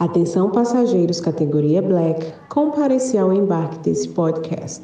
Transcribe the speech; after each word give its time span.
Atenção 0.00 0.48
passageiros 0.48 1.20
categoria 1.20 1.82
Black, 1.82 2.32
compareci 2.48 3.18
ao 3.18 3.34
embarque 3.34 3.80
desse 3.80 4.08
podcast. 4.08 4.82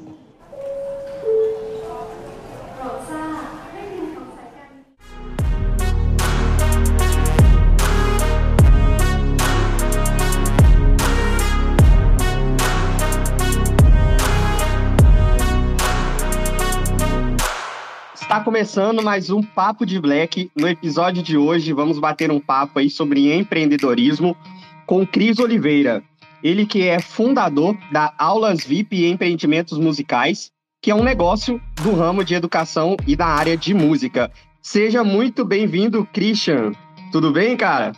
Está 18.12 18.40
começando 18.40 19.02
mais 19.02 19.30
um 19.30 19.42
Papo 19.42 19.86
de 19.86 19.98
Black. 19.98 20.50
No 20.54 20.68
episódio 20.68 21.22
de 21.22 21.38
hoje, 21.38 21.72
vamos 21.72 21.98
bater 21.98 22.30
um 22.30 22.38
papo 22.38 22.80
aí 22.80 22.90
sobre 22.90 23.32
empreendedorismo 23.32 24.36
com 24.86 25.06
Cris 25.06 25.38
Oliveira. 25.38 26.02
Ele 26.42 26.64
que 26.64 26.86
é 26.86 27.00
fundador 27.00 27.76
da 27.90 28.14
Aulas 28.16 28.64
VIP 28.64 28.96
e 28.96 29.10
Empreendimentos 29.10 29.78
Musicais, 29.78 30.52
que 30.80 30.90
é 30.90 30.94
um 30.94 31.02
negócio 31.02 31.60
do 31.82 31.92
ramo 31.92 32.24
de 32.24 32.34
educação 32.34 32.96
e 33.06 33.16
da 33.16 33.26
área 33.26 33.56
de 33.56 33.74
música. 33.74 34.30
Seja 34.62 35.02
muito 35.02 35.44
bem-vindo, 35.44 36.06
Christian. 36.12 36.72
Tudo 37.10 37.32
bem, 37.32 37.56
cara? 37.56 37.92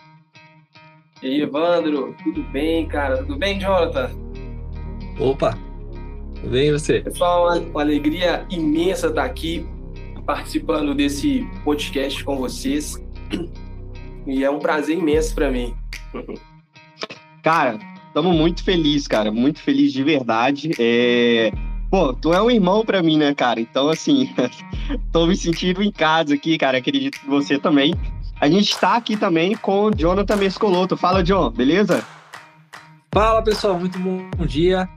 E 1.23 1.27
aí, 1.27 1.41
Evandro? 1.43 2.15
Tudo 2.23 2.43
bem, 2.45 2.87
cara? 2.87 3.19
Tudo 3.19 3.37
bem, 3.37 3.59
Jonathan? 3.59 4.11
Opa! 5.19 5.59
Tudo 6.37 6.51
bem, 6.51 6.69
e 6.69 6.73
você? 6.73 7.01
Pessoal, 7.01 7.47
uma, 7.47 7.59
uma 7.59 7.81
alegria 7.81 8.47
imensa 8.49 9.09
estar 9.09 9.25
aqui 9.25 9.67
participando 10.25 10.95
desse 10.95 11.47
podcast 11.65 12.23
com 12.23 12.37
vocês. 12.37 12.95
E 14.27 14.45
é 14.45 14.51
um 14.51 14.59
prazer 14.59 14.99
imenso 14.99 15.35
para 15.35 15.51
mim. 15.51 15.75
Cara, 17.43 17.79
estamos 18.07 18.35
muito 18.35 18.65
felizes, 18.65 19.07
cara. 19.07 19.31
Muito 19.31 19.61
feliz 19.61 19.93
de 19.93 20.03
verdade. 20.03 20.71
É... 20.79 21.53
Pô, 21.91 22.13
tu 22.13 22.35
é 22.35 22.43
um 22.43 22.51
irmão 22.51 22.85
para 22.85 23.03
mim, 23.03 23.17
né, 23.17 23.35
cara? 23.35 23.61
Então, 23.61 23.89
assim, 23.89 24.31
tô 25.13 25.27
me 25.27 25.37
sentindo 25.37 25.83
em 25.83 25.91
casa 25.91 26.35
aqui, 26.35 26.59
cara. 26.59 26.79
Acredito 26.79 27.19
que 27.19 27.27
você 27.27 27.59
também. 27.59 27.95
A 28.41 28.49
gente 28.49 28.71
está 28.71 28.97
aqui 28.97 29.17
também 29.17 29.57
com 29.57 29.87
o 29.87 29.95
Jonathan 29.95 30.37
Mescoloto. 30.37 30.97
Fala, 30.97 31.23
John, 31.23 31.51
beleza? 31.51 32.05
Fala, 33.13 33.43
pessoal. 33.43 33.79
Muito 33.79 33.99
bom 33.99 34.47
dia. 34.47 34.89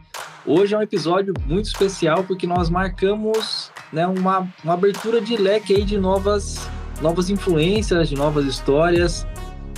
Hoje 0.46 0.74
é 0.74 0.78
um 0.78 0.82
episódio 0.82 1.34
muito 1.46 1.66
especial 1.66 2.24
porque 2.24 2.48
nós 2.48 2.70
marcamos 2.70 3.72
né, 3.94 4.06
uma, 4.08 4.48
uma 4.64 4.74
abertura 4.74 5.22
de 5.22 5.38
leque 5.38 5.76
aí 5.76 5.84
de 5.84 5.98
novas, 5.98 6.68
novas 7.02 7.30
influências, 7.30 8.10
de 8.10 8.16
novas 8.16 8.46
histórias. 8.46 9.26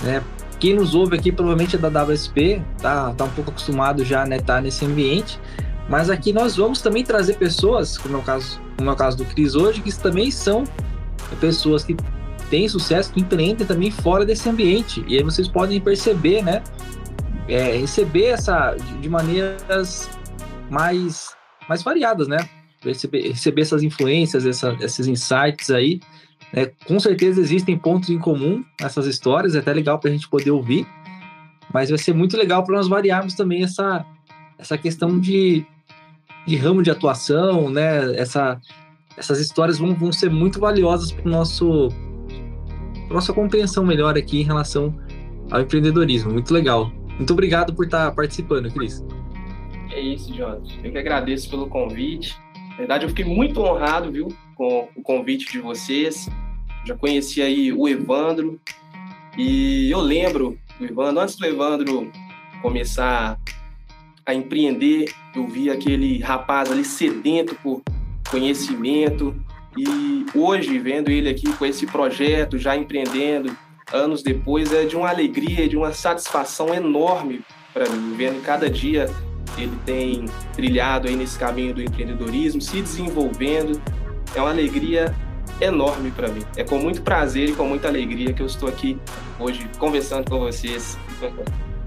Né? 0.02 0.22
Quem 0.58 0.74
nos 0.74 0.94
ouve 0.94 1.16
aqui 1.16 1.30
provavelmente 1.32 1.76
é 1.76 1.78
da 1.78 2.02
WSP, 2.02 2.62
tá, 2.80 3.12
tá 3.12 3.24
um 3.24 3.30
pouco 3.30 3.50
acostumado 3.50 4.04
já 4.04 4.22
a 4.22 4.26
né, 4.26 4.38
tá 4.38 4.60
nesse 4.60 4.84
ambiente. 4.84 5.38
Mas 5.88 6.08
aqui 6.08 6.32
nós 6.32 6.56
vamos 6.56 6.80
também 6.80 7.04
trazer 7.04 7.34
pessoas, 7.34 7.98
como 7.98 8.16
é 8.16 8.18
o 8.18 8.22
caso, 8.22 8.60
como 8.76 8.88
é 8.88 8.92
o 8.92 8.96
caso 8.96 9.16
do 9.18 9.24
Cris 9.24 9.54
hoje, 9.54 9.82
que 9.82 9.94
também 9.98 10.30
são 10.30 10.64
pessoas 11.40 11.84
que 11.84 11.94
têm 12.48 12.68
sucesso, 12.68 13.12
que 13.12 13.20
empreendem 13.20 13.66
também 13.66 13.90
fora 13.90 14.24
desse 14.24 14.48
ambiente. 14.48 15.04
E 15.06 15.16
aí 15.16 15.22
vocês 15.22 15.48
podem 15.48 15.80
perceber, 15.80 16.42
né? 16.42 16.62
É, 17.48 17.76
receber 17.76 18.26
essa 18.26 18.74
de 19.00 19.08
maneiras 19.08 20.08
mais, 20.70 21.34
mais 21.68 21.82
variadas, 21.82 22.28
né? 22.28 22.48
Receber, 22.82 23.28
receber 23.28 23.62
essas 23.62 23.82
influências, 23.82 24.46
essa, 24.46 24.76
esses 24.80 25.06
insights 25.06 25.70
aí. 25.70 26.00
Né? 26.54 26.70
Com 26.86 27.00
certeza 27.00 27.40
existem 27.40 27.76
pontos 27.76 28.10
em 28.10 28.18
comum 28.18 28.64
nessas 28.80 29.06
histórias, 29.06 29.56
é 29.56 29.58
até 29.58 29.72
legal 29.72 29.98
para 29.98 30.10
a 30.10 30.12
gente 30.12 30.28
poder 30.28 30.52
ouvir, 30.52 30.86
mas 31.72 31.88
vai 31.88 31.98
ser 31.98 32.14
muito 32.14 32.36
legal 32.36 32.62
para 32.62 32.76
nós 32.76 32.86
variarmos 32.86 33.34
também 33.34 33.64
essa, 33.64 34.06
essa 34.56 34.78
questão 34.78 35.18
de, 35.18 35.66
de 36.46 36.56
ramo 36.56 36.82
de 36.82 36.90
atuação, 36.90 37.68
né? 37.68 38.14
Essa, 38.16 38.60
essas 39.16 39.40
histórias 39.40 39.78
vão, 39.78 39.94
vão 39.94 40.12
ser 40.12 40.30
muito 40.30 40.60
valiosas 40.60 41.10
para 41.10 41.28
nosso 41.28 41.88
nossa 43.10 43.32
compreensão 43.32 43.84
melhor 43.84 44.16
aqui 44.16 44.40
em 44.40 44.44
relação 44.44 44.94
ao 45.50 45.60
empreendedorismo. 45.60 46.32
Muito 46.32 46.52
legal. 46.54 46.90
Muito 47.16 47.32
obrigado 47.32 47.74
por 47.74 47.84
estar 47.84 48.10
participando, 48.12 48.72
Cris. 48.72 49.04
É 49.90 50.00
isso, 50.00 50.34
Jonathan. 50.34 50.64
Eu 50.82 50.90
que 50.90 50.98
agradeço 50.98 51.48
pelo 51.50 51.68
convite. 51.68 52.36
Na 52.70 52.76
verdade, 52.76 53.04
eu 53.04 53.08
fiquei 53.10 53.24
muito 53.24 53.60
honrado, 53.60 54.10
viu, 54.10 54.28
com 54.56 54.88
o 54.96 55.02
convite 55.02 55.52
de 55.52 55.60
vocês. 55.60 56.28
Já 56.84 56.94
conheci 56.94 57.40
aí 57.40 57.72
o 57.72 57.88
Evandro 57.88 58.60
e 59.36 59.90
eu 59.90 60.00
lembro 60.00 60.58
do 60.78 60.84
Evandro, 60.84 61.20
antes 61.22 61.36
do 61.36 61.46
Evandro 61.46 62.12
começar 62.60 63.38
a 64.26 64.34
empreender, 64.34 65.12
eu 65.34 65.46
vi 65.46 65.70
aquele 65.70 66.18
rapaz 66.18 66.70
ali 66.70 66.84
sedento 66.84 67.54
por 67.56 67.82
conhecimento 68.30 69.34
e 69.76 70.26
hoje 70.34 70.78
vendo 70.78 71.10
ele 71.10 71.28
aqui 71.28 71.52
com 71.56 71.66
esse 71.66 71.86
projeto, 71.86 72.58
já 72.58 72.76
empreendendo, 72.76 73.56
anos 73.92 74.22
depois, 74.22 74.72
é 74.72 74.84
de 74.84 74.96
uma 74.96 75.08
alegria, 75.08 75.68
de 75.68 75.76
uma 75.76 75.92
satisfação 75.92 76.72
enorme 76.74 77.42
para 77.72 77.88
mim, 77.88 78.14
vendo 78.14 78.42
cada 78.42 78.70
dia 78.70 79.06
ele 79.58 79.76
tem 79.84 80.24
trilhado 80.54 81.08
aí 81.08 81.16
nesse 81.16 81.38
caminho 81.38 81.74
do 81.74 81.82
empreendedorismo, 81.82 82.60
se 82.60 82.80
desenvolvendo. 82.80 83.80
É 84.34 84.40
uma 84.40 84.50
alegria 84.50 85.14
enorme 85.60 86.10
para 86.10 86.28
mim. 86.28 86.42
É 86.56 86.64
com 86.64 86.78
muito 86.78 87.02
prazer 87.02 87.50
e 87.50 87.52
com 87.52 87.66
muita 87.66 87.88
alegria 87.88 88.32
que 88.32 88.42
eu 88.42 88.46
estou 88.46 88.68
aqui 88.68 88.98
hoje 89.38 89.68
conversando 89.78 90.28
com 90.28 90.38
vocês. 90.40 90.98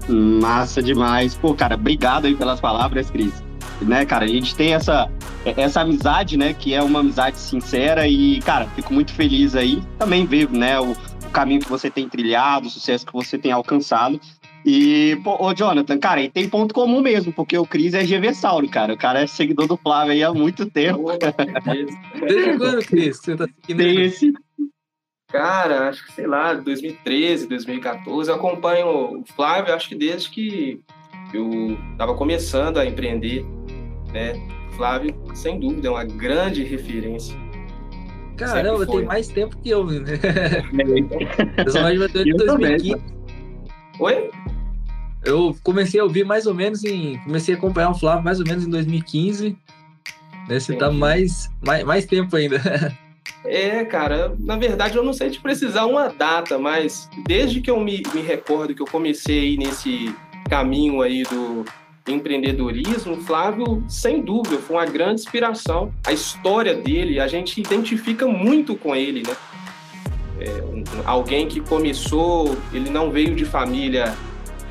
Massa 0.08 0.82
demais. 0.82 1.34
Pô, 1.34 1.54
cara, 1.54 1.74
obrigado 1.74 2.26
aí 2.26 2.34
pelas 2.34 2.60
palavras, 2.60 3.10
Cris. 3.10 3.42
Né, 3.80 4.04
cara, 4.04 4.24
a 4.24 4.28
gente 4.28 4.56
tem 4.56 4.74
essa 4.74 5.08
essa 5.56 5.80
amizade, 5.80 6.36
né, 6.36 6.52
que 6.52 6.74
é 6.74 6.82
uma 6.82 7.00
amizade 7.00 7.38
sincera 7.38 8.06
e, 8.06 8.40
cara, 8.40 8.66
fico 8.74 8.92
muito 8.92 9.12
feliz 9.12 9.54
aí. 9.54 9.82
Também 9.98 10.26
ver, 10.26 10.50
né, 10.50 10.80
o, 10.80 10.92
o 10.92 11.30
caminho 11.30 11.60
que 11.60 11.68
você 11.68 11.88
tem 11.88 12.08
trilhado, 12.08 12.66
o 12.66 12.70
sucesso 12.70 13.06
que 13.06 13.12
você 13.12 13.38
tem 13.38 13.52
alcançado. 13.52 14.20
E, 14.64 15.18
pô, 15.22 15.36
ô 15.42 15.54
Jonathan, 15.54 15.98
cara, 15.98 16.20
e 16.20 16.28
tem 16.28 16.48
ponto 16.48 16.74
comum 16.74 17.00
mesmo, 17.00 17.32
porque 17.32 17.56
o 17.56 17.66
Cris 17.66 17.94
é 17.94 18.04
GV 18.04 18.34
Sauro, 18.34 18.68
cara. 18.68 18.94
O 18.94 18.98
cara 18.98 19.20
é 19.20 19.26
seguidor 19.26 19.66
do 19.66 19.76
Flávio 19.76 20.12
aí 20.12 20.22
há 20.22 20.32
muito 20.32 20.66
tempo. 20.66 21.04
Desde 22.20 22.58
quando, 22.58 22.84
Cris? 22.84 23.18
Você 23.18 23.36
tá 23.36 23.46
seguindo 23.46 23.78
tem 23.78 24.04
esse. 24.04 24.32
Cara, 25.30 25.90
acho 25.90 26.06
que, 26.06 26.12
sei 26.12 26.26
lá, 26.26 26.54
2013, 26.54 27.46
2014. 27.48 28.30
Eu 28.30 28.36
acompanho 28.36 28.86
o 29.20 29.24
Flávio, 29.36 29.74
acho 29.74 29.88
que 29.88 29.94
desde 29.94 30.30
que 30.30 30.80
eu 31.34 31.78
tava 31.98 32.14
começando 32.14 32.78
a 32.78 32.86
empreender, 32.86 33.44
né? 34.12 34.32
Flávio, 34.76 35.14
sem 35.34 35.58
dúvida, 35.58 35.88
é 35.88 35.90
uma 35.90 36.04
grande 36.04 36.62
referência. 36.62 37.36
Caramba, 38.36 38.86
tem 38.86 39.04
mais 39.04 39.28
tempo 39.28 39.56
que 39.58 39.68
eu, 39.68 39.84
né? 39.84 40.00
De 42.24 42.32
2015. 42.32 42.94
Oi? 43.98 44.30
Eu 45.28 45.54
comecei 45.62 46.00
a 46.00 46.04
ouvir 46.04 46.24
mais 46.24 46.46
ou 46.46 46.54
menos 46.54 46.82
em. 46.84 47.18
Comecei 47.18 47.54
a 47.54 47.58
acompanhar 47.58 47.90
o 47.90 47.94
Flávio 47.94 48.24
mais 48.24 48.40
ou 48.40 48.46
menos 48.46 48.64
em 48.64 48.70
2015. 48.70 49.54
Né? 50.48 50.58
Você 50.58 50.74
tá 50.74 50.90
mais, 50.90 51.50
mais, 51.62 51.84
mais 51.84 52.06
tempo 52.06 52.34
ainda. 52.34 52.58
É, 53.44 53.84
cara, 53.84 54.34
na 54.38 54.56
verdade 54.56 54.96
eu 54.96 55.04
não 55.04 55.12
sei 55.12 55.30
te 55.30 55.40
precisar 55.40 55.86
uma 55.86 56.08
data, 56.08 56.58
mas 56.58 57.08
desde 57.26 57.60
que 57.60 57.70
eu 57.70 57.78
me, 57.78 58.02
me 58.12 58.20
recordo 58.20 58.74
que 58.74 58.82
eu 58.82 58.86
comecei 58.86 59.38
aí 59.38 59.56
nesse 59.56 60.14
caminho 60.50 61.00
aí 61.02 61.22
do 61.22 61.64
empreendedorismo, 62.06 63.16
Flávio, 63.18 63.84
sem 63.88 64.20
dúvida, 64.22 64.58
foi 64.58 64.76
uma 64.76 64.86
grande 64.86 65.20
inspiração. 65.20 65.92
A 66.06 66.12
história 66.12 66.74
dele, 66.74 67.20
a 67.20 67.28
gente 67.28 67.60
identifica 67.60 68.26
muito 68.26 68.74
com 68.74 68.94
ele, 68.94 69.22
né? 69.22 69.36
É, 70.40 70.62
um, 70.62 70.82
alguém 71.06 71.46
que 71.46 71.60
começou, 71.60 72.56
ele 72.72 72.90
não 72.90 73.10
veio 73.10 73.34
de 73.34 73.44
família 73.44 74.14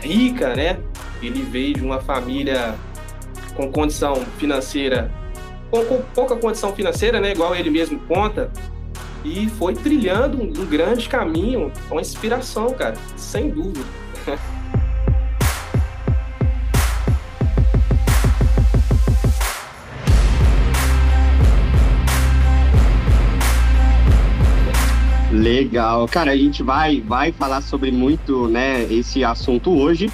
rica, 0.01 0.55
né? 0.55 0.77
Ele 1.21 1.41
veio 1.43 1.73
de 1.75 1.83
uma 1.83 1.99
família 1.99 2.75
com 3.55 3.71
condição 3.71 4.15
financeira, 4.37 5.11
com, 5.71 5.83
com 5.85 6.01
pouca 6.13 6.35
condição 6.35 6.73
financeira, 6.73 7.19
né? 7.19 7.31
Igual 7.31 7.55
ele 7.55 7.69
mesmo 7.69 7.99
conta, 8.01 8.51
e 9.23 9.49
foi 9.49 9.73
trilhando 9.73 10.41
um, 10.41 10.47
um 10.47 10.65
grande 10.65 11.09
caminho, 11.09 11.71
uma 11.89 12.01
inspiração, 12.01 12.73
cara, 12.73 12.95
sem 13.15 13.49
dúvida. 13.49 13.85
Legal. 25.37 26.07
Cara, 26.07 26.31
a 26.31 26.35
gente 26.35 26.63
vai, 26.63 26.99
vai 26.99 27.31
falar 27.31 27.61
sobre 27.61 27.91
muito, 27.91 28.47
né, 28.47 28.83
esse 28.91 29.23
assunto 29.23 29.69
hoje. 29.69 30.09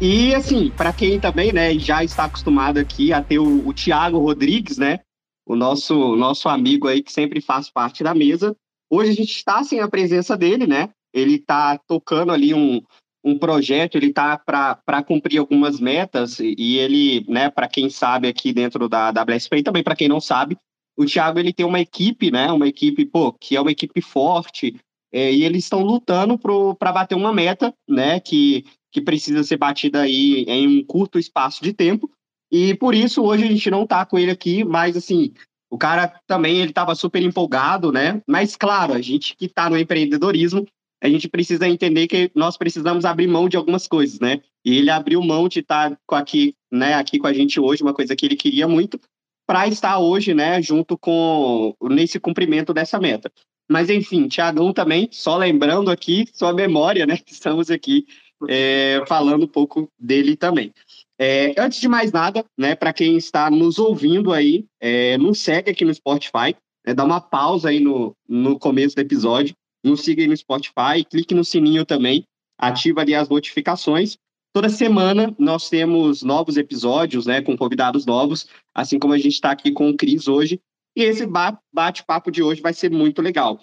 E, 0.00 0.34
assim, 0.34 0.72
para 0.76 0.92
quem 0.92 1.20
também, 1.20 1.52
né, 1.52 1.78
já 1.78 2.02
está 2.02 2.24
acostumado 2.24 2.78
aqui 2.78 3.12
a 3.12 3.22
ter 3.22 3.38
o, 3.38 3.66
o 3.66 3.72
Tiago 3.72 4.18
Rodrigues, 4.18 4.76
né, 4.76 4.98
o 5.46 5.54
nosso, 5.54 6.16
nosso 6.16 6.48
amigo 6.48 6.88
aí 6.88 7.02
que 7.02 7.12
sempre 7.12 7.40
faz 7.40 7.70
parte 7.70 8.02
da 8.02 8.12
mesa. 8.12 8.56
Hoje 8.90 9.10
a 9.10 9.14
gente 9.14 9.30
está 9.30 9.62
sem 9.62 9.78
a 9.78 9.88
presença 9.88 10.36
dele, 10.36 10.66
né? 10.66 10.90
Ele 11.12 11.36
está 11.36 11.78
tocando 11.86 12.32
ali 12.32 12.52
um, 12.52 12.82
um 13.24 13.38
projeto, 13.38 13.94
ele 13.94 14.12
tá 14.12 14.36
para 14.36 15.02
cumprir 15.04 15.38
algumas 15.38 15.78
metas 15.78 16.40
e 16.40 16.78
ele, 16.78 17.24
né, 17.28 17.48
para 17.48 17.68
quem 17.68 17.88
sabe 17.88 18.26
aqui 18.26 18.52
dentro 18.52 18.88
da 18.88 19.10
WSP 19.10 19.58
e 19.58 19.62
também 19.62 19.84
para 19.84 19.94
quem 19.94 20.08
não 20.08 20.20
sabe, 20.20 20.58
o 20.96 21.04
Thiago 21.04 21.38
ele 21.38 21.52
tem 21.52 21.66
uma 21.66 21.80
equipe, 21.80 22.30
né, 22.30 22.50
uma 22.52 22.68
equipe, 22.68 23.04
pô, 23.04 23.32
que 23.32 23.56
é 23.56 23.60
uma 23.60 23.70
equipe 23.70 24.00
forte, 24.00 24.76
é, 25.12 25.32
e 25.32 25.44
eles 25.44 25.64
estão 25.64 25.82
lutando 25.82 26.38
para 26.78 26.92
bater 26.92 27.14
uma 27.14 27.32
meta, 27.32 27.74
né, 27.88 28.20
que, 28.20 28.64
que 28.90 29.00
precisa 29.00 29.42
ser 29.42 29.56
batida 29.56 30.02
aí 30.02 30.44
em 30.48 30.80
um 30.80 30.84
curto 30.84 31.18
espaço 31.18 31.62
de 31.62 31.72
tempo, 31.72 32.10
e 32.50 32.74
por 32.74 32.94
isso 32.94 33.22
hoje 33.22 33.44
a 33.44 33.48
gente 33.48 33.70
não 33.70 33.86
tá 33.86 34.04
com 34.04 34.18
ele 34.18 34.30
aqui, 34.30 34.64
mas 34.64 34.96
assim, 34.96 35.32
o 35.70 35.76
cara 35.76 36.20
também 36.24 36.58
ele 36.58 36.70
estava 36.70 36.94
super 36.94 37.20
empolgado, 37.20 37.90
né? 37.90 38.22
Mas 38.28 38.54
claro, 38.54 38.92
a 38.92 39.00
gente 39.00 39.34
que 39.36 39.46
está 39.46 39.68
no 39.68 39.76
empreendedorismo, 39.76 40.64
a 41.02 41.08
gente 41.08 41.28
precisa 41.28 41.68
entender 41.68 42.06
que 42.06 42.30
nós 42.32 42.56
precisamos 42.56 43.04
abrir 43.04 43.26
mão 43.26 43.48
de 43.48 43.56
algumas 43.56 43.88
coisas, 43.88 44.20
né? 44.20 44.40
E 44.64 44.78
ele 44.78 44.88
abriu 44.88 45.20
mão 45.20 45.48
de 45.48 45.60
estar 45.60 45.98
com 46.06 46.14
aqui, 46.14 46.54
né, 46.70 46.94
aqui 46.94 47.18
com 47.18 47.26
a 47.26 47.32
gente 47.32 47.58
hoje, 47.58 47.82
uma 47.82 47.92
coisa 47.92 48.14
que 48.14 48.24
ele 48.24 48.36
queria 48.36 48.68
muito, 48.68 49.00
para 49.46 49.66
estar 49.68 49.98
hoje, 49.98 50.34
né, 50.34 50.60
junto 50.62 50.96
com 50.96 51.74
nesse 51.82 52.18
cumprimento 52.18 52.72
dessa 52.72 52.98
meta. 52.98 53.30
Mas 53.70 53.88
enfim, 53.90 54.28
Tiagão 54.28 54.72
também, 54.72 55.08
só 55.10 55.36
lembrando 55.36 55.90
aqui 55.90 56.26
sua 56.32 56.52
memória, 56.52 57.06
né? 57.06 57.18
Estamos 57.26 57.70
aqui 57.70 58.06
é, 58.48 59.02
falando 59.06 59.44
um 59.44 59.48
pouco 59.48 59.88
dele 59.98 60.36
também. 60.36 60.72
É, 61.18 61.54
antes 61.58 61.80
de 61.80 61.88
mais 61.88 62.10
nada, 62.10 62.44
né, 62.58 62.74
para 62.74 62.92
quem 62.92 63.16
está 63.16 63.50
nos 63.50 63.78
ouvindo 63.78 64.32
aí, 64.32 64.66
é, 64.80 65.16
nos 65.16 65.38
segue 65.38 65.70
aqui 65.70 65.84
no 65.84 65.94
Spotify, 65.94 66.56
né, 66.84 66.92
dá 66.92 67.04
uma 67.04 67.20
pausa 67.20 67.68
aí 67.68 67.80
no, 67.80 68.14
no 68.28 68.58
começo 68.58 68.96
do 68.96 69.00
episódio, 69.00 69.54
nos 69.82 70.02
siga 70.02 70.22
aí 70.22 70.28
no 70.28 70.36
Spotify, 70.36 71.04
clique 71.08 71.34
no 71.34 71.44
sininho 71.44 71.84
também, 71.86 72.24
ativa 72.58 73.02
ali 73.02 73.14
as 73.14 73.28
notificações. 73.28 74.16
Toda 74.54 74.68
semana 74.68 75.34
nós 75.36 75.68
temos 75.68 76.22
novos 76.22 76.56
episódios, 76.56 77.26
né, 77.26 77.42
com 77.42 77.56
convidados 77.56 78.06
novos, 78.06 78.46
assim 78.72 79.00
como 79.00 79.12
a 79.12 79.18
gente 79.18 79.32
está 79.32 79.50
aqui 79.50 79.72
com 79.72 79.90
o 79.90 79.96
Cris 79.96 80.28
hoje. 80.28 80.60
E 80.96 81.02
esse 81.02 81.26
bate-papo 81.72 82.30
de 82.30 82.40
hoje 82.40 82.62
vai 82.62 82.72
ser 82.72 82.88
muito 82.88 83.20
legal. 83.20 83.58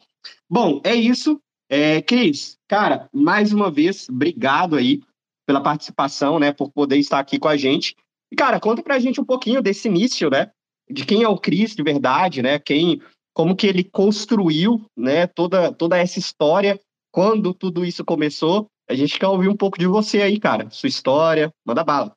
Bom, 0.50 0.82
é 0.84 0.94
isso. 0.94 1.40
É, 1.70 2.02
Cris, 2.02 2.58
cara, 2.68 3.08
mais 3.14 3.54
uma 3.54 3.72
vez, 3.72 4.10
obrigado 4.10 4.76
aí 4.76 5.00
pela 5.48 5.62
participação, 5.62 6.38
né, 6.38 6.52
por 6.52 6.70
poder 6.70 6.98
estar 6.98 7.20
aqui 7.20 7.40
com 7.40 7.48
a 7.48 7.56
gente. 7.56 7.96
E, 8.30 8.36
cara, 8.36 8.60
conta 8.60 8.84
pra 8.84 9.00
gente 9.00 9.22
um 9.22 9.26
pouquinho 9.26 9.62
desse 9.62 9.88
início, 9.88 10.30
né, 10.30 10.52
de 10.92 11.06
quem 11.06 11.24
é 11.24 11.28
o 11.30 11.38
Cris 11.38 11.74
de 11.74 11.84
verdade, 11.84 12.42
né, 12.42 12.60
quem, 12.60 13.02
como 13.34 13.56
que 13.56 13.66
ele 13.66 13.86
construiu, 13.86 14.86
né, 14.98 15.26
toda, 15.26 15.72
toda 15.72 15.98
essa 15.98 16.20
história, 16.20 16.78
quando 17.14 17.54
tudo 17.54 17.86
isso 17.86 18.04
começou. 18.04 18.68
A 18.92 18.94
gente 18.94 19.18
quer 19.18 19.28
ouvir 19.28 19.48
um 19.48 19.56
pouco 19.56 19.80
de 19.80 19.88
você 19.88 20.22
aí, 20.22 20.38
cara, 20.38 20.70
sua 20.70 20.90
história, 20.90 21.50
manda 21.66 21.82
bala. 21.82 22.14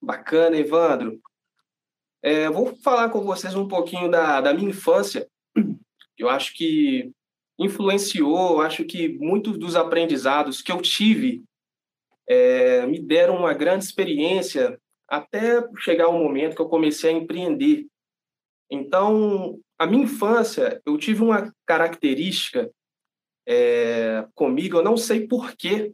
Bacana, 0.00 0.56
Evandro. 0.56 1.20
É, 2.22 2.48
vou 2.48 2.74
falar 2.76 3.10
com 3.10 3.20
vocês 3.20 3.54
um 3.54 3.68
pouquinho 3.68 4.10
da, 4.10 4.40
da 4.40 4.54
minha 4.54 4.70
infância. 4.70 5.28
Eu 6.16 6.30
acho 6.30 6.54
que 6.54 7.12
influenciou, 7.58 8.62
acho 8.62 8.86
que 8.86 9.10
muitos 9.18 9.58
dos 9.58 9.76
aprendizados 9.76 10.62
que 10.62 10.72
eu 10.72 10.80
tive 10.80 11.44
é, 12.26 12.86
me 12.86 12.98
deram 12.98 13.36
uma 13.36 13.52
grande 13.52 13.84
experiência 13.84 14.80
até 15.06 15.62
chegar 15.76 16.08
o 16.08 16.18
momento 16.18 16.56
que 16.56 16.62
eu 16.62 16.70
comecei 16.70 17.10
a 17.10 17.18
empreender. 17.18 17.86
Então, 18.70 19.60
a 19.78 19.86
minha 19.86 20.04
infância, 20.04 20.80
eu 20.86 20.96
tive 20.96 21.22
uma 21.22 21.54
característica 21.66 22.70
é, 23.52 24.28
comigo, 24.32 24.76
eu 24.76 24.82
não 24.84 24.96
sei 24.96 25.26
por 25.26 25.56
que 25.56 25.92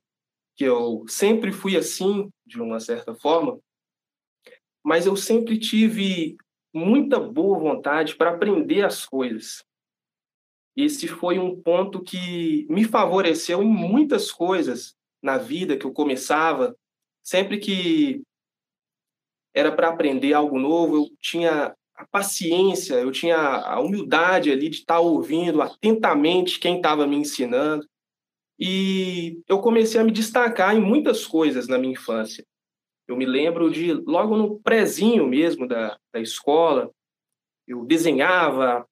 eu 0.59 1.07
sempre 1.09 1.51
fui 1.51 1.75
assim, 1.75 2.31
de 2.45 2.61
uma 2.61 2.79
certa 2.79 3.15
forma, 3.15 3.59
mas 4.85 5.07
eu 5.07 5.17
sempre 5.17 5.59
tive 5.59 6.37
muita 6.71 7.19
boa 7.19 7.59
vontade 7.59 8.15
para 8.15 8.33
aprender 8.33 8.85
as 8.85 9.07
coisas. 9.07 9.65
Esse 10.77 11.09
foi 11.09 11.39
um 11.39 11.59
ponto 11.59 12.03
que 12.03 12.67
me 12.69 12.85
favoreceu 12.85 13.63
em 13.63 13.67
muitas 13.67 14.31
coisas 14.31 14.95
na 15.23 15.39
vida 15.39 15.79
que 15.79 15.87
eu 15.87 15.93
começava, 15.95 16.77
sempre 17.23 17.59
que 17.59 18.23
era 19.55 19.75
para 19.75 19.89
aprender 19.89 20.35
algo 20.35 20.59
novo, 20.59 20.97
eu 20.97 21.17
tinha 21.19 21.75
a 21.97 22.05
paciência, 22.05 22.95
eu 22.95 23.11
tinha 23.11 23.37
a 23.37 23.81
humildade 23.81 24.51
ali 24.51 24.69
de 24.69 24.79
estar 24.79 24.95
tá 24.95 25.01
ouvindo 25.01 25.63
atentamente 25.63 26.61
quem 26.61 26.77
estava 26.77 27.07
me 27.07 27.17
ensinando. 27.17 27.87
E 28.59 29.41
eu 29.49 29.61
comecei 29.61 30.01
a 30.01 30.05
me 30.05 30.13
destacar 30.13 30.75
em 30.77 30.81
muitas 30.81 31.27
coisas 31.27 31.69
na 31.69 31.79
minha 31.79 31.93
infância. 31.93 32.45
Eu 33.09 33.17
me 33.17 33.25
lembro 33.25 33.71
de, 33.71 33.93
logo 33.93 34.37
no 34.37 34.59
prezinho 34.61 35.27
mesmo 35.27 35.67
da, 35.67 35.99
da 36.13 36.21
escola, 36.21 36.91
eu 37.67 37.85
desenhava 37.85 38.87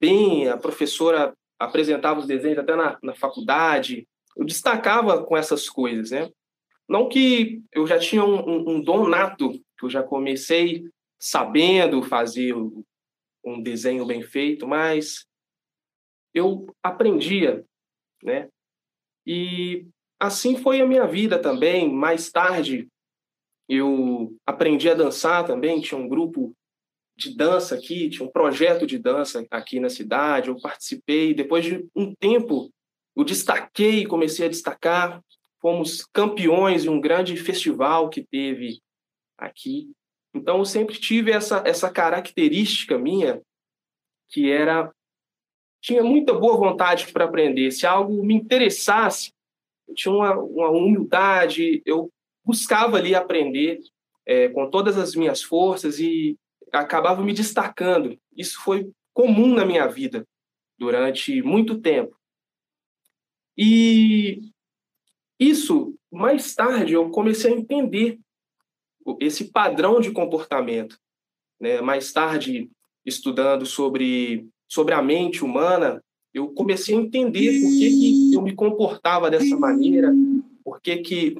bem, 0.00 0.48
a 0.48 0.56
professora 0.56 1.34
apresentava 1.58 2.20
os 2.20 2.26
desenhos 2.26 2.58
até 2.58 2.74
na, 2.74 2.98
na 3.02 3.14
faculdade, 3.14 4.06
eu 4.36 4.44
destacava 4.44 5.22
com 5.24 5.36
essas 5.36 5.68
coisas, 5.68 6.10
né? 6.10 6.30
Não 6.88 7.08
que 7.08 7.62
eu 7.72 7.86
já 7.86 7.98
tinha 7.98 8.24
um, 8.24 8.40
um, 8.48 8.70
um 8.70 8.80
dom 8.80 9.08
nato, 9.08 9.52
que 9.78 9.84
eu 9.84 9.90
já 9.90 10.02
comecei 10.02 10.84
sabendo 11.22 12.02
fazer 12.02 12.52
um 13.44 13.62
desenho 13.62 14.04
bem 14.04 14.22
feito, 14.22 14.66
mas 14.66 15.24
eu 16.34 16.66
aprendia, 16.82 17.64
né? 18.24 18.48
E 19.24 19.86
assim 20.18 20.56
foi 20.56 20.80
a 20.80 20.86
minha 20.86 21.06
vida 21.06 21.38
também. 21.38 21.88
Mais 21.88 22.28
tarde, 22.32 22.88
eu 23.68 24.36
aprendi 24.44 24.90
a 24.90 24.94
dançar 24.94 25.46
também. 25.46 25.80
Tinha 25.80 26.00
um 26.00 26.08
grupo 26.08 26.52
de 27.16 27.36
dança 27.36 27.76
aqui, 27.76 28.10
tinha 28.10 28.26
um 28.26 28.32
projeto 28.32 28.84
de 28.84 28.98
dança 28.98 29.46
aqui 29.48 29.78
na 29.78 29.88
cidade. 29.88 30.48
Eu 30.48 30.60
participei. 30.60 31.32
Depois 31.32 31.64
de 31.64 31.86
um 31.94 32.12
tempo, 32.16 32.68
eu 33.14 33.22
destaquei, 33.22 34.04
comecei 34.06 34.46
a 34.46 34.50
destacar. 34.50 35.22
Fomos 35.60 36.04
campeões 36.12 36.82
de 36.82 36.88
um 36.88 37.00
grande 37.00 37.36
festival 37.36 38.10
que 38.10 38.24
teve 38.24 38.80
aqui. 39.38 39.88
Então, 40.34 40.58
eu 40.58 40.64
sempre 40.64 40.98
tive 40.98 41.30
essa, 41.30 41.62
essa 41.66 41.90
característica 41.90 42.98
minha, 42.98 43.40
que 44.28 44.50
era. 44.50 44.90
Tinha 45.80 46.02
muita 46.02 46.32
boa 46.32 46.56
vontade 46.56 47.12
para 47.12 47.24
aprender. 47.24 47.70
Se 47.72 47.86
algo 47.86 48.24
me 48.24 48.34
interessasse, 48.34 49.32
eu 49.88 49.94
tinha 49.94 50.14
uma, 50.14 50.34
uma 50.38 50.70
humildade, 50.70 51.82
eu 51.84 52.10
buscava 52.44 52.96
ali 52.96 53.14
aprender 53.14 53.80
é, 54.24 54.48
com 54.48 54.70
todas 54.70 54.96
as 54.96 55.14
minhas 55.14 55.42
forças 55.42 55.98
e 55.98 56.36
acabava 56.72 57.22
me 57.22 57.32
destacando. 57.32 58.16
Isso 58.34 58.60
foi 58.62 58.90
comum 59.12 59.54
na 59.54 59.64
minha 59.64 59.86
vida 59.86 60.26
durante 60.78 61.42
muito 61.42 61.80
tempo. 61.80 62.16
E 63.56 64.50
isso, 65.38 65.94
mais 66.10 66.54
tarde, 66.54 66.94
eu 66.94 67.10
comecei 67.10 67.52
a 67.52 67.56
entender 67.56 68.18
esse 69.20 69.44
padrão 69.44 70.00
de 70.00 70.10
comportamento. 70.10 70.98
Né? 71.60 71.80
Mais 71.80 72.12
tarde, 72.12 72.70
estudando 73.04 73.66
sobre, 73.66 74.48
sobre 74.68 74.94
a 74.94 75.02
mente 75.02 75.44
humana, 75.44 76.02
eu 76.34 76.48
comecei 76.48 76.96
a 76.96 77.00
entender 77.00 77.60
por 77.60 77.70
que, 77.70 77.90
que 77.90 78.34
eu 78.34 78.42
me 78.42 78.54
comportava 78.54 79.30
dessa 79.30 79.56
maneira, 79.56 80.12
por 80.64 80.80
que, 80.80 80.96
que 80.98 81.36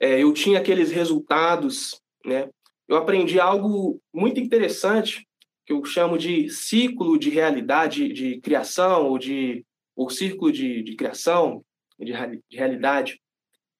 é, 0.00 0.22
eu 0.22 0.32
tinha 0.32 0.58
aqueles 0.58 0.90
resultados. 0.90 2.00
Né? 2.24 2.48
Eu 2.88 2.96
aprendi 2.96 3.38
algo 3.38 4.00
muito 4.12 4.40
interessante, 4.40 5.26
que 5.64 5.72
eu 5.72 5.84
chamo 5.84 6.18
de 6.18 6.50
ciclo 6.50 7.18
de 7.18 7.30
realidade 7.30 8.12
de 8.12 8.40
criação, 8.40 9.08
ou 9.08 9.18
de 9.18 9.64
o 9.96 10.10
círculo 10.10 10.50
de, 10.52 10.82
de 10.82 10.96
criação, 10.96 11.64
de, 11.98 12.12
de 12.50 12.56
realidade, 12.56 13.20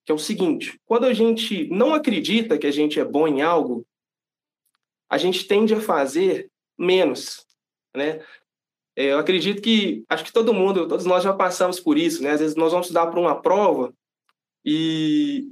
que 0.05 0.13
é 0.13 0.15
o 0.15 0.19
seguinte: 0.19 0.79
quando 0.85 1.05
a 1.05 1.13
gente 1.13 1.69
não 1.69 1.95
acredita 1.95 2.59
que 2.59 2.67
a 2.67 2.71
gente 2.71 3.01
é 3.01 3.05
bom 3.05 3.27
em 3.27 3.43
algo, 3.43 3.87
a 5.09 5.19
gente 5.19 5.47
tende 5.47 5.75
a 5.75 5.81
fazer 5.81 6.51
menos, 6.79 7.47
né? 7.97 8.21
É, 8.97 9.07
eu 9.07 9.19
acredito 9.19 9.61
que 9.61 10.05
acho 10.09 10.25
que 10.25 10.33
todo 10.33 10.55
mundo, 10.55 10.87
todos 10.87 11.05
nós 11.05 11.25
já 11.25 11.33
passamos 11.33 11.81
por 11.81 11.99
isso, 11.99 12.23
né? 12.23 12.31
Às 12.31 12.41
vezes 12.41 12.57
nós 12.57 12.71
vamos 12.71 12.87
estudar 12.87 13.07
para 13.09 13.21
uma 13.21 13.41
prova 13.41 13.93
e 14.65 15.49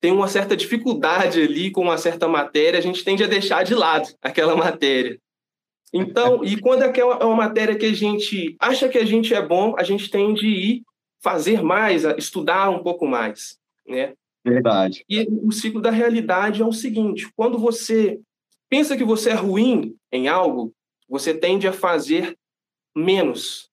tem 0.00 0.12
uma 0.12 0.28
certa 0.28 0.56
dificuldade 0.56 1.40
ali 1.40 1.70
com 1.70 1.82
uma 1.82 1.98
certa 1.98 2.28
matéria, 2.28 2.78
a 2.78 2.82
gente 2.82 3.04
tende 3.04 3.24
a 3.24 3.26
deixar 3.26 3.64
de 3.64 3.74
lado 3.74 4.08
aquela 4.20 4.54
matéria. 4.56 5.18
Então, 5.92 6.44
e 6.44 6.60
quando 6.60 6.82
é, 6.82 6.92
é 6.98 7.04
uma 7.04 7.36
matéria 7.36 7.76
que 7.76 7.86
a 7.86 7.92
gente 7.92 8.56
acha 8.58 8.88
que 8.88 8.98
a 8.98 9.04
gente 9.04 9.32
é 9.32 9.40
bom, 9.40 9.74
a 9.78 9.82
gente 9.82 10.10
tem 10.10 10.34
de 10.34 10.46
ir 10.48 10.82
fazer 11.24 11.62
mais, 11.62 12.04
estudar 12.18 12.68
um 12.68 12.82
pouco 12.82 13.06
mais, 13.06 13.58
né? 13.88 14.14
Verdade. 14.44 15.06
E 15.08 15.26
o 15.42 15.50
ciclo 15.50 15.80
da 15.80 15.90
realidade 15.90 16.60
é 16.60 16.66
o 16.66 16.72
seguinte: 16.72 17.32
quando 17.34 17.58
você 17.58 18.20
pensa 18.68 18.94
que 18.94 19.02
você 19.02 19.30
é 19.30 19.34
ruim 19.34 19.96
em 20.12 20.28
algo, 20.28 20.74
você 21.08 21.32
tende 21.32 21.66
a 21.66 21.72
fazer 21.72 22.38
menos. 22.94 23.70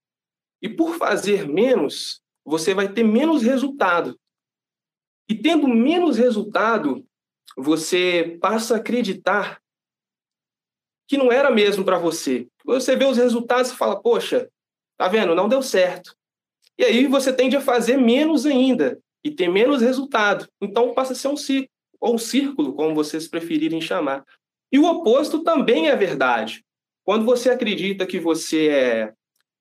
E 0.62 0.70
por 0.70 0.96
fazer 0.96 1.46
menos, 1.46 2.22
você 2.46 2.74
vai 2.74 2.88
ter 2.88 3.03
menos 3.03 3.43
resultado. 3.43 4.17
E 5.27 5.36
tendo 5.36 5.67
menos 5.67 6.17
resultado, 6.17 7.05
você 7.58 8.38
passa 8.39 8.75
a 8.75 8.77
acreditar 8.77 9.62
que 11.05 11.17
não 11.17 11.29
era 11.29 11.51
mesmo 11.51 11.84
para 11.84 11.98
você. 11.98 12.48
Você 12.63 12.96
vê 12.96 13.03
os 13.03 13.17
resultados 13.17 13.72
e 13.72 13.75
fala, 13.75 14.01
poxa, 14.01 14.50
tá 14.98 15.10
vendo, 15.10 15.36
não 15.36 15.50
deu 15.50 15.62
certo. 15.62 16.15
E 16.81 16.83
aí 16.83 17.05
você 17.05 17.31
tende 17.31 17.55
a 17.55 17.61
fazer 17.61 17.95
menos 17.95 18.43
ainda 18.43 19.00
e 19.23 19.29
ter 19.29 19.47
menos 19.47 19.83
resultado. 19.83 20.47
Então 20.59 20.95
passa 20.95 21.13
a 21.13 21.15
ser 21.15 21.27
um 21.27 21.38
ciclo, 21.38 21.69
ou 22.00 22.15
um 22.15 22.17
círculo, 22.17 22.73
como 22.73 22.95
vocês 22.95 23.27
preferirem 23.27 23.79
chamar. 23.79 24.25
E 24.71 24.79
o 24.79 24.85
oposto 24.85 25.43
também 25.43 25.89
é 25.89 25.95
verdade. 25.95 26.65
Quando 27.05 27.23
você 27.23 27.51
acredita 27.51 28.07
que 28.07 28.19
você 28.19 28.69
é, 28.69 29.13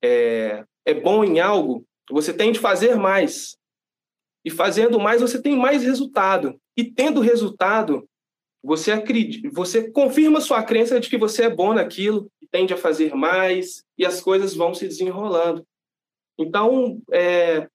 é, 0.02 0.64
é 0.86 0.94
bom 0.94 1.22
em 1.22 1.40
algo, 1.40 1.84
você 2.10 2.32
tem 2.32 2.52
de 2.52 2.58
fazer 2.58 2.96
mais. 2.96 3.54
E 4.42 4.48
fazendo 4.48 4.98
mais, 4.98 5.20
você 5.20 5.42
tem 5.42 5.54
mais 5.54 5.82
resultado. 5.82 6.58
E 6.74 6.84
tendo 6.84 7.20
resultado, 7.20 8.08
você 8.62 8.92
acredita, 8.92 9.50
você 9.52 9.90
confirma 9.90 10.40
sua 10.40 10.62
crença 10.62 10.98
de 10.98 11.10
que 11.10 11.18
você 11.18 11.42
é 11.42 11.50
bom 11.50 11.74
naquilo, 11.74 12.30
tende 12.50 12.72
a 12.72 12.78
fazer 12.78 13.14
mais, 13.14 13.84
e 13.98 14.06
as 14.06 14.22
coisas 14.22 14.54
vão 14.54 14.72
se 14.72 14.88
desenrolando. 14.88 15.66
Então, 16.40 17.02
é, 17.12 17.68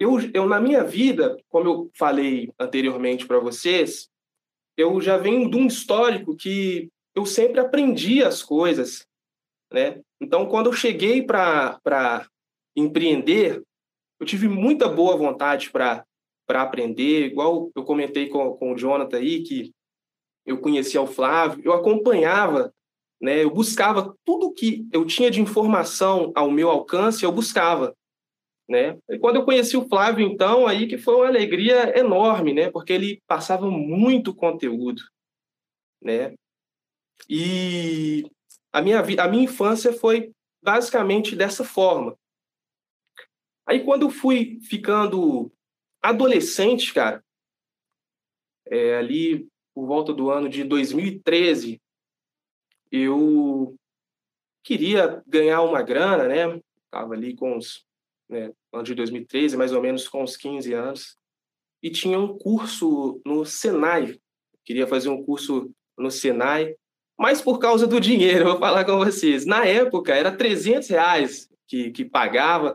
eu, 0.00 0.18
eu, 0.32 0.46
na 0.48 0.58
minha 0.58 0.82
vida, 0.82 1.36
como 1.50 1.68
eu 1.68 1.90
falei 1.98 2.50
anteriormente 2.58 3.26
para 3.26 3.38
vocês, 3.38 4.08
eu 4.74 5.02
já 5.02 5.18
venho 5.18 5.50
de 5.50 5.56
um 5.58 5.66
histórico 5.66 6.34
que 6.34 6.88
eu 7.14 7.26
sempre 7.26 7.60
aprendi 7.60 8.24
as 8.24 8.42
coisas, 8.42 9.06
né? 9.70 10.00
Então, 10.18 10.46
quando 10.46 10.66
eu 10.66 10.72
cheguei 10.72 11.22
para 11.22 12.26
empreender, 12.74 13.62
eu 14.18 14.26
tive 14.26 14.48
muita 14.48 14.88
boa 14.88 15.14
vontade 15.14 15.70
para 15.70 16.06
aprender, 16.48 17.26
igual 17.26 17.70
eu 17.76 17.84
comentei 17.84 18.30
com, 18.30 18.56
com 18.56 18.72
o 18.72 18.78
Jonathan 18.78 19.18
aí, 19.18 19.42
que 19.42 19.72
eu 20.46 20.58
conhecia 20.58 21.02
o 21.02 21.06
Flávio, 21.06 21.62
eu 21.62 21.74
acompanhava, 21.74 22.72
né? 23.24 23.42
Eu 23.42 23.48
buscava 23.48 24.14
tudo 24.22 24.52
que 24.52 24.86
eu 24.92 25.06
tinha 25.06 25.30
de 25.30 25.40
informação 25.40 26.30
ao 26.34 26.50
meu 26.50 26.68
alcance, 26.68 27.24
eu 27.24 27.32
buscava, 27.32 27.96
né? 28.68 28.98
E 29.08 29.18
quando 29.18 29.36
eu 29.36 29.46
conheci 29.46 29.78
o 29.78 29.88
Flávio, 29.88 30.26
então, 30.26 30.66
aí 30.66 30.86
que 30.86 30.98
foi 30.98 31.14
uma 31.14 31.26
alegria 31.26 31.98
enorme, 31.98 32.52
né? 32.52 32.70
Porque 32.70 32.92
ele 32.92 33.22
passava 33.26 33.70
muito 33.70 34.34
conteúdo, 34.34 35.02
né? 36.02 36.34
E 37.26 38.30
a 38.70 38.82
minha 38.82 39.00
a 39.00 39.28
minha 39.28 39.44
infância 39.44 39.90
foi 39.90 40.30
basicamente 40.62 41.34
dessa 41.34 41.64
forma. 41.64 42.14
Aí 43.66 43.82
quando 43.82 44.02
eu 44.02 44.10
fui 44.10 44.58
ficando 44.60 45.50
adolescente, 46.02 46.92
cara, 46.92 47.24
é, 48.66 48.96
ali 48.98 49.48
por 49.74 49.86
volta 49.86 50.12
do 50.12 50.30
ano 50.30 50.46
de 50.46 50.62
2013, 50.62 51.80
eu 52.90 53.74
queria 54.62 55.22
ganhar 55.26 55.62
uma 55.62 55.82
grana, 55.82 56.26
né? 56.26 56.60
Estava 56.84 57.14
ali 57.14 57.34
com 57.34 57.56
os, 57.56 57.84
né, 58.28 58.50
ano 58.72 58.82
de 58.82 58.94
2013, 58.94 59.56
mais 59.56 59.72
ou 59.72 59.82
menos 59.82 60.08
com 60.08 60.22
uns 60.22 60.36
15 60.36 60.72
anos, 60.72 61.16
e 61.82 61.90
tinha 61.90 62.18
um 62.18 62.38
curso 62.38 63.20
no 63.24 63.44
Senai. 63.44 64.18
Queria 64.64 64.86
fazer 64.86 65.10
um 65.10 65.22
curso 65.22 65.70
no 65.98 66.10
Senai, 66.10 66.74
mas 67.18 67.42
por 67.42 67.58
causa 67.58 67.86
do 67.86 68.00
dinheiro, 68.00 68.46
vou 68.46 68.58
falar 68.58 68.84
com 68.84 68.98
vocês. 68.98 69.44
Na 69.44 69.64
época, 69.66 70.14
era 70.14 70.34
300 70.34 70.88
reais 70.88 71.48
que, 71.66 71.90
que 71.90 72.04
pagava, 72.04 72.74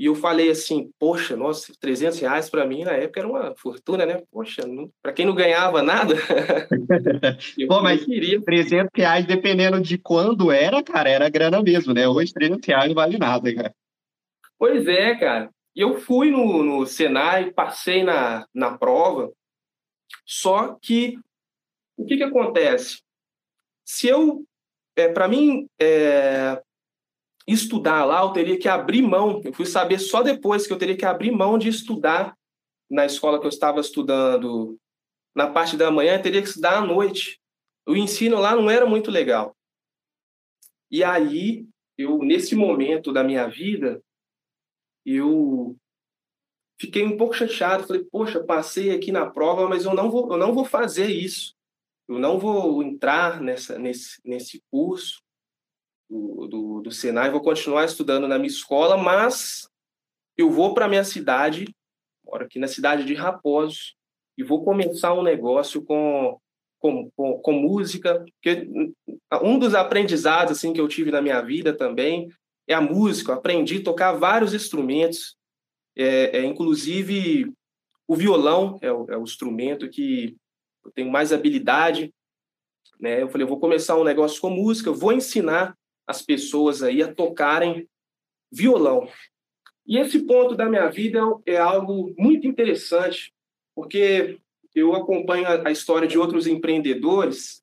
e 0.00 0.06
eu 0.06 0.14
falei 0.14 0.48
assim, 0.48 0.90
poxa, 0.98 1.36
nossa, 1.36 1.74
300 1.78 2.20
reais 2.20 2.48
para 2.48 2.64
mim 2.64 2.84
na 2.84 2.92
época 2.92 3.20
era 3.20 3.28
uma 3.28 3.54
fortuna, 3.54 4.06
né? 4.06 4.22
Poxa, 4.32 4.62
para 5.02 5.12
quem 5.12 5.26
não 5.26 5.34
ganhava 5.34 5.82
nada. 5.82 6.14
Pô, 7.68 7.82
mas 7.82 8.02
queria. 8.02 8.40
300 8.40 8.88
reais, 8.96 9.26
dependendo 9.26 9.78
de 9.78 9.98
quando 9.98 10.50
era, 10.50 10.82
cara, 10.82 11.10
era 11.10 11.28
grana 11.28 11.62
mesmo, 11.62 11.92
né? 11.92 12.08
Hoje 12.08 12.32
300 12.32 12.66
reais 12.66 12.88
não 12.88 12.94
vale 12.94 13.18
nada, 13.18 13.54
cara. 13.54 13.74
Pois 14.58 14.88
é, 14.88 15.14
cara. 15.16 15.50
E 15.76 15.82
eu 15.82 16.00
fui 16.00 16.30
no, 16.30 16.62
no 16.62 16.86
Senai, 16.86 17.52
passei 17.52 18.02
na, 18.02 18.46
na 18.54 18.78
prova, 18.78 19.30
só 20.24 20.78
que 20.80 21.18
o 21.98 22.06
que, 22.06 22.16
que 22.16 22.22
acontece? 22.22 23.02
Se 23.84 24.08
eu, 24.08 24.46
é, 24.96 25.08
para 25.08 25.28
mim, 25.28 25.68
é, 25.78 26.58
estudar 27.52 28.04
lá, 28.04 28.22
eu 28.22 28.32
teria 28.32 28.58
que 28.58 28.68
abrir 28.68 29.02
mão. 29.02 29.40
Eu 29.44 29.52
fui 29.52 29.66
saber 29.66 29.98
só 29.98 30.22
depois 30.22 30.66
que 30.66 30.72
eu 30.72 30.78
teria 30.78 30.96
que 30.96 31.04
abrir 31.04 31.30
mão 31.30 31.58
de 31.58 31.68
estudar 31.68 32.36
na 32.90 33.06
escola 33.06 33.38
que 33.38 33.46
eu 33.46 33.50
estava 33.50 33.80
estudando 33.80 34.78
na 35.34 35.48
parte 35.48 35.76
da 35.76 35.90
manhã, 35.90 36.16
eu 36.16 36.22
teria 36.22 36.42
que 36.42 36.48
estudar 36.48 36.78
à 36.78 36.80
noite. 36.80 37.40
O 37.86 37.96
ensino 37.96 38.38
lá 38.38 38.54
não 38.54 38.68
era 38.68 38.84
muito 38.84 39.10
legal. 39.10 39.56
E 40.90 41.04
aí, 41.04 41.66
eu 41.96 42.18
nesse 42.18 42.54
momento 42.54 43.12
da 43.12 43.22
minha 43.22 43.46
vida, 43.48 44.02
eu 45.06 45.76
fiquei 46.80 47.04
um 47.04 47.16
pouco 47.16 47.34
chateado, 47.34 47.86
falei: 47.86 48.04
"Poxa, 48.04 48.42
passei 48.42 48.90
aqui 48.90 49.12
na 49.12 49.30
prova, 49.30 49.68
mas 49.68 49.84
eu 49.84 49.94
não 49.94 50.10
vou 50.10 50.30
eu 50.32 50.36
não 50.36 50.52
vou 50.52 50.64
fazer 50.64 51.06
isso. 51.06 51.54
Eu 52.08 52.18
não 52.18 52.38
vou 52.38 52.82
entrar 52.82 53.40
nessa 53.40 53.78
nesse 53.78 54.20
nesse 54.24 54.62
curso 54.70 55.22
do, 56.10 56.80
do, 56.82 56.90
Senai, 56.90 57.30
vou 57.30 57.40
continuar 57.40 57.84
estudando 57.84 58.26
na 58.26 58.36
minha 58.36 58.48
escola, 58.48 58.96
mas 58.96 59.68
eu 60.36 60.50
vou 60.50 60.74
para 60.74 60.88
minha 60.88 61.04
cidade, 61.04 61.74
moro 62.24 62.44
aqui 62.44 62.58
na 62.58 62.66
cidade 62.66 63.04
de 63.04 63.14
Raposo, 63.14 63.94
e 64.36 64.42
vou 64.42 64.64
começar 64.64 65.14
um 65.14 65.22
negócio 65.22 65.82
com, 65.82 66.38
com, 66.78 67.10
com, 67.16 67.38
com 67.38 67.52
música, 67.52 68.24
porque 68.34 68.68
um 69.42 69.58
dos 69.58 69.74
aprendizados 69.74 70.52
assim 70.52 70.72
que 70.72 70.80
eu 70.80 70.88
tive 70.88 71.10
na 71.10 71.22
minha 71.22 71.40
vida 71.40 71.76
também 71.76 72.28
é 72.66 72.74
a 72.74 72.80
música. 72.80 73.32
Eu 73.32 73.36
aprendi 73.36 73.78
a 73.78 73.84
tocar 73.84 74.12
vários 74.12 74.54
instrumentos, 74.54 75.36
é, 75.96 76.38
é 76.38 76.44
inclusive 76.44 77.52
o 78.08 78.16
violão 78.16 78.78
é 78.82 78.90
o, 78.90 79.06
é 79.10 79.16
o 79.16 79.22
instrumento 79.22 79.88
que 79.88 80.36
eu 80.84 80.90
tenho 80.90 81.10
mais 81.10 81.32
habilidade. 81.32 82.12
Né? 82.98 83.22
Eu 83.22 83.28
falei, 83.28 83.44
eu 83.44 83.48
vou 83.48 83.60
começar 83.60 83.96
um 83.96 84.04
negócio 84.04 84.40
com 84.40 84.50
música, 84.50 84.90
vou 84.90 85.12
ensinar 85.12 85.76
as 86.10 86.22
pessoas 86.22 86.82
aí 86.82 87.02
a 87.02 87.14
tocarem 87.14 87.88
violão. 88.52 89.08
E 89.86 89.96
esse 89.96 90.26
ponto 90.26 90.56
da 90.56 90.68
minha 90.68 90.88
vida 90.88 91.20
é 91.46 91.56
algo 91.56 92.12
muito 92.18 92.48
interessante, 92.48 93.32
porque 93.74 94.40
eu 94.74 94.92
acompanho 94.94 95.46
a 95.64 95.70
história 95.70 96.08
de 96.08 96.18
outros 96.18 96.48
empreendedores 96.48 97.62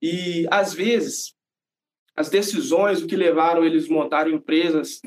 e, 0.00 0.46
às 0.50 0.72
vezes, 0.72 1.34
as 2.16 2.30
decisões, 2.30 3.02
o 3.02 3.06
que 3.06 3.16
levaram 3.16 3.64
eles 3.64 3.88
a 3.88 3.92
montarem 3.92 4.34
empresas 4.34 5.02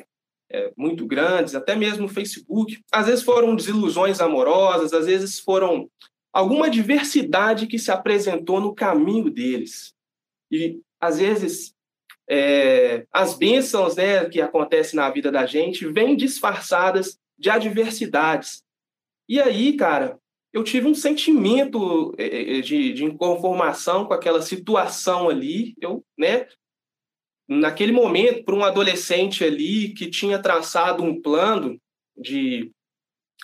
é, 0.52 0.72
muito 0.78 1.06
grandes, 1.06 1.56
até 1.56 1.76
mesmo 1.76 2.06
o 2.06 2.10
Facebook, 2.10 2.80
às 2.92 3.08
vezes 3.08 3.24
foram 3.24 3.56
desilusões 3.56 4.22
amorosas, 4.22 4.94
às 4.94 5.08
vezes 5.08 5.40
foram 5.40 5.90
alguma 6.32 6.70
diversidade 6.70 7.66
que 7.66 7.80
se 7.80 7.90
apresentou 7.90 8.62
no 8.62 8.76
caminho 8.76 9.32
deles. 9.32 9.96
E, 10.52 10.80
às 11.00 11.18
vezes, 11.18 11.76
é, 12.30 13.06
as 13.12 13.34
bênçãos 13.34 13.96
né, 13.96 14.26
que 14.26 14.42
acontecem 14.42 14.98
na 14.98 15.10
vida 15.10 15.32
da 15.32 15.46
gente 15.46 15.88
vêm 15.88 16.16
disfarçadas 16.16 17.18
de 17.38 17.50
adversidades. 17.50 18.64
E 19.30 19.40
aí, 19.40 19.74
cara, 19.78 20.20
eu 20.52 20.64
tive 20.64 20.88
um 20.88 20.96
sentimento 20.96 22.14
é, 22.18 22.58
é, 22.58 22.62
de, 22.62 22.94
de 22.94 23.06
inconformação 23.06 24.06
com 24.06 24.14
aquela 24.14 24.42
situação 24.42 25.30
ali. 25.30 25.74
Eu, 25.80 26.04
né, 26.18 26.48
naquele 27.48 27.92
momento, 27.92 28.44
para 28.44 28.56
um 28.56 28.64
adolescente 28.64 29.44
ali 29.44 29.94
que 29.94 30.10
tinha 30.10 30.40
traçado 30.40 31.04
um 31.04 31.22
plano 31.22 31.80
de 32.18 32.72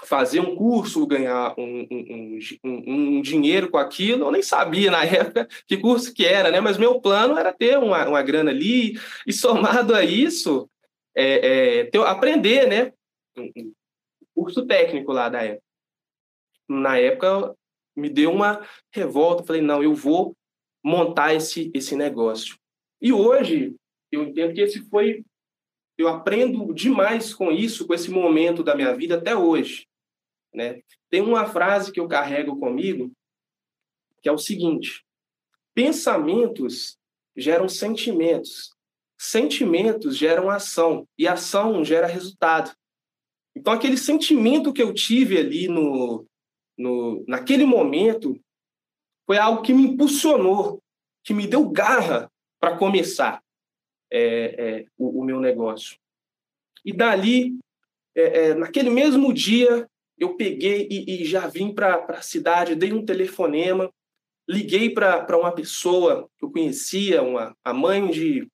fazer 0.01 0.39
um 0.39 0.55
curso, 0.55 1.05
ganhar 1.05 1.53
um, 1.57 1.87
um, 1.89 2.39
um, 2.63 3.17
um, 3.17 3.21
dinheiro 3.21 3.69
com 3.69 3.77
aquilo. 3.77 4.25
Eu 4.25 4.31
nem 4.31 4.41
sabia 4.41 4.89
na 4.89 5.03
época 5.05 5.47
que 5.67 5.77
curso 5.77 6.13
que 6.13 6.25
era, 6.25 6.49
né? 6.49 6.59
Mas 6.59 6.77
meu 6.77 6.99
plano 6.99 7.37
era 7.37 7.53
ter 7.53 7.77
uma, 7.77 8.07
uma 8.07 8.21
grana 8.21 8.51
ali 8.51 8.99
e 9.25 9.31
somado 9.31 9.93
a 9.93 10.03
isso, 10.03 10.69
é, 11.15 11.79
é, 11.79 11.83
ter, 11.85 11.99
aprender, 11.99 12.67
né? 12.67 12.91
Um 13.37 13.73
curso 14.33 14.65
técnico 14.65 15.11
lá 15.11 15.29
da 15.29 15.43
época. 15.43 15.63
Na 16.67 16.97
época 16.97 17.55
me 17.95 18.09
deu 18.09 18.31
uma 18.31 18.65
revolta. 18.91 19.43
Falei 19.43 19.61
não, 19.61 19.83
eu 19.83 19.93
vou 19.93 20.35
montar 20.83 21.33
esse 21.33 21.71
esse 21.73 21.95
negócio. 21.95 22.57
E 23.01 23.13
hoje 23.13 23.75
eu 24.11 24.23
entendo 24.23 24.53
que 24.53 24.61
esse 24.61 24.81
foi 24.89 25.23
eu 25.97 26.07
aprendo 26.07 26.73
demais 26.73 27.33
com 27.33 27.51
isso, 27.51 27.85
com 27.85 27.93
esse 27.93 28.09
momento 28.09 28.63
da 28.63 28.75
minha 28.75 28.95
vida 28.95 29.15
até 29.15 29.35
hoje. 29.35 29.87
Né? 30.53 30.81
Tem 31.09 31.21
uma 31.21 31.45
frase 31.45 31.91
que 31.91 31.99
eu 31.99 32.07
carrego 32.07 32.59
comigo 32.59 33.11
que 34.21 34.29
é 34.29 34.31
o 34.31 34.37
seguinte: 34.37 35.03
pensamentos 35.73 36.97
geram 37.35 37.67
sentimentos, 37.67 38.73
sentimentos 39.17 40.17
geram 40.17 40.49
ação 40.49 41.07
e 41.17 41.27
ação 41.27 41.83
gera 41.83 42.07
resultado. 42.07 42.73
Então 43.55 43.73
aquele 43.73 43.97
sentimento 43.97 44.73
que 44.73 44.81
eu 44.81 44.93
tive 44.93 45.37
ali 45.37 45.67
no 45.67 46.25
no, 46.77 47.23
naquele 47.27 47.65
momento, 47.65 48.39
foi 49.25 49.37
algo 49.37 49.61
que 49.61 49.73
me 49.73 49.83
impulsionou, 49.83 50.81
que 51.23 51.33
me 51.33 51.47
deu 51.47 51.69
garra 51.69 52.31
para 52.59 52.77
começar 52.77 53.42
é, 54.13 54.55
é, 54.57 54.85
o, 54.95 55.21
o, 55.21 55.23
meu 55.23 55.39
negócio. 55.39 55.97
E 56.85 56.93
dali, 56.93 57.57
é, 58.15 58.49
é 58.49 58.53
naquele 58.53 58.91
mesmo 58.91 59.33
dia, 59.33 59.87
eu 60.17 60.35
peguei 60.35 60.87
e, 60.89 61.23
e 61.23 61.25
já 61.25 61.47
vim 61.47 61.73
para 61.73 62.05
a 62.09 62.21
cidade, 62.21 62.75
dei 62.75 62.93
um 62.93 63.03
telefonema, 63.03 63.91
liguei 64.47 64.91
para 64.91 65.37
uma 65.37 65.51
pessoa 65.51 66.29
que 66.37 66.45
eu 66.45 66.51
conhecia, 66.51 67.23
uma, 67.23 67.55
a 67.65 67.73
mãe 67.73 68.07
de 68.09 68.47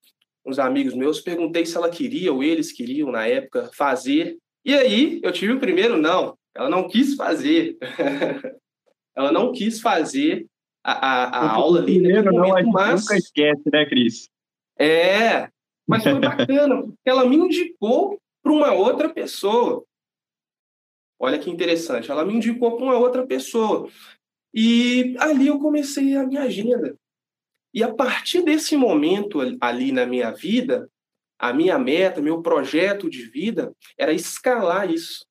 uns 0.45 0.59
amigos 0.59 0.93
meus, 0.93 1.19
perguntei 1.19 1.65
se 1.65 1.75
ela 1.75 1.89
queria 1.89 2.31
ou 2.31 2.41
eles 2.41 2.71
queriam, 2.71 3.11
na 3.11 3.27
época, 3.27 3.69
fazer. 3.73 4.37
E 4.63 4.73
aí 4.73 5.19
eu 5.21 5.31
tive 5.31 5.53
o 5.53 5.59
primeiro 5.59 5.97
não. 5.97 6.37
Ela 6.55 6.69
não 6.69 6.87
quis 6.87 7.15
fazer. 7.15 7.77
ela 9.15 9.31
não 9.31 9.51
quis 9.51 9.81
fazer 9.81 10.47
a, 10.83 10.91
a, 10.91 11.23
a 11.23 11.51
aula 11.51 11.81
ali. 11.81 11.99
Primeiro 11.99 12.31
não, 12.31 12.55
a 12.55 12.61
gente 12.61 12.71
mas... 12.71 13.01
nunca 13.01 13.17
esquece, 13.17 13.63
né, 13.71 13.85
Cris? 13.85 14.29
É, 14.79 15.50
mas 15.88 16.03
foi 16.03 16.19
bacana, 16.19 16.83
porque 16.83 17.09
ela 17.09 17.27
me 17.27 17.36
indicou 17.36 18.19
para 18.41 18.51
uma 18.51 18.71
outra 18.71 19.09
pessoa. 19.09 19.83
Olha 21.19 21.38
que 21.38 21.50
interessante, 21.50 22.09
ela 22.09 22.24
me 22.24 22.33
indicou 22.33 22.75
para 22.77 22.86
uma 22.86 22.98
outra 22.98 23.27
pessoa. 23.27 23.89
E 24.53 25.15
ali 25.19 25.48
eu 25.48 25.59
comecei 25.59 26.15
a 26.15 26.25
minha 26.25 26.43
agenda. 26.43 26.95
E 27.74 27.83
a 27.83 27.93
partir 27.93 28.41
desse 28.41 28.75
momento 28.77 29.39
ali 29.62 29.91
na 29.91 30.05
minha 30.05 30.31
vida, 30.31 30.89
a 31.38 31.53
minha 31.53 31.77
meta, 31.77 32.21
meu 32.21 32.41
projeto 32.41 33.09
de 33.09 33.24
vida 33.24 33.74
era 33.98 34.13
escalar 34.13 34.89
isso. 34.89 35.25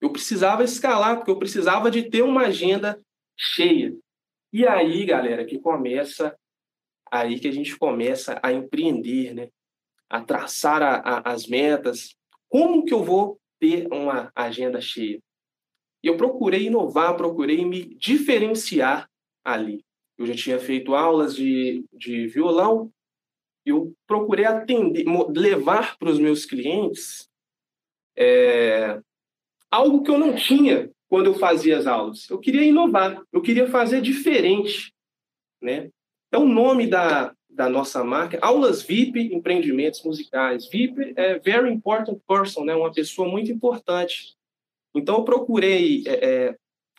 Eu 0.00 0.10
precisava 0.10 0.64
escalar, 0.64 1.16
porque 1.16 1.30
eu 1.30 1.38
precisava 1.38 1.90
de 1.90 2.08
ter 2.08 2.22
uma 2.22 2.46
agenda 2.46 2.98
cheia. 3.36 3.94
E 4.52 4.66
aí, 4.66 5.04
galera, 5.04 5.44
que 5.44 5.58
começa, 5.58 6.36
aí 7.10 7.38
que 7.40 7.48
a 7.48 7.52
gente 7.52 7.76
começa 7.76 8.38
a 8.42 8.52
empreender, 8.52 9.34
né? 9.34 9.48
A 10.08 10.22
traçar 10.22 10.82
a, 10.82 10.96
a, 10.96 11.32
as 11.32 11.46
metas. 11.46 12.16
Como 12.48 12.84
que 12.84 12.92
eu 12.92 13.02
vou 13.02 13.40
ter 13.58 13.86
uma 13.92 14.30
agenda 14.34 14.80
cheia? 14.80 15.20
E 16.02 16.06
eu 16.06 16.16
procurei 16.16 16.66
inovar, 16.66 17.16
procurei 17.16 17.64
me 17.64 17.94
diferenciar 17.96 19.08
ali. 19.44 19.84
Eu 20.16 20.26
já 20.26 20.34
tinha 20.34 20.58
feito 20.58 20.94
aulas 20.94 21.34
de, 21.34 21.84
de 21.92 22.26
violão, 22.26 22.90
eu 23.64 23.94
procurei 24.06 24.44
atender, 24.44 25.04
levar 25.34 25.98
para 25.98 26.10
os 26.10 26.18
meus 26.18 26.44
clientes 26.44 27.28
é, 28.16 29.00
algo 29.70 30.02
que 30.02 30.10
eu 30.10 30.18
não 30.18 30.34
tinha 30.34 30.90
quando 31.08 31.26
eu 31.26 31.34
fazia 31.34 31.78
as 31.78 31.86
aulas. 31.86 32.28
Eu 32.28 32.38
queria 32.38 32.62
inovar, 32.62 33.22
eu 33.32 33.42
queria 33.42 33.66
fazer 33.68 34.00
diferente, 34.00 34.92
né? 35.60 35.90
É 36.32 36.38
o 36.38 36.46
nome 36.46 36.86
da, 36.86 37.34
da 37.48 37.68
nossa 37.68 38.04
marca, 38.04 38.38
Aulas 38.40 38.82
VIP 38.82 39.34
Empreendimentos 39.34 40.02
Musicais. 40.04 40.68
VIP 40.68 41.12
é 41.16 41.38
Very 41.38 41.72
Important 41.72 42.18
Person, 42.26 42.64
né? 42.64 42.74
Uma 42.74 42.92
pessoa 42.92 43.28
muito 43.28 43.50
importante. 43.50 44.36
Então, 44.94 45.16
eu 45.16 45.24
procurei 45.24 46.04
é, 46.06 46.24
é, 46.24 46.56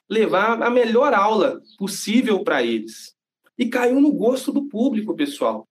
levar 0.10 0.62
a 0.62 0.70
melhor 0.70 1.14
aula 1.14 1.62
possível 1.78 2.44
para 2.44 2.62
eles. 2.62 3.16
E 3.58 3.70
caiu 3.70 4.02
no 4.02 4.12
gosto 4.12 4.52
do 4.52 4.68
público, 4.68 5.16
pessoal. 5.16 5.68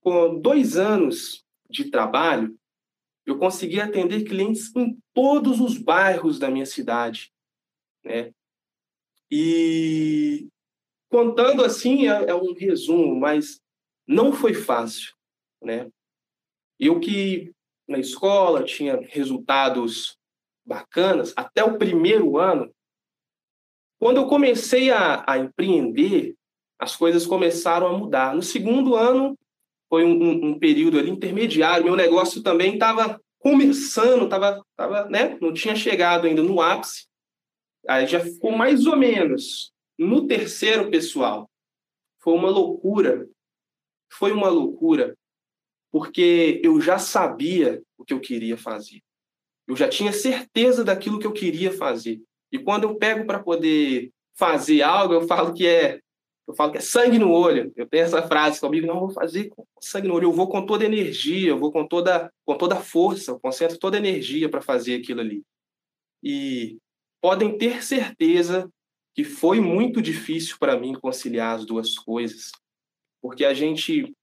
Com 0.00 0.38
dois 0.38 0.76
anos 0.76 1.44
de 1.70 1.90
trabalho, 1.90 2.58
eu 3.24 3.38
consegui 3.38 3.80
atender 3.80 4.24
clientes 4.24 4.74
em 4.74 4.98
todos 5.12 5.60
os 5.60 5.76
bairros 5.76 6.38
da 6.38 6.50
minha 6.50 6.66
cidade. 6.66 7.30
Né? 8.04 8.32
E 9.30 10.48
contando 11.10 11.64
assim 11.64 12.08
é, 12.08 12.30
é 12.30 12.34
um 12.34 12.52
resumo, 12.54 13.14
mas 13.16 13.60
não 14.06 14.32
foi 14.32 14.54
fácil. 14.54 15.14
Né? 15.62 15.90
Eu 16.78 17.00
que 17.00 17.52
na 17.88 17.98
escola 17.98 18.62
tinha 18.62 19.00
resultados 19.08 20.16
bacanas 20.64 21.32
até 21.36 21.64
o 21.64 21.78
primeiro 21.78 22.38
ano. 22.38 22.70
Quando 23.98 24.18
eu 24.18 24.26
comecei 24.26 24.90
a, 24.90 25.24
a 25.26 25.38
empreender, 25.38 26.36
as 26.78 26.94
coisas 26.94 27.26
começaram 27.26 27.86
a 27.86 27.98
mudar. 27.98 28.34
No 28.34 28.42
segundo 28.42 28.94
ano, 28.94 29.36
foi 29.88 30.04
um, 30.04 30.22
um, 30.22 30.46
um 30.50 30.58
período 30.58 30.98
ali 30.98 31.10
intermediário, 31.10 31.84
meu 31.84 31.96
negócio 31.96 32.42
também 32.42 32.74
estava 32.74 33.20
começando, 33.38 34.24
estava, 34.24 34.62
tava, 34.76 35.08
né? 35.08 35.38
não 35.40 35.52
tinha 35.52 35.74
chegado 35.74 36.26
ainda 36.26 36.42
no 36.42 36.60
ápice. 36.60 37.06
Aí 37.88 38.06
já 38.06 38.20
ficou 38.20 38.52
mais 38.52 38.86
ou 38.86 38.96
menos. 38.96 39.72
No 39.98 40.26
terceiro, 40.26 40.90
pessoal, 40.90 41.50
foi 42.20 42.34
uma 42.34 42.48
loucura. 42.48 43.28
Foi 44.10 44.32
uma 44.32 44.48
loucura, 44.48 45.14
porque 45.90 46.60
eu 46.64 46.80
já 46.80 46.98
sabia 46.98 47.82
o 47.96 48.04
que 48.04 48.14
eu 48.14 48.20
queria 48.20 48.56
fazer. 48.56 49.00
Eu 49.66 49.76
já 49.76 49.88
tinha 49.88 50.12
certeza 50.12 50.82
daquilo 50.82 51.18
que 51.18 51.26
eu 51.26 51.32
queria 51.32 51.72
fazer. 51.72 52.22
E 52.50 52.58
quando 52.58 52.84
eu 52.84 52.96
pego 52.96 53.26
para 53.26 53.42
poder 53.42 54.10
fazer 54.34 54.82
algo, 54.82 55.12
eu 55.12 55.26
falo 55.26 55.52
que 55.52 55.66
é 55.66 56.00
eu 56.46 56.54
falo 56.54 56.72
que 56.72 56.78
é 56.78 56.80
sangue 56.80 57.18
no 57.18 57.30
olho. 57.30 57.70
Eu 57.76 57.86
tenho 57.86 58.04
essa 58.04 58.26
frase 58.26 58.58
comigo, 58.58 58.86
não 58.86 59.00
vou 59.00 59.10
fazer 59.10 59.50
com 59.50 59.66
sangue 59.82 60.08
no 60.08 60.14
olho, 60.14 60.28
eu 60.28 60.32
vou 60.32 60.48
com 60.48 60.64
toda 60.64 60.84
energia, 60.84 61.50
eu 61.50 61.58
vou 61.58 61.70
com 61.70 61.86
toda 61.86 62.32
com 62.46 62.56
toda 62.56 62.76
força, 62.76 63.32
eu 63.32 63.38
concentro 63.38 63.78
toda 63.78 63.98
energia 63.98 64.48
para 64.48 64.62
fazer 64.62 64.94
aquilo 64.94 65.20
ali. 65.20 65.42
E 66.22 66.78
podem 67.20 67.58
ter 67.58 67.82
certeza 67.84 68.70
que 69.18 69.24
foi 69.24 69.60
muito 69.60 70.00
difícil 70.00 70.56
para 70.60 70.78
mim 70.78 70.94
conciliar 70.94 71.56
as 71.56 71.66
duas 71.66 71.98
coisas, 71.98 72.52
porque 73.20 73.44
a 73.44 73.52
gente 73.52 74.14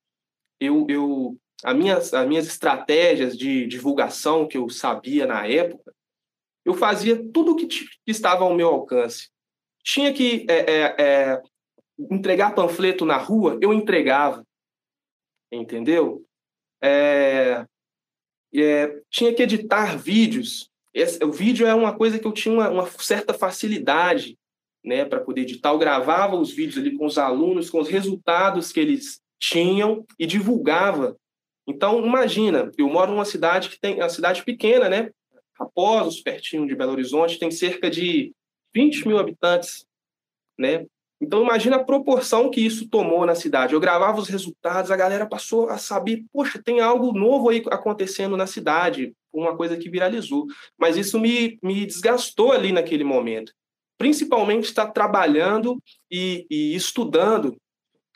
eu, 0.57 0.87
eu 0.87 1.37
as 1.65 1.75
minhas, 1.75 2.13
as 2.13 2.25
minhas 2.25 2.47
estratégias 2.47 3.37
de 3.37 3.67
divulgação 3.67 4.47
que 4.47 4.57
eu 4.57 4.69
sabia 4.69 5.27
na 5.27 5.45
época, 5.45 5.93
eu 6.63 6.73
fazia 6.73 7.21
tudo 7.33 7.51
o 7.51 7.55
que, 7.57 7.67
que 7.67 7.89
estava 8.07 8.45
ao 8.45 8.55
meu 8.55 8.69
alcance. 8.69 9.29
Tinha 9.83 10.13
que 10.13 10.45
é, 10.49 10.59
é, 10.59 10.95
é, 10.97 11.43
entregar 12.09 12.55
panfleto 12.55 13.03
na 13.03 13.17
rua, 13.17 13.59
eu 13.61 13.73
entregava. 13.73 14.47
Entendeu? 15.51 16.25
É, 16.81 17.65
é, 18.55 19.01
tinha 19.09 19.35
que 19.35 19.43
editar 19.43 19.97
vídeos. 19.97 20.71
Esse, 20.93 21.21
o 21.21 21.33
vídeo 21.33 21.67
é 21.67 21.75
uma 21.75 21.93
coisa 21.93 22.17
que 22.17 22.25
eu 22.25 22.31
tinha 22.31 22.55
uma, 22.55 22.69
uma 22.69 22.89
certa 22.91 23.33
facilidade 23.33 24.37
né, 24.85 25.03
para 25.03 25.19
poder 25.19 25.41
editar. 25.41 25.69
Eu 25.69 25.79
gravava 25.79 26.35
os 26.35 26.51
vídeos 26.51 26.77
ali 26.77 26.95
com 26.95 27.05
os 27.05 27.17
alunos, 27.17 27.69
com 27.69 27.79
os 27.79 27.89
resultados 27.89 28.71
que 28.71 28.79
eles 28.79 29.19
tinham 29.39 30.05
e 30.19 30.25
divulgava. 30.25 31.17
Então, 31.67 32.05
imagina, 32.05 32.71
eu 32.77 32.87
moro 32.87 33.11
numa 33.11 33.25
cidade 33.25 33.69
que 33.69 33.79
tem 33.79 33.95
uma 33.95 34.09
cidade 34.09 34.43
pequena, 34.43 34.87
né? 34.87 35.09
Raposos, 35.59 36.21
pertinho 36.21 36.67
de 36.67 36.75
Belo 36.75 36.91
Horizonte, 36.91 37.39
tem 37.39 37.49
cerca 37.49 37.89
de 37.89 38.33
20 38.73 39.07
mil 39.07 39.17
habitantes, 39.17 39.85
né? 40.57 40.85
Então, 41.19 41.41
imagina 41.41 41.77
a 41.77 41.83
proporção 41.83 42.51
que 42.51 42.59
isso 42.59 42.89
tomou 42.89 43.25
na 43.25 43.33
cidade. 43.33 43.73
Eu 43.73 43.79
gravava 43.79 44.19
os 44.19 44.27
resultados, 44.27 44.91
a 44.91 44.97
galera 44.97 45.25
passou 45.25 45.69
a 45.69 45.77
saber, 45.77 46.25
poxa, 46.31 46.61
tem 46.61 46.81
algo 46.81 47.13
novo 47.13 47.49
aí 47.49 47.63
acontecendo 47.71 48.35
na 48.35 48.45
cidade, 48.45 49.13
uma 49.33 49.55
coisa 49.55 49.77
que 49.77 49.89
viralizou. 49.89 50.45
Mas 50.77 50.97
isso 50.97 51.19
me, 51.19 51.57
me 51.63 51.85
desgastou 51.85 52.51
ali 52.51 52.71
naquele 52.71 53.03
momento. 53.03 53.53
Principalmente 53.97 54.65
estar 54.65 54.91
trabalhando 54.91 55.81
e, 56.11 56.45
e 56.49 56.75
estudando, 56.75 57.55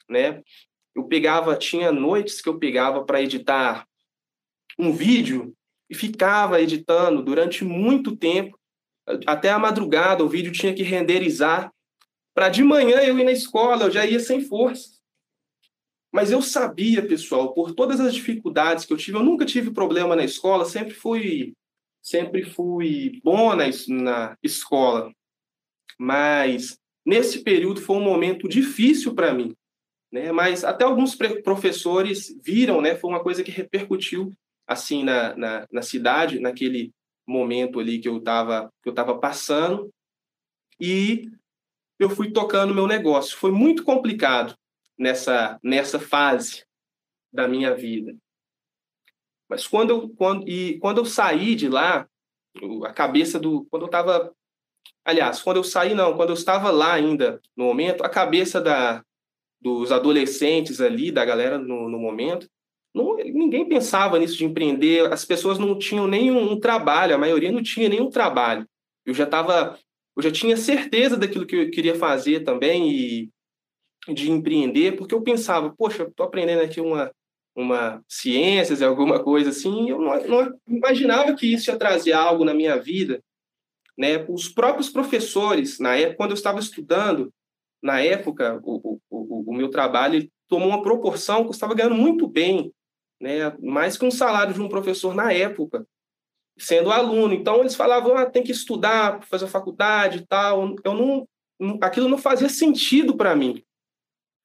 né? 0.10 0.42
Eu 0.96 1.06
pegava, 1.06 1.56
tinha 1.56 1.92
noites 1.92 2.42
que 2.42 2.50
eu 2.50 2.60
pegava 2.60 3.06
para 3.06 3.22
editar 3.22 3.88
um 4.78 4.92
vídeo 4.92 5.56
e 5.90 5.96
ficava 5.96 6.62
editando 6.62 7.24
durante 7.24 7.64
muito 7.64 8.16
tempo, 8.16 8.60
até 9.26 9.50
a 9.50 9.58
madrugada, 9.58 10.24
o 10.24 10.30
vídeo 10.30 10.52
tinha 10.52 10.74
que 10.74 10.84
renderizar 10.84 11.72
para 12.34 12.50
de 12.50 12.64
manhã 12.64 13.02
eu 13.02 13.18
ir 13.18 13.24
na 13.24 13.32
escola, 13.32 13.86
eu 13.86 13.92
já 13.92 14.06
ia 14.06 14.20
sem 14.20 14.42
força. 14.42 15.00
Mas 16.12 16.32
eu 16.32 16.42
sabia, 16.42 17.06
pessoal, 17.06 17.54
por 17.54 17.74
todas 17.74 18.00
as 18.00 18.14
dificuldades 18.14 18.86
que 18.86 18.94
eu 18.94 18.98
tive, 18.98 19.18
eu 19.18 19.24
nunca 19.24 19.46
tive 19.46 19.72
problema 19.72 20.16
na 20.16 20.24
escola, 20.24 20.66
sempre 20.66 20.94
fui 20.94 21.54
sempre 22.02 22.44
fui 22.44 23.20
bom 23.24 23.56
na, 23.56 23.66
na 23.90 24.38
escola. 24.42 25.12
Mas 26.00 26.80
nesse 27.06 27.44
período 27.44 27.82
foi 27.82 27.98
um 27.98 28.04
momento 28.04 28.48
difícil 28.48 29.14
para 29.14 29.34
mim, 29.34 29.54
né? 30.12 30.32
Mas 30.32 30.64
até 30.64 30.86
alguns 30.86 31.16
professores 31.16 32.36
viram, 32.42 32.82
né? 32.82 32.96
Foi 32.96 33.10
uma 33.10 33.22
coisa 33.22 33.44
que 33.44 33.52
repercutiu 33.52 34.32
assim 34.66 35.04
na, 35.04 35.36
na, 35.36 35.68
na 35.72 35.82
cidade 35.82 36.40
naquele 36.40 36.92
momento 37.28 37.80
ali 37.80 38.00
que 38.00 38.08
eu 38.08 38.18
estava 38.18 38.72
que 38.82 38.90
eu 38.90 38.92
estava 38.92 39.18
passando 39.20 39.92
e 40.80 41.30
eu 42.00 42.10
fui 42.10 42.32
tocando 42.32 42.74
meu 42.74 42.88
negócio. 42.88 43.38
Foi 43.38 43.52
muito 43.52 43.84
complicado 43.84 44.56
nessa, 44.98 45.60
nessa 45.62 46.00
fase 46.00 46.66
da 47.32 47.48
minha 47.48 47.76
vida. 47.76 48.16
Mas 49.50 49.68
quando 49.68 49.90
eu, 49.90 50.10
quando, 50.10 50.48
e 50.48 50.80
quando 50.80 51.00
eu 51.00 51.06
saí 51.06 51.56
de 51.56 51.68
lá, 51.68 52.08
a 52.86 52.94
cabeça 52.94 53.40
do. 53.40 53.66
Quando 53.66 53.84
eu 53.84 53.88
estava 53.88 54.34
aliás, 55.06 55.42
quando 55.42 55.58
eu 55.58 55.64
saí, 55.64 55.94
não, 55.94 56.16
quando 56.16 56.30
eu 56.30 56.36
estava 56.36 56.72
lá 56.72 56.94
ainda, 56.94 57.42
no 57.56 57.66
momento, 57.66 58.04
a 58.04 58.10
cabeça 58.10 58.62
da, 58.62 59.04
dos 59.62 59.92
adolescentes 59.92 60.80
ali, 60.80 61.12
da 61.12 61.26
galera 61.26 61.58
no, 61.58 61.90
no 61.90 62.00
momento, 62.00 62.48
não, 62.94 63.16
ninguém 63.18 63.68
pensava 63.68 64.18
nisso 64.18 64.38
de 64.38 64.46
empreender, 64.46 65.12
as 65.12 65.24
pessoas 65.24 65.60
não 65.60 65.78
tinham 65.78 66.08
nenhum 66.08 66.52
um 66.52 66.60
trabalho, 66.60 67.16
a 67.16 67.20
maioria 67.20 67.52
não 67.52 67.62
tinha 67.62 67.88
nenhum 67.88 68.10
trabalho. 68.10 68.68
Eu 69.06 69.14
já 69.14 69.26
estava, 69.26 69.78
eu 70.16 70.24
já 70.24 70.32
tinha 70.32 70.58
certeza 70.58 71.16
daquilo 71.16 71.46
que 71.46 71.56
eu 71.56 71.72
queria 71.72 71.96
fazer 71.96 72.44
também 72.44 72.92
e 72.92 73.30
de 74.08 74.32
empreender, 74.32 74.96
porque 74.96 75.14
eu 75.14 75.22
pensava, 75.22 75.74
poxa, 75.78 76.04
estou 76.04 76.26
aprendendo 76.26 76.62
aqui 76.62 76.82
uma, 76.82 77.12
uma 77.56 78.04
ciências, 78.08 78.82
alguma 78.82 79.24
coisa 79.24 79.50
assim, 79.50 79.90
eu 79.90 80.00
não, 80.00 80.28
não, 80.28 80.60
imaginava 80.68 81.36
que 81.36 81.54
isso 81.54 81.70
ia 81.70 81.78
trazer 81.78 82.14
algo 82.14 82.44
na 82.44 82.54
minha 82.54 82.78
vida, 82.78 83.22
né? 84.00 84.26
Os 84.30 84.48
próprios 84.48 84.90
professores, 84.90 85.78
na 85.78 85.98
época, 85.98 86.16
quando 86.16 86.32
eu 86.32 86.36
estava 86.36 86.58
estudando, 86.58 87.34
na 87.84 88.00
época, 88.00 88.58
o, 88.64 88.98
o, 89.10 89.52
o 89.52 89.54
meu 89.54 89.70
trabalho 89.70 90.32
tomou 90.48 90.70
uma 90.70 90.82
proporção 90.82 91.42
que 91.42 91.48
eu 91.48 91.52
estava 91.52 91.76
ganhando 91.76 91.96
muito 91.96 92.26
bem, 92.26 92.74
né? 93.20 93.50
Mais 93.60 93.98
que 93.98 94.06
um 94.06 94.12
salário 94.12 94.54
de 94.54 94.62
um 94.62 94.70
professor 94.70 95.14
na 95.14 95.34
época, 95.34 95.86
sendo 96.58 96.92
aluno. 96.92 97.34
Então 97.34 97.60
eles 97.60 97.76
falavam, 97.76 98.16
ah, 98.16 98.26
tem 98.26 98.42
que 98.42 98.54
estudar, 98.54 99.22
fazer 99.24 99.48
faculdade 99.48 100.20
e 100.20 100.26
tal. 100.26 100.76
Eu 100.86 100.94
não, 100.94 101.28
aquilo 101.82 102.08
não 102.08 102.18
fazia 102.18 102.48
sentido 102.48 103.18
para 103.18 103.36
mim, 103.36 103.62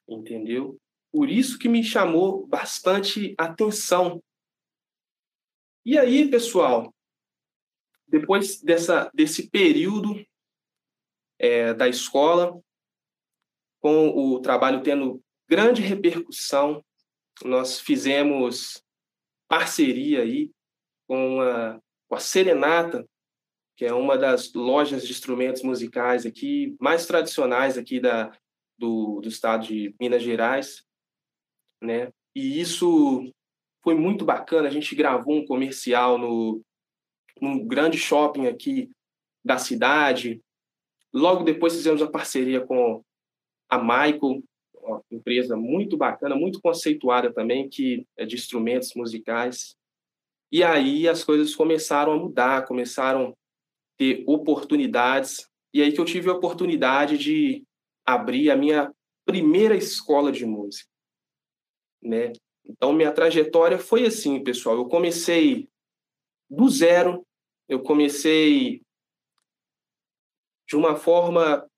entendeu? 0.08 0.76
Por 1.12 1.30
isso 1.30 1.60
que 1.60 1.68
me 1.68 1.84
chamou 1.84 2.44
bastante 2.44 3.36
atenção. 3.38 4.20
E 5.86 5.96
aí, 5.96 6.28
pessoal, 6.28 6.93
depois 8.18 8.60
dessa, 8.60 9.10
desse 9.12 9.50
período 9.50 10.24
é, 11.38 11.74
da 11.74 11.88
escola, 11.88 12.60
com 13.80 14.08
o 14.08 14.40
trabalho 14.40 14.82
tendo 14.82 15.22
grande 15.48 15.82
repercussão, 15.82 16.84
nós 17.44 17.80
fizemos 17.80 18.82
parceria 19.48 20.22
aí 20.22 20.50
com 21.06 21.40
a, 21.40 21.80
com 22.08 22.14
a 22.14 22.20
Serenata, 22.20 23.06
que 23.76 23.84
é 23.84 23.92
uma 23.92 24.16
das 24.16 24.52
lojas 24.54 25.04
de 25.04 25.12
instrumentos 25.12 25.62
musicais 25.62 26.24
aqui 26.24 26.76
mais 26.80 27.06
tradicionais 27.06 27.76
aqui 27.76 28.00
da, 28.00 28.36
do, 28.78 29.20
do 29.20 29.28
estado 29.28 29.66
de 29.66 29.94
Minas 30.00 30.22
Gerais 30.22 30.84
né? 31.84 32.10
E 32.34 32.60
isso 32.60 33.30
foi 33.82 33.94
muito 33.94 34.24
bacana. 34.24 34.68
A 34.68 34.70
gente 34.70 34.94
gravou 34.94 35.36
um 35.36 35.46
comercial 35.46 36.18
no 36.18 36.62
num 37.44 37.64
grande 37.66 37.98
shopping 37.98 38.46
aqui 38.46 38.90
da 39.44 39.58
cidade. 39.58 40.42
Logo 41.12 41.44
depois 41.44 41.74
fizemos 41.74 42.02
a 42.02 42.10
parceria 42.10 42.60
com 42.60 43.04
a 43.68 43.78
Michael, 43.78 44.42
uma 44.74 45.02
empresa 45.10 45.56
muito 45.56 45.96
bacana, 45.96 46.34
muito 46.34 46.60
conceituada 46.60 47.32
também, 47.32 47.68
que 47.68 48.06
é 48.16 48.26
de 48.26 48.34
instrumentos 48.34 48.94
musicais. 48.94 49.76
E 50.50 50.62
aí 50.62 51.08
as 51.08 51.22
coisas 51.22 51.54
começaram 51.54 52.12
a 52.12 52.16
mudar, 52.16 52.66
começaram 52.66 53.28
a 53.28 53.34
ter 53.96 54.24
oportunidades. 54.26 55.48
E 55.72 55.82
aí 55.82 55.92
que 55.92 56.00
eu 56.00 56.04
tive 56.04 56.28
a 56.28 56.34
oportunidade 56.34 57.16
de 57.16 57.64
abrir 58.04 58.50
a 58.50 58.56
minha 58.56 58.92
primeira 59.24 59.74
escola 59.76 60.30
de 60.30 60.44
música 60.44 60.94
né? 62.04 62.32
Então, 62.64 62.92
minha 62.92 63.12
trajetória 63.12 63.78
foi 63.78 64.04
assim, 64.04 64.42
pessoal. 64.42 64.76
Eu 64.76 64.86
comecei 64.86 65.68
do 66.48 66.68
zero, 66.68 67.26
eu 67.68 67.82
comecei 67.82 68.82
de 70.66 70.76
uma 70.76 70.96
forma 70.96 71.68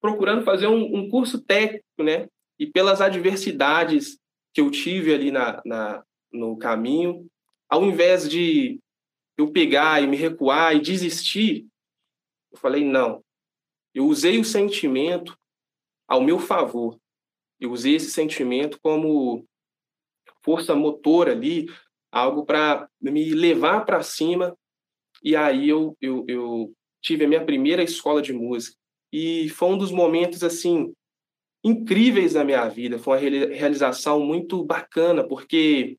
procurando 0.00 0.44
fazer 0.44 0.66
um, 0.66 0.96
um 0.96 1.08
curso 1.08 1.42
técnico, 1.42 2.02
né? 2.02 2.28
E 2.58 2.66
pelas 2.66 3.00
adversidades 3.00 4.18
que 4.52 4.60
eu 4.60 4.70
tive 4.70 5.14
ali 5.14 5.30
na, 5.30 5.62
na, 5.64 6.04
no 6.32 6.56
caminho, 6.58 7.30
ao 7.68 7.84
invés 7.84 8.28
de 8.28 8.80
eu 9.36 9.52
pegar 9.52 10.02
e 10.02 10.06
me 10.06 10.16
recuar 10.16 10.74
e 10.74 10.80
desistir, 10.80 11.66
eu 12.52 12.58
falei, 12.58 12.84
não. 12.84 13.24
Eu 13.94 14.06
usei 14.06 14.38
o 14.38 14.44
sentimento 14.44 15.38
ao 16.06 16.20
meu 16.20 16.38
favor. 16.38 16.98
Eu 17.58 17.72
usei 17.72 17.94
esse 17.94 18.10
sentimento 18.10 18.78
como 18.82 19.46
força 20.42 20.74
motora 20.74 21.32
ali, 21.32 21.66
algo 22.10 22.44
para 22.44 22.88
me 23.00 23.32
levar 23.32 23.84
para 23.84 24.02
cima. 24.02 24.56
E 25.22 25.36
aí 25.36 25.68
eu, 25.68 25.96
eu, 26.00 26.24
eu 26.28 26.74
tive 27.02 27.24
a 27.24 27.28
minha 27.28 27.44
primeira 27.44 27.82
escola 27.82 28.20
de 28.22 28.32
música. 28.32 28.76
E 29.12 29.48
foi 29.50 29.68
um 29.68 29.78
dos 29.78 29.90
momentos, 29.90 30.44
assim, 30.44 30.94
incríveis 31.64 32.34
da 32.34 32.44
minha 32.44 32.66
vida. 32.68 32.98
Foi 32.98 33.18
uma 33.18 33.54
realização 33.54 34.20
muito 34.20 34.64
bacana, 34.64 35.26
porque 35.26 35.98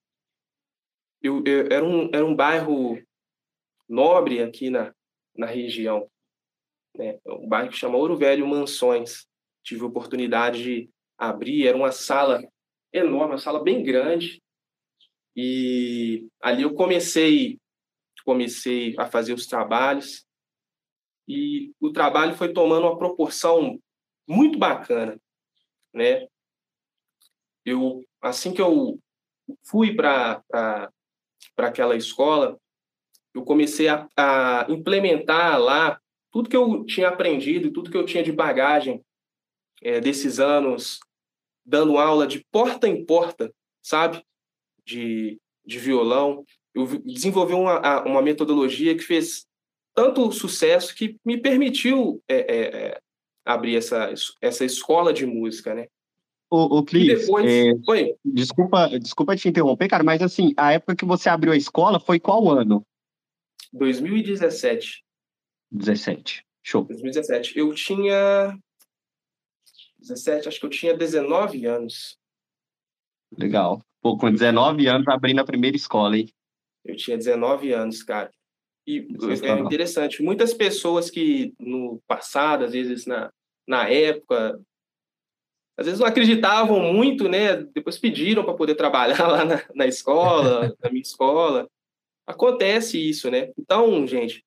eu, 1.22 1.44
eu, 1.46 1.68
era, 1.70 1.86
um, 1.86 2.10
era 2.14 2.26
um 2.26 2.36
bairro 2.36 3.02
nobre 3.88 4.42
aqui 4.42 4.70
na, 4.70 4.94
na 5.36 5.46
região. 5.46 6.10
Né? 6.98 7.20
Um 7.26 7.48
bairro 7.48 7.70
que 7.70 7.78
chama 7.78 7.98
Ouro 7.98 8.18
Velho 8.18 8.48
Mansões. 8.48 9.28
Tive 9.64 9.84
a 9.84 9.88
oportunidade 9.88 10.64
de 10.64 10.90
abri, 11.18 11.68
era 11.68 11.78
uma 11.78 11.92
sala 11.92 12.42
enorme, 12.92 13.34
uma 13.34 13.38
sala 13.38 13.64
bem 13.64 13.84
grande. 13.84 14.42
E 15.36 16.28
ali 16.42 16.64
eu 16.64 16.74
comecei 16.74 17.60
comecei 18.24 18.94
a 18.98 19.06
fazer 19.08 19.34
os 19.34 19.48
trabalhos 19.48 20.26
e 21.28 21.74
o 21.80 21.92
trabalho 21.92 22.36
foi 22.36 22.54
tomando 22.54 22.86
uma 22.86 22.98
proporção 22.98 23.80
muito 24.28 24.60
bacana, 24.60 25.20
né? 25.94 26.28
Eu 27.66 28.04
assim 28.22 28.54
que 28.54 28.62
eu 28.62 29.00
fui 29.64 29.96
para 29.96 30.44
para 31.56 31.68
aquela 31.68 31.96
escola, 31.96 32.60
eu 33.34 33.44
comecei 33.44 33.88
a, 33.88 34.08
a 34.18 34.66
implementar 34.70 35.60
lá 35.60 36.00
tudo 36.32 36.50
que 36.50 36.56
eu 36.56 36.86
tinha 36.86 37.10
aprendido, 37.10 37.72
tudo 37.72 37.90
que 37.90 37.98
eu 37.98 38.06
tinha 38.06 38.24
de 38.24 38.32
bagagem 38.32 39.04
é, 39.82 40.00
desses 40.00 40.40
anos 40.40 41.00
dando 41.66 41.98
aula 41.98 42.28
de 42.28 42.46
porta 42.52 42.88
em 42.88 43.06
porta, 43.06 43.54
sabe? 43.82 44.24
De, 44.86 45.40
de 45.66 45.80
violão. 45.80 46.44
Eu 46.74 46.88
desenvolvi 47.04 47.54
uma, 47.54 48.04
uma 48.04 48.22
metodologia 48.22 48.96
que 48.96 49.04
fez 49.04 49.46
tanto 49.94 50.32
sucesso 50.32 50.96
que 50.96 51.18
me 51.26 51.38
permitiu 51.38 52.24
é, 52.28 52.36
é, 52.36 52.78
é, 52.88 53.02
abrir 53.46 53.76
essa, 53.76 54.14
essa 54.42 54.66
escola 54.66 55.14
de 55.14 55.26
música, 55.26 55.74
né? 55.74 55.88
Ô, 56.50 56.80
ô 56.80 56.84
Cris, 56.84 57.22
depois... 57.22 57.46
é, 57.46 57.72
desculpa, 58.26 59.00
desculpa 59.00 59.36
te 59.38 59.48
interromper, 59.48 59.88
cara, 59.88 60.04
mas 60.04 60.22
assim, 60.22 60.54
a 60.58 60.74
época 60.74 60.96
que 60.96 61.06
você 61.06 61.30
abriu 61.30 61.54
a 61.54 61.58
escola 61.58 62.00
foi 62.00 62.20
qual 62.20 62.50
ano? 62.50 62.86
2017. 63.72 65.04
17. 65.72 66.46
Show. 66.62 66.84
2017. 66.84 67.58
Eu 67.58 67.74
tinha 67.74 68.58
17, 70.00 70.50
acho 70.50 70.60
que 70.60 70.66
eu 70.66 70.70
tinha 70.70 70.96
19 70.96 71.66
anos. 71.66 72.18
Legal. 73.38 73.82
Pô, 74.02 74.18
com 74.18 74.32
19 74.32 74.88
anos 74.88 75.08
abrindo 75.08 75.40
a 75.40 75.46
primeira 75.46 75.78
escola, 75.78 76.18
hein? 76.18 76.30
Eu 76.84 76.96
tinha 76.96 77.18
19 77.18 77.72
anos, 77.72 78.02
cara. 78.02 78.32
E 78.88 79.08
é 79.44 79.60
interessante, 79.60 80.24
muitas 80.24 80.54
pessoas 80.54 81.10
que 81.10 81.54
no 81.60 82.02
passado, 82.08 82.66
às 82.66 82.74
vezes 82.74 83.06
na, 83.06 83.32
na 83.68 83.88
época, 83.88 84.60
às 85.78 85.86
vezes 85.86 86.00
não 86.00 86.08
acreditavam 86.08 86.92
muito, 86.92 87.30
né? 87.30 87.58
Depois 87.58 88.00
pediram 88.00 88.44
para 88.44 88.56
poder 88.56 88.76
trabalhar 88.76 89.22
lá 89.30 89.46
na, 89.46 89.64
na 89.76 89.86
escola, 89.86 90.76
na 90.82 90.90
minha 90.90 91.02
escola. 91.02 91.70
Acontece 92.26 92.98
isso, 92.98 93.30
né? 93.30 93.52
Então, 93.58 94.06
gente, 94.08 94.44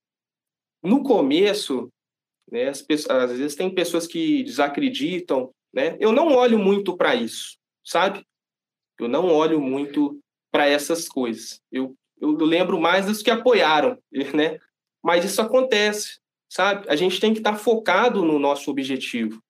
no 0.82 1.02
começo, 1.02 1.88
né? 2.50 2.68
As 2.68 2.82
pessoas, 2.82 3.30
às 3.30 3.38
vezes 3.38 3.56
tem 3.56 3.72
pessoas 3.72 4.06
que 4.06 4.42
desacreditam, 4.42 5.52
né? 5.72 5.96
Eu 6.00 6.10
não 6.10 6.34
olho 6.34 6.58
muito 6.58 6.96
para 6.96 7.14
isso, 7.14 7.56
sabe? 7.84 8.24
Eu 8.98 9.09
não 9.09 9.28
olho 9.28 9.61
muito 9.61 10.18
para 10.50 10.66
essas 10.66 11.09
coisas. 11.09 11.61
Eu, 11.70 11.94
eu 12.20 12.30
lembro 12.30 12.80
mais 12.80 13.07
dos 13.07 13.22
que 13.22 13.30
apoiaram, 13.30 13.98
né? 14.35 14.59
Mas 15.02 15.24
isso 15.24 15.42
acontece, 15.42 16.18
sabe? 16.48 16.88
A 16.88 16.96
gente 16.96 17.20
tem 17.20 17.33
que 17.33 17.40
estar 17.40 17.52
tá 17.52 17.59
focado 17.59 18.24
no 18.24 18.38
nosso 18.38 18.70
objetivo. 18.70 19.42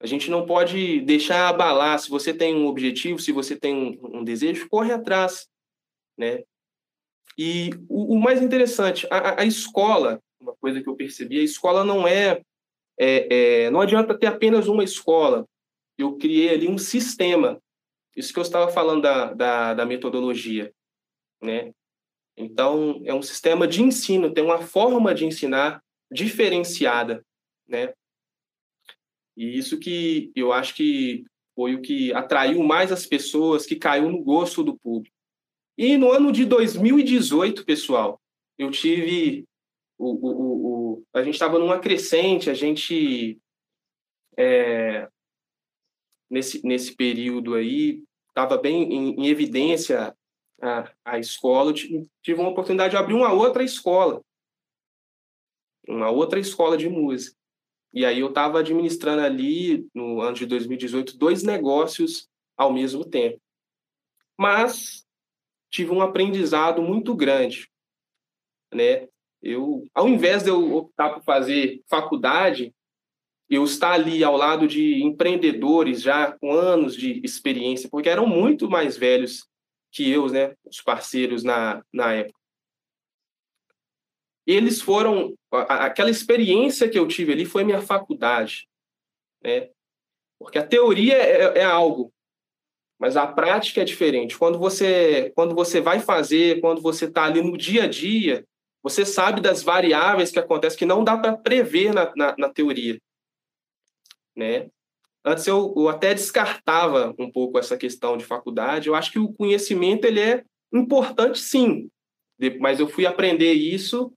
A 0.00 0.06
gente 0.06 0.30
não 0.30 0.46
pode 0.46 1.00
deixar 1.00 1.48
abalar. 1.48 1.98
Se 1.98 2.08
você 2.08 2.32
tem 2.32 2.54
um 2.54 2.66
objetivo, 2.66 3.18
se 3.18 3.32
você 3.32 3.56
tem 3.56 3.74
um, 3.74 4.18
um 4.18 4.24
desejo, 4.24 4.68
corre 4.68 4.92
atrás, 4.92 5.48
né? 6.16 6.42
E 7.36 7.70
o, 7.88 8.14
o 8.14 8.20
mais 8.20 8.42
interessante, 8.42 9.06
a, 9.10 9.42
a, 9.42 9.44
escola, 9.44 10.20
uma 10.40 10.54
coisa 10.56 10.82
que 10.82 10.88
eu 10.88 10.96
percebi, 10.96 11.38
a 11.38 11.44
escola 11.44 11.84
não 11.84 12.06
é, 12.06 12.42
é, 12.98 13.64
é, 13.64 13.70
não 13.70 13.80
adianta 13.80 14.18
ter 14.18 14.26
apenas 14.26 14.66
uma 14.66 14.82
escola. 14.82 15.46
Eu 15.96 16.16
criei 16.16 16.50
ali 16.50 16.68
um 16.68 16.78
sistema. 16.78 17.60
Isso 18.18 18.32
que 18.32 18.38
eu 18.40 18.42
estava 18.42 18.68
falando 18.68 19.02
da, 19.02 19.32
da, 19.32 19.74
da 19.74 19.86
metodologia, 19.86 20.74
né? 21.40 21.72
Então, 22.36 23.00
é 23.04 23.14
um 23.14 23.22
sistema 23.22 23.64
de 23.68 23.80
ensino, 23.80 24.34
tem 24.34 24.42
uma 24.42 24.60
forma 24.60 25.14
de 25.14 25.24
ensinar 25.24 25.80
diferenciada, 26.10 27.24
né? 27.64 27.94
E 29.36 29.56
isso 29.56 29.78
que 29.78 30.32
eu 30.34 30.52
acho 30.52 30.74
que 30.74 31.22
foi 31.54 31.76
o 31.76 31.80
que 31.80 32.12
atraiu 32.12 32.60
mais 32.64 32.90
as 32.90 33.06
pessoas, 33.06 33.64
que 33.64 33.76
caiu 33.76 34.10
no 34.10 34.20
gosto 34.20 34.64
do 34.64 34.76
público. 34.76 35.14
E 35.76 35.96
no 35.96 36.10
ano 36.10 36.32
de 36.32 36.44
2018, 36.44 37.64
pessoal, 37.64 38.20
eu 38.58 38.68
tive 38.72 39.44
o, 39.96 40.10
o, 40.10 40.96
o, 40.96 41.04
a 41.14 41.22
gente 41.22 41.34
estava 41.34 41.56
numa 41.56 41.78
crescente, 41.78 42.50
a 42.50 42.54
gente 42.54 43.38
é, 44.36 45.08
nesse, 46.28 46.66
nesse 46.66 46.96
período 46.96 47.54
aí 47.54 48.02
estava 48.38 48.56
bem 48.56 48.84
em, 48.84 49.20
em, 49.20 49.26
evidência 49.26 50.16
a, 50.62 50.92
a 51.04 51.18
escola, 51.18 51.72
tive, 51.72 52.08
tive 52.22 52.40
uma 52.40 52.50
oportunidade 52.50 52.92
de 52.92 52.96
abrir 52.96 53.14
uma 53.14 53.32
outra 53.32 53.64
escola, 53.64 54.22
uma 55.88 56.10
outra 56.10 56.38
escola 56.38 56.76
de 56.76 56.88
música. 56.88 57.36
E 57.92 58.04
aí 58.04 58.20
eu 58.20 58.28
estava 58.28 58.60
administrando 58.60 59.22
ali, 59.22 59.88
no 59.92 60.20
ano 60.20 60.36
de 60.36 60.46
2018, 60.46 61.16
dois 61.16 61.42
negócios 61.42 62.28
ao 62.56 62.72
mesmo 62.72 63.04
tempo. 63.04 63.40
Mas 64.36 65.04
tive 65.70 65.90
um 65.90 66.00
aprendizado 66.00 66.80
muito 66.80 67.14
grande, 67.16 67.68
né? 68.72 69.08
Eu, 69.42 69.84
ao 69.94 70.08
invés 70.08 70.42
de 70.42 70.50
eu 70.50 70.76
optar 70.76 71.10
por 71.10 71.22
fazer 71.22 71.82
faculdade, 71.88 72.74
eu 73.48 73.64
estar 73.64 73.92
ali 73.92 74.22
ao 74.22 74.36
lado 74.36 74.66
de 74.66 75.02
empreendedores 75.02 76.02
já 76.02 76.32
com 76.32 76.52
anos 76.52 76.94
de 76.94 77.20
experiência, 77.24 77.88
porque 77.88 78.08
eram 78.08 78.26
muito 78.26 78.68
mais 78.68 78.96
velhos 78.96 79.48
que 79.90 80.10
eu, 80.10 80.28
né, 80.28 80.54
os 80.66 80.80
parceiros 80.82 81.42
na, 81.42 81.82
na 81.92 82.12
época. 82.12 82.38
Eles 84.46 84.80
foram, 84.80 85.34
aquela 85.50 86.10
experiência 86.10 86.88
que 86.88 86.98
eu 86.98 87.06
tive 87.06 87.32
ali 87.32 87.44
foi 87.44 87.64
minha 87.64 87.80
faculdade, 87.80 88.66
né? 89.42 89.70
Porque 90.38 90.58
a 90.58 90.66
teoria 90.66 91.14
é, 91.14 91.58
é 91.58 91.64
algo, 91.64 92.12
mas 92.98 93.16
a 93.16 93.26
prática 93.26 93.80
é 93.82 93.84
diferente. 93.84 94.38
Quando 94.38 94.58
você, 94.58 95.32
quando 95.34 95.54
você 95.54 95.80
vai 95.80 96.00
fazer, 96.00 96.60
quando 96.60 96.80
você 96.80 97.04
está 97.04 97.24
ali 97.24 97.42
no 97.42 97.56
dia 97.56 97.84
a 97.84 97.88
dia, 97.88 98.44
você 98.82 99.04
sabe 99.04 99.40
das 99.40 99.62
variáveis 99.62 100.30
que 100.30 100.38
acontecem 100.38 100.78
que 100.78 100.86
não 100.86 101.04
dá 101.04 101.16
para 101.16 101.36
prever 101.36 101.92
na, 101.92 102.12
na, 102.16 102.34
na, 102.38 102.48
teoria. 102.48 102.98
Né? 104.38 104.70
Antes 105.24 105.48
eu, 105.48 105.74
eu, 105.76 105.88
até 105.88 106.14
descartava 106.14 107.12
um 107.18 107.28
pouco 107.30 107.58
essa 107.58 107.76
questão 107.76 108.16
de 108.16 108.24
faculdade. 108.24 108.88
Eu 108.88 108.94
acho 108.94 109.10
que 109.10 109.18
o 109.18 109.32
conhecimento 109.32 110.04
ele 110.04 110.20
é 110.20 110.44
importante, 110.72 111.40
sim, 111.40 111.90
mas 112.60 112.78
eu 112.78 112.86
fui 112.86 113.04
aprender 113.04 113.52
isso 113.52 114.12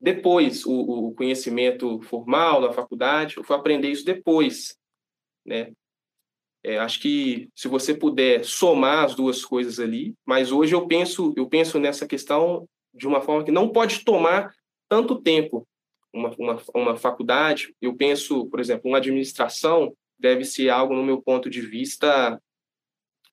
depois, 0.00 0.64
o, 0.64 1.08
o 1.08 1.14
conhecimento 1.14 2.00
formal 2.02 2.62
da 2.62 2.72
faculdade, 2.72 3.36
eu 3.36 3.44
fui 3.44 3.56
aprender 3.56 3.90
isso 3.90 4.04
depois. 4.04 4.78
Né? 5.44 5.72
É, 6.64 6.78
acho 6.78 7.00
que 7.00 7.48
se 7.54 7.66
você 7.66 7.92
puder 7.92 8.44
somar 8.44 9.04
as 9.04 9.14
duas 9.14 9.44
coisas 9.44 9.80
ali, 9.80 10.14
mas 10.24 10.52
hoje 10.52 10.74
eu 10.74 10.86
penso 10.86 11.34
eu 11.36 11.48
penso 11.48 11.78
nessa 11.78 12.06
questão 12.06 12.66
de 12.94 13.06
uma 13.06 13.20
forma 13.20 13.44
que 13.44 13.50
não 13.50 13.68
pode 13.68 14.04
tomar 14.04 14.54
tanto 14.88 15.20
tempo. 15.20 15.66
Uma, 16.12 16.34
uma, 16.38 16.62
uma 16.74 16.96
faculdade, 16.96 17.74
eu 17.80 17.94
penso, 17.94 18.46
por 18.46 18.58
exemplo, 18.58 18.90
uma 18.90 18.98
administração 18.98 19.94
deve 20.18 20.44
ser 20.44 20.68
algo, 20.68 20.94
no 20.94 21.02
meu 21.02 21.22
ponto 21.22 21.48
de 21.48 21.60
vista, 21.60 22.40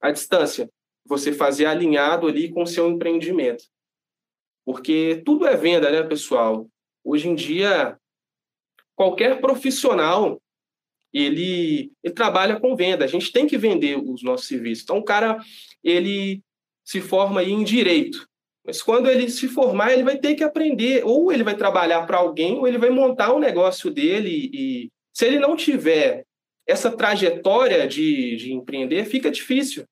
à 0.02 0.12
distância. 0.12 0.70
Você 1.06 1.34
fazer 1.34 1.66
alinhado 1.66 2.28
ali 2.28 2.50
com 2.50 2.64
o 2.64 2.68
seu 2.68 2.88
empreendimento. 2.90 3.66
Porque 4.66 5.22
tudo 5.26 5.46
é 5.46 5.56
venda, 5.56 5.90
né, 5.90 6.04
pessoal? 6.04 6.68
Hoje 7.04 7.28
em 7.30 7.36
dia, 7.36 7.98
qualquer 8.96 9.40
profissional, 9.40 10.42
ele, 11.14 11.92
ele 12.04 12.14
trabalha 12.14 12.60
com 12.60 12.76
venda. 12.76 13.06
A 13.06 13.08
gente 13.08 13.32
tem 13.32 13.48
que 13.48 13.58
vender 13.58 13.98
os 13.98 14.22
nossos 14.24 14.48
serviços. 14.48 14.84
Então, 14.84 14.98
o 14.98 15.04
cara, 15.04 15.38
ele 15.84 16.42
se 16.84 17.02
forma 17.02 17.44
em 17.44 17.64
direito. 17.64 18.28
Mas 18.68 18.82
quando 18.82 19.10
ele 19.10 19.30
se 19.30 19.48
formar, 19.48 19.94
ele 19.94 20.04
vai 20.04 20.18
ter 20.18 20.36
que 20.36 20.44
aprender, 20.44 21.02
ou 21.06 21.32
ele 21.32 21.42
vai 21.42 21.56
trabalhar 21.56 22.06
para 22.06 22.18
alguém, 22.18 22.58
ou 22.58 22.68
ele 22.68 22.78
vai 22.78 22.90
montar 22.90 23.34
um 23.34 23.40
negócio 23.40 23.90
dele. 23.90 24.52
E 24.54 24.92
se 25.14 25.26
ele 25.26 25.40
não 25.40 25.56
tiver 25.56 26.26
essa 26.68 26.92
trajetória 26.92 27.88
de, 27.88 28.36
de 28.36 28.52
empreender, 28.52 29.06
fica 29.06 29.32
difícil. 29.32 29.86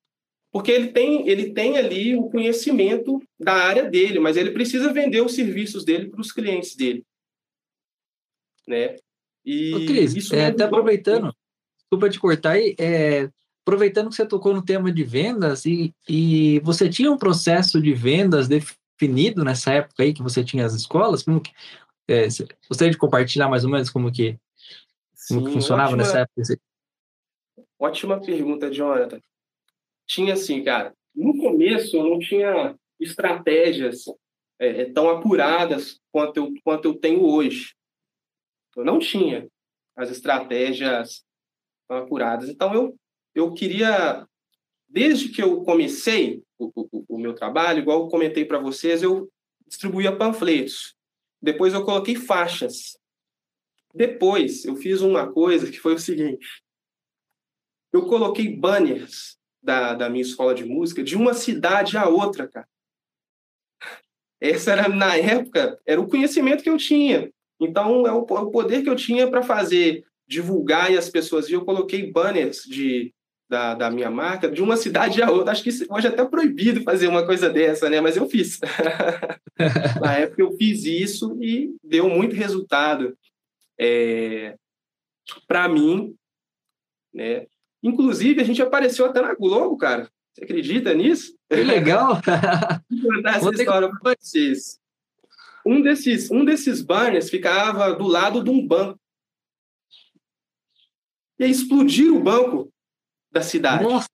Porque 0.52 0.72
ele 0.72 0.90
tem, 0.90 1.28
ele 1.28 1.54
tem 1.54 1.78
ali 1.78 2.18
o 2.18 2.30
conhecimento 2.30 3.22
da 3.40 3.54
área 3.54 3.90
dele, 3.90 4.20
mas 4.20 4.36
ele 4.36 4.52
precisa 4.52 4.92
vender 4.92 5.22
os 5.22 5.34
serviços 5.34 5.86
dele 5.86 6.10
para 6.10 6.20
os 6.20 6.34
clientes 6.34 6.76
dele. 6.76 7.02
Né? 8.68 8.98
E 9.46 9.74
Ô, 9.74 9.86
Cris, 9.86 10.16
isso 10.16 10.36
é, 10.36 10.48
até 10.48 10.66
aproveitando, 10.66 11.34
desculpa 11.78 12.10
te 12.10 12.20
cortar 12.20 12.52
aí, 12.52 12.76
é, 12.78 13.30
aproveitando 13.66 14.10
que 14.10 14.16
você 14.16 14.28
tocou 14.28 14.54
no 14.54 14.64
tema 14.64 14.92
de 14.92 15.04
vendas, 15.04 15.66
e, 15.66 15.92
e 16.08 16.60
você 16.60 16.88
tinha 16.88 17.12
um 17.12 17.18
processo 17.18 17.82
de 17.82 17.96
vendas 17.96 18.48
definido 18.48 19.44
nessa 19.44 19.74
época 19.74 20.04
aí 20.04 20.14
que 20.14 20.22
você 20.22 20.44
tinha 20.44 20.64
as 20.64 20.76
escolas? 20.76 21.24
Como 21.24 21.42
que, 21.42 21.52
é, 22.08 22.28
gostaria 22.70 22.92
de 22.92 22.98
compartilhar 22.98 23.50
mais 23.50 23.66
ou 23.66 23.72
menos 23.72 23.90
como 23.90 24.12
que, 24.12 24.38
como 25.28 25.40
Sim, 25.40 25.46
que 25.48 25.52
funcionava 25.54 25.94
ótima, 25.94 26.04
nessa 26.04 26.20
época? 26.20 26.62
Ótima 27.80 28.22
pergunta, 28.22 28.72
Jonathan. 28.72 29.20
Tinha 30.06 30.36
assim, 30.36 30.64
cara, 30.64 30.94
no 31.16 31.36
começo 31.36 31.98
eu 31.98 32.04
não 32.04 32.20
tinha 32.20 32.76
estratégias 33.00 34.06
é 34.58 34.86
tão 34.86 35.10
apuradas 35.10 36.00
quanto 36.12 36.38
eu, 36.38 36.54
quanto 36.64 36.86
eu 36.86 36.94
tenho 36.94 37.26
hoje. 37.26 37.74
Eu 38.76 38.86
não 38.86 39.00
tinha 39.00 39.50
as 39.98 40.10
estratégias 40.10 41.26
tão 41.90 41.98
apuradas. 41.98 42.48
Então 42.48 42.74
eu 42.74 42.96
eu 43.36 43.54
queria, 43.54 44.26
desde 44.88 45.30
que 45.30 45.44
eu 45.44 45.62
comecei 45.64 46.42
o, 46.58 46.72
o, 46.74 47.06
o 47.10 47.20
meu 47.20 47.36
trabalho, 47.36 47.80
igual 47.80 48.04
eu 48.04 48.08
comentei 48.08 48.46
para 48.46 48.58
vocês, 48.58 49.04
eu 49.04 49.30
distribuía 49.68 50.16
panfletos. 50.16 50.96
Depois 51.42 51.74
eu 51.74 51.84
coloquei 51.84 52.16
faixas. 52.16 52.98
Depois 53.94 54.66
eu 54.66 54.76
fiz 54.76 55.02
uma 55.02 55.32
coisa 55.32 55.70
que 55.70 55.80
foi 55.80 55.94
o 55.94 56.00
seguinte: 56.00 56.64
eu 57.94 58.08
coloquei 58.08 58.56
banners 58.56 59.38
da, 59.62 59.94
da 59.94 60.10
minha 60.10 60.22
escola 60.22 60.54
de 60.54 60.66
música 60.66 61.04
de 61.04 61.16
uma 61.16 61.34
cidade 61.34 61.98
a 61.98 62.08
outra, 62.08 62.48
cara. 62.48 62.68
Essa 64.40 64.74
era, 64.74 64.90
na 64.90 65.16
época, 65.16 65.80
era 65.86 66.00
o 66.00 66.08
conhecimento 66.08 66.62
que 66.62 66.70
eu 66.70 66.78
tinha. 66.78 67.32
Então, 67.60 68.06
é 68.06 68.12
o, 68.12 68.26
é 68.30 68.42
o 68.42 68.52
poder 68.52 68.84
que 68.84 68.90
eu 68.90 68.96
tinha 68.96 69.30
para 69.30 69.42
fazer, 69.42 70.06
divulgar 70.28 70.92
e 70.92 70.98
as 70.98 71.10
pessoas 71.10 71.48
viam. 71.48 71.62
Eu 71.62 71.66
coloquei 71.66 72.12
banners 72.12 72.64
de 72.64 73.15
da, 73.50 73.76
da 73.76 73.92
minha 73.92 74.10
marca 74.10 74.50
de 74.50 74.62
uma 74.62 74.76
cidade 74.76 75.22
a 75.22 75.30
outra. 75.30 75.52
Acho 75.52 75.64
que 75.64 75.70
hoje 75.90 76.08
é 76.08 76.10
até 76.10 76.26
proibido 76.26 76.82
fazer 76.84 77.08
uma 77.08 77.26
coisa 77.26 77.50
dessa, 77.50 77.90
né? 77.90 78.02
Mas 78.02 78.18
eu 78.18 78.28
fiz. 78.28 78.60
Na 80.02 80.14
época 80.14 80.42
eu 80.42 80.52
fiz 80.58 80.84
isso 80.86 81.38
e 81.42 81.76
deu 81.84 82.10
muito 82.10 82.36
resultado 82.36 83.18
é, 83.80 84.56
para 85.48 85.68
mim, 85.68 86.16
né? 87.14 87.46
Inclusive, 87.84 88.42
a 88.42 88.44
gente 88.44 88.62
apareceu 88.62 89.06
até 89.06 89.22
na 89.22 89.36
Globo, 89.36 89.78
cara. 89.78 90.10
Você 90.34 90.44
acredita 90.44 90.94
nisso? 90.94 91.38
Que 91.48 91.64
legal! 91.64 92.20
Vou 92.90 93.14
contar 93.14 93.38
essa 93.38 93.50
história 93.52 93.90
para 93.90 94.16
vocês. 94.20 94.80
Um 95.66 95.82
desses, 95.82 96.32
um 96.32 96.44
desses 96.44 96.82
banners 96.82 97.30
ficava 97.30 97.94
do 97.94 98.08
lado 98.08 98.44
de 98.44 98.50
um 98.50 98.66
banco. 98.66 99.00
E 101.38 101.44
aí 101.44 101.52
explodiram 101.52 102.18
o 102.18 102.24
banco 102.24 102.74
da 103.36 103.42
cidade. 103.42 103.84
Nossa. 103.84 104.08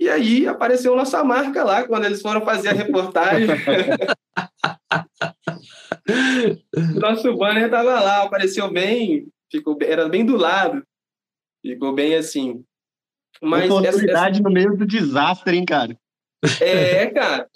E 0.00 0.08
aí 0.08 0.46
apareceu 0.46 0.96
nossa 0.96 1.22
marca 1.22 1.62
lá 1.62 1.86
quando 1.86 2.04
eles 2.04 2.20
foram 2.20 2.44
fazer 2.44 2.68
a 2.68 2.72
reportagem. 2.72 3.48
Nosso 7.00 7.36
banner 7.36 7.66
estava 7.66 8.00
lá, 8.00 8.22
apareceu 8.22 8.70
bem, 8.70 9.28
ficou 9.50 9.78
era 9.80 10.08
bem 10.08 10.24
do 10.24 10.36
lado. 10.36 10.82
Ficou 11.64 11.92
bem 11.94 12.14
assim. 12.14 12.64
Mas 13.40 13.70
Oportunidade 13.70 14.08
essa, 14.10 14.30
essa... 14.30 14.42
no 14.42 14.50
meio 14.50 14.76
do 14.76 14.86
desastre, 14.86 15.56
hein, 15.56 15.64
cara? 15.64 15.96
É, 16.60 17.06
cara. 17.06 17.48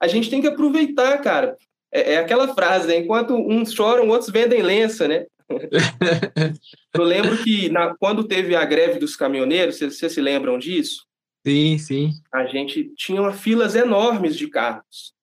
A 0.00 0.06
gente 0.06 0.30
tem 0.30 0.40
que 0.40 0.46
aproveitar, 0.48 1.18
cara. 1.20 1.56
É, 1.92 2.14
é 2.14 2.18
aquela 2.18 2.54
frase, 2.54 2.88
né? 2.88 2.96
Enquanto 2.96 3.34
uns 3.34 3.72
choram, 3.72 4.08
outros 4.08 4.30
vendem 4.30 4.62
lença, 4.62 5.06
né? 5.06 5.26
Eu 6.94 7.04
lembro 7.04 7.42
que 7.42 7.68
na, 7.68 7.94
quando 7.96 8.24
teve 8.24 8.54
a 8.54 8.64
greve 8.64 8.98
dos 8.98 9.16
caminhoneiros, 9.16 9.76
vocês, 9.76 9.98
vocês 9.98 10.12
se 10.12 10.20
lembram 10.20 10.58
disso? 10.58 11.06
Sim, 11.46 11.78
sim. 11.78 12.10
A 12.32 12.46
gente 12.46 12.92
tinha 12.96 13.32
filas 13.32 13.74
enormes 13.74 14.36
de 14.36 14.48
carros 14.48 15.14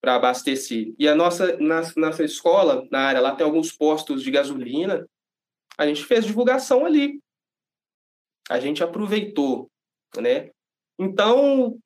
para 0.00 0.14
abastecer. 0.14 0.94
E 0.98 1.08
a 1.08 1.14
nossa, 1.14 1.56
na, 1.58 1.82
nossa 1.96 2.24
escola, 2.24 2.86
na 2.90 3.00
área 3.00 3.20
lá, 3.20 3.34
tem 3.34 3.44
alguns 3.44 3.72
postos 3.72 4.22
de 4.22 4.30
gasolina. 4.30 5.06
A 5.76 5.86
gente 5.86 6.04
fez 6.04 6.24
divulgação 6.24 6.86
ali. 6.86 7.20
A 8.48 8.58
gente 8.58 8.82
aproveitou, 8.82 9.70
né? 10.16 10.50
Então, 10.98 11.78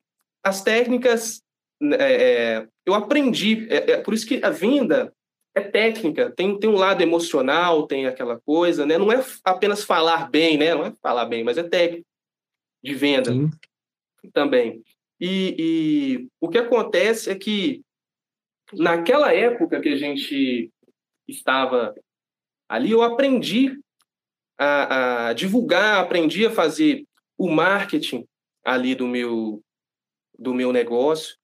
as 0.43 0.61
técnicas, 0.61 1.43
é, 1.81 2.61
é 2.61 2.67
eu 2.85 2.93
aprendi. 2.93 3.67
É, 3.69 3.91
é, 3.91 4.01
por 4.01 4.13
isso 4.13 4.25
que 4.25 4.39
a 4.43 4.49
venda 4.49 5.13
é 5.55 5.61
técnica, 5.61 6.31
tem, 6.31 6.57
tem 6.59 6.69
um 6.69 6.75
lado 6.75 7.01
emocional, 7.01 7.85
tem 7.85 8.07
aquela 8.07 8.39
coisa, 8.39 8.85
né? 8.85 8.97
Não 8.97 9.11
é 9.11 9.23
apenas 9.43 9.83
falar 9.83 10.29
bem, 10.29 10.57
né? 10.57 10.73
Não 10.73 10.85
é 10.85 10.93
falar 11.01 11.25
bem, 11.25 11.43
mas 11.43 11.57
é 11.57 11.63
técnica 11.63 12.05
de 12.83 12.93
venda 12.93 13.31
Sim. 13.31 13.49
também. 14.33 14.83
E, 15.19 15.55
e 15.57 16.27
o 16.41 16.49
que 16.49 16.57
acontece 16.57 17.29
é 17.29 17.35
que 17.35 17.81
naquela 18.73 19.33
época 19.33 19.79
que 19.79 19.89
a 19.89 19.95
gente 19.95 20.71
estava 21.27 21.95
ali, 22.67 22.91
eu 22.91 23.03
aprendi 23.03 23.79
a, 24.57 25.27
a 25.27 25.33
divulgar, 25.33 25.99
aprendi 25.99 26.45
a 26.45 26.51
fazer 26.51 27.05
o 27.37 27.49
marketing 27.49 28.25
ali 28.63 28.95
do 28.95 29.07
meu 29.07 29.63
do 30.37 30.53
meu 30.53 30.73
negócio. 30.73 31.37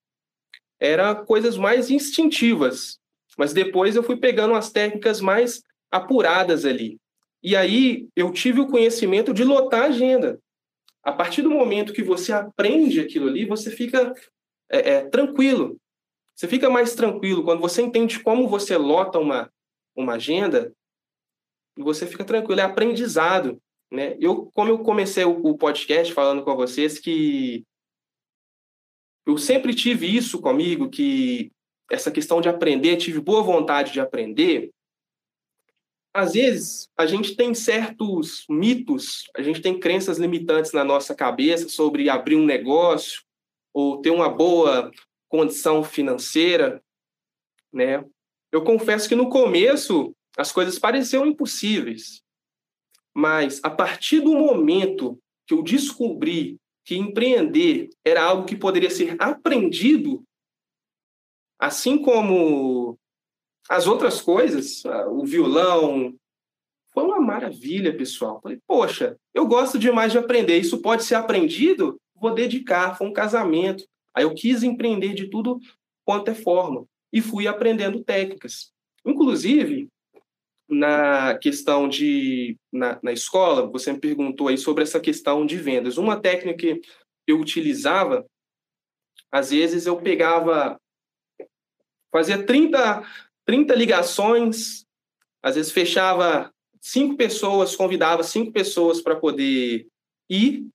Era 0.79 1.13
coisas 1.13 1.57
mais 1.57 1.89
instintivas, 1.91 2.99
mas 3.37 3.53
depois 3.53 3.95
eu 3.95 4.03
fui 4.03 4.17
pegando 4.17 4.53
as 4.53 4.71
técnicas 4.71 5.21
mais 5.21 5.61
apuradas 5.91 6.65
ali. 6.65 6.99
E 7.41 7.55
aí 7.55 8.07
eu 8.15 8.31
tive 8.31 8.59
o 8.59 8.67
conhecimento 8.67 9.33
de 9.33 9.43
lotar 9.43 9.83
a 9.83 9.87
agenda. 9.87 10.39
A 11.03 11.11
partir 11.11 11.41
do 11.41 11.49
momento 11.49 11.93
que 11.93 12.03
você 12.03 12.33
aprende 12.33 12.99
aquilo 12.99 13.27
ali, 13.27 13.45
você 13.45 13.71
fica 13.71 14.13
é, 14.69 14.89
é, 14.91 15.05
tranquilo. 15.05 15.79
Você 16.35 16.47
fica 16.47 16.69
mais 16.69 16.93
tranquilo 16.93 17.43
quando 17.43 17.61
você 17.61 17.81
entende 17.81 18.19
como 18.19 18.47
você 18.47 18.77
lota 18.77 19.19
uma, 19.19 19.51
uma 19.95 20.13
agenda. 20.13 20.73
Você 21.77 22.05
fica 22.05 22.25
tranquilo, 22.25 22.59
é 22.59 22.63
aprendizado. 22.63 23.61
Né? 23.91 24.17
Eu, 24.19 24.51
como 24.53 24.69
eu 24.69 24.79
comecei 24.79 25.23
o, 25.23 25.31
o 25.31 25.57
podcast 25.57 26.13
falando 26.13 26.43
com 26.43 26.55
vocês, 26.55 26.99
que 26.99 27.63
eu 29.25 29.37
sempre 29.37 29.73
tive 29.73 30.13
isso 30.13 30.41
comigo, 30.41 30.89
que 30.89 31.51
essa 31.89 32.11
questão 32.11 32.39
de 32.41 32.49
aprender, 32.49 32.97
tive 32.97 33.19
boa 33.19 33.41
vontade 33.41 33.91
de 33.91 33.99
aprender. 33.99 34.71
Às 36.13 36.33
vezes, 36.33 36.89
a 36.97 37.05
gente 37.05 37.35
tem 37.35 37.53
certos 37.53 38.45
mitos, 38.49 39.29
a 39.35 39.41
gente 39.41 39.61
tem 39.61 39.79
crenças 39.79 40.17
limitantes 40.17 40.71
na 40.71 40.83
nossa 40.83 41.13
cabeça 41.13 41.69
sobre 41.69 42.09
abrir 42.09 42.35
um 42.35 42.45
negócio 42.45 43.21
ou 43.73 44.01
ter 44.01 44.09
uma 44.09 44.27
boa 44.27 44.91
condição 45.27 45.83
financeira, 45.83 46.83
né? 47.71 48.03
Eu 48.51 48.63
confesso 48.63 49.07
que 49.07 49.15
no 49.15 49.29
começo 49.29 50.15
as 50.35 50.51
coisas 50.51 50.79
pareciam 50.79 51.25
impossíveis, 51.25 52.23
mas 53.13 53.59
a 53.63 53.69
partir 53.69 54.21
do 54.21 54.33
momento 54.33 55.19
que 55.45 55.53
eu 55.53 55.61
descobri 55.61 56.57
que 56.83 56.95
empreender 56.95 57.89
era 58.03 58.23
algo 58.23 58.45
que 58.45 58.55
poderia 58.55 58.89
ser 58.89 59.15
aprendido, 59.19 60.23
assim 61.59 62.01
como 62.01 62.97
as 63.67 63.85
outras 63.85 64.21
coisas, 64.21 64.83
o 65.11 65.25
violão, 65.25 66.15
foi 66.91 67.03
uma 67.03 67.19
maravilha, 67.19 67.95
pessoal. 67.95 68.39
Falei, 68.41 68.59
poxa, 68.65 69.17
eu 69.33 69.45
gosto 69.45 69.77
demais 69.77 70.11
de 70.11 70.17
aprender, 70.17 70.57
isso 70.57 70.81
pode 70.81 71.03
ser 71.03 71.15
aprendido? 71.15 71.99
Vou 72.15 72.33
dedicar, 72.33 72.97
foi 72.97 73.07
um 73.07 73.13
casamento. 73.13 73.85
Aí 74.13 74.23
eu 74.23 74.33
quis 74.33 74.63
empreender 74.63 75.13
de 75.13 75.29
tudo 75.29 75.59
quanto 76.03 76.31
é 76.31 76.33
forma 76.33 76.85
e 77.13 77.21
fui 77.21 77.47
aprendendo 77.47 78.03
técnicas. 78.03 78.71
Inclusive, 79.05 79.87
na 80.67 81.37
questão 81.37 81.87
de 81.87 82.57
na, 82.71 82.99
na 83.01 83.11
escola, 83.11 83.67
você 83.67 83.91
me 83.91 83.99
perguntou 83.99 84.47
aí 84.47 84.57
sobre 84.57 84.83
essa 84.83 84.99
questão 84.99 85.45
de 85.45 85.57
vendas. 85.57 85.97
Uma 85.97 86.19
técnica 86.19 86.57
que 86.57 86.81
eu 87.27 87.39
utilizava, 87.39 88.25
às 89.31 89.51
vezes 89.51 89.85
eu 89.85 89.97
pegava, 89.97 90.79
fazia 92.11 92.43
30, 92.43 93.03
30 93.45 93.75
ligações, 93.75 94.85
às 95.41 95.55
vezes 95.55 95.71
fechava 95.71 96.53
cinco 96.81 97.15
pessoas, 97.15 97.75
convidava 97.75 98.23
cinco 98.23 98.51
pessoas 98.51 99.01
para 99.01 99.15
poder 99.15 99.87
ir, 100.29 100.67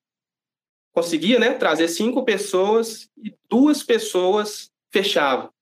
conseguia, 0.93 1.39
né, 1.39 1.55
trazer 1.55 1.89
cinco 1.89 2.25
pessoas 2.25 3.09
e 3.17 3.35
duas 3.49 3.83
pessoas 3.83 4.71
fechava. 4.93 5.53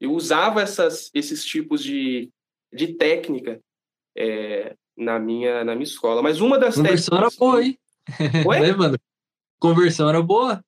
Eu 0.00 0.12
usava 0.12 0.62
essas, 0.62 1.10
esses 1.14 1.44
tipos 1.44 1.82
de 1.82 2.30
de 2.72 2.94
técnica 2.94 3.60
é, 4.16 4.74
na, 4.96 5.18
minha, 5.18 5.64
na 5.64 5.74
minha 5.74 5.84
escola. 5.84 6.22
Mas 6.22 6.40
uma 6.40 6.58
das 6.58 6.76
Conversão 6.76 7.18
técnicas... 7.18 7.36
era 7.36 7.50
boa, 7.50 7.64
hein? 7.64 7.78
Oi? 8.46 8.60
Né, 8.90 8.98
Conversão 9.58 10.08
era 10.08 10.22
boa? 10.22 10.64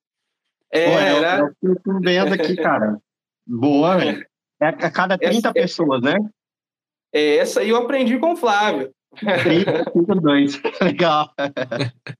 É, 0.69 0.85
Pô, 0.85 0.99
era... 0.99 1.55
eu 1.61 1.79
tô 1.81 1.99
vendo 1.99 2.33
aqui, 2.33 2.55
cara. 2.55 3.01
Boa, 3.45 3.97
velho. 3.97 4.25
É 4.61 4.67
a 4.67 4.91
cada 4.91 5.17
30 5.17 5.37
essa, 5.37 5.53
pessoas, 5.53 6.01
né? 6.01 6.15
É, 7.13 7.37
essa 7.37 7.61
aí 7.61 7.69
eu 7.69 7.77
aprendi 7.77 8.17
com 8.17 8.33
o 8.33 8.37
Flávio. 8.37 8.93
352, 9.19 10.61
legal. 10.81 11.33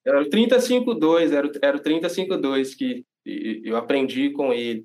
Era 0.06 0.22
o 0.22 0.30
352, 0.30 1.32
era, 1.32 1.52
era 1.62 1.78
o 1.78 1.80
352 1.80 2.76
que 2.76 3.06
eu 3.26 3.76
aprendi 3.78 4.30
com 4.32 4.54
ele. 4.54 4.84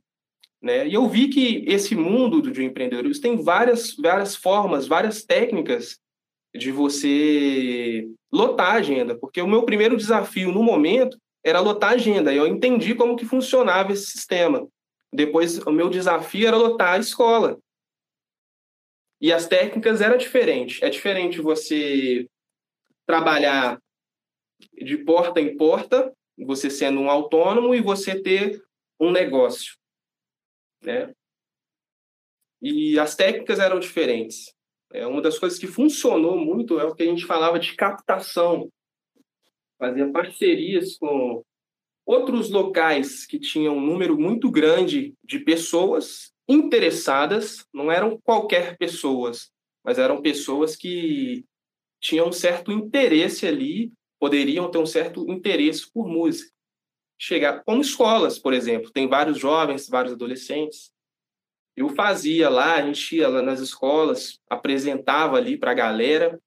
Né? 0.62 0.88
E 0.88 0.94
eu 0.94 1.07
vi 1.09 1.29
que 1.29 1.64
esse 1.66 1.94
mundo 1.94 2.40
do 2.40 2.62
empreendedorismo 2.62 3.22
tem 3.22 3.37
várias, 3.42 3.94
várias 3.94 4.35
formas, 4.35 4.87
várias 4.87 5.24
técnicas 5.24 5.98
de 6.55 6.72
você 6.72 8.09
lotar 8.33 8.74
a 8.74 8.79
agenda, 8.79 9.16
porque 9.16 9.40
o 9.40 9.46
meu 9.46 9.62
primeiro 9.64 9.96
desafio 9.96 10.51
no 10.51 10.62
momento 10.62 11.16
era 11.44 11.61
lotar 11.61 11.90
a 11.90 11.94
agenda, 11.94 12.33
e 12.33 12.37
eu 12.37 12.46
entendi 12.46 12.94
como 12.94 13.16
que 13.16 13.24
funcionava 13.24 13.92
esse 13.92 14.07
sistema. 14.07 14.66
Depois, 15.12 15.59
o 15.59 15.71
meu 15.71 15.88
desafio 15.88 16.47
era 16.47 16.57
lotar 16.57 16.94
a 16.94 16.99
escola. 16.99 17.59
E 19.21 19.33
as 19.33 19.47
técnicas 19.47 20.01
eram 20.01 20.16
diferentes. 20.16 20.83
É 20.83 20.88
diferente 20.88 21.40
você 21.40 22.29
trabalhar 23.07 23.81
de 24.75 24.99
porta 24.99 25.40
em 25.40 25.57
porta, 25.57 26.12
você 26.38 26.71
sendo 26.71 27.01
um 27.01 27.11
autônomo, 27.11 27.75
e 27.75 27.81
você 27.81 28.21
ter 28.21 28.62
um 29.01 29.11
negócio 29.11 29.79
né? 30.83 31.12
E 32.61 32.99
as 32.99 33.14
técnicas 33.14 33.59
eram 33.59 33.79
diferentes. 33.79 34.55
É, 34.92 35.07
uma 35.07 35.21
das 35.21 35.38
coisas 35.38 35.59
que 35.59 35.66
funcionou 35.66 36.37
muito 36.37 36.81
é 36.81 36.85
o 36.85 36.94
que 36.94 37.03
a 37.03 37.07
gente 37.07 37.27
falava 37.27 37.59
de 37.59 37.75
captação. 37.77 38.71
Fazia 39.79 40.11
parcerias 40.11 40.97
com 40.99 41.44
outros 42.09 42.49
locais 42.49 43.27
que 43.27 43.38
tinham 43.38 43.77
um 43.77 43.85
número 43.85 44.18
muito 44.18 44.51
grande 44.51 45.14
de 45.23 45.38
pessoas 45.38 46.33
interessadas, 46.49 47.66
não 47.73 47.92
eram 47.92 48.18
qualquer 48.25 48.79
pessoas, 48.79 49.51
mas 49.85 49.99
eram 49.99 50.23
pessoas 50.23 50.75
que 50.75 51.44
tinham 52.01 52.29
um 52.29 52.33
certo 52.33 52.73
interesse 52.73 53.47
ali, 53.47 53.92
poderiam 54.18 54.71
ter 54.71 54.79
um 54.79 54.87
certo 54.87 55.31
interesse 55.31 55.92
por 55.92 56.09
música 56.09 56.51
chegar, 57.18 57.64
como 57.64 57.83
escolas, 57.83 58.38
por 58.38 58.55
exemplo, 58.55 58.90
tem 58.92 59.09
vários 59.09 59.38
jovens, 59.38 59.88
vários 59.88 60.14
adolescentes. 60.14 60.92
Eu 61.77 61.88
fazia 61.90 62.49
lá, 62.49 62.77
a 62.77 62.83
gente 62.83 63.16
ia 63.16 63.29
lá 63.29 63.42
nas 63.42 63.61
escolas, 63.61 64.38
apresentava 64.49 65.37
ali 65.37 65.57
para 65.57 65.73
a 65.73 65.75
galera. 65.75 66.40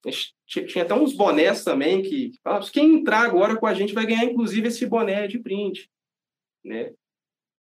Tinha 0.52 0.84
até 0.84 0.94
uns 0.94 1.14
bonés 1.14 1.64
também 1.64 2.02
que 2.02 2.34
falavam, 2.44 2.68
quem 2.70 2.96
entrar 2.96 3.22
agora 3.22 3.56
com 3.56 3.66
a 3.66 3.74
gente 3.74 3.94
vai 3.94 4.06
ganhar, 4.06 4.26
inclusive, 4.26 4.68
esse 4.68 4.86
boné 4.86 5.26
de 5.26 5.40
print. 5.40 5.90
Né? 6.64 6.94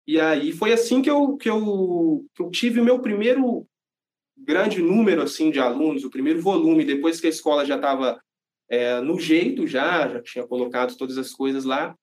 E 0.07 0.19
aí 0.19 0.51
foi 0.51 0.73
assim 0.73 0.99
que 0.99 1.09
eu, 1.09 1.37
que 1.37 1.47
eu, 1.47 2.25
que 2.33 2.41
eu 2.41 2.49
tive 2.49 2.79
o 2.79 2.83
meu 2.83 2.99
primeiro 2.99 3.67
grande 4.35 4.81
número 4.81 5.21
assim 5.21 5.51
de 5.51 5.59
alunos, 5.59 6.03
o 6.03 6.09
primeiro 6.09 6.41
volume, 6.41 6.83
depois 6.83 7.21
que 7.21 7.27
a 7.27 7.29
escola 7.29 7.63
já 7.63 7.75
estava 7.75 8.19
é, 8.67 8.99
no 9.01 9.19
jeito, 9.19 9.67
já, 9.67 10.07
já 10.07 10.21
tinha 10.23 10.47
colocado 10.47 10.97
todas 10.97 11.17
as 11.17 11.31
coisas 11.31 11.65
lá, 11.65 11.95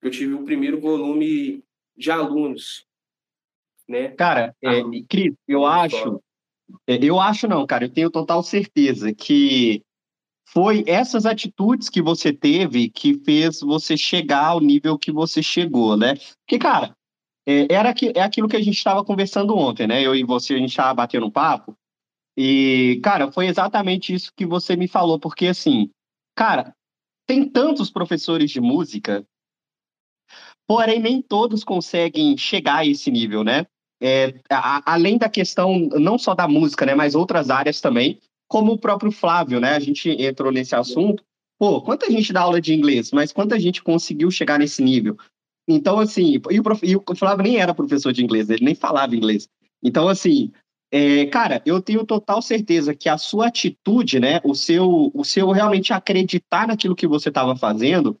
eu 0.00 0.10
tive 0.10 0.32
o 0.32 0.44
primeiro 0.44 0.80
volume 0.80 1.62
de 1.94 2.10
alunos, 2.10 2.86
né? 3.86 4.08
Cara, 4.12 4.54
é, 4.62 4.80
Cris, 5.08 5.34
eu 5.46 5.66
acho, 5.66 6.22
é, 6.86 6.98
eu 7.02 7.20
acho 7.20 7.46
não, 7.46 7.66
cara, 7.66 7.84
eu 7.84 7.92
tenho 7.92 8.10
total 8.10 8.42
certeza 8.42 9.12
que 9.12 9.82
foi 10.48 10.84
essas 10.86 11.26
atitudes 11.26 11.88
que 11.88 12.00
você 12.00 12.32
teve 12.32 12.88
que 12.88 13.14
fez 13.24 13.60
você 13.60 13.96
chegar 13.96 14.46
ao 14.46 14.60
nível 14.60 14.98
que 14.98 15.12
você 15.12 15.42
chegou, 15.42 15.96
né? 15.96 16.14
Porque, 16.46 16.58
cara, 16.58 16.94
é, 17.46 17.72
era 17.72 17.92
que, 17.92 18.12
é 18.14 18.22
aquilo 18.22 18.48
que 18.48 18.56
a 18.56 18.62
gente 18.62 18.76
estava 18.76 19.04
conversando 19.04 19.56
ontem, 19.56 19.86
né? 19.86 20.02
Eu 20.02 20.14
e 20.14 20.24
você, 20.24 20.54
a 20.54 20.58
gente 20.58 20.70
estava 20.70 20.94
batendo 20.94 21.26
um 21.26 21.30
papo. 21.30 21.74
E, 22.36 23.00
cara, 23.02 23.32
foi 23.32 23.46
exatamente 23.46 24.14
isso 24.14 24.32
que 24.36 24.46
você 24.46 24.76
me 24.76 24.86
falou, 24.86 25.18
porque, 25.18 25.46
assim, 25.46 25.90
cara, 26.36 26.74
tem 27.26 27.48
tantos 27.48 27.90
professores 27.90 28.50
de 28.50 28.60
música 28.60 29.26
porém 30.66 31.00
nem 31.00 31.22
todos 31.22 31.62
conseguem 31.62 32.36
chegar 32.36 32.78
a 32.78 32.86
esse 32.86 33.10
nível, 33.10 33.44
né? 33.44 33.66
É, 34.02 34.34
a, 34.50 34.92
além 34.92 35.16
da 35.16 35.28
questão 35.28 35.78
não 35.78 36.18
só 36.18 36.34
da 36.34 36.46
música, 36.46 36.84
né, 36.84 36.94
mas 36.94 37.14
outras 37.14 37.48
áreas 37.48 37.80
também, 37.80 38.20
como 38.48 38.72
o 38.72 38.78
próprio 38.78 39.10
Flávio, 39.12 39.60
né? 39.60 39.74
A 39.74 39.80
gente 39.80 40.10
entrou 40.10 40.52
nesse 40.52 40.74
assunto. 40.74 41.22
Pô, 41.58 41.80
quanta 41.82 42.10
gente 42.10 42.32
dá 42.32 42.42
aula 42.42 42.60
de 42.60 42.74
inglês, 42.74 43.12
mas 43.12 43.32
quanta 43.32 43.58
gente 43.58 43.82
conseguiu 43.82 44.30
chegar 44.30 44.58
nesse 44.58 44.82
nível? 44.82 45.16
Então, 45.68 45.98
assim, 45.98 46.40
e 46.50 46.60
o, 46.60 46.62
prof, 46.62 46.86
e 46.86 46.96
o 46.96 47.02
Flávio 47.16 47.44
nem 47.44 47.56
era 47.56 47.74
professor 47.74 48.12
de 48.12 48.22
inglês, 48.22 48.48
ele 48.50 48.64
nem 48.64 48.74
falava 48.74 49.16
inglês. 49.16 49.48
Então, 49.82 50.08
assim, 50.08 50.52
É, 50.92 51.26
cara, 51.26 51.60
eu 51.66 51.82
tenho 51.82 52.06
total 52.06 52.40
certeza 52.40 52.94
que 52.94 53.08
a 53.08 53.18
sua 53.18 53.48
atitude, 53.48 54.20
né, 54.20 54.40
o 54.44 54.54
seu, 54.54 55.10
o 55.12 55.24
seu 55.24 55.50
realmente 55.50 55.92
acreditar 55.92 56.68
naquilo 56.68 56.94
que 56.94 57.08
você 57.08 57.28
estava 57.28 57.56
fazendo, 57.56 58.16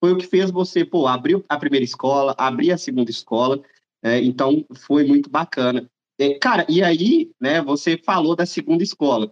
foi 0.00 0.12
o 0.12 0.16
que 0.16 0.26
fez 0.26 0.50
você, 0.50 0.84
pô, 0.84 1.08
abrir 1.08 1.44
a 1.48 1.58
primeira 1.58 1.84
escola, 1.84 2.32
abrir 2.38 2.70
a 2.70 2.78
segunda 2.78 3.10
escola, 3.10 3.60
é, 4.00 4.22
então 4.22 4.64
foi 4.86 5.04
muito 5.04 5.28
bacana. 5.28 5.90
É, 6.16 6.38
cara, 6.38 6.64
e 6.68 6.84
aí, 6.84 7.32
né, 7.40 7.60
você 7.60 7.98
falou 7.98 8.36
da 8.36 8.46
segunda 8.46 8.84
escola, 8.84 9.28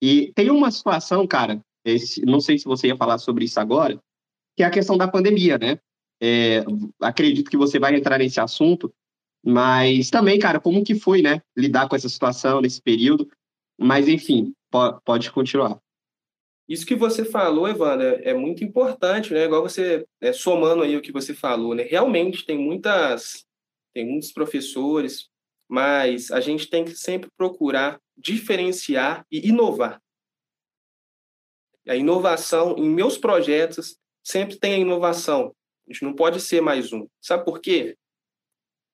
e 0.00 0.32
tem 0.34 0.50
uma 0.50 0.70
situação, 0.70 1.26
cara, 1.26 1.62
esse, 1.84 2.24
não 2.24 2.40
sei 2.40 2.58
se 2.58 2.64
você 2.64 2.88
ia 2.88 2.96
falar 2.96 3.18
sobre 3.18 3.44
isso 3.44 3.60
agora, 3.60 4.00
que 4.56 4.62
é 4.62 4.66
a 4.66 4.70
questão 4.70 4.96
da 4.96 5.08
pandemia, 5.08 5.58
né? 5.58 5.78
É, 6.22 6.62
acredito 7.00 7.50
que 7.50 7.56
você 7.56 7.78
vai 7.78 7.94
entrar 7.94 8.18
nesse 8.18 8.40
assunto, 8.40 8.92
mas 9.44 10.10
também, 10.10 10.38
cara, 10.38 10.60
como 10.60 10.84
que 10.84 10.94
foi, 10.94 11.22
né, 11.22 11.40
lidar 11.56 11.88
com 11.88 11.96
essa 11.96 12.08
situação 12.08 12.60
nesse 12.60 12.80
período? 12.80 13.28
Mas, 13.78 14.06
enfim, 14.08 14.52
pode, 14.70 15.00
pode 15.02 15.30
continuar. 15.30 15.80
Isso 16.68 16.86
que 16.86 16.94
você 16.94 17.24
falou, 17.24 17.66
Evandro, 17.66 18.06
é, 18.06 18.34
muito 18.34 18.62
importante, 18.62 19.32
né? 19.32 19.44
Igual 19.44 19.62
você, 19.62 20.06
é, 20.20 20.32
somando 20.32 20.82
aí 20.82 20.96
o 20.96 21.00
que 21.00 21.10
você 21.10 21.34
falou, 21.34 21.74
né? 21.74 21.82
Realmente 21.82 22.44
tem 22.44 22.58
muitas, 22.58 23.44
tem 23.94 24.06
muitos 24.06 24.30
professores, 24.30 25.29
mas 25.70 26.32
a 26.32 26.40
gente 26.40 26.68
tem 26.68 26.84
que 26.84 26.96
sempre 26.96 27.30
procurar 27.36 28.00
diferenciar 28.16 29.24
e 29.30 29.48
inovar. 29.48 30.02
A 31.86 31.94
inovação, 31.94 32.76
em 32.76 32.90
meus 32.90 33.16
projetos, 33.16 33.96
sempre 34.20 34.58
tem 34.58 34.74
a 34.74 34.78
inovação. 34.78 35.54
A 35.88 35.92
gente 35.92 36.02
não 36.02 36.12
pode 36.12 36.40
ser 36.40 36.60
mais 36.60 36.92
um. 36.92 37.06
Sabe 37.20 37.44
por 37.44 37.60
quê? 37.60 37.96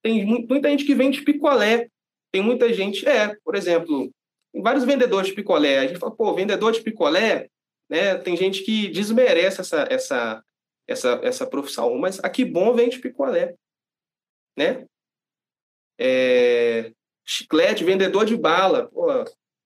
Tem 0.03 0.23
muita 0.23 0.69
gente 0.69 0.85
que 0.85 0.93
vende 0.93 1.23
picolé. 1.23 1.89
Tem 2.31 2.43
muita 2.43 2.71
gente, 2.71 3.07
é, 3.07 3.35
por 3.43 3.55
exemplo, 3.55 4.11
tem 4.53 4.61
vários 4.61 4.83
vendedores 4.83 5.29
de 5.29 5.35
picolé. 5.35 5.79
A 5.79 5.87
gente 5.87 5.99
fala, 5.99 6.15
pô, 6.15 6.35
vendedor 6.35 6.71
de 6.71 6.81
picolé, 6.81 7.49
né? 7.89 8.15
Tem 8.19 8.37
gente 8.37 8.63
que 8.63 8.87
desmerece 8.89 9.61
essa, 9.61 9.87
essa, 9.89 10.43
essa, 10.87 11.19
essa 11.23 11.47
profissão, 11.47 11.97
mas 11.97 12.23
aqui 12.23 12.45
bom 12.45 12.71
vende 12.75 12.99
picolé, 12.99 13.55
né? 14.55 14.85
É, 15.99 16.91
chiclete, 17.25 17.83
vendedor 17.83 18.25
de 18.25 18.37
bala. 18.37 18.87
Pô, 18.87 19.07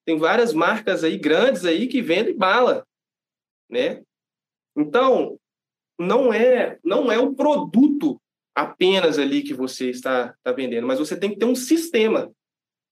tem 0.05 0.17
várias 0.17 0.53
marcas 0.53 1.03
aí 1.03 1.17
grandes 1.17 1.65
aí 1.65 1.87
que 1.87 2.01
vendem 2.01 2.35
bala, 2.35 2.85
né? 3.69 4.01
Então, 4.75 5.39
não 5.99 6.33
é 6.33 6.79
não 6.83 7.11
é 7.11 7.19
o 7.19 7.35
produto 7.35 8.19
apenas 8.55 9.19
ali 9.19 9.43
que 9.43 9.53
você 9.53 9.89
está, 9.89 10.33
está 10.37 10.51
vendendo, 10.51 10.87
mas 10.87 10.99
você 10.99 11.17
tem 11.17 11.29
que 11.29 11.37
ter 11.37 11.45
um 11.45 11.55
sistema. 11.55 12.31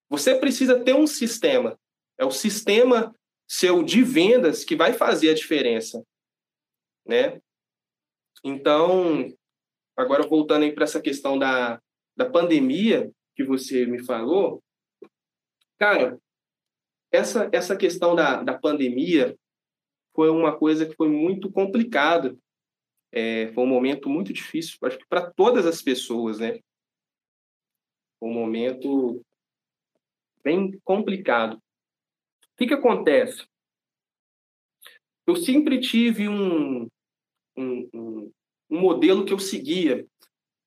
Você 0.10 0.36
precisa 0.36 0.80
ter 0.84 0.94
um 0.94 1.08
sistema. 1.08 1.78
É 2.18 2.26
o 2.26 2.32
sistema 2.32 3.16
seu 3.48 3.84
de 3.84 4.04
vendas 4.04 4.64
que 4.64 4.76
vai 4.76 4.94
fazer 4.94 5.30
a 5.30 5.34
diferença, 5.34 6.04
né? 7.06 7.42
Então, 8.44 9.34
agora 9.98 10.28
voltando 10.28 10.72
para 10.74 10.84
essa 10.84 11.02
questão 11.02 11.38
da, 11.38 11.82
da 12.16 12.30
pandemia 12.30 13.12
que 13.40 13.44
você 13.46 13.86
me 13.86 14.04
falou, 14.04 14.62
cara, 15.78 16.20
essa, 17.10 17.50
essa 17.54 17.78
questão 17.78 18.14
da, 18.14 18.44
da 18.44 18.58
pandemia 18.58 19.34
foi 20.14 20.30
uma 20.30 20.58
coisa 20.58 20.86
que 20.86 20.94
foi 20.96 21.08
muito 21.08 21.50
complicada 21.50 22.38
é, 23.12 23.52
foi 23.54 23.64
um 23.64 23.68
momento 23.68 24.10
muito 24.10 24.32
difícil, 24.32 24.78
acho 24.84 24.98
que 24.98 25.08
para 25.08 25.32
todas 25.32 25.66
as 25.66 25.82
pessoas, 25.82 26.40
né? 26.40 26.60
Um 28.22 28.32
momento 28.32 29.26
bem 30.44 30.78
complicado. 30.84 31.56
O 31.56 32.58
que, 32.58 32.68
que 32.68 32.74
acontece? 32.74 33.48
Eu 35.26 35.36
sempre 35.36 35.80
tive 35.80 36.28
um, 36.28 36.88
um, 37.56 37.90
um, 37.94 38.32
um 38.70 38.80
modelo 38.80 39.26
que 39.26 39.34
eu 39.34 39.40
seguia, 39.40 40.06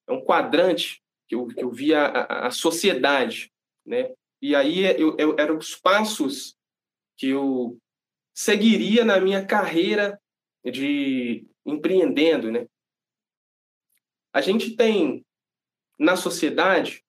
é 0.08 0.12
um 0.12 0.24
quadrante 0.24 1.01
que 1.32 1.34
eu, 1.34 1.46
que 1.46 1.64
eu 1.64 1.70
via 1.70 2.02
a, 2.02 2.48
a 2.48 2.50
sociedade, 2.50 3.50
né? 3.86 4.12
E 4.40 4.54
aí 4.54 4.84
eu, 5.00 5.16
eu, 5.16 5.34
eram 5.38 5.56
os 5.56 5.74
passos 5.74 6.58
que 7.16 7.28
eu 7.28 7.78
seguiria 8.34 9.02
na 9.02 9.18
minha 9.18 9.44
carreira 9.46 10.20
de 10.62 11.46
empreendendo, 11.64 12.52
né? 12.52 12.66
A 14.30 14.42
gente 14.42 14.76
tem 14.76 15.24
na 15.98 16.16
sociedade 16.16 17.02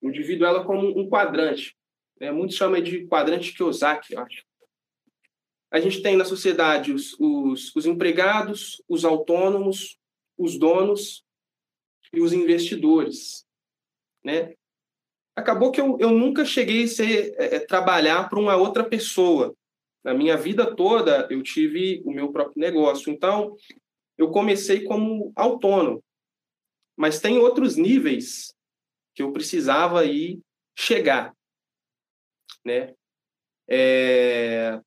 o 0.00 0.08
indivíduo 0.08 0.46
ela 0.46 0.64
como 0.64 0.96
um 0.96 1.08
quadrante, 1.08 1.76
né? 2.20 2.30
Muitos 2.30 2.56
chamam 2.56 2.80
de 2.80 3.06
quadrante 3.06 3.52
Kiyosaki, 3.52 4.14
eu 4.14 4.20
acho. 4.20 4.44
A 5.68 5.80
gente 5.80 6.00
tem 6.00 6.16
na 6.16 6.24
sociedade 6.24 6.92
os, 6.92 7.18
os, 7.18 7.74
os 7.74 7.86
empregados, 7.86 8.80
os 8.88 9.04
autônomos, 9.04 9.98
os 10.36 10.56
donos 10.56 11.24
e 12.12 12.20
os 12.20 12.32
investidores, 12.32 13.47
né? 14.28 14.52
Acabou 15.34 15.72
que 15.72 15.80
eu, 15.80 15.96
eu 15.98 16.10
nunca 16.10 16.44
cheguei 16.44 16.84
a 16.84 16.88
ser, 16.88 17.34
é, 17.38 17.60
trabalhar 17.60 18.28
para 18.28 18.38
uma 18.38 18.56
outra 18.56 18.84
pessoa, 18.84 19.54
na 20.04 20.12
minha 20.12 20.36
vida 20.36 20.74
toda, 20.74 21.26
eu 21.30 21.42
tive 21.42 22.02
o 22.04 22.12
meu 22.12 22.30
próprio 22.30 22.60
negócio. 22.60 23.10
Então, 23.10 23.56
eu 24.18 24.30
comecei 24.30 24.84
como 24.84 25.32
autônomo. 25.34 26.04
Mas 26.96 27.20
tem 27.20 27.38
outros 27.38 27.76
níveis 27.76 28.54
que 29.14 29.22
eu 29.22 29.32
precisava 29.32 30.04
ir 30.04 30.40
chegar, 30.76 31.34
né? 32.64 32.94
É... 33.68 34.80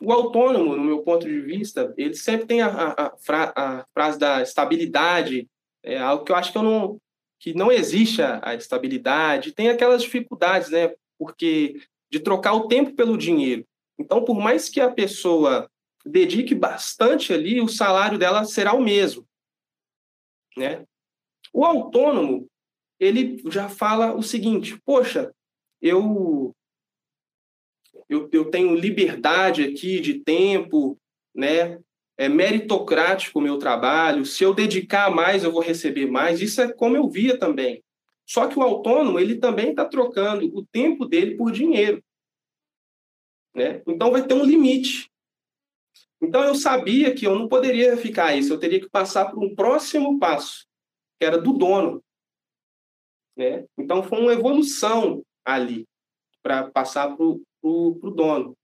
O 0.00 0.12
autônomo, 0.12 0.76
no 0.76 0.84
meu 0.84 1.02
ponto 1.02 1.26
de 1.26 1.40
vista, 1.40 1.92
ele 1.96 2.14
sempre 2.14 2.46
tem 2.46 2.62
a, 2.62 2.68
a, 2.68 3.06
a, 3.06 3.80
a 3.80 3.86
frase 3.92 4.18
da 4.18 4.40
estabilidade, 4.40 5.46
é 5.82 5.98
algo 5.98 6.24
que 6.24 6.32
eu 6.32 6.36
acho 6.36 6.52
que 6.52 6.58
eu 6.58 6.62
não 6.62 6.98
que 7.40 7.54
não 7.54 7.72
existe 7.72 8.20
a, 8.20 8.38
a 8.42 8.54
estabilidade, 8.54 9.52
tem 9.52 9.70
aquelas 9.70 10.02
dificuldades, 10.02 10.68
né? 10.68 10.94
Porque 11.18 11.80
de 12.10 12.20
trocar 12.20 12.52
o 12.52 12.68
tempo 12.68 12.94
pelo 12.94 13.16
dinheiro. 13.16 13.66
Então, 13.98 14.24
por 14.24 14.38
mais 14.38 14.68
que 14.68 14.80
a 14.80 14.90
pessoa 14.90 15.70
dedique 16.04 16.54
bastante 16.54 17.32
ali, 17.32 17.60
o 17.60 17.68
salário 17.68 18.18
dela 18.18 18.44
será 18.44 18.74
o 18.74 18.82
mesmo, 18.82 19.26
né? 20.56 20.84
O 21.52 21.64
autônomo, 21.64 22.46
ele 22.98 23.42
já 23.50 23.68
fala 23.68 24.14
o 24.14 24.22
seguinte: 24.22 24.78
poxa, 24.84 25.34
eu 25.80 26.54
eu, 28.08 28.28
eu 28.32 28.50
tenho 28.50 28.74
liberdade 28.74 29.62
aqui 29.62 30.00
de 30.00 30.20
tempo, 30.20 30.98
né? 31.34 31.78
É 32.20 32.28
meritocrático 32.28 33.38
o 33.38 33.42
meu 33.42 33.56
trabalho. 33.56 34.26
Se 34.26 34.44
eu 34.44 34.52
dedicar 34.52 35.10
mais, 35.10 35.42
eu 35.42 35.50
vou 35.50 35.62
receber 35.62 36.04
mais. 36.04 36.42
Isso 36.42 36.60
é 36.60 36.70
como 36.70 36.94
eu 36.94 37.08
via 37.08 37.38
também. 37.38 37.82
Só 38.26 38.46
que 38.46 38.58
o 38.58 38.62
autônomo, 38.62 39.18
ele 39.18 39.38
também 39.38 39.70
está 39.70 39.86
trocando 39.86 40.44
o 40.54 40.62
tempo 40.66 41.06
dele 41.06 41.34
por 41.34 41.50
dinheiro. 41.50 42.04
Né? 43.54 43.82
Então 43.86 44.10
vai 44.10 44.22
ter 44.22 44.34
um 44.34 44.44
limite. 44.44 45.10
Então 46.20 46.44
eu 46.44 46.54
sabia 46.54 47.14
que 47.14 47.26
eu 47.26 47.34
não 47.34 47.48
poderia 47.48 47.96
ficar 47.96 48.36
isso, 48.36 48.52
eu 48.52 48.60
teria 48.60 48.78
que 48.78 48.90
passar 48.90 49.30
para 49.30 49.40
um 49.40 49.54
próximo 49.54 50.18
passo, 50.18 50.66
que 51.18 51.24
era 51.24 51.38
do 51.38 51.54
dono. 51.54 52.04
Né? 53.34 53.64
Então 53.78 54.02
foi 54.02 54.20
uma 54.20 54.34
evolução 54.34 55.24
ali 55.42 55.88
para 56.42 56.70
passar 56.70 57.16
para 57.16 57.24
o 57.24 58.10
dono. 58.14 58.54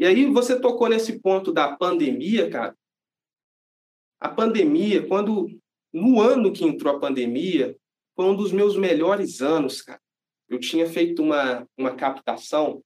E 0.00 0.06
aí 0.06 0.24
você 0.24 0.58
tocou 0.58 0.88
nesse 0.88 1.20
ponto 1.20 1.52
da 1.52 1.76
pandemia, 1.76 2.50
cara. 2.50 2.74
A 4.18 4.30
pandemia, 4.30 5.06
quando 5.06 5.60
no 5.92 6.22
ano 6.22 6.54
que 6.54 6.64
entrou 6.64 6.96
a 6.96 6.98
pandemia, 6.98 7.78
foi 8.16 8.24
um 8.24 8.34
dos 8.34 8.50
meus 8.50 8.78
melhores 8.78 9.42
anos, 9.42 9.82
cara. 9.82 10.00
Eu 10.48 10.58
tinha 10.58 10.88
feito 10.88 11.22
uma, 11.22 11.68
uma 11.76 11.94
captação 11.94 12.82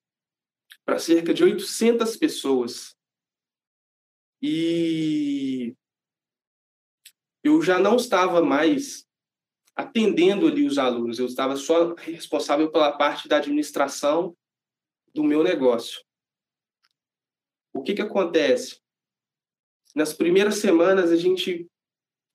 para 0.84 0.98
cerca 0.98 1.32
de 1.32 1.44
800 1.44 2.16
pessoas. 2.16 2.96
E 4.42 5.72
eu 7.44 7.62
já 7.62 7.78
não 7.78 7.94
estava 7.94 8.42
mais 8.42 9.06
atendendo 9.76 10.48
ali 10.48 10.66
os 10.66 10.78
alunos, 10.78 11.20
eu 11.20 11.26
estava 11.26 11.54
só 11.54 11.94
responsável 11.94 12.72
pela 12.72 12.90
parte 12.90 13.28
da 13.28 13.36
administração 13.36 14.36
do 15.14 15.22
meu 15.22 15.44
negócio. 15.44 16.03
O 17.74 17.82
que 17.82 17.94
que 17.94 18.02
acontece? 18.02 18.80
Nas 19.94 20.12
primeiras 20.12 20.56
semanas 20.56 21.10
a 21.10 21.16
gente 21.16 21.68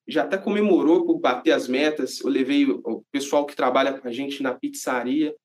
já 0.07 0.23
até 0.23 0.37
comemorou 0.37 1.05
por 1.05 1.19
bater 1.19 1.51
as 1.51 1.67
metas. 1.67 2.19
Eu 2.19 2.29
levei 2.29 2.69
o 2.69 3.03
pessoal 3.11 3.45
que 3.45 3.55
trabalha 3.55 3.99
com 3.99 4.07
a 4.07 4.11
gente 4.11 4.43
na 4.43 4.53
pizzaria 4.53 5.35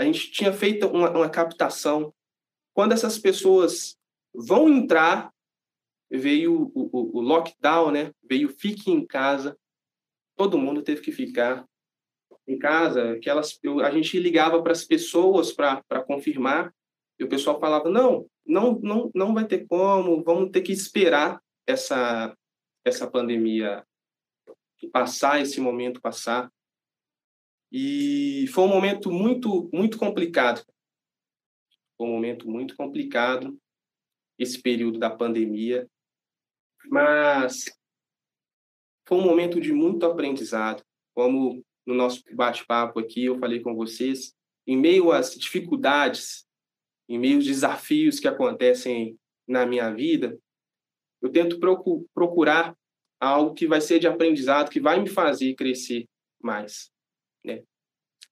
a 0.00 0.04
gente 0.04 0.30
tinha 0.30 0.50
feito 0.50 0.86
uma, 0.86 1.10
uma 1.10 1.28
captação. 1.28 2.14
Quando 2.72 2.92
essas 2.92 3.18
pessoas 3.18 3.98
vão 4.34 4.66
entrar, 4.66 5.30
veio 6.10 6.72
o, 6.74 6.88
o, 6.90 7.18
o 7.18 7.20
lockdown, 7.20 7.90
né? 7.90 8.10
Veio 8.22 8.48
fique 8.48 8.90
em 8.90 9.06
casa, 9.06 9.58
todo 10.36 10.56
mundo 10.56 10.82
teve 10.82 11.02
que 11.02 11.12
ficar. 11.12 11.66
em 12.48 12.58
casa, 12.58 13.18
que 13.18 13.28
elas, 13.28 13.58
eu, 13.62 13.80
a 13.80 13.90
gente 13.90 14.18
ligava 14.18 14.62
para 14.62 14.72
as 14.72 14.86
pessoas 14.86 15.52
para 15.52 16.02
confirmar, 16.06 16.74
e 17.20 17.24
o 17.24 17.28
pessoal 17.28 17.60
falava, 17.60 17.90
não, 17.90 18.26
não, 18.46 18.80
não, 18.80 19.10
não 19.14 19.34
vai 19.34 19.46
ter 19.46 19.66
como, 19.66 20.24
vamos 20.24 20.50
ter 20.50 20.62
que 20.62 20.72
esperar 20.72 21.38
essa, 21.66 22.34
essa 22.82 23.08
pandemia 23.08 23.86
passar, 24.90 25.42
esse 25.42 25.60
momento 25.60 26.00
passar. 26.00 26.50
E 27.70 28.46
foi 28.54 28.64
um 28.64 28.68
momento 28.68 29.12
muito, 29.12 29.68
muito 29.70 29.98
complicado. 29.98 30.64
Foi 31.98 32.06
um 32.06 32.12
momento 32.12 32.48
muito 32.50 32.74
complicado, 32.74 33.54
esse 34.38 34.60
período 34.62 34.98
da 34.98 35.10
pandemia. 35.10 35.86
Mas 36.86 37.66
foi 39.06 39.18
um 39.18 39.24
momento 39.24 39.60
de 39.60 39.74
muito 39.74 40.06
aprendizado. 40.06 40.82
Como 41.14 41.62
no 41.86 41.94
nosso 41.94 42.22
bate-papo 42.34 42.98
aqui 42.98 43.26
eu 43.26 43.38
falei 43.38 43.60
com 43.60 43.74
vocês, 43.74 44.34
em 44.66 44.76
meio 44.78 45.12
às 45.12 45.34
dificuldades, 45.34 46.48
em 47.10 47.18
meio 47.18 47.36
aos 47.36 47.44
desafios 47.44 48.20
que 48.20 48.28
acontecem 48.28 49.18
na 49.46 49.66
minha 49.66 49.92
vida, 49.92 50.38
eu 51.20 51.28
tento 51.28 51.58
procurar 52.14 52.74
algo 53.18 53.52
que 53.52 53.66
vai 53.66 53.80
ser 53.80 53.98
de 53.98 54.06
aprendizado, 54.06 54.70
que 54.70 54.80
vai 54.80 55.00
me 55.00 55.08
fazer 55.08 55.56
crescer 55.56 56.08
mais. 56.40 56.88
Né? 57.44 57.64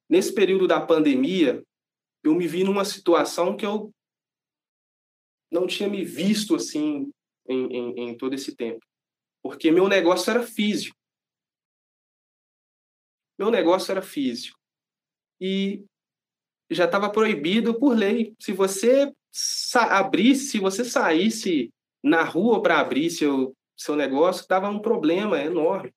Nesse 0.09 0.33
período 0.33 0.69
da 0.69 0.81
pandemia, 0.81 1.61
eu 2.23 2.37
me 2.37 2.47
vi 2.47 2.63
numa 2.63 2.85
situação 2.85 3.57
que 3.57 3.67
eu 3.67 3.93
não 5.51 5.67
tinha 5.67 5.89
me 5.89 6.05
visto 6.05 6.55
assim 6.55 7.11
em, 7.49 7.67
em, 7.67 8.11
em 8.11 8.17
todo 8.17 8.35
esse 8.35 8.55
tempo, 8.55 8.87
porque 9.43 9.73
meu 9.73 9.89
negócio 9.89 10.31
era 10.31 10.45
físico. 10.45 10.97
Meu 13.37 13.51
negócio 13.51 13.91
era 13.91 14.03
físico. 14.03 14.57
E 15.41 15.85
já 16.71 16.85
estava 16.85 17.11
proibido 17.11 17.79
por 17.79 17.97
lei. 17.97 18.35
Se 18.39 18.53
você 18.53 19.13
abrisse, 19.75 20.51
se 20.51 20.59
você 20.59 20.85
saísse 20.85 21.73
na 22.03 22.23
rua 22.23 22.63
para 22.63 22.81
abrir 22.81 23.11
seu, 23.11 23.57
seu 23.77 23.97
negócio, 23.97 24.47
dava 24.49 24.69
um 24.69 24.81
problema 24.81 25.41
enorme. 25.41 25.93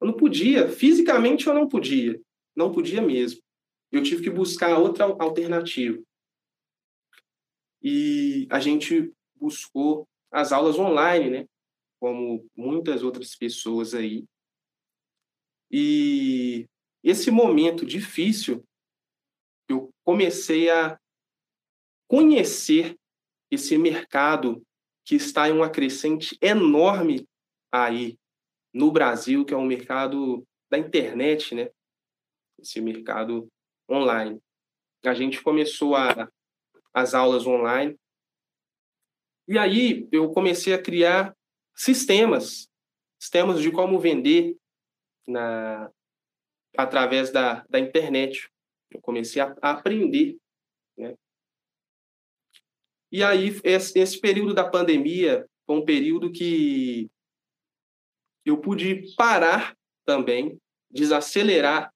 Eu 0.00 0.06
não 0.06 0.14
podia, 0.14 0.68
fisicamente 0.68 1.46
eu 1.46 1.54
não 1.54 1.68
podia, 1.68 2.20
não 2.56 2.72
podia 2.72 3.02
mesmo. 3.02 3.40
Eu 3.92 4.02
tive 4.02 4.22
que 4.22 4.30
buscar 4.30 4.78
outra 4.78 5.04
alternativa. 5.04 6.00
E 7.82 8.46
a 8.50 8.60
gente 8.60 9.12
buscou 9.34 10.06
as 10.30 10.52
aulas 10.52 10.78
online, 10.78 11.30
né? 11.30 11.46
Como 11.98 12.46
muitas 12.56 13.02
outras 13.02 13.34
pessoas 13.34 13.94
aí. 13.94 14.24
E 15.70 16.66
esse 17.02 17.30
momento 17.30 17.84
difícil, 17.84 18.64
comecei 20.10 20.68
a 20.68 20.98
conhecer 22.08 22.98
esse 23.48 23.78
mercado 23.78 24.60
que 25.04 25.14
está 25.14 25.48
em 25.48 25.52
uma 25.52 25.70
crescente 25.70 26.36
enorme 26.42 27.28
aí 27.70 28.18
no 28.74 28.90
Brasil, 28.90 29.44
que 29.44 29.54
é 29.54 29.56
um 29.56 29.64
mercado 29.64 30.44
da 30.68 30.76
internet, 30.76 31.54
né? 31.54 31.70
Esse 32.58 32.80
mercado 32.80 33.46
online. 33.88 34.42
A 35.04 35.14
gente 35.14 35.40
começou 35.40 35.94
a, 35.94 36.28
as 36.92 37.14
aulas 37.14 37.46
online. 37.46 37.96
E 39.46 39.56
aí 39.56 40.08
eu 40.10 40.32
comecei 40.32 40.74
a 40.74 40.82
criar 40.82 41.36
sistemas, 41.72 42.68
sistemas 43.16 43.62
de 43.62 43.70
como 43.70 44.00
vender 44.00 44.56
na 45.24 45.88
através 46.76 47.30
da, 47.30 47.64
da 47.70 47.78
internet. 47.78 48.50
Eu 48.90 49.00
comecei 49.00 49.40
a, 49.40 49.54
aprender, 49.62 50.36
né? 50.96 51.16
E 53.12 53.24
aí, 53.24 53.60
esse, 53.64 53.98
esse 53.98 54.20
período 54.20 54.54
da 54.54 54.68
pandemia 54.68 55.48
foi 55.66 55.76
um 55.76 55.84
período 55.84 56.30
que 56.30 57.10
eu 58.44 58.60
pude 58.60 59.14
parar 59.16 59.76
também, 60.04 60.58
desacelerar 60.90 61.92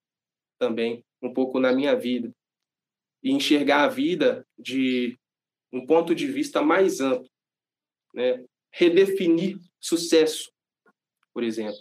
também 0.59 1.05
um 1.22 1.32
pouco 1.32 1.59
na 1.59 1.72
minha 1.72 1.97
vida 1.97 2.32
e 3.22 3.30
enxergar 3.30 3.84
a 3.84 3.88
vida 3.88 4.47
de 4.59 5.18
um 5.72 5.86
ponto 5.86 6.14
de 6.14 6.26
vista 6.26 6.62
mais 6.62 7.01
amplo, 7.01 7.28
né? 8.12 8.45
Redefinir 8.72 9.59
sucesso, 9.80 10.53
por 11.32 11.42
exemplo. 11.42 11.80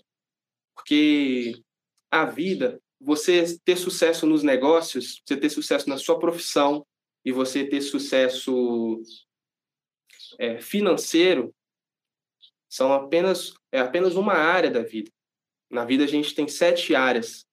Porque 0.76 1.61
a 2.09 2.26
vida, 2.26 2.82
você 3.04 3.58
ter 3.66 3.76
sucesso 3.76 4.26
nos 4.26 4.43
negócios, 4.43 5.22
você 5.26 5.38
ter 5.38 5.49
sucesso 5.49 5.89
na 5.89 5.97
sua 5.97 6.18
profissão, 6.18 6.86
e 7.26 7.32
você 7.32 7.66
ter 7.66 7.82
sucesso 7.82 9.01
é, 10.38 10.60
financeiro 10.60 11.54
são 12.70 12.91
apenas 12.91 13.54
é 13.72 13.80
apenas 13.80 14.16
uma 14.16 14.34
área 14.34 14.70
da 14.70 14.82
vida. 14.82 15.12
Na 15.70 15.86
vida 15.86 16.04
a 16.04 16.08
gente 16.08 16.36
tem 16.36 16.47
sete 16.47 16.95
áreas. 16.95 17.45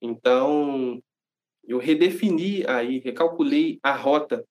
Então 0.00 1.02
eu 1.64 1.78
redefini 1.78 2.66
aí, 2.66 2.98
recalculei 2.98 3.78
a 3.82 3.94
rota 3.94 4.46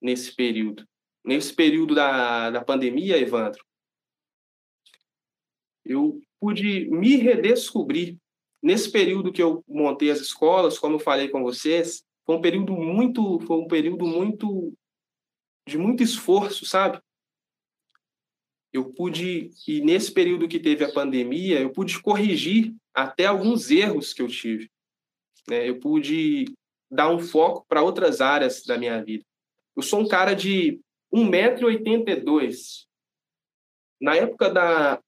nesse 0.00 0.34
período. 0.34 0.86
Nesse 1.24 1.54
período 1.54 1.94
da, 1.94 2.50
da 2.50 2.62
pandemia, 2.62 3.18
Evandro, 3.18 3.64
eu 5.84 6.20
pude 6.38 6.88
me 6.90 7.16
redescobrir. 7.16 8.18
Nesse 8.64 8.90
período 8.90 9.30
que 9.30 9.42
eu 9.42 9.62
montei 9.68 10.10
as 10.10 10.20
escolas, 10.20 10.78
como 10.78 10.94
eu 10.94 10.98
falei 10.98 11.28
com 11.28 11.42
vocês, 11.42 12.02
foi 12.24 12.34
um 12.34 12.40
período 12.40 12.72
muito, 12.72 13.38
foi 13.40 13.58
um 13.58 13.68
período 13.68 14.06
muito 14.06 14.72
de 15.68 15.76
muito 15.76 16.02
esforço, 16.02 16.64
sabe? 16.64 16.98
Eu 18.72 18.90
pude 18.90 19.50
e 19.68 19.82
nesse 19.82 20.10
período 20.10 20.48
que 20.48 20.58
teve 20.58 20.82
a 20.82 20.90
pandemia, 20.90 21.60
eu 21.60 21.70
pude 21.70 22.00
corrigir 22.00 22.74
até 22.94 23.26
alguns 23.26 23.70
erros 23.70 24.14
que 24.14 24.22
eu 24.22 24.28
tive. 24.28 24.70
Né? 25.46 25.68
Eu 25.68 25.78
pude 25.78 26.46
dar 26.90 27.10
um 27.10 27.18
foco 27.18 27.66
para 27.68 27.82
outras 27.82 28.22
áreas 28.22 28.62
da 28.64 28.78
minha 28.78 29.04
vida. 29.04 29.26
Eu 29.76 29.82
sou 29.82 30.00
um 30.00 30.08
cara 30.08 30.32
de 30.32 30.80
1,82m. 31.12 32.86
Na 34.00 34.16
época 34.16 34.48
da 34.48 35.02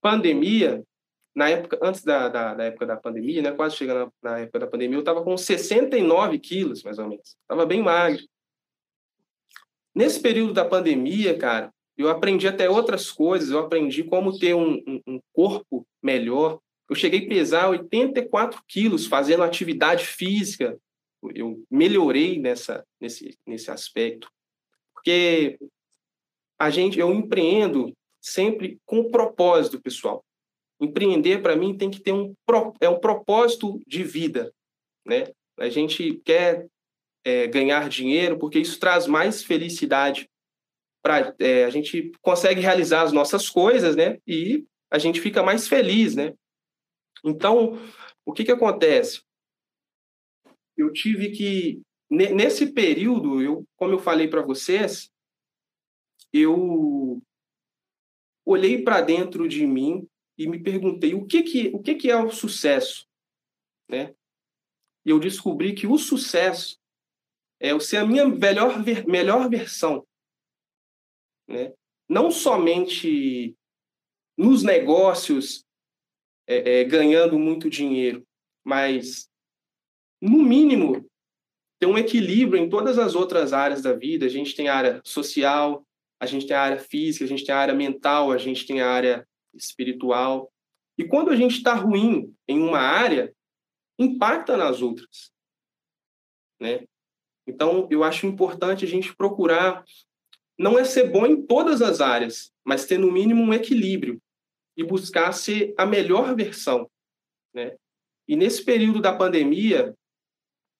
pandemia, 0.00 0.86
na 1.38 1.48
época, 1.48 1.78
antes 1.80 2.02
da, 2.02 2.28
da, 2.28 2.52
da, 2.52 2.64
época 2.64 2.84
da 2.84 2.96
pandemia, 2.96 3.40
né, 3.40 3.52
quase 3.52 3.76
chegando 3.76 4.12
na, 4.20 4.32
na 4.32 4.38
época 4.40 4.58
da 4.58 4.66
pandemia, 4.66 4.96
eu 4.96 5.02
estava 5.02 5.22
com 5.22 5.36
69 5.36 6.36
quilos, 6.40 6.82
mais 6.82 6.98
ou 6.98 7.06
menos. 7.06 7.36
Estava 7.42 7.64
bem 7.64 7.80
magro. 7.80 8.20
Nesse 9.94 10.20
período 10.20 10.52
da 10.52 10.64
pandemia, 10.64 11.38
cara, 11.38 11.72
eu 11.96 12.08
aprendi 12.08 12.48
até 12.48 12.68
outras 12.68 13.12
coisas. 13.12 13.50
Eu 13.50 13.60
aprendi 13.60 14.02
como 14.02 14.36
ter 14.36 14.52
um, 14.54 14.82
um, 14.84 15.00
um 15.06 15.20
corpo 15.32 15.86
melhor. 16.02 16.58
Eu 16.90 16.96
cheguei 16.96 17.24
a 17.24 17.28
pesar 17.28 17.68
84 17.68 18.60
quilos 18.66 19.06
fazendo 19.06 19.44
atividade 19.44 20.06
física. 20.06 20.76
Eu 21.36 21.64
melhorei 21.70 22.40
nessa, 22.40 22.84
nesse, 23.00 23.38
nesse 23.46 23.70
aspecto. 23.70 24.28
Porque 24.92 25.56
a 26.58 26.68
gente, 26.68 26.98
eu 26.98 27.14
empreendo 27.14 27.92
sempre 28.20 28.80
com 28.84 29.08
propósito, 29.08 29.80
pessoal 29.80 30.24
empreender 30.80 31.42
para 31.42 31.56
mim 31.56 31.76
tem 31.76 31.90
que 31.90 32.00
ter 32.00 32.12
um 32.12 32.34
é 32.80 32.88
um 32.88 33.00
propósito 33.00 33.80
de 33.86 34.04
vida, 34.04 34.52
né? 35.04 35.24
A 35.58 35.68
gente 35.68 36.20
quer 36.24 36.66
é, 37.24 37.46
ganhar 37.46 37.88
dinheiro 37.88 38.38
porque 38.38 38.58
isso 38.58 38.78
traz 38.78 39.06
mais 39.06 39.42
felicidade 39.42 40.28
para 41.02 41.34
é, 41.38 41.64
a 41.64 41.70
gente 41.70 42.12
consegue 42.22 42.60
realizar 42.60 43.02
as 43.02 43.12
nossas 43.12 43.48
coisas, 43.48 43.96
né? 43.96 44.18
E 44.26 44.64
a 44.90 44.98
gente 44.98 45.20
fica 45.20 45.42
mais 45.42 45.68
feliz, 45.68 46.14
né? 46.14 46.32
Então, 47.24 47.78
o 48.24 48.32
que 48.32 48.44
que 48.44 48.52
acontece? 48.52 49.22
Eu 50.76 50.92
tive 50.92 51.30
que 51.30 51.82
nesse 52.08 52.72
período, 52.72 53.42
eu, 53.42 53.64
como 53.76 53.92
eu 53.92 53.98
falei 53.98 54.28
para 54.28 54.42
vocês, 54.42 55.10
eu 56.32 57.20
olhei 58.46 58.82
para 58.82 59.00
dentro 59.00 59.48
de 59.48 59.66
mim 59.66 60.06
e 60.38 60.46
me 60.46 60.62
perguntei 60.62 61.14
o 61.14 61.26
que 61.26 61.42
que, 61.42 61.68
o 61.68 61.82
que, 61.82 61.96
que 61.96 62.10
é 62.10 62.16
o 62.16 62.30
sucesso, 62.30 63.06
né? 63.88 64.14
E 65.04 65.10
eu 65.10 65.18
descobri 65.18 65.74
que 65.74 65.86
o 65.86 65.98
sucesso 65.98 66.78
é 67.60 67.74
o 67.74 67.80
ser 67.80 67.96
a 67.98 68.06
minha 68.06 68.26
melhor, 68.26 68.82
melhor 69.06 69.50
versão, 69.50 70.06
né? 71.48 71.74
Não 72.08 72.30
somente 72.30 73.56
nos 74.36 74.62
negócios 74.62 75.66
é, 76.46 76.80
é, 76.80 76.84
ganhando 76.84 77.38
muito 77.38 77.68
dinheiro, 77.68 78.26
mas 78.64 79.28
no 80.20 80.38
mínimo 80.38 81.08
ter 81.78 81.86
um 81.86 81.96
equilíbrio 81.96 82.62
em 82.62 82.68
todas 82.68 82.98
as 82.98 83.14
outras 83.14 83.52
áreas 83.52 83.82
da 83.82 83.92
vida. 83.92 84.26
A 84.26 84.28
gente 84.28 84.54
tem 84.54 84.68
a 84.68 84.74
área 84.74 85.00
social, 85.04 85.86
a 86.20 86.26
gente 86.26 86.46
tem 86.46 86.56
a 86.56 86.62
área 86.62 86.78
física, 86.78 87.24
a 87.24 87.28
gente 87.28 87.44
tem 87.44 87.54
a 87.54 87.58
área 87.58 87.74
mental, 87.74 88.32
a 88.32 88.38
gente 88.38 88.66
tem 88.66 88.80
a 88.80 88.90
área 88.90 89.26
espiritual. 89.62 90.50
E 90.96 91.04
quando 91.04 91.30
a 91.30 91.36
gente 91.36 91.56
está 91.56 91.74
ruim 91.74 92.34
em 92.46 92.60
uma 92.60 92.78
área, 92.78 93.34
impacta 93.98 94.56
nas 94.56 94.82
outras, 94.82 95.32
né? 96.60 96.84
Então, 97.46 97.88
eu 97.90 98.04
acho 98.04 98.26
importante 98.26 98.84
a 98.84 98.88
gente 98.88 99.14
procurar 99.16 99.84
não 100.58 100.78
é 100.78 100.84
ser 100.84 101.10
bom 101.10 101.24
em 101.24 101.40
todas 101.46 101.80
as 101.80 102.00
áreas, 102.00 102.52
mas 102.64 102.84
ter 102.84 102.98
no 102.98 103.12
mínimo 103.12 103.42
um 103.42 103.54
equilíbrio 103.54 104.20
e 104.76 104.82
buscar 104.82 105.32
ser 105.32 105.72
a 105.78 105.86
melhor 105.86 106.34
versão, 106.34 106.90
né? 107.54 107.76
E 108.26 108.36
nesse 108.36 108.64
período 108.64 109.00
da 109.00 109.14
pandemia, 109.16 109.94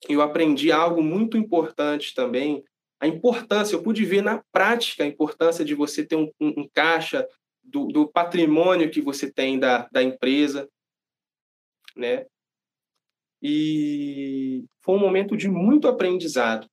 eu 0.08 0.20
aprendi 0.20 0.70
algo 0.70 1.02
muito 1.02 1.36
importante 1.36 2.14
também, 2.14 2.62
a 3.00 3.06
importância, 3.06 3.74
eu 3.74 3.82
pude 3.82 4.04
ver 4.04 4.22
na 4.22 4.42
prática 4.52 5.04
a 5.04 5.06
importância 5.06 5.64
de 5.64 5.74
você 5.74 6.04
ter 6.04 6.16
um, 6.16 6.30
um, 6.40 6.62
um 6.62 6.68
caixa 6.72 7.26
do, 7.68 7.86
do, 7.86 8.08
patrimônio 8.08 8.90
que 8.90 9.00
você 9.00 9.30
tem 9.30 9.58
da, 9.58 9.88
da 9.92 10.02
empresa, 10.02 10.68
né? 11.96 12.26
E 13.42 14.64
foi 14.80 14.96
um 14.96 15.00
momento 15.00 15.36
de 15.36 15.48
muito 15.48 15.86
aprendizado. 15.86 16.68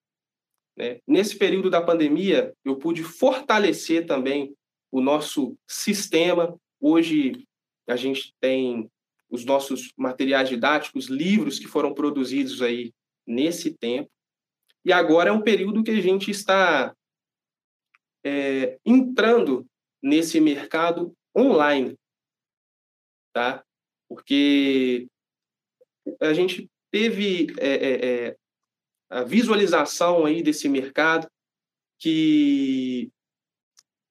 Né? 0.75 0.99
Nesse 1.07 1.37
período 1.37 1.69
da 1.69 1.81
pandemia, 1.81 2.53
eu 2.63 2.77
pude 2.77 3.03
fortalecer 3.03 4.05
também 4.05 4.55
o 4.91 4.99
nosso 4.99 5.55
sistema. 5.67 6.57
Hoje, 6.79 7.45
a 7.87 7.95
gente 7.95 8.33
tem 8.39 8.89
os 9.29 9.45
nossos 9.45 9.91
materiais 9.97 10.49
didáticos, 10.49 11.07
livros 11.07 11.59
que 11.59 11.67
foram 11.67 11.93
produzidos 11.93 12.61
aí 12.61 12.91
nesse 13.27 13.73
tempo. 13.73 14.09
E 14.83 14.91
agora 14.91 15.29
é 15.29 15.33
um 15.33 15.41
período 15.41 15.83
que 15.83 15.91
a 15.91 16.01
gente 16.01 16.31
está 16.31 16.95
é, 18.23 18.77
entrando 18.85 19.65
nesse 20.06 20.39
mercado 20.39 21.18
online, 21.36 21.97
tá? 23.34 23.66
Porque 24.08 25.08
a 26.22 26.32
gente 26.32 26.70
teve 26.91 27.47
é, 27.60 27.70
é, 27.70 28.06
é, 28.06 28.38
a 29.10 29.24
visualização 29.24 30.24
aí 30.24 30.43
desse 30.43 30.70
mercado 30.70 31.28
que 31.97 33.10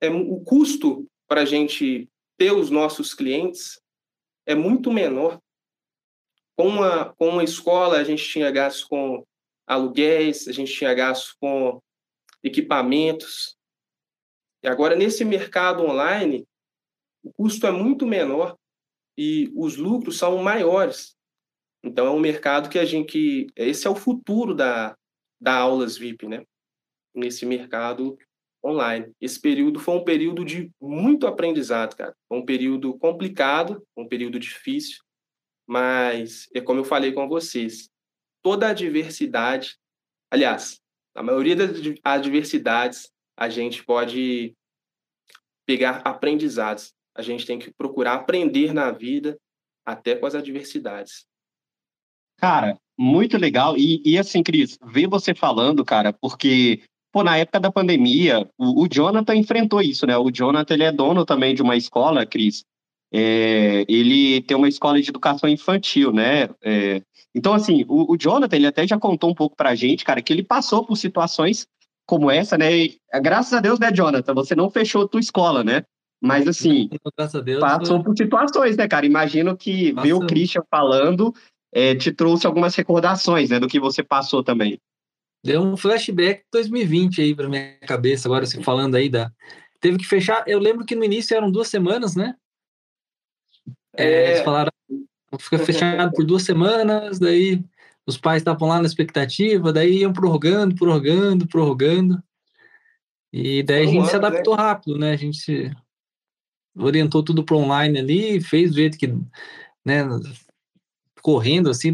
é 0.01 0.11
o 0.11 0.41
custo 0.41 1.07
para 1.29 1.43
a 1.43 1.45
gente 1.45 2.09
ter 2.37 2.51
os 2.51 2.71
nossos 2.71 3.15
clientes 3.15 3.81
é 4.45 4.55
muito 4.55 4.93
menor. 4.93 5.41
Com 6.57 6.69
uma, 6.69 7.15
com 7.15 7.29
uma 7.29 7.45
escola, 7.45 7.99
a 7.99 8.05
gente 8.05 8.29
tinha 8.29 8.51
gasto 8.51 8.89
com 8.89 9.25
aluguéis, 9.67 10.49
a 10.49 10.53
gente 10.53 10.73
tinha 10.73 10.93
gasto 10.93 11.37
com 11.41 11.81
equipamentos. 12.43 13.54
E 14.65 14.69
agora, 14.69 14.97
nesse 14.97 15.27
mercado 15.27 15.85
online, 15.85 16.49
o 17.23 17.31
custo 17.35 17.67
é 17.67 17.71
muito 17.71 18.07
menor 18.07 18.57
e 19.17 19.53
os 19.55 19.77
lucros 19.77 20.17
são 20.17 20.43
maiores. 20.43 21.15
Então, 21.85 22.07
é 22.07 22.11
um 22.11 22.19
mercado 22.19 22.71
que 22.71 22.79
a 22.79 22.85
gente. 22.87 23.13
Que, 23.13 23.47
esse 23.55 23.87
é 23.87 23.91
o 23.91 23.95
futuro 23.95 24.55
da, 24.55 24.97
da 25.39 25.55
aulas 25.55 25.99
VIP, 25.99 26.27
né? 26.27 26.47
Nesse 27.15 27.45
mercado 27.45 28.17
online. 28.65 29.13
Esse 29.21 29.39
período 29.39 29.79
foi 29.79 29.97
um 29.97 30.05
período 30.05 30.43
de 30.43 30.73
muito 30.81 31.27
aprendizado, 31.27 31.95
cara. 31.95 32.17
Foi 32.27 32.39
um 32.39 32.45
período 32.47 32.97
complicado, 32.99 33.87
um 33.95 34.09
período 34.09 34.39
difícil, 34.39 35.05
mas 35.69 36.49
é 36.55 36.63
como 36.63 36.81
eu 36.81 36.85
falei 36.85 37.13
com 37.13 37.29
vocês, 37.29 37.91
toda 38.43 38.71
a 38.71 38.73
diversidade, 38.73 39.77
aliás, 40.31 40.81
a 41.15 41.23
maioria 41.23 41.55
das 41.55 41.71
adversidades 42.03 43.14
a 43.37 43.49
gente 43.49 43.85
pode 43.85 44.55
pegar 45.67 46.03
aprendizados. 46.05 46.93
A 47.15 47.23
gente 47.23 47.47
tem 47.47 47.59
que 47.59 47.73
procurar 47.73 48.15
aprender 48.15 48.73
na 48.73 48.91
vida 48.91 49.39
até 49.85 50.15
com 50.15 50.27
as 50.27 50.35
adversidades. 50.35 51.27
Cara, 52.39 52.79
muito 52.99 53.37
legal. 53.37 53.77
E, 53.77 54.03
e 54.05 54.19
assim, 54.19 54.43
Cris, 54.43 54.79
ver 54.83 55.07
você 55.07 55.35
falando, 55.35 55.85
cara, 55.85 56.13
porque 56.13 56.83
pô, 57.13 57.23
na 57.23 57.37
época 57.37 57.61
da 57.61 57.71
pandemia, 57.71 58.49
o, 58.59 58.83
o, 58.83 58.89
Jonathan 58.89 59.37
enfrentou 59.37 59.81
isso, 59.81 60.07
né? 60.07 60.17
O 60.17 60.31
Jonathan, 60.33 60.75
ele 60.75 60.85
é 60.85 60.91
dono 60.91 61.25
também 61.25 61.55
de 61.55 61.63
uma 61.63 61.77
escola, 61.77 62.27
Cris. 62.27 62.65
É, 63.13 63.85
ele 63.89 64.43
tem 64.43 64.57
uma 64.57 64.69
escola 64.69 65.01
de 65.01 65.09
educação 65.09 65.49
infantil, 65.49 66.13
né? 66.13 66.49
É, 66.61 67.01
então, 67.33 67.53
assim, 67.53 67.85
o, 67.89 68.13
o, 68.13 68.17
Jonathan, 68.17 68.57
ele 68.57 68.67
até 68.67 68.85
já 68.87 68.99
contou 68.99 69.31
um 69.31 69.35
pouco 69.35 69.55
pra 69.55 69.77
gente, 69.77 70.05
cara, 70.05 70.21
que 70.21 70.33
ele 70.33 70.43
passou 70.43 70.85
por 70.85 70.97
situações 70.97 71.69
como 72.07 72.31
essa, 72.31 72.57
né? 72.57 72.77
E, 72.77 72.99
graças 73.23 73.53
a 73.53 73.61
Deus, 73.61 73.79
né, 73.79 73.93
Jonathan? 73.93 74.35
Você 74.35 74.55
não 74.55 74.71
fechou 74.71 75.05
a 75.05 75.09
tua 75.09 75.21
escola, 75.21 75.65
né? 75.65 75.85
Mas, 76.21 76.49
assim, 76.49 76.89
Deus, 77.45 77.61
passou 77.61 78.03
por 78.03 78.17
situações, 78.17 78.77
né, 78.77 78.89
cara? 78.89 79.05
Imagino 79.05 79.57
que 79.57 79.93
ver 79.93 80.15
o 80.15 80.27
Christian 80.27 80.63
falando 80.71 81.35
é, 81.73 81.95
te 81.95 82.13
trouxe 82.13 82.47
algumas 82.47 82.75
recordações, 82.75 83.51
né, 83.51 83.59
do 83.59 83.69
que 83.69 83.81
você 83.81 84.03
passou 84.03 84.43
também. 84.43 84.81
Deu 85.45 85.61
um 85.61 85.77
flashback 85.77 86.45
2020 86.51 87.21
aí 87.21 87.35
para 87.35 87.49
minha 87.49 87.77
cabeça, 87.81 88.27
agora 88.27 88.45
assim, 88.45 88.63
falando 88.63 88.95
aí 88.95 89.11
da. 89.11 89.31
Teve 89.81 89.99
que 89.99 90.07
fechar. 90.07 90.45
Eu 90.47 90.59
lembro 90.59 90.87
que 90.87 90.97
no 90.97 91.05
início 91.05 91.37
eram 91.37 91.51
duas 91.51 91.69
semanas, 91.69 92.17
né? 92.17 92.35
É, 93.95 94.07
é... 94.07 94.31
Eles 94.31 94.43
falaram, 94.43 94.73
fica 95.39 95.59
fechado 95.59 96.11
por 96.13 96.25
duas 96.25 96.45
semanas, 96.45 97.19
daí 97.19 97.63
os 98.07 98.19
pais 98.19 98.41
estavam 98.43 98.69
lá 98.69 98.81
na 98.81 98.87
expectativa, 98.87 99.73
daí 99.73 100.01
iam 100.01 100.13
prorrogando, 100.13 100.75
prorrogando, 100.75 101.47
prorrogando. 101.47 102.23
E 103.33 103.63
daí 103.63 103.85
a 103.85 103.91
gente 103.91 104.09
se 104.09 104.17
adaptou 104.17 104.57
né? 104.57 104.63
rápido, 104.63 104.99
né? 104.99 105.13
A 105.13 105.17
gente 105.17 105.39
se 105.39 105.75
orientou 106.77 107.23
tudo 107.23 107.45
para 107.45 107.57
online 107.57 107.99
ali, 107.99 108.41
fez 108.41 108.71
do 108.71 108.77
jeito 108.77 108.99
que, 108.99 109.07
né, 109.85 110.03
correndo 111.23 111.71
assim, 111.71 111.93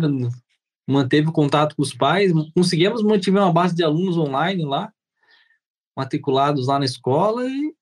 manteve 0.88 1.28
o 1.28 1.32
contato 1.32 1.76
com 1.76 1.82
os 1.82 1.94
pais, 1.94 2.32
conseguimos 2.54 3.02
manter 3.02 3.30
uma 3.30 3.52
base 3.52 3.74
de 3.74 3.84
alunos 3.84 4.16
online 4.16 4.64
lá, 4.64 4.92
matriculados 5.96 6.66
lá 6.66 6.78
na 6.78 6.84
escola 6.84 7.46
e 7.46 7.74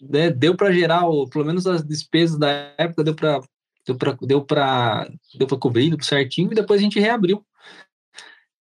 né, 0.00 0.30
deu 0.30 0.56
para 0.56 0.72
gerar, 0.72 1.06
o, 1.06 1.28
pelo 1.28 1.44
menos 1.44 1.66
as 1.66 1.84
despesas 1.84 2.38
da 2.38 2.74
época 2.76 3.04
deu 3.04 3.14
para 3.14 3.40
deu 3.86 3.96
para 3.96 4.16
deu 4.22 4.44
para 4.44 5.10
deu 5.34 5.46
para 5.46 5.58
cobrir 5.58 5.96
certinho 6.02 6.52
e 6.52 6.54
depois 6.54 6.80
a 6.80 6.84
gente 6.84 7.00
reabriu 7.00 7.44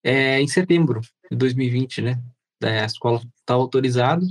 é, 0.04 0.42
em 0.42 0.48
setembro 0.48 1.02
de 1.30 1.38
2020, 1.38 2.02
né? 2.02 2.22
A 2.64 2.86
escola 2.86 3.22
tá 3.46 3.54
autorizada. 3.54 4.26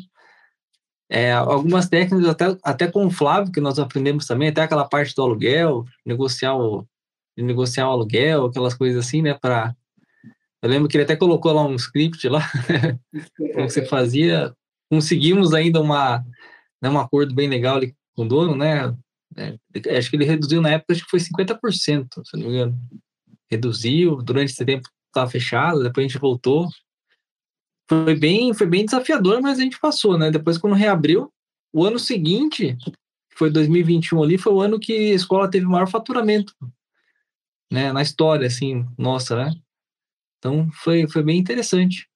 É, 1.09 1.33
algumas 1.33 1.89
técnicas 1.89 2.29
até, 2.29 2.57
até 2.63 2.87
com 2.87 3.07
o 3.07 3.11
Flávio 3.11 3.53
que 3.53 3.61
nós 3.61 3.81
aprendemos 3.81 4.27
também, 4.27 4.49
até 4.49 4.63
aquela 4.63 4.89
parte 4.89 5.13
do 5.15 5.23
aluguel, 5.23 5.85
negociar 6.07 6.55
o, 6.57 6.87
negociar 7.37 7.89
o 7.89 7.93
aluguel, 7.93 8.47
aquelas 8.47 8.75
coisas 8.75 9.05
assim, 9.05 9.21
né? 9.23 9.35
Para 9.35 9.75
eu 10.63 10.69
lembro 10.69 10.89
que 10.89 10.97
ele 10.97 11.05
até 11.05 11.17
colocou 11.17 11.53
lá 11.53 11.63
um 11.65 11.75
script 11.75 12.29
lá 12.29 12.41
que 13.37 13.53
você 13.55 13.85
fazia. 13.87 14.55
Conseguimos 14.91 15.55
ainda 15.55 15.81
uma 15.81 16.25
né, 16.83 16.89
um 16.89 16.99
acordo 16.99 17.35
bem 17.35 17.49
legal 17.49 17.77
ali 17.77 17.95
com 18.15 18.23
o 18.23 18.29
dono, 18.29 18.55
né? 18.55 18.95
É, 19.37 19.57
acho 19.97 20.11
que 20.11 20.17
ele 20.17 20.25
reduziu 20.25 20.61
na 20.61 20.71
época, 20.71 20.93
acho 20.93 21.05
que 21.05 21.11
foi 21.11 21.21
50%, 21.21 22.07
se 22.25 22.37
não 22.37 22.47
me 22.47 22.55
engano. 22.55 22.79
Reduziu, 23.51 24.17
durante 24.23 24.53
esse 24.53 24.65
tempo 24.65 24.89
estava 25.07 25.31
fechado, 25.31 25.83
depois 25.83 26.05
a 26.05 26.09
gente 26.09 26.21
voltou. 26.21 26.69
Foi 27.89 28.15
bem, 28.15 28.55
foi 28.55 28.67
bem 28.67 28.85
desafiador, 28.85 29.41
mas 29.41 29.59
a 29.59 29.63
gente 29.63 29.79
passou, 29.81 30.17
né? 30.17 30.31
Depois, 30.31 30.59
quando 30.59 30.75
reabriu, 30.75 31.33
o 31.73 31.85
ano 31.85 31.99
seguinte, 31.99 32.77
foi 33.35 33.51
2021 33.51 34.23
ali, 34.23 34.39
foi 34.39 34.53
o 34.53 34.61
ano 34.61 34.79
que 34.79 34.93
a 34.93 35.15
escola 35.15 35.51
teve 35.51 35.67
o 35.67 35.71
maior 35.71 35.89
faturamento 35.89 36.55
né, 37.71 37.93
na 37.93 38.03
história, 38.03 38.47
assim, 38.47 38.85
nossa, 38.99 39.37
né? 39.37 39.55
Então 40.39 40.69
foi, 40.73 41.07
foi 41.07 41.23
bem 41.23 41.39
interessante. 41.39 42.09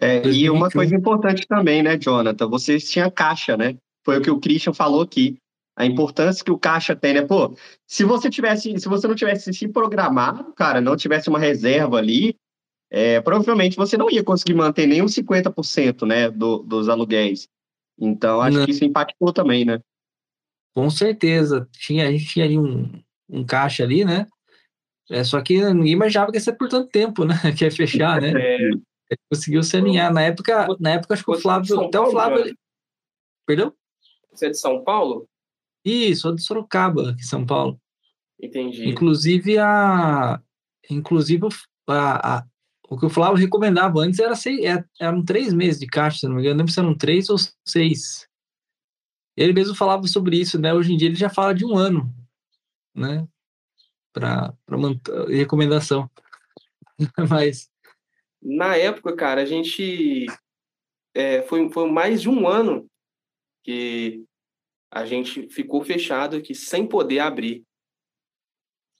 É, 0.00 0.26
e 0.26 0.48
uma 0.50 0.70
coisa 0.70 0.94
importante 0.94 1.46
também, 1.46 1.82
né, 1.82 1.96
Jonathan? 1.96 2.48
Vocês 2.48 2.90
tinham 2.90 3.10
caixa, 3.10 3.56
né? 3.56 3.76
Foi 4.04 4.18
o 4.18 4.22
que 4.22 4.30
o 4.30 4.40
Christian 4.40 4.72
falou 4.72 5.02
aqui. 5.02 5.38
A 5.74 5.86
importância 5.86 6.44
que 6.44 6.50
o 6.50 6.58
caixa 6.58 6.94
tem, 6.94 7.14
né? 7.14 7.22
Pô, 7.22 7.56
se 7.86 8.04
você 8.04 8.28
tivesse, 8.28 8.78
se 8.78 8.88
você 8.88 9.08
não 9.08 9.14
tivesse 9.14 9.52
se 9.52 9.68
programado, 9.68 10.52
cara, 10.52 10.80
não 10.80 10.96
tivesse 10.96 11.30
uma 11.30 11.38
reserva 11.38 11.96
ali, 11.96 12.36
é, 12.90 13.20
provavelmente 13.22 13.76
você 13.76 13.96
não 13.96 14.10
ia 14.10 14.22
conseguir 14.22 14.52
manter 14.52 14.86
nem 14.86 15.02
os 15.02 15.14
50%, 15.14 16.06
né, 16.06 16.30
do, 16.30 16.58
dos 16.58 16.90
aluguéis. 16.90 17.48
Então, 17.98 18.42
acho 18.42 18.58
não. 18.58 18.64
que 18.66 18.70
isso 18.70 18.84
impactou 18.84 19.32
também, 19.32 19.64
né? 19.64 19.80
Com 20.74 20.90
certeza. 20.90 21.66
Tinha, 21.72 22.08
a 22.08 22.12
gente 22.12 22.26
tinha 22.26 22.44
ali 22.44 22.58
um, 22.58 23.02
um 23.30 23.44
caixa 23.44 23.82
ali, 23.82 24.04
né? 24.04 24.26
É, 25.10 25.24
só 25.24 25.40
que 25.40 25.62
ninguém 25.72 25.92
imaginava 25.92 26.30
que 26.30 26.36
ia 26.36 26.40
ser 26.42 26.52
por 26.54 26.68
tanto 26.68 26.88
tempo, 26.88 27.24
né? 27.24 27.34
Que 27.56 27.64
ia 27.64 27.70
fechar, 27.70 28.20
né? 28.20 28.32
É. 28.34 28.70
Conseguiu 29.30 29.62
se 29.62 29.76
alinhar. 29.76 30.12
Na 30.12 30.22
época, 30.22 30.66
na 30.80 30.90
época 30.90 31.14
acho 31.14 31.24
que 31.24 31.30
o 31.30 31.38
Flávio, 31.38 31.80
até 31.80 32.00
o 32.00 32.10
Flávio. 32.10 32.40
Ele... 32.40 32.54
Perdão? 33.46 33.72
Você 34.32 34.46
é 34.46 34.50
de 34.50 34.58
São 34.58 34.82
Paulo? 34.82 35.28
Isso, 35.84 36.22
sou 36.22 36.34
de 36.34 36.42
Sorocaba, 36.42 37.10
aqui 37.10 37.20
em 37.20 37.26
São 37.26 37.44
Paulo. 37.44 37.80
Entendi. 38.40 38.88
Inclusive, 38.88 39.58
a. 39.58 40.40
Inclusive, 40.90 41.48
a, 41.88 42.38
a... 42.38 42.44
o 42.88 42.98
que 42.98 43.06
o 43.06 43.10
Flávio 43.10 43.38
recomendava 43.38 44.00
antes 44.00 44.18
era 44.18 44.34
seis, 44.34 44.64
é, 44.64 44.84
eram 45.00 45.24
três 45.24 45.52
meses 45.52 45.80
de 45.80 45.86
caixa, 45.86 46.18
se 46.18 46.26
não 46.26 46.34
me 46.34 46.40
engano, 46.40 46.54
não 46.54 46.58
lembro 46.60 46.72
se 46.72 46.80
eram 46.80 46.96
três 46.96 47.28
ou 47.28 47.36
seis. 47.66 48.28
Ele 49.36 49.52
mesmo 49.52 49.74
falava 49.74 50.06
sobre 50.06 50.38
isso, 50.38 50.58
né? 50.58 50.74
Hoje 50.74 50.92
em 50.92 50.96
dia 50.96 51.08
ele 51.08 51.14
já 51.14 51.30
fala 51.30 51.54
de 51.54 51.64
um 51.64 51.76
ano, 51.76 52.12
né? 52.94 53.26
para 54.12 54.54
recomendação. 55.28 56.10
Mas. 57.28 57.70
Na 58.40 58.76
época, 58.76 59.16
cara, 59.16 59.42
a 59.42 59.44
gente. 59.44 60.26
É, 61.14 61.42
foi, 61.42 61.70
foi 61.70 61.90
mais 61.90 62.22
de 62.22 62.28
um 62.28 62.48
ano 62.48 62.86
que 63.64 64.24
a 64.92 65.06
gente 65.06 65.48
ficou 65.48 65.82
fechado 65.82 66.36
aqui 66.36 66.54
sem 66.54 66.86
poder 66.86 67.20
abrir. 67.20 67.64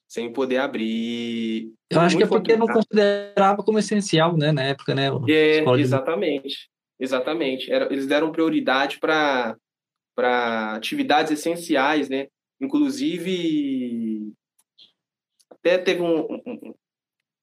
Sem 0.08 0.32
poder 0.32 0.56
abrir. 0.56 1.70
Eu 1.90 2.00
acho 2.00 2.16
que 2.16 2.22
é 2.22 2.26
porque 2.26 2.56
não 2.56 2.66
considerava 2.66 3.62
como 3.62 3.78
essencial, 3.78 4.36
né, 4.36 4.52
na 4.52 4.62
época, 4.62 4.94
né? 4.94 5.08
É, 5.28 5.58
exatamente. 5.78 6.70
Exatamente. 6.98 7.70
Era, 7.70 7.92
eles 7.92 8.06
deram 8.06 8.32
prioridade 8.32 8.98
para 8.98 9.56
atividades 10.74 11.30
essenciais, 11.30 12.08
né? 12.08 12.28
Inclusive, 12.58 14.32
até 15.50 15.76
teve 15.76 16.00
um, 16.00 16.20
um, 16.46 16.74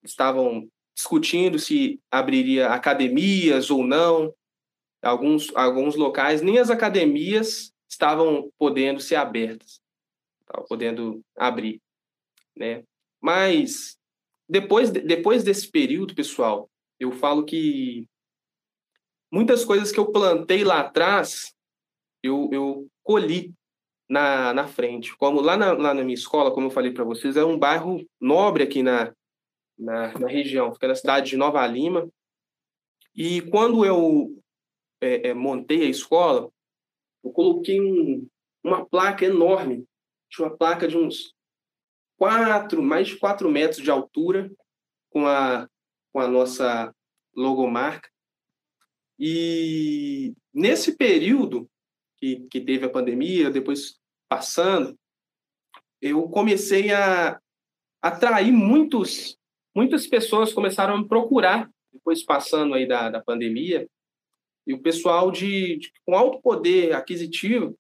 estavam 0.04 0.68
discutindo 0.96 1.60
se 1.60 2.00
abriria 2.10 2.70
academias 2.70 3.70
ou 3.70 3.86
não. 3.86 4.34
Alguns, 5.02 5.56
alguns 5.56 5.96
locais, 5.96 6.42
nem 6.42 6.58
as 6.58 6.70
academias 6.70 7.72
estavam 7.90 8.52
podendo 8.58 9.00
ser 9.00 9.16
abertas, 9.16 9.82
estavam 10.42 10.68
podendo 10.68 11.22
abrir, 11.36 11.82
né? 12.56 12.84
Mas 13.20 13.98
depois, 14.48 14.90
depois 14.92 15.44
desse 15.44 15.70
período, 15.70 16.16
pessoal, 16.16 16.70
eu 17.00 17.12
falo 17.12 17.44
que 17.44 18.08
muitas 19.32 19.64
coisas 19.66 19.92
que 19.92 20.00
eu 20.00 20.12
plantei 20.12 20.64
lá 20.64 20.82
atrás, 20.82 21.54
eu, 22.24 22.50
eu 22.52 22.88
colhi 23.04 23.54
na, 24.10 24.54
na 24.54 24.68
frente. 24.68 25.16
Como 25.18 25.40
lá 25.40 25.56
na, 25.56 25.74
lá 25.74 25.94
na 25.94 26.04
minha 26.04 26.16
escola, 26.16 26.52
como 26.52 26.68
eu 26.68 26.72
falei 26.72 26.92
para 26.92 27.04
vocês, 27.04 27.38
é 27.38 27.46
um 27.46 27.58
bairro 27.58 28.06
nobre 28.20 28.64
aqui 28.64 28.82
na, 28.82 29.14
na, 29.78 30.18
na, 30.18 30.28
região, 30.28 30.74
fica 30.74 30.88
na 30.88 30.96
cidade 30.96 31.30
de 31.30 31.38
Nova 31.38 31.66
Lima. 31.68 32.10
E 33.16 33.42
quando 33.42 33.86
eu 33.86 34.42
é, 35.02 35.30
é, 35.30 35.34
montei 35.34 35.84
a 35.84 35.90
escola, 35.90 36.50
eu 37.24 37.32
coloquei 37.32 37.80
um, 37.80 38.28
uma 38.64 38.86
placa 38.86 39.26
enorme, 39.26 39.86
tinha 40.30 40.48
uma 40.48 40.58
placa 40.58 40.88
de 40.88 40.98
uns 40.98 41.34
quatro, 42.18 42.82
mais 42.82 43.08
de 43.08 43.18
quatro 43.18 43.50
metros 43.50 43.82
de 43.82 43.90
altura, 43.90 44.52
com 45.10 45.26
a, 45.26 45.68
com 46.14 46.20
a 46.20 46.28
nossa 46.28 46.94
logomarca. 47.36 48.10
E 49.18 50.34
nesse 50.54 50.96
período 50.96 51.70
que, 52.18 52.48
que 52.50 52.62
teve 52.62 52.86
a 52.86 52.90
pandemia, 52.90 53.50
depois 53.50 53.98
passando, 54.28 54.98
eu 56.02 56.30
comecei 56.30 56.94
a 56.94 57.40
atrair 58.02 58.52
muitos, 58.52 59.38
muitas 59.76 60.08
pessoas 60.08 60.54
começaram 60.54 60.96
a 60.96 60.98
me 61.00 61.08
procurar, 61.08 61.70
depois 61.92 62.24
passando 62.24 62.76
aí 62.76 62.88
da, 62.88 63.10
da 63.10 63.22
pandemia, 63.22 63.90
e 64.66 64.74
o 64.74 64.82
pessoal 64.82 65.32
de, 65.32 65.78
de 65.78 65.92
com 66.06 66.16
alto 66.16 66.42
poder 66.42 66.94
aquisitivo, 66.94 67.78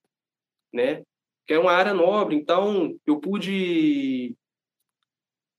né, 0.74 1.04
que 1.46 1.54
é 1.54 1.60
uma 1.60 1.72
área 1.72 1.94
nobre, 1.94 2.36
então 2.36 2.96
eu 3.06 3.20
pude 3.20 4.36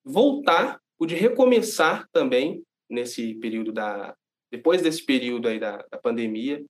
voltar, 0.05 0.81
pude 0.99 1.15
recomeçar 1.15 2.09
também 2.13 2.63
nesse 2.89 3.35
período 3.35 3.73
da 3.73 4.17
depois 4.51 4.83
desse 4.83 5.05
período 5.05 5.47
aí 5.47 5.61
da, 5.61 5.77
da 5.91 5.97
pandemia, 5.97 6.65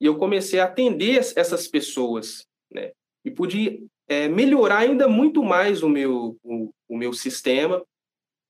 e 0.00 0.06
eu 0.06 0.16
comecei 0.16 0.60
a 0.60 0.64
atender 0.64 1.18
essas 1.18 1.66
pessoas, 1.66 2.46
né? 2.72 2.92
E 3.24 3.30
pude 3.30 3.84
é, 4.08 4.28
melhorar 4.28 4.78
ainda 4.78 5.06
muito 5.06 5.42
mais 5.42 5.82
o 5.82 5.88
meu, 5.88 6.38
o, 6.42 6.72
o, 6.88 6.96
meu 6.96 7.12
sistema. 7.12 7.84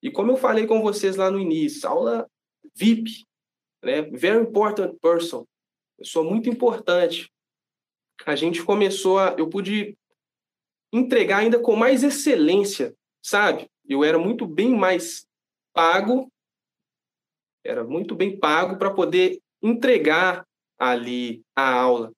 E 0.02 0.10
como 0.10 0.30
eu 0.30 0.36
falei 0.36 0.66
com 0.66 0.80
vocês 0.80 1.16
lá 1.16 1.30
no 1.30 1.40
início, 1.40 1.88
aula 1.88 2.30
VIP, 2.76 3.26
né? 3.82 4.02
Very 4.02 4.42
important 4.42 4.98
person. 5.00 5.46
Pessoa 5.96 6.28
muito 6.28 6.48
importante. 6.48 7.32
A 8.26 8.36
gente 8.36 8.64
começou 8.64 9.18
a... 9.18 9.34
Eu 9.38 9.48
pude 9.48 9.96
entregar 10.92 11.38
ainda 11.38 11.60
com 11.60 11.76
mais 11.76 12.02
excelência, 12.02 12.94
sabe? 13.22 13.70
Eu 13.88 14.04
era 14.04 14.18
muito 14.18 14.46
bem 14.46 14.74
mais 14.74 15.26
pago, 15.72 16.30
era 17.64 17.84
muito 17.84 18.14
bem 18.14 18.38
pago 18.38 18.78
para 18.78 18.92
poder 18.92 19.40
entregar 19.62 20.46
ali 20.78 21.44
a 21.54 21.72
aula, 21.72 22.12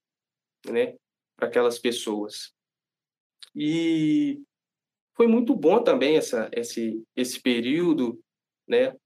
né, 0.66 0.96
para 1.36 1.48
aquelas 1.48 1.78
pessoas. 1.78 2.52
E 3.54 4.40
foi 5.14 5.26
muito 5.26 5.54
bom 5.54 5.82
também 5.82 6.16
essa, 6.16 6.48
esse, 6.52 7.02
esse 7.16 7.40
período, 7.40 8.22
né, 8.66 8.96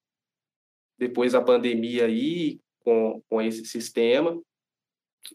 depois 0.98 1.32
da 1.32 1.42
pandemia 1.42 2.06
aí, 2.06 2.60
com, 2.80 3.22
com 3.28 3.42
esse 3.42 3.64
sistema. 3.64 4.40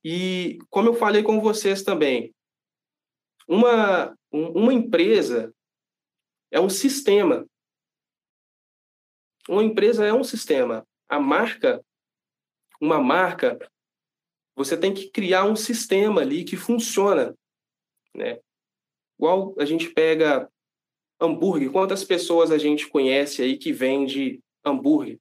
E, 0.03 0.57
como 0.70 0.89
eu 0.89 0.93
falei 0.93 1.22
com 1.22 1.39
vocês 1.41 1.84
também, 1.84 2.34
uma, 3.47 4.18
uma 4.32 4.74
empresa 4.74 5.53
é 6.49 6.59
um 6.59 6.70
sistema. 6.70 7.45
Uma 9.49 9.64
empresa 9.64 10.05
é 10.05 10.14
um 10.14 10.24
sistema. 10.24 10.88
A 11.09 11.20
marca, 11.20 11.84
uma 12.80 13.01
marca, 13.01 13.59
você 14.55 14.78
tem 14.78 14.93
que 14.93 15.09
criar 15.09 15.45
um 15.45 15.55
sistema 15.55 16.22
ali 16.22 16.43
que 16.43 16.55
funciona, 16.55 17.36
né? 18.16 18.39
Igual 19.18 19.53
a 19.57 19.66
gente 19.66 19.89
pega 19.89 20.49
hambúrguer, 21.20 21.72
quantas 21.72 22.03
pessoas 22.03 22.51
a 22.51 22.57
gente 22.57 22.88
conhece 22.88 23.41
aí 23.41 23.57
que 23.57 23.72
vende 23.72 24.41
hambúrguer? 24.66 25.20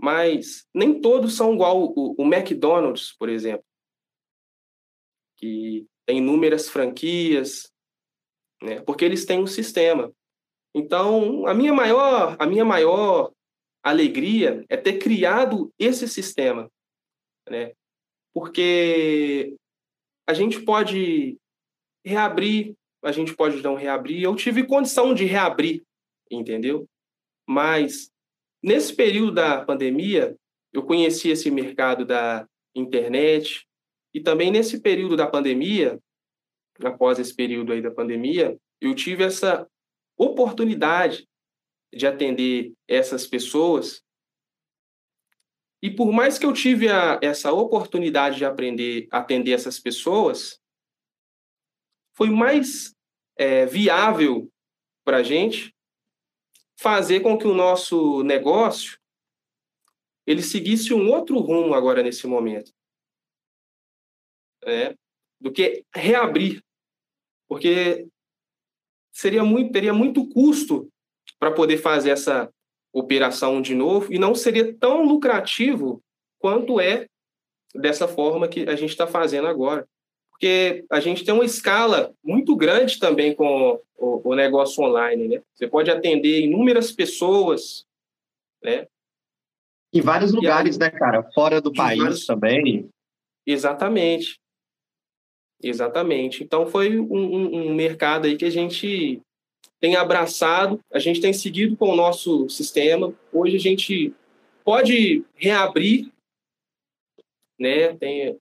Mas 0.00 0.66
nem 0.74 1.00
todos 1.00 1.36
são 1.36 1.54
igual 1.54 1.92
o, 1.94 2.14
o 2.18 2.24
McDonald's, 2.24 3.14
por 3.18 3.28
exemplo, 3.28 3.64
que 5.36 5.86
tem 6.06 6.18
inúmeras 6.18 6.68
franquias, 6.68 7.70
né? 8.62 8.80
Porque 8.82 9.04
eles 9.04 9.24
têm 9.24 9.40
um 9.40 9.46
sistema. 9.46 10.12
Então, 10.74 11.46
a 11.46 11.54
minha 11.54 11.72
maior, 11.72 12.36
a 12.38 12.46
minha 12.46 12.64
maior 12.64 13.32
alegria 13.82 14.64
é 14.68 14.76
ter 14.76 14.98
criado 14.98 15.72
esse 15.78 16.06
sistema, 16.06 16.70
né? 17.48 17.72
porque 18.32 19.56
a 20.26 20.34
gente 20.34 20.62
pode 20.62 21.36
reabrir, 22.04 22.74
a 23.02 23.12
gente 23.12 23.34
pode 23.34 23.62
não 23.62 23.74
reabrir. 23.74 24.22
Eu 24.22 24.36
tive 24.36 24.66
condição 24.66 25.14
de 25.14 25.24
reabrir, 25.24 25.82
entendeu? 26.30 26.88
Mas 27.48 28.10
nesse 28.62 28.94
período 28.94 29.32
da 29.32 29.64
pandemia, 29.64 30.36
eu 30.72 30.82
conheci 30.82 31.30
esse 31.30 31.50
mercado 31.50 32.04
da 32.04 32.46
internet 32.74 33.66
e 34.14 34.20
também 34.20 34.50
nesse 34.50 34.80
período 34.80 35.16
da 35.16 35.26
pandemia, 35.26 36.00
após 36.82 37.18
esse 37.18 37.34
período 37.34 37.72
aí 37.72 37.82
da 37.82 37.90
pandemia, 37.90 38.58
eu 38.80 38.94
tive 38.94 39.24
essa 39.24 39.68
oportunidade 40.16 41.28
de 41.92 42.06
atender 42.06 42.72
essas 42.88 43.26
pessoas. 43.26 44.02
E 45.82 45.90
por 45.90 46.12
mais 46.12 46.38
que 46.38 46.46
eu 46.46 46.52
tive 46.52 46.88
a, 46.88 47.18
essa 47.22 47.52
oportunidade 47.52 48.36
de 48.36 48.44
aprender 48.44 49.08
atender 49.10 49.52
essas 49.52 49.78
pessoas, 49.78 50.60
foi 52.14 52.30
mais 52.30 52.94
é, 53.36 53.64
viável 53.66 54.50
para 55.04 55.18
a 55.18 55.22
gente 55.22 55.74
fazer 56.80 57.20
com 57.20 57.36
que 57.36 57.46
o 57.46 57.52
nosso 57.52 58.22
negócio 58.22 58.98
ele 60.26 60.42
seguisse 60.42 60.94
um 60.94 61.10
outro 61.10 61.38
rumo 61.38 61.74
agora 61.74 62.02
nesse 62.02 62.26
momento, 62.26 62.72
né? 64.64 64.94
do 65.38 65.52
que 65.52 65.84
reabrir, 65.94 66.62
porque 67.46 68.08
seria 69.12 69.44
muito 69.44 69.72
teria 69.72 69.92
muito 69.92 70.26
custo 70.28 70.90
para 71.38 71.52
poder 71.52 71.76
fazer 71.76 72.10
essa 72.10 72.50
operação 72.94 73.60
de 73.60 73.74
novo 73.74 74.10
e 74.10 74.18
não 74.18 74.34
seria 74.34 74.74
tão 74.78 75.04
lucrativo 75.04 76.02
quanto 76.38 76.80
é 76.80 77.06
dessa 77.74 78.08
forma 78.08 78.48
que 78.48 78.62
a 78.62 78.74
gente 78.74 78.90
está 78.90 79.06
fazendo 79.06 79.48
agora. 79.48 79.86
Porque 80.40 80.86
a 80.90 81.00
gente 81.00 81.22
tem 81.22 81.34
uma 81.34 81.44
escala 81.44 82.14
muito 82.24 82.56
grande 82.56 82.98
também 82.98 83.34
com 83.34 83.78
o, 83.94 84.30
o 84.30 84.34
negócio 84.34 84.82
online, 84.82 85.28
né? 85.28 85.42
Você 85.54 85.68
pode 85.68 85.90
atender 85.90 86.40
inúmeras 86.40 86.90
pessoas, 86.90 87.86
né? 88.64 88.86
Em 89.92 90.00
vários 90.00 90.32
lugares, 90.32 90.80
aí, 90.80 90.90
né, 90.90 90.98
cara? 90.98 91.22
Fora 91.34 91.60
do 91.60 91.70
país 91.70 91.98
vários... 91.98 92.24
também. 92.24 92.88
Exatamente. 93.46 94.40
Exatamente. 95.62 96.42
Então 96.42 96.66
foi 96.66 96.98
um, 96.98 97.12
um, 97.12 97.66
um 97.68 97.74
mercado 97.74 98.26
aí 98.26 98.34
que 98.34 98.46
a 98.46 98.50
gente 98.50 99.20
tem 99.78 99.94
abraçado, 99.94 100.80
a 100.90 100.98
gente 100.98 101.20
tem 101.20 101.34
seguido 101.34 101.76
com 101.76 101.90
o 101.90 101.96
nosso 101.96 102.48
sistema. 102.48 103.14
Hoje 103.30 103.56
a 103.56 103.60
gente 103.60 104.14
pode 104.64 105.22
reabrir, 105.34 106.10
né? 107.58 107.94
Tem, 107.98 108.40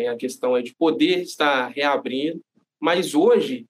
tem 0.00 0.08
a 0.08 0.16
questão 0.16 0.60
de 0.62 0.74
poder 0.74 1.20
estar 1.20 1.68
reabrindo, 1.68 2.40
mas 2.80 3.14
hoje 3.14 3.66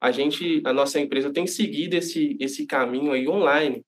a 0.00 0.10
gente, 0.10 0.62
a 0.64 0.72
nossa 0.72 0.98
empresa 0.98 1.30
tem 1.30 1.46
seguido 1.46 1.94
esse, 1.96 2.34
esse 2.40 2.64
caminho 2.64 3.12
aí 3.12 3.28
online. 3.28 3.84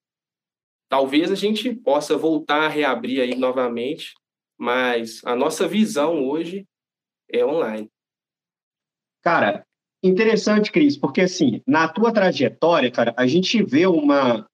Talvez 0.87 1.31
a 1.31 1.35
gente 1.35 1.73
possa 1.73 2.15
voltar 2.15 2.65
a 2.65 2.67
reabrir 2.67 3.21
aí 3.21 3.33
novamente, 3.33 4.13
mas 4.55 5.19
a 5.25 5.35
nossa 5.35 5.67
visão 5.67 6.23
hoje 6.27 6.67
é 7.27 7.43
online. 7.43 7.89
Cara, 9.23 9.65
interessante, 10.03 10.71
Cris, 10.71 10.95
porque 10.95 11.21
assim, 11.21 11.59
na 11.65 11.87
tua 11.87 12.13
trajetória, 12.13 12.91
cara, 12.91 13.15
a 13.17 13.25
gente 13.25 13.63
vê 13.63 13.87
uma, 13.87 14.47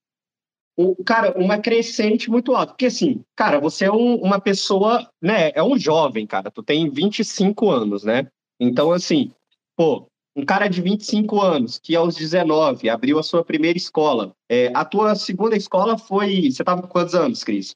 um, 0.77 0.95
cara, 1.03 1.37
uma 1.37 1.57
crescente 1.57 2.29
muito 2.29 2.55
alta. 2.55 2.73
Porque 2.73 2.87
assim, 2.87 3.23
cara, 3.35 3.59
você 3.59 3.85
é 3.85 3.91
um, 3.91 4.15
uma 4.15 4.39
pessoa, 4.39 5.09
né, 5.21 5.51
é 5.53 5.63
um 5.63 5.77
jovem, 5.77 6.27
cara, 6.27 6.51
tu 6.51 6.61
tem 6.61 6.89
25 6.89 7.69
anos, 7.69 8.03
né? 8.03 8.27
Então, 8.59 8.91
assim, 8.91 9.31
pô, 9.75 10.07
um 10.35 10.45
cara 10.45 10.67
de 10.67 10.81
25 10.81 11.41
anos, 11.41 11.79
que 11.79 11.95
aos 11.95 12.15
19 12.15 12.89
abriu 12.89 13.17
a 13.17 13.23
sua 13.23 13.43
primeira 13.43 13.77
escola. 13.77 14.35
É, 14.49 14.67
a 14.75 14.83
tua 14.83 15.15
segunda 15.15 15.55
escola 15.55 15.97
foi. 15.97 16.51
Você 16.51 16.61
estava 16.61 16.81
com 16.81 16.87
quantos 16.89 17.15
anos, 17.15 17.43
Cris? 17.43 17.75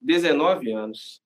19 0.00 0.72
anos. 0.72 1.20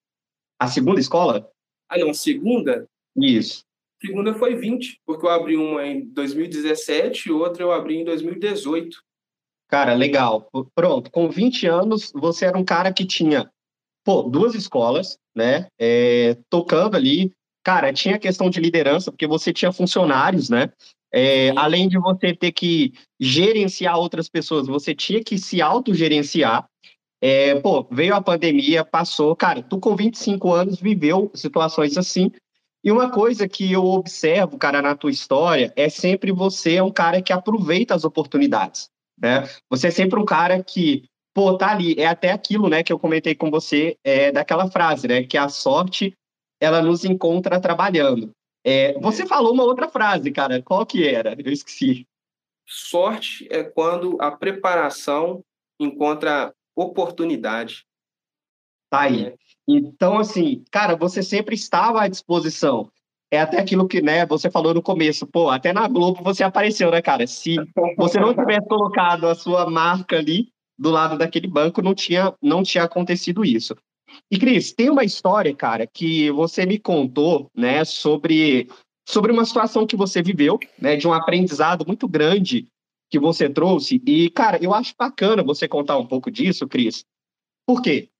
A 0.58 0.66
segunda 0.66 0.98
escola? 0.98 1.50
Ah, 1.88 1.98
não, 1.98 2.10
a 2.10 2.14
segunda? 2.14 2.88
Isso. 3.14 3.64
A 4.02 4.06
segunda 4.06 4.34
foi 4.34 4.54
20, 4.54 5.00
porque 5.04 5.26
eu 5.26 5.30
abri 5.30 5.56
uma 5.56 5.86
em 5.86 6.06
2017 6.06 7.28
e 7.28 7.32
outra 7.32 7.62
eu 7.62 7.72
abri 7.72 7.96
em 7.96 8.04
2018. 8.04 8.96
Cara, 9.72 9.94
legal. 9.94 10.50
Pronto, 10.74 11.10
com 11.10 11.30
20 11.30 11.66
anos, 11.66 12.12
você 12.14 12.44
era 12.44 12.58
um 12.58 12.64
cara 12.64 12.92
que 12.92 13.06
tinha, 13.06 13.50
pô, 14.04 14.22
duas 14.22 14.54
escolas, 14.54 15.18
né? 15.34 15.66
É, 15.80 16.36
tocando 16.50 16.94
ali 16.94 17.32
cara, 17.62 17.92
tinha 17.92 18.18
questão 18.18 18.50
de 18.50 18.60
liderança, 18.60 19.10
porque 19.10 19.26
você 19.26 19.52
tinha 19.52 19.72
funcionários, 19.72 20.50
né? 20.50 20.70
É, 21.14 21.50
além 21.56 21.88
de 21.88 21.98
você 21.98 22.34
ter 22.34 22.52
que 22.52 22.92
gerenciar 23.20 23.98
outras 23.98 24.28
pessoas, 24.28 24.66
você 24.66 24.94
tinha 24.94 25.22
que 25.22 25.38
se 25.38 25.62
autogerenciar. 25.62 26.66
É, 27.20 27.54
pô, 27.60 27.86
veio 27.90 28.14
a 28.14 28.20
pandemia, 28.20 28.84
passou. 28.84 29.34
Cara, 29.36 29.62
tu 29.62 29.78
com 29.78 29.94
25 29.94 30.52
anos 30.52 30.80
viveu 30.80 31.30
situações 31.34 31.96
assim. 31.96 32.30
E 32.84 32.90
uma 32.90 33.10
coisa 33.10 33.48
que 33.48 33.70
eu 33.70 33.84
observo, 33.84 34.58
cara, 34.58 34.82
na 34.82 34.96
tua 34.96 35.10
história, 35.10 35.72
é 35.76 35.88
sempre 35.88 36.32
você 36.32 36.74
é 36.74 36.82
um 36.82 36.90
cara 36.90 37.22
que 37.22 37.32
aproveita 37.32 37.94
as 37.94 38.04
oportunidades, 38.04 38.90
né? 39.22 39.48
Você 39.70 39.86
é 39.86 39.90
sempre 39.90 40.18
um 40.18 40.24
cara 40.24 40.62
que, 40.62 41.04
pô, 41.32 41.56
tá 41.56 41.70
ali. 41.70 41.94
É 41.98 42.06
até 42.06 42.32
aquilo, 42.32 42.68
né, 42.68 42.82
que 42.82 42.92
eu 42.92 42.98
comentei 42.98 43.34
com 43.34 43.50
você, 43.50 43.96
é, 44.02 44.32
daquela 44.32 44.70
frase, 44.70 45.06
né, 45.06 45.22
que 45.22 45.38
a 45.38 45.48
sorte 45.48 46.12
ela 46.60 46.82
nos 46.82 47.04
encontra 47.04 47.60
trabalhando. 47.60 48.32
É, 48.64 48.98
você 49.00 49.26
falou 49.26 49.52
uma 49.52 49.64
outra 49.64 49.88
frase, 49.88 50.30
cara. 50.30 50.62
Qual 50.62 50.86
que 50.86 51.06
era? 51.08 51.36
Eu 51.38 51.52
esqueci. 51.52 52.06
Sorte 52.66 53.48
é 53.50 53.64
quando 53.64 54.16
a 54.20 54.30
preparação 54.30 55.44
encontra 55.80 56.54
oportunidade. 56.76 57.84
Tá 58.88 59.02
aí. 59.02 59.26
É. 59.26 59.34
Então, 59.66 60.18
assim, 60.18 60.64
cara, 60.70 60.94
você 60.94 61.22
sempre 61.22 61.54
estava 61.54 62.02
à 62.02 62.08
disposição. 62.08 62.90
É 63.32 63.40
até 63.40 63.58
aquilo 63.58 63.88
que, 63.88 64.02
né, 64.02 64.26
você 64.26 64.50
falou 64.50 64.74
no 64.74 64.82
começo, 64.82 65.26
pô, 65.26 65.48
até 65.48 65.72
na 65.72 65.88
Globo 65.88 66.22
você 66.22 66.44
apareceu, 66.44 66.90
né, 66.90 67.00
cara? 67.00 67.26
Se 67.26 67.56
você 67.96 68.20
não 68.20 68.34
tivesse 68.34 68.68
colocado 68.68 69.26
a 69.26 69.34
sua 69.34 69.70
marca 69.70 70.18
ali 70.18 70.48
do 70.78 70.90
lado 70.90 71.16
daquele 71.16 71.46
banco, 71.46 71.80
não 71.80 71.94
tinha, 71.94 72.34
não 72.42 72.62
tinha 72.62 72.84
acontecido 72.84 73.42
isso. 73.42 73.74
E, 74.30 74.38
Cris, 74.38 74.74
tem 74.74 74.90
uma 74.90 75.02
história, 75.02 75.56
cara, 75.56 75.86
que 75.86 76.30
você 76.32 76.66
me 76.66 76.78
contou, 76.78 77.50
né, 77.56 77.86
sobre, 77.86 78.68
sobre 79.08 79.32
uma 79.32 79.46
situação 79.46 79.86
que 79.86 79.96
você 79.96 80.22
viveu, 80.22 80.58
né, 80.78 80.96
de 80.96 81.08
um 81.08 81.14
aprendizado 81.14 81.86
muito 81.86 82.06
grande 82.06 82.68
que 83.10 83.18
você 83.18 83.48
trouxe. 83.48 84.02
E, 84.06 84.28
cara, 84.28 84.62
eu 84.62 84.74
acho 84.74 84.94
bacana 84.98 85.42
você 85.42 85.66
contar 85.66 85.96
um 85.96 86.06
pouco 86.06 86.30
disso, 86.30 86.68
Cris. 86.68 87.02
Por 87.66 87.80
quê? 87.80 88.10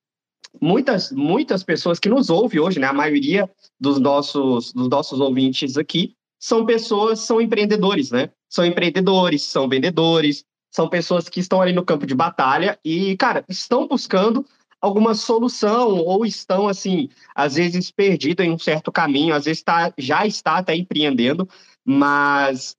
Muitas, 0.60 1.10
muitas 1.10 1.62
pessoas 1.62 1.98
que 1.98 2.08
nos 2.08 2.30
ouvem 2.30 2.60
hoje, 2.60 2.78
né, 2.78 2.86
a 2.86 2.92
maioria 2.92 3.50
dos 3.80 3.98
nossos, 3.98 4.72
dos 4.72 4.88
nossos 4.88 5.18
ouvintes 5.18 5.76
aqui, 5.76 6.14
são 6.38 6.66
pessoas, 6.66 7.20
são 7.20 7.40
empreendedores, 7.40 8.10
né? 8.10 8.30
São 8.48 8.64
empreendedores, 8.66 9.44
são 9.44 9.68
vendedores, 9.68 10.44
são 10.70 10.88
pessoas 10.88 11.28
que 11.28 11.38
estão 11.38 11.60
ali 11.60 11.72
no 11.72 11.84
campo 11.84 12.06
de 12.06 12.14
batalha 12.14 12.78
e, 12.84 13.16
cara, 13.16 13.44
estão 13.48 13.86
buscando 13.86 14.44
alguma 14.80 15.14
solução 15.14 15.98
ou 15.98 16.26
estão 16.26 16.66
assim 16.66 17.08
às 17.34 17.54
vezes 17.54 17.92
perdidos 17.92 18.44
em 18.44 18.50
um 18.50 18.58
certo 18.58 18.90
caminho, 18.90 19.34
às 19.34 19.44
vezes 19.44 19.62
tá, 19.62 19.92
já 19.96 20.26
está 20.26 20.58
até 20.58 20.74
empreendendo, 20.74 21.48
mas 21.84 22.74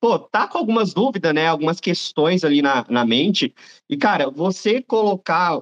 pô, 0.00 0.18
tá 0.18 0.48
com 0.48 0.58
algumas 0.58 0.94
dúvidas, 0.94 1.34
né? 1.34 1.46
Algumas 1.46 1.78
questões 1.78 2.42
ali 2.42 2.62
na, 2.62 2.84
na 2.88 3.04
mente. 3.04 3.54
E, 3.88 3.96
cara, 3.96 4.30
você 4.30 4.80
colocar 4.80 5.60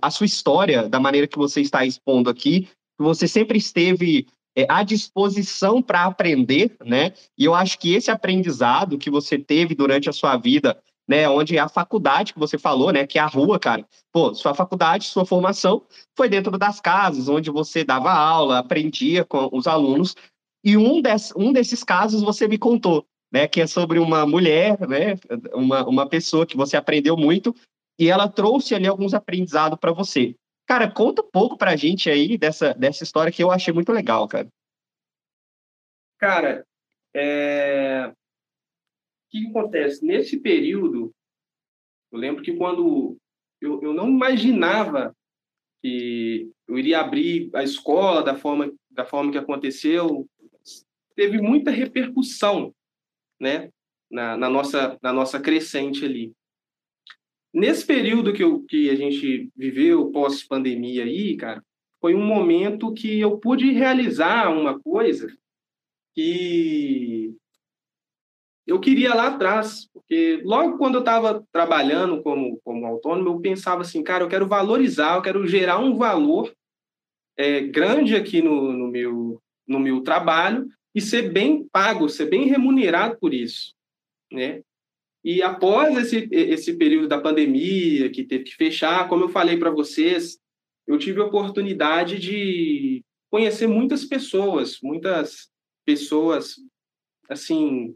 a 0.00 0.10
sua 0.10 0.26
história 0.26 0.88
da 0.88 0.98
maneira 0.98 1.26
que 1.26 1.36
você 1.36 1.60
está 1.60 1.84
expondo 1.84 2.30
aqui, 2.30 2.68
você 2.98 3.28
sempre 3.28 3.58
esteve 3.58 4.26
é, 4.56 4.66
à 4.68 4.82
disposição 4.82 5.82
para 5.82 6.04
aprender, 6.04 6.76
né? 6.84 7.12
E 7.36 7.44
eu 7.44 7.54
acho 7.54 7.78
que 7.78 7.94
esse 7.94 8.10
aprendizado 8.10 8.98
que 8.98 9.10
você 9.10 9.38
teve 9.38 9.74
durante 9.74 10.08
a 10.08 10.12
sua 10.12 10.36
vida 10.36 10.80
né, 11.08 11.28
onde 11.28 11.58
a 11.58 11.68
faculdade 11.68 12.32
que 12.32 12.38
você 12.38 12.58
falou, 12.58 12.92
né, 12.92 13.06
que 13.06 13.18
é 13.18 13.22
a 13.22 13.26
rua, 13.26 13.58
cara. 13.58 13.86
Pô, 14.12 14.34
sua 14.34 14.54
faculdade, 14.54 15.04
sua 15.04 15.24
formação 15.24 15.82
foi 16.16 16.28
dentro 16.28 16.58
das 16.58 16.80
casas, 16.80 17.28
onde 17.28 17.50
você 17.50 17.84
dava 17.84 18.12
aula, 18.12 18.58
aprendia 18.58 19.24
com 19.24 19.48
os 19.52 19.66
alunos. 19.66 20.16
E 20.64 20.76
um, 20.76 21.00
des, 21.00 21.32
um 21.36 21.52
desses 21.52 21.84
casos 21.84 22.22
você 22.22 22.48
me 22.48 22.58
contou, 22.58 23.06
né, 23.32 23.46
que 23.46 23.60
é 23.60 23.66
sobre 23.66 23.98
uma 23.98 24.26
mulher, 24.26 24.78
né, 24.88 25.14
uma, 25.52 25.86
uma 25.86 26.08
pessoa 26.08 26.46
que 26.46 26.56
você 26.56 26.76
aprendeu 26.76 27.16
muito, 27.16 27.54
e 27.98 28.08
ela 28.08 28.28
trouxe 28.28 28.74
ali 28.74 28.86
alguns 28.86 29.14
aprendizados 29.14 29.78
para 29.78 29.92
você. 29.92 30.34
Cara, 30.66 30.90
conta 30.90 31.22
um 31.22 31.30
pouco 31.30 31.56
para 31.56 31.72
a 31.72 31.76
gente 31.76 32.10
aí 32.10 32.36
dessa, 32.36 32.74
dessa 32.74 33.04
história 33.04 33.32
que 33.32 33.42
eu 33.42 33.50
achei 33.50 33.72
muito 33.72 33.92
legal, 33.92 34.26
cara. 34.26 34.48
Cara, 36.18 36.66
é 37.14 38.12
que, 39.36 39.42
que 39.42 39.48
acontece? 39.48 40.04
Nesse 40.04 40.38
período, 40.38 41.12
eu 42.10 42.18
lembro 42.18 42.42
que 42.42 42.56
quando 42.56 43.16
eu, 43.60 43.82
eu 43.82 43.92
não 43.92 44.08
imaginava 44.08 45.14
que 45.82 46.50
eu 46.66 46.78
iria 46.78 47.00
abrir 47.00 47.50
a 47.54 47.62
escola 47.62 48.22
da 48.22 48.36
forma, 48.36 48.72
da 48.90 49.04
forma 49.04 49.30
que 49.30 49.38
aconteceu, 49.38 50.26
teve 51.14 51.40
muita 51.40 51.70
repercussão 51.70 52.72
né, 53.40 53.70
na, 54.10 54.36
na, 54.36 54.48
nossa, 54.48 54.98
na 55.02 55.12
nossa 55.12 55.40
crescente 55.40 56.04
ali. 56.04 56.32
Nesse 57.52 57.86
período 57.86 58.32
que, 58.32 58.44
eu, 58.44 58.62
que 58.64 58.90
a 58.90 58.94
gente 58.94 59.50
viveu 59.56 60.10
pós-pandemia 60.10 61.04
aí, 61.04 61.36
cara, 61.36 61.62
foi 62.00 62.14
um 62.14 62.24
momento 62.24 62.92
que 62.92 63.18
eu 63.18 63.38
pude 63.38 63.72
realizar 63.72 64.50
uma 64.50 64.78
coisa 64.78 65.28
que 66.14 67.34
eu 68.66 68.80
queria 68.80 69.14
lá 69.14 69.28
atrás, 69.28 69.88
porque 69.92 70.42
logo 70.44 70.76
quando 70.76 70.96
eu 70.96 71.00
estava 71.00 71.46
trabalhando 71.52 72.22
como, 72.22 72.60
como 72.64 72.86
autônomo, 72.86 73.28
eu 73.28 73.40
pensava 73.40 73.82
assim, 73.82 74.02
cara, 74.02 74.24
eu 74.24 74.28
quero 74.28 74.46
valorizar, 74.46 75.16
eu 75.16 75.22
quero 75.22 75.46
gerar 75.46 75.78
um 75.78 75.96
valor 75.96 76.52
é, 77.36 77.60
grande 77.60 78.16
aqui 78.16 78.42
no, 78.42 78.72
no, 78.72 78.88
meu, 78.88 79.40
no 79.66 79.78
meu 79.78 80.00
trabalho 80.02 80.66
e 80.96 81.00
ser 81.02 81.30
bem 81.30 81.68
pago, 81.68 82.08
ser 82.08 82.24
bem 82.30 82.46
remunerado 82.46 83.18
por 83.20 83.34
isso, 83.34 83.74
né? 84.32 84.62
E 85.22 85.42
após 85.42 85.94
esse, 85.98 86.26
esse 86.32 86.74
período 86.78 87.06
da 87.06 87.20
pandemia, 87.20 88.08
que 88.10 88.24
teve 88.24 88.44
que 88.44 88.54
fechar, 88.54 89.06
como 89.06 89.24
eu 89.24 89.28
falei 89.28 89.58
para 89.58 89.70
vocês, 89.70 90.38
eu 90.86 90.96
tive 90.96 91.20
a 91.20 91.26
oportunidade 91.26 92.18
de 92.18 93.04
conhecer 93.30 93.66
muitas 93.66 94.06
pessoas, 94.06 94.78
muitas 94.82 95.50
pessoas, 95.84 96.56
assim, 97.28 97.94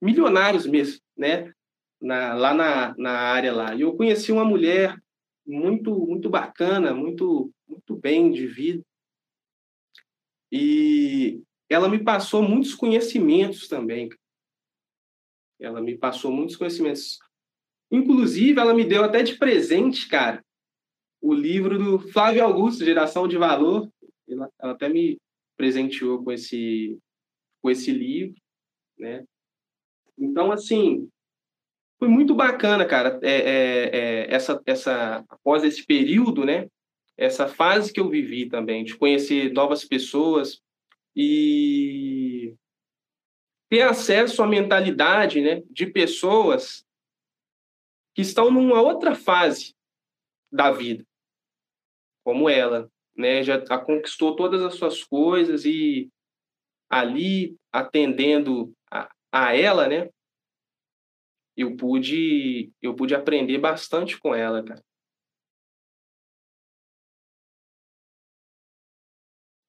milionários 0.00 0.66
mesmo, 0.66 1.02
né? 1.14 1.52
Na, 2.00 2.32
lá 2.32 2.54
na, 2.54 2.94
na 2.96 3.12
área 3.12 3.52
lá. 3.52 3.74
E 3.74 3.82
eu 3.82 3.94
conheci 3.96 4.32
uma 4.32 4.44
mulher 4.46 4.96
muito 5.46 5.94
muito 6.06 6.30
bacana, 6.30 6.94
muito 6.94 7.52
muito 7.68 7.96
bem 7.96 8.30
de 8.30 8.46
vida. 8.46 8.82
E 10.50 11.42
ela 11.68 11.88
me 11.88 12.02
passou 12.02 12.42
muitos 12.42 12.74
conhecimentos 12.74 13.68
também. 13.68 14.08
Ela 15.58 15.80
me 15.80 15.96
passou 15.96 16.30
muitos 16.30 16.56
conhecimentos. 16.56 17.18
Inclusive, 17.90 18.60
ela 18.60 18.74
me 18.74 18.84
deu 18.84 19.04
até 19.04 19.22
de 19.22 19.36
presente, 19.38 20.08
cara, 20.08 20.44
o 21.20 21.32
livro 21.32 21.78
do 21.78 21.98
Flávio 22.10 22.44
Augusto, 22.44 22.84
Geração 22.84 23.26
de 23.26 23.38
Valor. 23.38 23.88
Ela, 24.28 24.50
ela 24.60 24.72
até 24.72 24.88
me 24.88 25.18
presenteou 25.56 26.22
com 26.22 26.32
esse, 26.32 26.98
com 27.62 27.70
esse 27.70 27.90
livro, 27.92 28.34
né? 28.98 29.24
Então, 30.18 30.52
assim, 30.52 31.08
foi 31.98 32.08
muito 32.08 32.34
bacana, 32.34 32.84
cara, 32.84 33.18
é, 33.22 33.30
é, 33.30 33.90
é, 33.96 34.34
essa, 34.34 34.60
essa, 34.66 35.24
após 35.28 35.64
esse 35.64 35.84
período, 35.86 36.44
né? 36.44 36.68
Essa 37.16 37.46
fase 37.46 37.92
que 37.92 38.00
eu 38.00 38.08
vivi 38.08 38.48
também, 38.48 38.84
de 38.84 38.96
conhecer 38.96 39.52
novas 39.52 39.84
pessoas 39.84 40.60
e 41.16 42.56
ter 43.70 43.82
acesso 43.82 44.42
à 44.42 44.46
mentalidade 44.46 45.40
né, 45.40 45.62
de 45.70 45.86
pessoas 45.86 46.86
que 48.14 48.22
estão 48.22 48.50
numa 48.50 48.80
outra 48.80 49.14
fase 49.14 49.74
da 50.52 50.70
vida, 50.70 51.04
como 52.24 52.48
ela, 52.48 52.88
né? 53.16 53.42
Já 53.42 53.58
conquistou 53.78 54.36
todas 54.36 54.62
as 54.62 54.74
suas 54.74 55.02
coisas 55.02 55.64
e 55.64 56.10
ali 56.88 57.56
atendendo 57.72 58.72
a, 58.90 59.12
a 59.32 59.56
ela, 59.56 59.88
né? 59.88 60.08
Eu 61.56 61.76
pude 61.76 62.72
eu 62.80 62.94
pude 62.94 63.14
aprender 63.14 63.58
bastante 63.58 64.18
com 64.18 64.34
ela, 64.34 64.62
cara. 64.62 64.82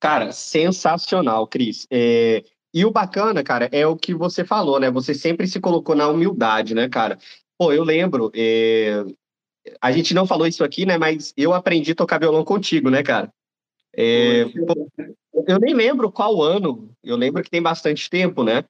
Cara, 0.05 0.31
sensacional, 0.31 1.47
Cris. 1.47 1.87
É, 1.89 2.43
e 2.71 2.85
o 2.85 2.91
bacana, 2.91 3.43
cara, 3.43 3.67
é 3.71 3.87
o 3.87 3.97
que 3.97 4.13
você 4.13 4.45
falou, 4.45 4.79
né? 4.79 4.91
Você 4.91 5.15
sempre 5.15 5.47
se 5.47 5.59
colocou 5.59 5.95
na 5.95 6.07
humildade, 6.07 6.75
né, 6.75 6.87
cara? 6.87 7.17
Pô, 7.57 7.73
eu 7.73 7.83
lembro, 7.83 8.31
é... 8.35 9.03
a 9.81 9.91
gente 9.91 10.13
não 10.13 10.27
falou 10.27 10.45
isso 10.45 10.63
aqui, 10.63 10.85
né? 10.85 10.95
Mas 10.95 11.33
eu 11.35 11.55
aprendi 11.55 11.93
a 11.93 11.95
tocar 11.95 12.19
violão 12.19 12.45
contigo, 12.45 12.91
né, 12.91 13.01
cara? 13.01 13.33
É... 13.95 14.45
Pô, 14.45 14.91
eu 15.47 15.59
nem 15.59 15.73
lembro 15.73 16.11
qual 16.11 16.39
ano, 16.39 16.87
eu 17.03 17.17
lembro 17.17 17.41
que 17.41 17.49
tem 17.49 17.61
bastante 17.61 18.07
tempo, 18.07 18.43
né? 18.43 18.63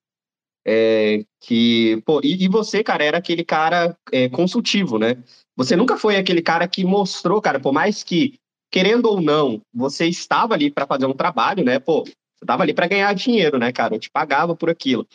É, 0.65 1.25
que, 1.41 2.01
pô, 2.05 2.21
e, 2.23 2.45
e, 2.45 2.47
você, 2.47 2.81
cara, 2.81 3.03
era 3.03 3.17
aquele 3.17 3.43
cara 3.43 3.97
é, 4.09 4.29
consultivo, 4.29 4.97
né? 4.97 5.21
Você 5.53 5.75
nunca 5.75 5.97
foi 5.97 6.15
aquele 6.15 6.41
cara 6.41 6.65
que 6.65 6.85
mostrou, 6.85 7.41
cara, 7.41 7.59
por 7.59 7.73
mais 7.73 8.03
que, 8.05 8.39
querendo 8.71 9.05
ou 9.05 9.21
não, 9.21 9.61
você 9.73 10.07
estava 10.07 10.53
ali 10.53 10.71
para 10.71 10.87
fazer 10.87 11.05
um 11.05 11.13
trabalho, 11.13 11.63
né? 11.63 11.79
Pô, 11.79 12.03
você 12.03 12.13
estava 12.41 12.63
ali 12.63 12.73
para 12.73 12.87
ganhar 12.87 13.13
dinheiro, 13.13 13.57
né, 13.57 13.71
cara? 13.71 13.95
Eu 13.95 13.99
te 13.99 14.09
pagava 14.09 14.55
por 14.55 14.69
aquilo. 14.69 15.07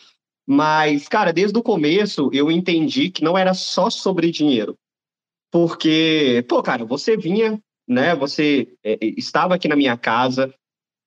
Mas, 0.45 1.07
cara, 1.07 1.31
desde 1.31 1.57
o 1.57 1.63
começo 1.63 2.29
eu 2.33 2.51
entendi 2.51 3.09
que 3.09 3.23
não 3.23 3.37
era 3.37 3.53
só 3.53 3.89
sobre 3.89 4.31
dinheiro. 4.31 4.75
Porque, 5.51 6.45
pô, 6.47 6.63
cara, 6.63 6.85
você 6.85 7.17
vinha, 7.17 7.61
né? 7.87 8.15
Você 8.15 8.73
é, 8.83 8.97
estava 9.01 9.55
aqui 9.55 9.67
na 9.67 9.75
minha 9.75 9.97
casa, 9.97 10.53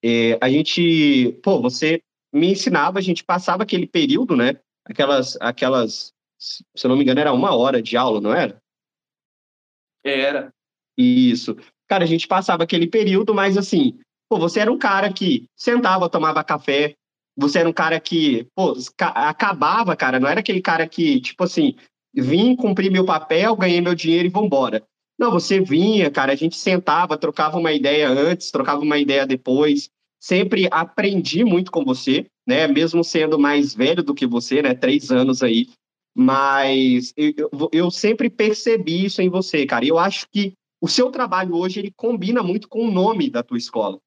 é, 0.02 0.38
a 0.40 0.50
gente, 0.50 1.32
pô, 1.42 1.60
você 1.60 2.02
me 2.32 2.52
ensinava, 2.52 2.98
a 2.98 3.02
gente 3.02 3.24
passava 3.24 3.62
aquele 3.62 3.86
período, 3.86 4.36
né? 4.36 4.60
Aquelas, 4.84 5.36
aquelas, 5.40 6.12
se 6.38 6.62
eu 6.84 6.90
não 6.90 6.96
me 6.96 7.02
engano, 7.02 7.20
era 7.20 7.32
uma 7.32 7.56
hora 7.56 7.80
de 7.80 7.96
aula, 7.96 8.20
não 8.20 8.34
era? 8.34 8.62
Era. 10.04 10.52
Isso. 10.96 11.56
Cara, 11.94 12.02
a 12.02 12.08
gente 12.08 12.26
passava 12.26 12.64
aquele 12.64 12.88
período, 12.88 13.32
mas 13.32 13.56
assim, 13.56 14.00
pô, 14.28 14.36
você 14.36 14.58
era 14.58 14.72
um 14.72 14.76
cara 14.76 15.12
que 15.12 15.44
sentava, 15.56 16.10
tomava 16.10 16.42
café, 16.42 16.94
você 17.36 17.60
era 17.60 17.68
um 17.68 17.72
cara 17.72 18.00
que, 18.00 18.48
pô, 18.52 18.76
acabava, 18.98 19.94
cara, 19.94 20.18
não 20.18 20.28
era 20.28 20.40
aquele 20.40 20.60
cara 20.60 20.88
que, 20.88 21.20
tipo 21.20 21.44
assim, 21.44 21.76
vim 22.12 22.56
cumprir 22.56 22.90
meu 22.90 23.04
papel, 23.04 23.54
ganhei 23.54 23.80
meu 23.80 23.94
dinheiro 23.94 24.26
e 24.26 24.28
vambora. 24.28 24.82
Não, 25.16 25.30
você 25.30 25.60
vinha, 25.60 26.10
cara, 26.10 26.32
a 26.32 26.34
gente 26.34 26.56
sentava, 26.56 27.16
trocava 27.16 27.58
uma 27.58 27.72
ideia 27.72 28.08
antes, 28.08 28.50
trocava 28.50 28.80
uma 28.80 28.98
ideia 28.98 29.24
depois. 29.24 29.88
Sempre 30.20 30.66
aprendi 30.72 31.44
muito 31.44 31.70
com 31.70 31.84
você, 31.84 32.26
né? 32.44 32.66
Mesmo 32.66 33.04
sendo 33.04 33.38
mais 33.38 33.72
velho 33.72 34.02
do 34.02 34.16
que 34.16 34.26
você, 34.26 34.60
né? 34.62 34.74
Três 34.74 35.12
anos 35.12 35.44
aí. 35.44 35.68
Mas 36.12 37.14
eu, 37.16 37.48
eu 37.70 37.88
sempre 37.88 38.28
percebi 38.28 39.04
isso 39.04 39.22
em 39.22 39.28
você, 39.28 39.64
cara. 39.64 39.86
Eu 39.86 39.96
acho 39.96 40.26
que 40.32 40.54
o 40.84 40.86
seu 40.86 41.10
trabalho 41.10 41.56
hoje 41.56 41.80
ele 41.80 41.90
combina 41.96 42.42
muito 42.42 42.68
com 42.68 42.86
o 42.86 42.90
nome 42.90 43.30
da 43.30 43.42
tua 43.42 43.56
escola, 43.56 43.98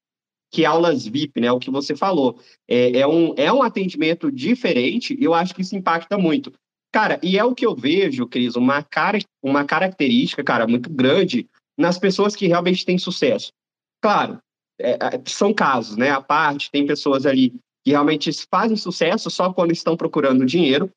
que 0.48 0.62
é 0.62 0.66
aulas 0.66 1.08
VIP, 1.08 1.40
né? 1.40 1.50
O 1.50 1.58
que 1.58 1.72
você 1.72 1.96
falou. 1.96 2.38
É, 2.68 3.00
é, 3.00 3.06
um, 3.06 3.34
é 3.36 3.52
um 3.52 3.64
atendimento 3.64 4.30
diferente 4.30 5.16
e 5.18 5.24
eu 5.24 5.34
acho 5.34 5.52
que 5.52 5.62
isso 5.62 5.74
impacta 5.74 6.16
muito. 6.16 6.52
Cara, 6.92 7.18
e 7.20 7.36
é 7.36 7.42
o 7.44 7.52
que 7.52 7.66
eu 7.66 7.74
vejo, 7.74 8.28
Cris, 8.28 8.54
uma, 8.54 8.80
cara, 8.80 9.18
uma 9.42 9.64
característica, 9.64 10.44
cara, 10.44 10.68
muito 10.68 10.88
grande 10.88 11.48
nas 11.76 11.98
pessoas 11.98 12.36
que 12.36 12.46
realmente 12.46 12.86
têm 12.86 12.96
sucesso. 12.96 13.50
Claro, 14.00 14.38
é, 14.80 14.92
é, 14.92 15.22
são 15.26 15.52
casos, 15.52 15.96
né? 15.96 16.10
A 16.10 16.20
parte, 16.20 16.70
tem 16.70 16.86
pessoas 16.86 17.26
ali 17.26 17.50
que 17.84 17.90
realmente 17.90 18.30
fazem 18.48 18.76
sucesso 18.76 19.28
só 19.32 19.52
quando 19.52 19.72
estão 19.72 19.96
procurando 19.96 20.46
dinheiro. 20.46 20.88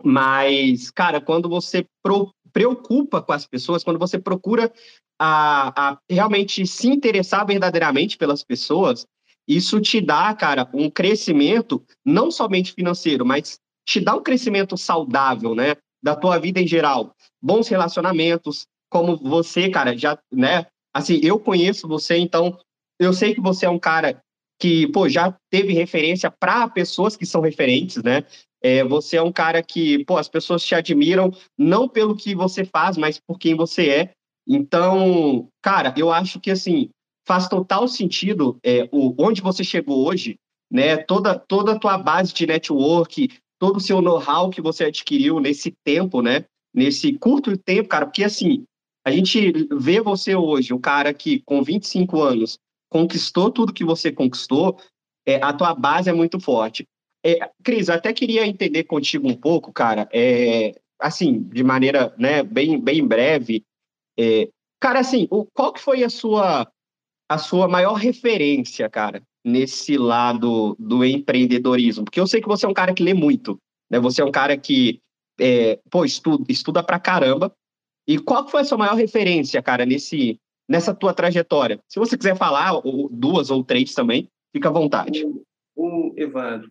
Mas, 0.00 0.92
cara, 0.92 1.20
quando 1.20 1.48
você 1.48 1.84
pro, 2.04 2.32
preocupa 2.52 3.22
com 3.22 3.32
as 3.32 3.46
pessoas, 3.46 3.82
quando 3.82 3.98
você 3.98 4.18
procura 4.18 4.72
a, 5.18 5.90
a 5.92 5.98
realmente 6.10 6.66
se 6.66 6.88
interessar 6.88 7.46
verdadeiramente 7.46 8.16
pelas 8.16 8.42
pessoas, 8.42 9.06
isso 9.46 9.80
te 9.80 10.00
dá, 10.00 10.34
cara, 10.34 10.68
um 10.72 10.90
crescimento 10.90 11.82
não 12.04 12.30
somente 12.30 12.72
financeiro, 12.72 13.24
mas 13.24 13.58
te 13.86 14.00
dá 14.00 14.14
um 14.14 14.22
crescimento 14.22 14.76
saudável, 14.76 15.54
né? 15.54 15.76
Da 16.02 16.14
tua 16.14 16.38
vida 16.38 16.60
em 16.60 16.66
geral. 16.66 17.14
Bons 17.40 17.68
relacionamentos, 17.68 18.66
como 18.88 19.16
você, 19.16 19.68
cara, 19.68 19.96
já, 19.96 20.18
né? 20.32 20.66
Assim, 20.94 21.18
eu 21.22 21.38
conheço 21.38 21.88
você, 21.88 22.18
então 22.18 22.58
eu 23.00 23.12
sei 23.12 23.34
que 23.34 23.40
você 23.40 23.66
é 23.66 23.70
um 23.70 23.78
cara 23.78 24.22
que, 24.60 24.86
pô, 24.88 25.08
já 25.08 25.36
teve 25.50 25.72
referência 25.72 26.30
para 26.30 26.68
pessoas 26.68 27.16
que 27.16 27.26
são 27.26 27.40
referentes, 27.40 28.02
né? 28.02 28.24
É, 28.62 28.84
você 28.84 29.16
é 29.16 29.22
um 29.22 29.32
cara 29.32 29.62
que, 29.62 30.04
pô, 30.04 30.16
as 30.16 30.28
pessoas 30.28 30.62
te 30.64 30.74
admiram 30.74 31.32
não 31.58 31.88
pelo 31.88 32.16
que 32.16 32.34
você 32.34 32.64
faz, 32.64 32.96
mas 32.96 33.18
por 33.18 33.38
quem 33.38 33.54
você 33.56 33.88
é. 33.88 34.10
Então, 34.46 35.48
cara, 35.60 35.92
eu 35.96 36.12
acho 36.12 36.38
que, 36.40 36.50
assim, 36.50 36.88
faz 37.26 37.48
total 37.48 37.88
sentido 37.88 38.58
é, 38.64 38.88
o, 38.92 39.14
onde 39.18 39.40
você 39.40 39.64
chegou 39.64 40.06
hoje, 40.06 40.36
né? 40.70 40.96
Toda, 40.96 41.38
toda 41.38 41.72
a 41.72 41.78
tua 41.78 41.98
base 41.98 42.32
de 42.32 42.46
network, 42.46 43.28
todo 43.58 43.76
o 43.76 43.80
seu 43.80 44.00
know-how 44.00 44.50
que 44.50 44.60
você 44.60 44.84
adquiriu 44.84 45.40
nesse 45.40 45.72
tempo, 45.84 46.22
né? 46.22 46.44
Nesse 46.74 47.12
curto 47.18 47.56
tempo, 47.56 47.88
cara, 47.88 48.06
porque 48.06 48.24
assim, 48.24 48.64
a 49.04 49.10
gente 49.10 49.52
vê 49.72 50.00
você 50.00 50.34
hoje, 50.34 50.72
o 50.72 50.78
cara 50.78 51.12
que 51.12 51.42
com 51.44 51.62
25 51.62 52.20
anos 52.22 52.58
conquistou 52.88 53.50
tudo 53.50 53.72
que 53.72 53.84
você 53.84 54.12
conquistou, 54.12 54.78
é, 55.26 55.36
a 55.42 55.52
tua 55.52 55.74
base 55.74 56.10
é 56.10 56.12
muito 56.12 56.40
forte. 56.40 56.84
É, 57.24 57.50
Cris, 57.62 57.88
até 57.88 58.12
queria 58.12 58.46
entender 58.46 58.84
contigo 58.84 59.28
um 59.28 59.36
pouco, 59.36 59.72
cara, 59.72 60.08
é, 60.12 60.74
assim, 60.98 61.42
de 61.42 61.62
maneira 61.62 62.14
né, 62.18 62.42
bem, 62.42 62.80
bem 62.80 63.06
breve. 63.06 63.64
É, 64.18 64.48
cara, 64.80 65.00
assim, 65.00 65.28
o, 65.30 65.44
qual 65.46 65.72
que 65.72 65.80
foi 65.80 66.02
a 66.02 66.10
sua, 66.10 66.70
a 67.28 67.38
sua 67.38 67.68
maior 67.68 67.94
referência, 67.94 68.88
cara, 68.90 69.22
nesse 69.44 69.96
lado 69.96 70.76
do 70.78 71.04
empreendedorismo? 71.04 72.04
Porque 72.04 72.20
eu 72.20 72.26
sei 72.26 72.40
que 72.40 72.48
você 72.48 72.66
é 72.66 72.68
um 72.68 72.74
cara 72.74 72.92
que 72.92 73.02
lê 73.02 73.14
muito, 73.14 73.56
né? 73.88 74.00
Você 74.00 74.20
é 74.20 74.24
um 74.24 74.32
cara 74.32 74.56
que, 74.56 75.00
é, 75.40 75.78
pô, 75.90 76.04
estuda, 76.04 76.44
estuda 76.48 76.82
pra 76.82 76.98
caramba. 76.98 77.54
E 78.06 78.18
qual 78.18 78.48
foi 78.48 78.62
a 78.62 78.64
sua 78.64 78.78
maior 78.78 78.94
referência, 78.96 79.62
cara, 79.62 79.86
nesse, 79.86 80.40
nessa 80.68 80.92
tua 80.92 81.14
trajetória? 81.14 81.78
Se 81.88 82.00
você 82.00 82.18
quiser 82.18 82.36
falar, 82.36 82.72
ou 82.84 83.08
duas 83.08 83.48
ou 83.48 83.62
três 83.62 83.94
também, 83.94 84.28
fica 84.52 84.68
à 84.68 84.72
vontade. 84.72 85.24
O, 85.24 85.44
o 85.76 86.14
Evandro, 86.16 86.68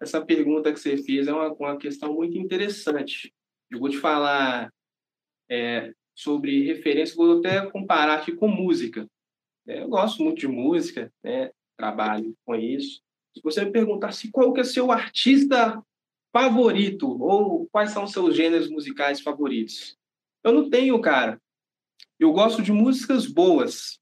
essa 0.00 0.24
pergunta 0.24 0.72
que 0.72 0.80
você 0.80 0.96
fez 0.96 1.28
é 1.28 1.32
uma, 1.32 1.52
uma 1.52 1.76
questão 1.76 2.14
muito 2.14 2.38
interessante. 2.38 3.32
Eu 3.70 3.78
vou 3.78 3.88
te 3.88 3.98
falar 3.98 4.72
é, 5.48 5.92
sobre 6.14 6.64
referência, 6.64 7.14
vou 7.14 7.38
até 7.38 7.64
comparar 7.66 8.14
aqui 8.14 8.32
com 8.32 8.48
música. 8.48 9.06
É, 9.66 9.82
eu 9.82 9.88
gosto 9.88 10.22
muito 10.22 10.38
de 10.38 10.48
música, 10.48 11.12
né? 11.22 11.50
trabalho 11.76 12.34
com 12.44 12.54
isso. 12.54 13.00
Se 13.34 13.40
você 13.42 13.64
me 13.64 13.70
perguntasse 13.70 14.30
qual 14.30 14.52
que 14.52 14.60
é 14.60 14.64
seu 14.64 14.90
artista 14.90 15.82
favorito 16.32 17.08
ou 17.22 17.66
quais 17.66 17.90
são 17.90 18.06
seus 18.06 18.36
gêneros 18.36 18.68
musicais 18.68 19.20
favoritos, 19.20 19.96
eu 20.44 20.52
não 20.52 20.68
tenho, 20.68 21.00
cara. 21.00 21.40
Eu 22.18 22.32
gosto 22.32 22.62
de 22.62 22.72
músicas 22.72 23.26
boas. 23.26 23.98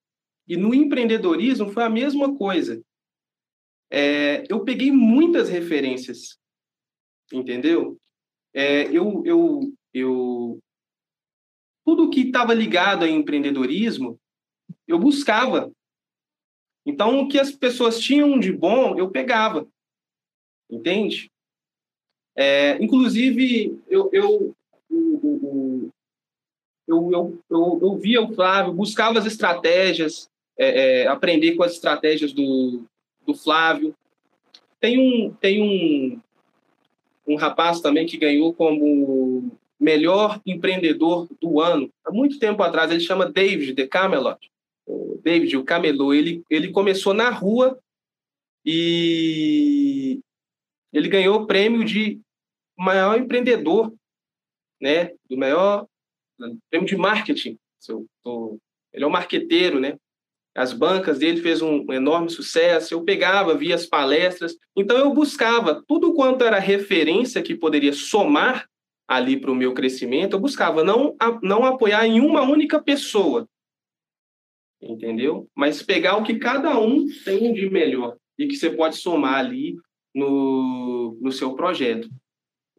E 0.46 0.57
no 0.57 0.74
empreendedorismo 0.74 1.70
foi 1.70 1.84
a 1.84 1.90
mesma 1.90 2.36
coisa. 2.36 2.82
É, 3.91 4.45
eu 4.49 4.64
peguei 4.64 4.93
muitas 4.93 5.49
referências, 5.49 6.39
entendeu? 7.32 7.99
É, 8.53 8.84
eu, 8.84 9.22
eu, 9.24 9.72
eu, 9.95 10.59
tudo 11.84 12.11
que 12.11 12.20
estava 12.20 12.53
ligado 12.53 13.05
a 13.05 13.09
empreendedorismo, 13.09 14.18
eu 14.86 14.99
buscava. 14.99 15.72
Então, 16.84 17.20
o 17.20 17.28
que 17.28 17.39
as 17.39 17.51
pessoas 17.51 17.99
tinham 17.99 18.39
de 18.39 18.53
bom, 18.53 18.99
eu 18.99 19.11
pegava. 19.11 19.66
Entende? 20.70 21.30
É, 22.36 22.82
inclusive, 22.82 23.82
eu, 23.89 24.11
eu, 24.12 24.57
eu, 24.91 25.93
eu, 26.86 27.43
eu, 27.51 27.78
eu, 27.82 27.97
via 27.97 28.22
o 28.22 28.32
Flávio, 28.34 28.72
buscava 28.72 29.18
as 29.18 29.26
estratégias, 29.26 30.30
é, 30.59 31.03
é, 31.03 31.07
aprender 31.07 31.57
com 31.57 31.62
as 31.62 31.72
estratégias 31.72 32.32
do, 32.32 32.86
do 33.29 33.35
Flávio. 33.35 33.95
Tem 34.81 34.99
um, 34.99 35.33
tem 35.35 35.62
um, 35.62 36.20
um 37.26 37.37
rapaz 37.37 37.81
também 37.81 38.07
que 38.07 38.16
ganhou 38.16 38.53
como 38.53 39.53
melhor 39.79 40.41
empreendedor 40.45 41.29
do 41.41 41.61
ano, 41.61 41.89
há 42.05 42.11
muito 42.11 42.41
tempo 42.41 42.61
atrás, 42.64 42.91
ele 42.91 42.99
chama 42.99 43.31
David 43.31 43.74
de 43.74 43.87
Camelot 43.87 44.51
o 44.89 45.20
David, 45.22 45.55
o 45.57 45.64
camelô, 45.64 46.14
ele, 46.14 46.43
ele 46.49 46.72
começou 46.72 47.12
na 47.12 47.29
rua 47.29 47.79
e 48.64 50.20
ele 50.93 51.09
ganhou 51.09 51.43
o 51.43 51.47
prêmio 51.47 51.85
de 51.85 52.18
maior 52.76 53.18
empreendedor, 53.18 53.93
né? 54.81 55.12
Do 55.29 55.37
maior 55.37 55.87
prêmio 56.70 56.89
de 56.89 56.97
marketing. 56.97 57.59
Ele 58.93 59.05
é 59.05 59.07
um 59.07 59.11
marqueteiro, 59.11 59.79
né? 59.79 59.99
As 60.59 60.72
bancas 60.72 61.20
dele 61.20 61.40
fez 61.40 61.62
um 61.62 61.86
enorme 61.92 62.28
sucesso. 62.28 62.92
Eu 62.92 63.04
pegava, 63.04 63.56
via 63.56 63.76
as 63.76 63.86
palestras. 63.86 64.56
Então 64.76 64.98
eu 64.98 65.14
buscava 65.14 65.84
tudo 65.86 66.12
quanto 66.14 66.42
era 66.42 66.59
referência 66.59 67.40
que 67.40 67.54
poderia 67.54 67.92
somar 67.92 68.68
ali 69.06 69.40
para 69.40 69.52
o 69.52 69.54
meu 69.54 69.72
crescimento. 69.72 70.32
Eu 70.32 70.40
buscava 70.40 70.82
não 70.82 71.16
não 71.44 71.64
apoiar 71.64 72.04
em 72.09 72.20
uma 72.20 72.42
única 72.42 72.82
pessoa, 72.82 73.48
entendeu? 74.82 75.48
Mas 75.54 75.80
pegar 75.80 76.16
o 76.16 76.24
que 76.24 76.40
cada 76.40 76.76
um 76.76 77.06
tem 77.24 77.52
de 77.52 77.70
melhor 77.70 78.16
e 78.36 78.48
que 78.48 78.56
você 78.56 78.68
pode 78.68 78.96
somar 78.96 79.34
ali 79.34 79.76
no, 80.12 81.16
no 81.20 81.30
seu 81.30 81.54
projeto, 81.54 82.09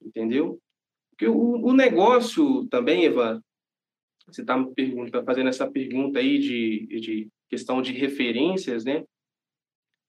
entendeu? 0.02 0.60
Porque 1.12 1.30
o, 1.30 1.66
o 1.66 1.74
negócio 1.74 2.68
também, 2.68 3.06
Evan, 3.06 3.42
você 4.28 4.42
está 4.42 4.62
perguntando, 4.76 5.24
fazendo 5.24 5.48
essa 5.48 5.70
pergunta 5.70 6.20
aí 6.20 6.40
de, 6.40 6.88
de 7.00 7.30
questão 7.50 7.82
de 7.82 7.92
referências, 7.92 8.86
né? 8.86 9.04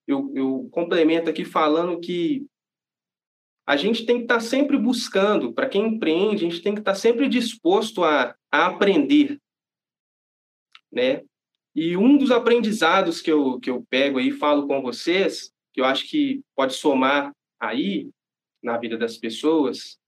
Eu, 0.07 0.33
eu 0.35 0.69
complemento 0.71 1.31
aqui 1.31 1.45
falando 1.45 2.01
que 2.01 2.47
a 3.67 3.77
gente 3.77 4.05
tem 4.05 4.17
que 4.17 4.23
estar 4.23 4.35
tá 4.35 4.41
sempre 4.41 4.77
buscando, 4.77 5.53
para 5.53 5.69
quem 5.69 5.87
empreende, 5.87 6.45
a 6.45 6.51
gente 6.51 6.63
tem 6.63 6.75
que 6.75 6.81
estar 6.81 6.93
tá 6.93 6.99
sempre 6.99 7.29
disposto 7.29 8.03
a, 8.05 8.35
a 8.51 8.67
aprender, 8.67 9.41
né? 10.93 11.23
E 11.75 11.97
um 11.97 12.19
dos 12.19 12.31
aprendizados 12.31 13.21
que 13.21 13.31
eu, 13.31 13.61
que 13.61 13.71
eu 13.71 13.85
pego 13.89 14.19
aí 14.19 14.33
falo 14.33 14.67
com 14.67 14.83
vocês, 14.83 15.53
que 15.73 15.81
eu 15.81 15.85
acho 15.85 16.09
que 16.09 16.43
pode 16.57 16.75
somar 16.75 17.33
aí 17.61 18.11
na 18.63 18.77
vida 18.77 18.99
das 18.99 19.17
pessoas, 19.17 19.99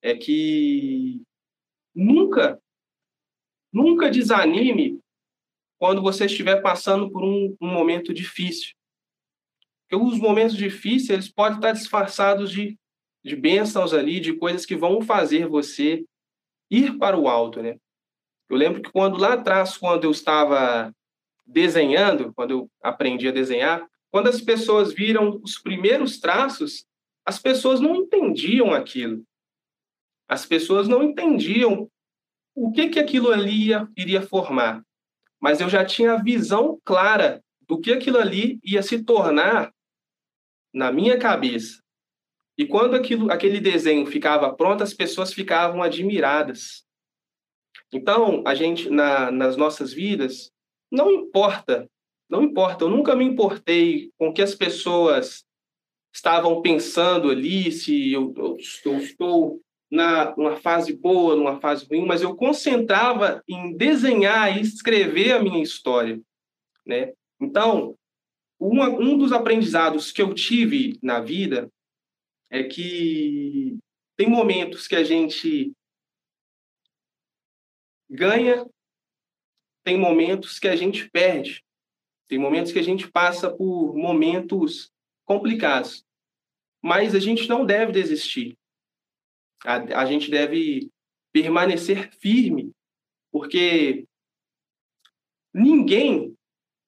é 0.00 0.14
que 0.14 1.20
nunca, 1.92 2.60
nunca 3.72 4.08
desanime 4.08 5.00
quando 5.78 6.02
você 6.02 6.26
estiver 6.26 6.60
passando 6.60 7.10
por 7.10 7.22
um, 7.22 7.56
um 7.60 7.68
momento 7.68 8.12
difícil. 8.12 8.74
Porque 9.88 10.04
os 10.04 10.18
momentos 10.18 10.56
difíceis 10.56 11.10
eles 11.10 11.28
podem 11.28 11.58
estar 11.58 11.72
disfarçados 11.72 12.50
de, 12.50 12.76
de 13.24 13.36
bênçãos 13.36 13.94
ali, 13.94 14.20
de 14.20 14.34
coisas 14.34 14.66
que 14.66 14.76
vão 14.76 15.00
fazer 15.00 15.46
você 15.46 16.04
ir 16.70 16.98
para 16.98 17.18
o 17.18 17.28
alto, 17.28 17.62
né? 17.62 17.76
Eu 18.50 18.56
lembro 18.56 18.82
que 18.82 18.90
quando 18.90 19.18
lá 19.18 19.34
atrás, 19.34 19.76
quando 19.76 20.04
eu 20.04 20.10
estava 20.10 20.92
desenhando, 21.46 22.32
quando 22.34 22.50
eu 22.50 22.70
aprendi 22.82 23.28
a 23.28 23.32
desenhar, 23.32 23.86
quando 24.10 24.28
as 24.28 24.40
pessoas 24.40 24.92
viram 24.92 25.40
os 25.42 25.58
primeiros 25.58 26.18
traços, 26.18 26.86
as 27.24 27.38
pessoas 27.38 27.78
não 27.80 27.94
entendiam 27.94 28.72
aquilo. 28.72 29.22
As 30.26 30.44
pessoas 30.44 30.88
não 30.88 31.02
entendiam 31.02 31.90
o 32.54 32.72
que 32.72 32.88
que 32.88 32.98
aquilo 32.98 33.30
ali 33.30 33.68
ia, 33.68 33.88
iria 33.96 34.20
formar. 34.22 34.82
Mas 35.40 35.60
eu 35.60 35.68
já 35.68 35.84
tinha 35.84 36.12
a 36.12 36.22
visão 36.22 36.80
clara 36.84 37.42
do 37.62 37.80
que 37.80 37.92
aquilo 37.92 38.18
ali 38.18 38.58
ia 38.64 38.82
se 38.82 39.04
tornar 39.04 39.72
na 40.72 40.90
minha 40.90 41.18
cabeça. 41.18 41.82
E 42.56 42.66
quando 42.66 42.96
aquilo, 42.96 43.30
aquele 43.30 43.60
desenho 43.60 44.06
ficava 44.06 44.52
pronto, 44.52 44.82
as 44.82 44.92
pessoas 44.92 45.32
ficavam 45.32 45.82
admiradas. 45.82 46.84
Então, 47.92 48.42
a 48.46 48.54
gente, 48.54 48.90
na, 48.90 49.30
nas 49.30 49.56
nossas 49.56 49.92
vidas, 49.92 50.50
não 50.90 51.10
importa, 51.10 51.88
não 52.28 52.42
importa. 52.42 52.84
Eu 52.84 52.90
nunca 52.90 53.14
me 53.14 53.24
importei 53.24 54.10
com 54.18 54.28
o 54.28 54.32
que 54.32 54.42
as 54.42 54.54
pessoas 54.54 55.44
estavam 56.12 56.60
pensando 56.60 57.30
ali, 57.30 57.70
se 57.70 58.12
eu, 58.12 58.34
eu, 58.36 58.56
eu 58.84 58.98
estou 58.98 59.60
na 59.90 60.36
numa 60.36 60.56
fase 60.56 60.92
boa, 60.92 61.34
numa 61.34 61.60
fase 61.60 61.86
ruim, 61.86 62.04
mas 62.04 62.22
eu 62.22 62.36
concentrava 62.36 63.42
em 63.48 63.76
desenhar 63.76 64.56
e 64.56 64.60
escrever 64.60 65.32
a 65.32 65.42
minha 65.42 65.62
história, 65.62 66.20
né? 66.86 67.12
Então, 67.40 67.96
uma, 68.58 68.88
um 68.88 69.16
dos 69.16 69.32
aprendizados 69.32 70.12
que 70.12 70.20
eu 70.20 70.34
tive 70.34 70.98
na 71.02 71.20
vida 71.20 71.70
é 72.50 72.64
que 72.64 73.78
tem 74.16 74.28
momentos 74.28 74.86
que 74.86 74.96
a 74.96 75.04
gente 75.04 75.72
ganha 78.10 78.66
tem 79.88 79.98
momentos 79.98 80.58
que 80.58 80.68
a 80.68 80.76
gente 80.76 81.08
perde, 81.08 81.64
tem 82.28 82.38
momentos 82.38 82.72
que 82.72 82.78
a 82.78 82.82
gente 82.82 83.10
passa 83.10 83.50
por 83.50 83.96
momentos 83.96 84.92
complicados, 85.24 86.04
mas 86.82 87.14
a 87.14 87.18
gente 87.18 87.48
não 87.48 87.64
deve 87.64 87.90
desistir. 87.90 88.54
A, 89.64 90.02
a 90.02 90.06
gente 90.06 90.30
deve 90.30 90.90
permanecer 91.32 92.10
firme, 92.12 92.72
porque 93.30 94.06
ninguém 95.52 96.34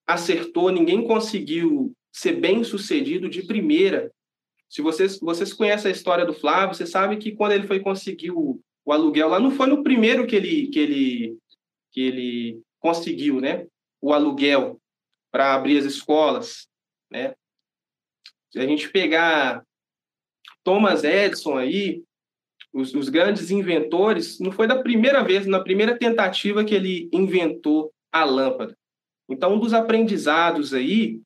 acertou, 0.06 0.70
ninguém 0.70 1.06
conseguiu 1.06 1.92
ser 2.12 2.40
bem 2.40 2.64
sucedido 2.64 3.28
de 3.28 3.42
primeira. 3.42 4.12
Se 4.68 4.82
vocês, 4.82 5.18
vocês 5.20 5.52
conhecem 5.52 5.90
a 5.90 5.94
história 5.94 6.24
do 6.24 6.34
Flávio, 6.34 6.74
você 6.74 6.86
sabe 6.86 7.16
que 7.16 7.32
quando 7.32 7.52
ele 7.52 7.66
foi 7.66 7.80
conseguir 7.80 8.30
o, 8.30 8.60
o 8.84 8.92
aluguel 8.92 9.28
lá, 9.28 9.40
não 9.40 9.50
foi 9.50 9.66
no 9.66 9.82
primeiro 9.82 10.26
que 10.26 10.36
ele, 10.36 10.68
que 10.68 10.78
ele, 10.78 11.38
que 11.90 12.00
ele 12.00 12.62
conseguiu, 12.78 13.40
né, 13.40 13.66
o 14.00 14.12
aluguel 14.12 14.80
para 15.30 15.54
abrir 15.54 15.78
as 15.78 15.84
escolas, 15.84 16.68
né? 17.10 17.34
Se 18.50 18.58
a 18.58 18.66
gente 18.66 18.90
pegar 18.90 19.64
Thomas 20.64 21.04
Edison 21.04 21.56
aí, 21.56 22.02
os, 22.72 22.94
os, 22.94 23.08
grandes 23.08 23.50
inventores, 23.50 24.38
não 24.38 24.52
foi 24.52 24.66
da 24.66 24.80
primeira 24.80 25.22
vez, 25.22 25.46
na 25.46 25.60
primeira 25.60 25.98
tentativa 25.98 26.64
que 26.64 26.74
ele 26.74 27.08
inventou 27.12 27.92
a 28.12 28.24
lâmpada. 28.24 28.76
Então, 29.28 29.54
um 29.54 29.60
dos 29.60 29.72
aprendizados 29.72 30.74
aí, 30.74 31.20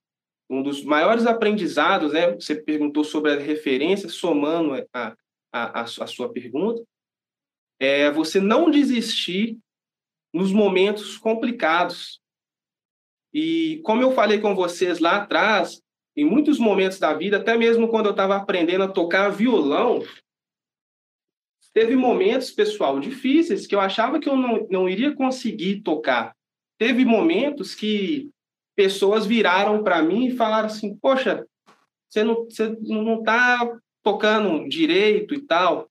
um 0.48 0.62
dos 0.62 0.84
maiores 0.84 1.26
aprendizados, 1.26 2.12
né? 2.12 2.32
Você 2.32 2.54
perguntou 2.54 3.02
sobre 3.02 3.32
a 3.32 3.38
referência, 3.38 4.08
somando 4.08 4.74
a, 4.92 5.16
a, 5.52 5.80
a, 5.82 6.06
sua 6.06 6.30
pergunta, 6.30 6.82
é 7.80 8.10
você 8.10 8.40
não 8.40 8.70
desistir 8.70 9.58
nos 10.32 10.52
momentos 10.52 11.16
complicados. 11.16 12.20
E 13.32 13.80
como 13.84 14.02
eu 14.02 14.12
falei 14.12 14.40
com 14.40 14.54
vocês 14.54 14.98
lá 14.98 15.16
atrás, 15.16 15.80
em 16.16 16.24
muitos 16.24 16.58
momentos 16.58 16.98
da 16.98 17.12
vida, 17.14 17.38
até 17.38 17.56
mesmo 17.56 17.88
quando 17.88 18.06
eu 18.06 18.12
estava 18.12 18.36
aprendendo 18.36 18.84
a 18.84 18.88
tocar 18.88 19.30
violão, 19.30 20.02
teve 21.74 21.96
momentos, 21.96 22.50
pessoal, 22.50 23.00
difíceis 23.00 23.66
que 23.66 23.74
eu 23.74 23.80
achava 23.80 24.18
que 24.18 24.28
eu 24.28 24.36
não, 24.36 24.66
não 24.70 24.88
iria 24.88 25.14
conseguir 25.14 25.82
tocar. 25.82 26.34
Teve 26.78 27.04
momentos 27.04 27.74
que 27.74 28.30
pessoas 28.76 29.26
viraram 29.26 29.82
para 29.82 30.02
mim 30.02 30.28
e 30.28 30.36
falaram 30.36 30.66
assim: 30.66 30.96
Poxa, 30.96 31.44
você 32.08 32.24
não 32.24 32.44
você 32.44 32.74
não 32.80 33.22
tá 33.22 33.68
tocando 34.02 34.68
direito 34.68 35.34
e 35.34 35.40
tal 35.42 35.88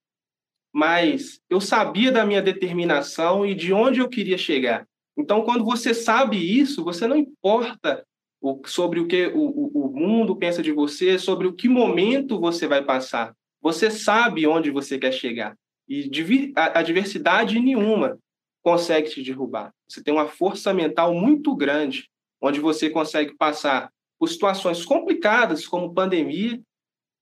mas 0.73 1.39
eu 1.47 1.61
sabia 1.61 2.11
da 2.11 2.25
minha 2.25 2.41
determinação 2.41 3.45
e 3.45 3.53
de 3.53 3.71
onde 3.71 3.99
eu 3.99 4.09
queria 4.09 4.39
chegar. 4.39 4.87
Então, 5.15 5.43
quando 5.43 5.63
você 5.63 5.93
sabe 5.93 6.37
isso, 6.37 6.83
você 6.83 7.05
não 7.05 7.15
importa 7.15 8.03
o, 8.41 8.59
sobre 8.65 8.99
o 8.99 9.05
que 9.07 9.27
o, 9.27 9.67
o 9.71 9.91
mundo 9.93 10.35
pensa 10.35 10.63
de 10.63 10.71
você, 10.71 11.19
sobre 11.19 11.45
o 11.45 11.53
que 11.53 11.69
momento 11.69 12.39
você 12.39 12.67
vai 12.67 12.83
passar. 12.83 13.35
Você 13.61 13.91
sabe 13.91 14.47
onde 14.47 14.71
você 14.71 14.97
quer 14.97 15.11
chegar. 15.11 15.55
E 15.87 16.09
a, 16.55 16.81
diversidade 16.81 17.59
nenhuma 17.59 18.17
consegue 18.61 19.09
te 19.09 19.21
derrubar. 19.21 19.73
Você 19.87 20.01
tem 20.01 20.13
uma 20.13 20.27
força 20.27 20.73
mental 20.73 21.13
muito 21.13 21.55
grande, 21.55 22.09
onde 22.41 22.59
você 22.59 22.89
consegue 22.89 23.35
passar 23.35 23.91
por 24.17 24.29
situações 24.29 24.85
complicadas, 24.85 25.67
como 25.67 25.93
pandemia, 25.93 26.61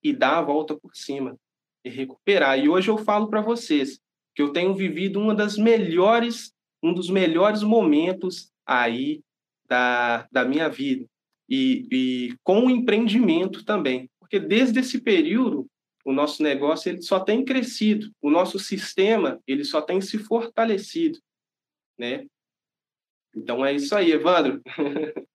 e 0.03 0.13
dar 0.13 0.37
a 0.37 0.41
volta 0.41 0.75
por 0.75 0.95
cima 0.95 1.35
e 1.83 1.89
recuperar. 1.89 2.59
E 2.59 2.69
hoje 2.69 2.89
eu 2.89 2.97
falo 2.97 3.27
para 3.27 3.41
vocês 3.41 3.99
que 4.35 4.41
eu 4.41 4.53
tenho 4.53 4.73
vivido 4.73 5.19
uma 5.19 5.35
das 5.35 5.57
melhores, 5.57 6.53
um 6.81 6.93
dos 6.93 7.09
melhores 7.09 7.63
momentos 7.63 8.51
aí 8.65 9.21
da, 9.67 10.27
da 10.31 10.45
minha 10.45 10.69
vida. 10.69 11.05
E, 11.49 11.87
e 11.91 12.35
com 12.43 12.65
o 12.65 12.69
empreendimento 12.69 13.65
também. 13.65 14.09
Porque 14.19 14.39
desde 14.39 14.79
esse 14.79 15.01
período, 15.01 15.67
o 16.05 16.11
nosso 16.11 16.41
negócio 16.41 16.89
ele 16.89 17.01
só 17.01 17.19
tem 17.19 17.45
crescido, 17.45 18.11
o 18.21 18.29
nosso 18.29 18.59
sistema 18.59 19.39
ele 19.47 19.63
só 19.63 19.81
tem 19.81 20.01
se 20.01 20.17
fortalecido, 20.17 21.19
né? 21.97 22.25
Então 23.35 23.65
é 23.65 23.73
isso 23.73 23.95
aí, 23.95 24.11
Evandro. 24.11 24.61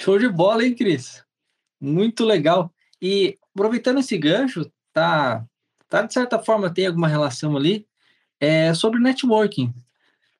Show 0.00 0.18
de 0.18 0.28
bola, 0.28 0.64
hein, 0.64 0.74
Cris? 0.74 1.24
Muito 1.80 2.24
legal. 2.24 2.72
E 3.00 3.38
aproveitando 3.54 3.98
esse 3.98 4.16
gancho, 4.16 4.70
tá 4.92 5.46
tá, 5.92 6.00
de 6.00 6.14
certa 6.14 6.38
forma 6.38 6.72
tem 6.72 6.86
alguma 6.86 7.06
relação 7.06 7.54
ali, 7.54 7.86
é 8.40 8.72
sobre 8.72 8.98
networking. 8.98 9.74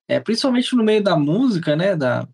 É, 0.09 0.19
principalmente 0.19 0.75
no 0.75 0.83
meio 0.83 1.03
da 1.03 1.15
música, 1.15 1.77
né, 1.77 1.95
da, 1.95 2.27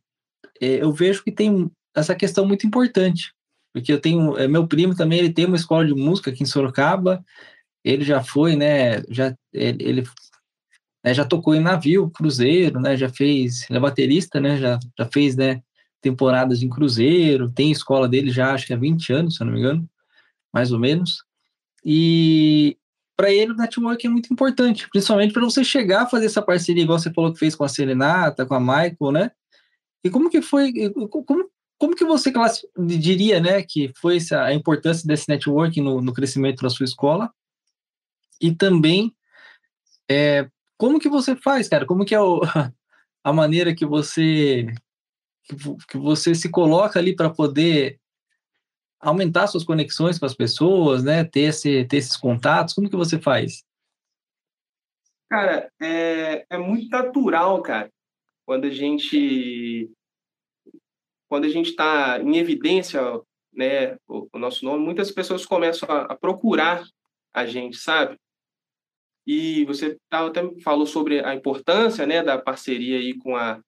é, 0.60 0.82
eu 0.82 0.92
vejo 0.92 1.24
que 1.24 1.32
tem 1.32 1.68
essa 1.92 2.14
questão 2.14 2.46
muito 2.46 2.64
importante, 2.64 3.34
porque 3.72 3.92
eu 3.92 4.00
tenho, 4.00 4.36
é, 4.38 4.48
meu 4.48 4.66
primo 4.66 4.94
também, 4.94 5.18
ele 5.18 5.32
tem 5.32 5.46
uma 5.46 5.56
escola 5.56 5.86
de 5.86 5.94
música 5.94 6.30
aqui 6.30 6.42
em 6.42 6.46
Sorocaba, 6.46 7.24
ele 7.84 8.04
já 8.04 8.22
foi, 8.22 8.56
né? 8.56 9.02
Já 9.08 9.34
ele, 9.52 9.84
ele 9.84 10.04
né, 11.04 11.14
já 11.14 11.24
tocou 11.24 11.54
em 11.54 11.60
navio, 11.60 12.10
cruzeiro, 12.10 12.80
né? 12.80 12.96
Já 12.96 13.08
fez, 13.08 13.68
ele 13.68 13.78
é 13.78 13.80
baterista, 13.80 14.40
né? 14.40 14.58
Já, 14.58 14.78
já 14.98 15.06
fez, 15.06 15.36
né? 15.36 15.62
Temporadas 16.00 16.62
em 16.62 16.68
cruzeiro, 16.68 17.50
tem 17.50 17.70
escola 17.70 18.08
dele 18.08 18.30
já, 18.30 18.52
acho 18.52 18.66
que 18.66 18.72
há 18.72 18.76
20 18.76 19.12
anos, 19.12 19.36
se 19.36 19.42
eu 19.42 19.46
não 19.46 19.54
me 19.54 19.60
engano, 19.60 19.88
mais 20.52 20.72
ou 20.72 20.78
menos. 20.78 21.24
E 21.84 22.76
para 23.16 23.32
ele 23.32 23.52
o 23.52 23.56
network 23.56 24.06
é 24.06 24.10
muito 24.10 24.32
importante, 24.32 24.88
principalmente 24.90 25.32
para 25.32 25.44
você 25.44 25.64
chegar 25.64 26.02
a 26.02 26.06
fazer 26.06 26.26
essa 26.26 26.42
parceria, 26.42 26.84
igual 26.84 26.98
você 26.98 27.12
falou 27.12 27.32
que 27.32 27.38
fez 27.38 27.54
com 27.56 27.64
a 27.64 27.68
Serenata, 27.68 28.46
com 28.46 28.54
a 28.54 28.60
Michael, 28.60 29.12
né? 29.12 29.30
E 30.04 30.10
como 30.10 30.30
que 30.30 30.40
foi, 30.40 30.72
como, 31.10 31.50
como 31.78 31.94
que 31.94 32.04
você 32.04 32.32
diria, 32.76 33.40
né, 33.40 33.62
que 33.62 33.92
foi 33.96 34.18
a 34.32 34.52
importância 34.52 35.06
desse 35.06 35.28
networking 35.28 35.80
no, 35.80 36.00
no 36.00 36.12
crescimento 36.12 36.62
da 36.62 36.70
sua 36.70 36.84
escola? 36.84 37.32
E 38.40 38.54
também, 38.54 39.14
é, 40.10 40.48
como 40.76 40.98
que 40.98 41.08
você 41.08 41.36
faz, 41.36 41.68
cara? 41.68 41.86
Como 41.86 42.04
que 42.04 42.14
é 42.14 42.20
o, 42.20 42.40
a 43.22 43.32
maneira 43.32 43.74
que 43.74 43.86
você 43.86 44.66
que 45.88 45.96
você 45.96 46.34
se 46.34 46.50
coloca 46.50 46.98
ali 46.98 47.16
para 47.16 47.30
poder 47.30 47.98
aumentar 49.00 49.46
suas 49.46 49.64
conexões 49.64 50.18
com 50.18 50.26
as 50.26 50.34
pessoas, 50.34 51.02
né? 51.02 51.24
Ter, 51.24 51.40
esse, 51.40 51.84
ter 51.86 51.96
esses 51.96 52.16
contatos, 52.16 52.74
como 52.74 52.90
que 52.90 52.96
você 52.96 53.18
faz? 53.18 53.64
Cara, 55.30 55.70
é, 55.80 56.44
é 56.50 56.58
muito 56.58 56.88
natural, 56.90 57.62
cara, 57.62 57.90
quando 58.44 58.66
a 58.66 58.70
gente 58.70 59.90
quando 61.28 61.44
a 61.44 61.48
gente 61.48 61.70
está 61.70 62.20
em 62.20 62.36
evidência, 62.36 63.00
né, 63.52 63.96
o, 64.06 64.28
o, 64.32 64.38
nosso 64.38 64.64
nome, 64.64 64.84
muitas 64.84 65.10
pessoas 65.10 65.44
começam 65.44 65.88
a, 65.90 66.02
a, 66.02 66.16
procurar 66.16 66.84
a 67.32 67.46
gente, 67.46 67.76
sabe? 67.76 68.16
E 69.26 69.64
você 69.66 69.98
até 70.10 70.42
falou 70.62 70.86
sobre 70.86 71.24
a 71.24 71.34
importância, 71.34 72.06
né, 72.06 72.22
da 72.22 72.38
parceria 72.38 72.98
aí 72.98 73.16
com 73.18 73.36
a 73.36 73.60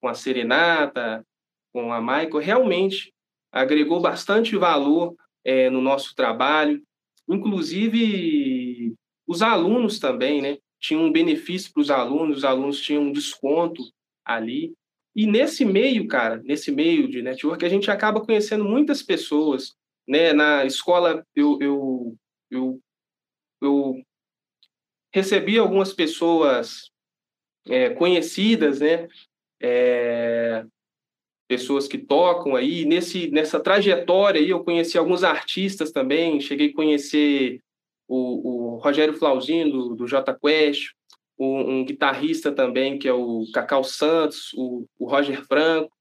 com 0.00 0.08
a 0.08 0.14
Serenata, 0.14 1.26
com 1.72 1.92
a 1.92 2.00
Michael. 2.00 2.38
Realmente 2.38 3.12
agregou 3.50 4.00
bastante 4.00 4.56
valor 4.56 5.16
é, 5.44 5.70
no 5.70 5.80
nosso 5.80 6.14
trabalho. 6.14 6.82
Inclusive 7.28 8.94
os 9.26 9.42
alunos 9.42 9.98
também, 9.98 10.40
né? 10.40 10.58
Tinha 10.78 11.00
um 11.00 11.10
benefício 11.10 11.72
para 11.72 11.80
os 11.80 11.90
alunos, 11.90 12.38
os 12.38 12.44
alunos 12.44 12.80
tinham 12.80 13.04
um 13.04 13.12
desconto 13.12 13.82
ali. 14.24 14.74
E 15.16 15.26
nesse 15.26 15.64
meio, 15.64 16.06
cara, 16.06 16.42
nesse 16.44 16.70
meio 16.70 17.08
de 17.08 17.22
network, 17.22 17.64
a 17.64 17.70
gente 17.70 17.90
acaba 17.90 18.20
conhecendo 18.20 18.66
muitas 18.66 19.02
pessoas. 19.02 19.74
Né? 20.06 20.34
Na 20.34 20.66
escola, 20.66 21.26
eu, 21.34 21.58
eu, 21.62 22.16
eu, 22.50 22.80
eu 23.62 24.02
recebi 25.10 25.56
algumas 25.58 25.94
pessoas 25.94 26.90
é, 27.66 27.88
conhecidas, 27.88 28.80
né? 28.80 29.08
É, 29.58 30.66
pessoas 31.48 31.88
que 31.88 31.96
tocam 31.96 32.54
aí. 32.54 32.84
Nesse, 32.84 33.30
nessa 33.30 33.58
trajetória 33.58 34.38
aí, 34.38 34.50
eu 34.50 34.62
conheci 34.62 34.98
alguns 34.98 35.24
artistas 35.24 35.90
também. 35.90 36.42
Cheguei 36.42 36.68
a 36.68 36.74
conhecer 36.74 37.62
o, 38.06 38.74
o 38.74 38.76
Rogério 38.76 39.14
Flauzino, 39.14 39.70
do, 39.70 39.94
do 39.96 40.06
J 40.06 40.34
Quest, 40.34 40.90
um, 41.38 41.78
um, 41.78 41.84
guitarrista 41.84 42.50
também, 42.50 42.98
que 42.98 43.08
é 43.08 43.12
o 43.12 43.44
Cacau 43.52 43.84
Santos, 43.84 44.52
o, 44.54 44.86
o, 44.98 45.06
Roger 45.06 45.44
Franco, 45.46 45.92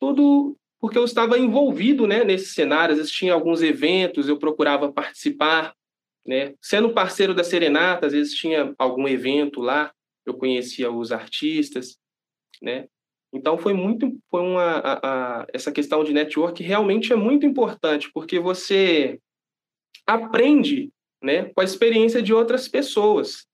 tudo 0.00 0.56
porque 0.78 0.98
eu 0.98 1.04
estava 1.04 1.38
envolvido 1.38 2.06
né, 2.06 2.22
nesse 2.22 2.52
cenário, 2.52 2.92
às 2.92 2.98
vezes 2.98 3.12
tinha 3.12 3.32
alguns 3.32 3.62
eventos, 3.62 4.28
eu 4.28 4.38
procurava 4.38 4.92
participar, 4.92 5.74
né? 6.24 6.54
sendo 6.60 6.92
parceiro 6.92 7.34
da 7.34 7.42
Serenata, 7.42 8.06
às 8.06 8.12
vezes 8.12 8.34
tinha 8.34 8.74
algum 8.78 9.08
evento 9.08 9.60
lá, 9.60 9.92
eu 10.24 10.34
conhecia 10.34 10.90
os 10.90 11.12
artistas, 11.12 11.96
né? 12.60 12.86
Então 13.32 13.58
foi 13.58 13.72
muito, 13.72 14.18
foi 14.30 14.40
uma, 14.40 14.78
a, 14.78 15.40
a, 15.42 15.46
essa 15.52 15.70
questão 15.70 16.02
de 16.02 16.12
network 16.12 16.62
realmente 16.62 17.12
é 17.12 17.16
muito 17.16 17.44
importante, 17.44 18.10
porque 18.12 18.38
você 18.38 19.20
aprende 20.06 20.90
né, 21.22 21.46
com 21.46 21.60
a 21.60 21.64
experiência 21.64 22.22
de 22.22 22.32
outras 22.32 22.68
pessoas 22.68 23.46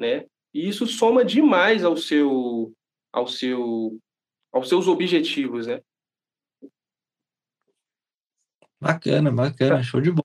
né? 0.00 0.24
E 0.52 0.68
isso 0.68 0.86
soma 0.86 1.24
demais 1.24 1.84
ao 1.84 1.96
seu, 1.96 2.72
ao 3.12 3.26
seu, 3.26 3.98
aos 4.52 4.68
seus 4.68 4.88
objetivos, 4.88 5.66
né? 5.66 5.80
Bacana, 8.80 9.30
bacana, 9.30 9.82
show 9.82 10.00
de 10.00 10.10
bola. 10.10 10.24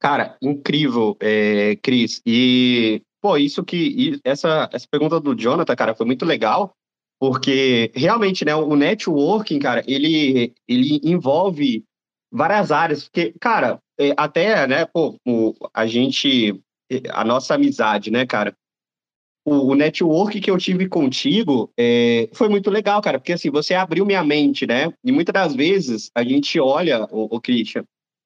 Cara, 0.00 0.38
incrível, 0.40 1.16
é, 1.20 1.76
Cris. 1.76 2.22
E, 2.24 3.02
pô, 3.20 3.36
isso 3.36 3.62
que. 3.62 4.18
Essa, 4.24 4.68
essa 4.72 4.86
pergunta 4.90 5.20
do 5.20 5.34
Jonathan, 5.34 5.76
cara, 5.76 5.94
foi 5.94 6.06
muito 6.06 6.24
legal, 6.24 6.74
porque 7.20 7.92
realmente, 7.94 8.44
né, 8.44 8.54
o 8.54 8.74
networking, 8.74 9.58
cara, 9.58 9.84
ele, 9.86 10.54
ele 10.66 11.00
envolve 11.04 11.84
várias 12.32 12.72
áreas. 12.72 13.04
Porque, 13.04 13.34
cara, 13.38 13.78
é, 13.98 14.14
até, 14.16 14.66
né, 14.66 14.86
pô, 14.86 15.18
a 15.74 15.86
gente 15.86 16.58
a 17.10 17.24
nossa 17.24 17.54
amizade, 17.54 18.10
né, 18.10 18.26
cara? 18.26 18.54
O, 19.44 19.72
o 19.72 19.74
network 19.74 20.40
que 20.40 20.50
eu 20.50 20.58
tive 20.58 20.88
contigo 20.88 21.70
é, 21.78 22.28
foi 22.34 22.48
muito 22.48 22.70
legal, 22.70 23.00
cara, 23.00 23.18
porque 23.18 23.32
assim, 23.32 23.50
você 23.50 23.74
abriu 23.74 24.04
minha 24.04 24.22
mente, 24.22 24.66
né? 24.66 24.92
E 25.04 25.10
muitas 25.10 25.32
das 25.32 25.54
vezes 25.54 26.10
a 26.14 26.22
gente 26.22 26.60
olha, 26.60 27.04
o, 27.10 27.36
o 27.36 27.40
Christian, 27.40 27.84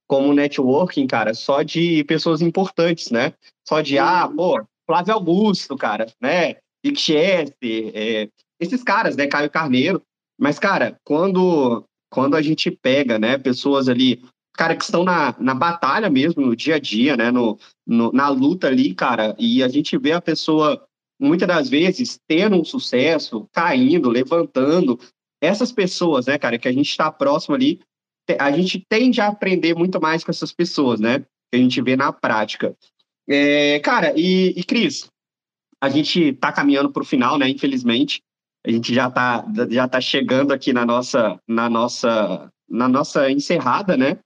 como 0.08 0.34
networking, 0.34 1.06
cara, 1.06 1.32
só 1.32 1.62
de 1.62 2.04
pessoas 2.04 2.42
importantes, 2.42 3.10
né? 3.10 3.32
Só 3.66 3.80
de, 3.80 3.98
ah, 3.98 4.28
pô, 4.28 4.62
Flávio 4.86 5.14
Augusto, 5.14 5.76
cara, 5.76 6.06
né? 6.20 6.56
Dick 6.84 6.98
Chester, 6.98 7.92
é, 7.94 8.28
esses 8.60 8.82
caras, 8.82 9.16
né? 9.16 9.26
Caio 9.26 9.50
Carneiro. 9.50 10.02
Mas, 10.38 10.58
cara, 10.58 10.98
quando, 11.04 11.84
quando 12.10 12.36
a 12.36 12.42
gente 12.42 12.70
pega, 12.70 13.18
né, 13.18 13.38
pessoas 13.38 13.88
ali 13.88 14.22
cara, 14.54 14.76
que 14.76 14.84
estão 14.84 15.04
na, 15.04 15.34
na 15.38 15.54
batalha 15.54 16.10
mesmo, 16.10 16.44
no 16.44 16.54
dia 16.54 16.76
a 16.76 16.78
dia, 16.78 17.16
né? 17.16 17.30
No, 17.30 17.58
no, 17.86 18.12
na 18.12 18.28
luta 18.28 18.68
ali, 18.68 18.94
cara, 18.94 19.34
e 19.38 19.62
a 19.62 19.68
gente 19.68 19.96
vê 19.96 20.12
a 20.12 20.20
pessoa, 20.20 20.84
muitas 21.20 21.48
das 21.48 21.68
vezes, 21.68 22.20
tendo 22.28 22.56
um 22.56 22.64
sucesso, 22.64 23.48
caindo, 23.52 24.08
levantando. 24.08 24.98
Essas 25.40 25.72
pessoas, 25.72 26.26
né, 26.26 26.38
cara, 26.38 26.58
que 26.58 26.68
a 26.68 26.72
gente 26.72 26.88
está 26.88 27.10
próximo 27.10 27.54
ali, 27.54 27.80
a 28.38 28.52
gente 28.52 28.84
tende 28.88 29.20
a 29.20 29.28
aprender 29.28 29.74
muito 29.74 30.00
mais 30.00 30.22
com 30.22 30.30
essas 30.30 30.52
pessoas, 30.52 31.00
né? 31.00 31.20
Que 31.50 31.56
a 31.56 31.58
gente 31.58 31.82
vê 31.82 31.96
na 31.96 32.12
prática. 32.12 32.76
É, 33.28 33.80
cara, 33.80 34.12
e, 34.16 34.54
e 34.56 34.62
Cris, 34.62 35.10
a 35.80 35.88
gente 35.88 36.20
está 36.20 36.52
caminhando 36.52 36.92
para 36.92 37.02
o 37.02 37.06
final, 37.06 37.38
né? 37.38 37.48
Infelizmente, 37.48 38.22
a 38.64 38.70
gente 38.70 38.94
já 38.94 39.08
está 39.08 39.44
já 39.68 39.88
tá 39.88 40.00
chegando 40.00 40.52
aqui 40.52 40.72
na 40.72 40.86
nossa, 40.86 41.40
na 41.48 41.68
nossa, 41.68 42.48
na 42.68 42.88
nossa 42.88 43.30
encerrada, 43.30 43.96
né? 43.96 44.18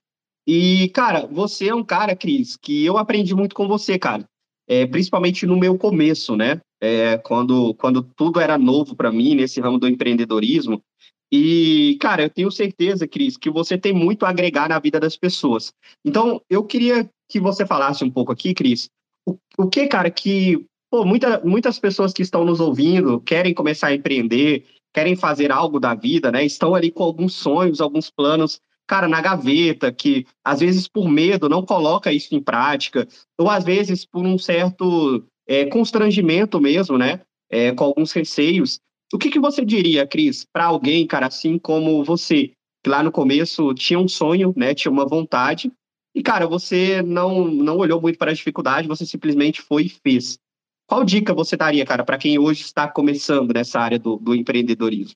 E, 0.47 0.89
cara, 0.89 1.27
você 1.27 1.67
é 1.67 1.75
um 1.75 1.83
cara, 1.83 2.15
Cris, 2.15 2.55
que 2.55 2.85
eu 2.85 2.97
aprendi 2.97 3.35
muito 3.35 3.53
com 3.53 3.67
você, 3.67 3.99
cara. 3.99 4.23
É, 4.65 4.85
principalmente 4.85 5.45
no 5.45 5.57
meu 5.57 5.77
começo, 5.77 6.37
né? 6.37 6.61
É, 6.81 7.17
quando, 7.17 7.73
quando 7.73 8.01
tudo 8.01 8.39
era 8.39 8.57
novo 8.57 8.95
para 8.95 9.11
mim 9.11 9.35
nesse 9.35 9.59
ramo 9.59 9.77
do 9.77 9.87
empreendedorismo. 9.87 10.81
E, 11.29 11.97
cara, 11.99 12.23
eu 12.23 12.29
tenho 12.29 12.49
certeza, 12.49 13.05
Cris, 13.05 13.35
que 13.35 13.49
você 13.49 13.77
tem 13.77 13.91
muito 13.91 14.25
a 14.25 14.29
agregar 14.29 14.69
na 14.69 14.79
vida 14.79 14.99
das 14.99 15.17
pessoas. 15.17 15.73
Então, 16.05 16.41
eu 16.49 16.63
queria 16.63 17.09
que 17.29 17.39
você 17.41 17.65
falasse 17.65 18.05
um 18.05 18.11
pouco 18.11 18.31
aqui, 18.31 18.53
Cris, 18.53 18.89
o, 19.27 19.37
o 19.57 19.67
que, 19.67 19.87
cara, 19.87 20.09
que 20.09 20.65
pô, 20.89 21.03
muita, 21.03 21.41
muitas 21.43 21.77
pessoas 21.77 22.13
que 22.13 22.21
estão 22.21 22.45
nos 22.45 22.61
ouvindo 22.61 23.19
querem 23.19 23.53
começar 23.53 23.87
a 23.87 23.95
empreender, 23.95 24.65
querem 24.93 25.17
fazer 25.17 25.51
algo 25.51 25.79
da 25.79 25.93
vida, 25.93 26.31
né? 26.31 26.45
Estão 26.45 26.73
ali 26.73 26.89
com 26.89 27.03
alguns 27.03 27.33
sonhos, 27.33 27.81
alguns 27.81 28.09
planos 28.09 28.61
cara, 28.87 29.07
na 29.07 29.21
gaveta, 29.21 29.91
que 29.91 30.25
às 30.43 30.61
vezes 30.61 30.87
por 30.87 31.09
medo 31.09 31.49
não 31.49 31.65
coloca 31.65 32.11
isso 32.11 32.33
em 32.33 32.41
prática, 32.41 33.07
ou 33.37 33.49
às 33.49 33.63
vezes 33.63 34.05
por 34.05 34.25
um 34.25 34.37
certo 34.37 35.23
é, 35.45 35.65
constrangimento 35.65 36.59
mesmo, 36.59 36.97
né? 36.97 37.21
É, 37.49 37.71
com 37.73 37.83
alguns 37.83 38.11
receios. 38.11 38.79
O 39.13 39.17
que, 39.17 39.29
que 39.29 39.39
você 39.39 39.63
diria, 39.63 40.07
Cris, 40.07 40.45
para 40.51 40.65
alguém, 40.65 41.05
cara, 41.05 41.27
assim 41.27 41.57
como 41.57 42.03
você, 42.03 42.51
que 42.83 42.89
lá 42.89 43.03
no 43.03 43.11
começo 43.11 43.73
tinha 43.73 43.99
um 43.99 44.07
sonho, 44.07 44.53
né? 44.55 44.73
Tinha 44.73 44.91
uma 44.91 45.05
vontade, 45.05 45.71
e, 46.17 46.23
cara, 46.23 46.47
você 46.47 47.01
não, 47.03 47.45
não 47.45 47.77
olhou 47.77 48.01
muito 48.01 48.17
para 48.17 48.31
a 48.31 48.33
dificuldade, 48.33 48.87
você 48.87 49.05
simplesmente 49.05 49.61
foi 49.61 49.83
e 49.83 49.89
fez. 49.89 50.39
Qual 50.87 51.03
dica 51.03 51.31
você 51.31 51.55
daria, 51.55 51.85
cara, 51.85 52.03
para 52.03 52.17
quem 52.17 52.39
hoje 52.39 52.63
está 52.63 52.87
começando 52.87 53.53
nessa 53.53 53.79
área 53.79 53.99
do, 53.99 54.17
do 54.17 54.33
empreendedorismo? 54.33 55.15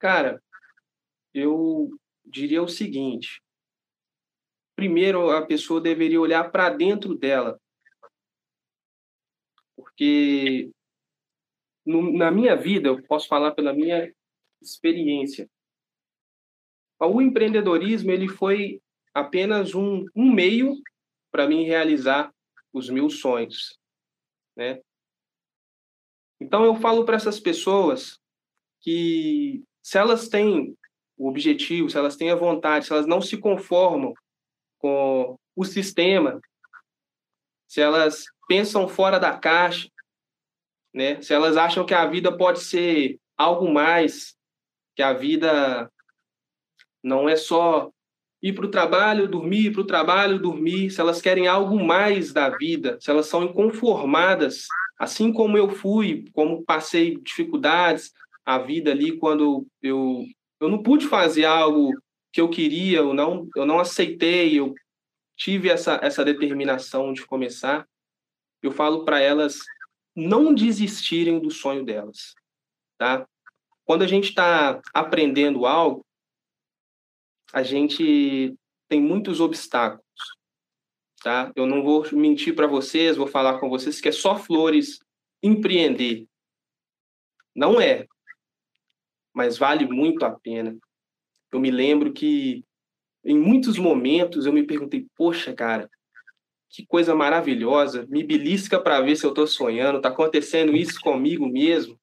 Cara, 0.00 0.42
eu 1.32 1.90
diria 2.24 2.62
o 2.62 2.68
seguinte: 2.68 3.42
primeiro, 4.74 5.30
a 5.30 5.44
pessoa 5.46 5.80
deveria 5.80 6.20
olhar 6.20 6.50
para 6.50 6.70
dentro 6.70 7.14
dela. 7.14 7.60
Porque 9.76 10.70
no, 11.84 12.12
na 12.16 12.30
minha 12.30 12.56
vida, 12.56 12.88
eu 12.88 13.02
posso 13.02 13.28
falar 13.28 13.52
pela 13.52 13.72
minha 13.72 14.12
experiência, 14.62 15.48
o 17.00 17.20
empreendedorismo 17.20 18.10
ele 18.10 18.28
foi 18.28 18.80
apenas 19.12 19.74
um, 19.74 20.04
um 20.16 20.32
meio 20.32 20.74
para 21.30 21.46
mim 21.46 21.64
realizar 21.64 22.32
os 22.72 22.88
meus 22.88 23.20
sonhos, 23.20 23.78
né? 24.56 24.80
Então 26.40 26.64
eu 26.64 26.74
falo 26.76 27.04
para 27.04 27.16
essas 27.16 27.38
pessoas 27.38 28.18
que 28.80 29.62
se 29.82 29.98
elas 29.98 30.28
têm 30.28 30.76
o 31.16 31.28
objetivo, 31.28 31.88
se 31.88 31.96
elas 31.96 32.16
têm 32.16 32.30
a 32.30 32.36
vontade, 32.36 32.86
se 32.86 32.92
elas 32.92 33.06
não 33.06 33.20
se 33.20 33.36
conformam 33.36 34.12
com 34.78 35.38
o 35.56 35.64
sistema, 35.64 36.40
se 37.68 37.80
elas 37.80 38.24
pensam 38.48 38.88
fora 38.88 39.18
da 39.18 39.36
caixa, 39.36 39.88
né? 40.92 41.20
Se 41.22 41.32
elas 41.32 41.56
acham 41.56 41.84
que 41.84 41.94
a 41.94 42.06
vida 42.06 42.36
pode 42.36 42.60
ser 42.60 43.18
algo 43.36 43.72
mais, 43.72 44.36
que 44.94 45.02
a 45.02 45.12
vida 45.12 45.90
não 47.02 47.28
é 47.28 47.36
só 47.36 47.90
ir 48.42 48.52
para 48.52 48.66
o 48.66 48.70
trabalho, 48.70 49.28
dormir, 49.28 49.72
para 49.72 49.80
o 49.80 49.86
trabalho, 49.86 50.38
dormir, 50.38 50.90
se 50.90 51.00
elas 51.00 51.20
querem 51.20 51.46
algo 51.46 51.82
mais 51.82 52.32
da 52.32 52.50
vida, 52.50 52.98
se 53.00 53.10
elas 53.10 53.26
são 53.26 53.44
inconformadas, 53.44 54.66
assim 54.98 55.32
como 55.32 55.56
eu 55.56 55.70
fui, 55.70 56.26
como 56.32 56.62
passei 56.64 57.18
dificuldades, 57.18 58.12
a 58.44 58.58
vida 58.58 58.90
ali 58.90 59.16
quando 59.16 59.66
eu 59.82 60.24
eu 60.60 60.68
não 60.68 60.82
pude 60.82 61.06
fazer 61.06 61.44
algo 61.44 61.92
que 62.32 62.40
eu 62.40 62.48
queria, 62.48 62.98
eu 62.98 63.14
não 63.14 63.48
eu 63.54 63.64
não 63.64 63.78
aceitei, 63.78 64.58
eu 64.58 64.74
tive 65.36 65.68
essa 65.68 66.00
essa 66.02 66.24
determinação 66.24 67.12
de 67.12 67.24
começar. 67.26 67.86
Eu 68.62 68.72
falo 68.72 69.04
para 69.04 69.20
elas 69.20 69.58
não 70.16 70.54
desistirem 70.54 71.38
do 71.40 71.50
sonho 71.50 71.84
delas, 71.84 72.34
tá? 72.96 73.26
Quando 73.84 74.02
a 74.02 74.06
gente 74.06 74.30
está 74.30 74.80
aprendendo 74.94 75.66
algo, 75.66 76.04
a 77.52 77.62
gente 77.62 78.56
tem 78.88 79.00
muitos 79.00 79.40
obstáculos, 79.40 80.04
tá? 81.22 81.52
Eu 81.54 81.66
não 81.66 81.82
vou 81.82 82.06
mentir 82.12 82.54
para 82.54 82.66
vocês, 82.66 83.16
vou 83.16 83.26
falar 83.26 83.58
com 83.58 83.68
vocês 83.68 84.00
que 84.00 84.08
é 84.08 84.12
só 84.12 84.38
flores 84.38 84.98
empreender. 85.42 86.26
Não 87.54 87.80
é, 87.80 88.06
mas 89.34 89.58
vale 89.58 89.86
muito 89.86 90.24
a 90.24 90.30
pena. 90.30 90.76
Eu 91.52 91.60
me 91.60 91.70
lembro 91.70 92.12
que 92.12 92.64
em 93.24 93.38
muitos 93.38 93.76
momentos 93.78 94.46
eu 94.46 94.52
me 94.52 94.62
perguntei, 94.62 95.06
poxa, 95.16 95.52
cara, 95.52 95.90
que 96.70 96.86
coisa 96.86 97.14
maravilhosa, 97.14 98.06
me 98.08 98.22
belisca 98.22 98.80
para 98.80 99.00
ver 99.00 99.16
se 99.16 99.24
eu 99.24 99.30
estou 99.30 99.46
sonhando, 99.46 99.98
está 99.98 100.08
acontecendo 100.08 100.76
isso 100.76 101.00
comigo 101.00 101.46
mesmo. 101.48 101.98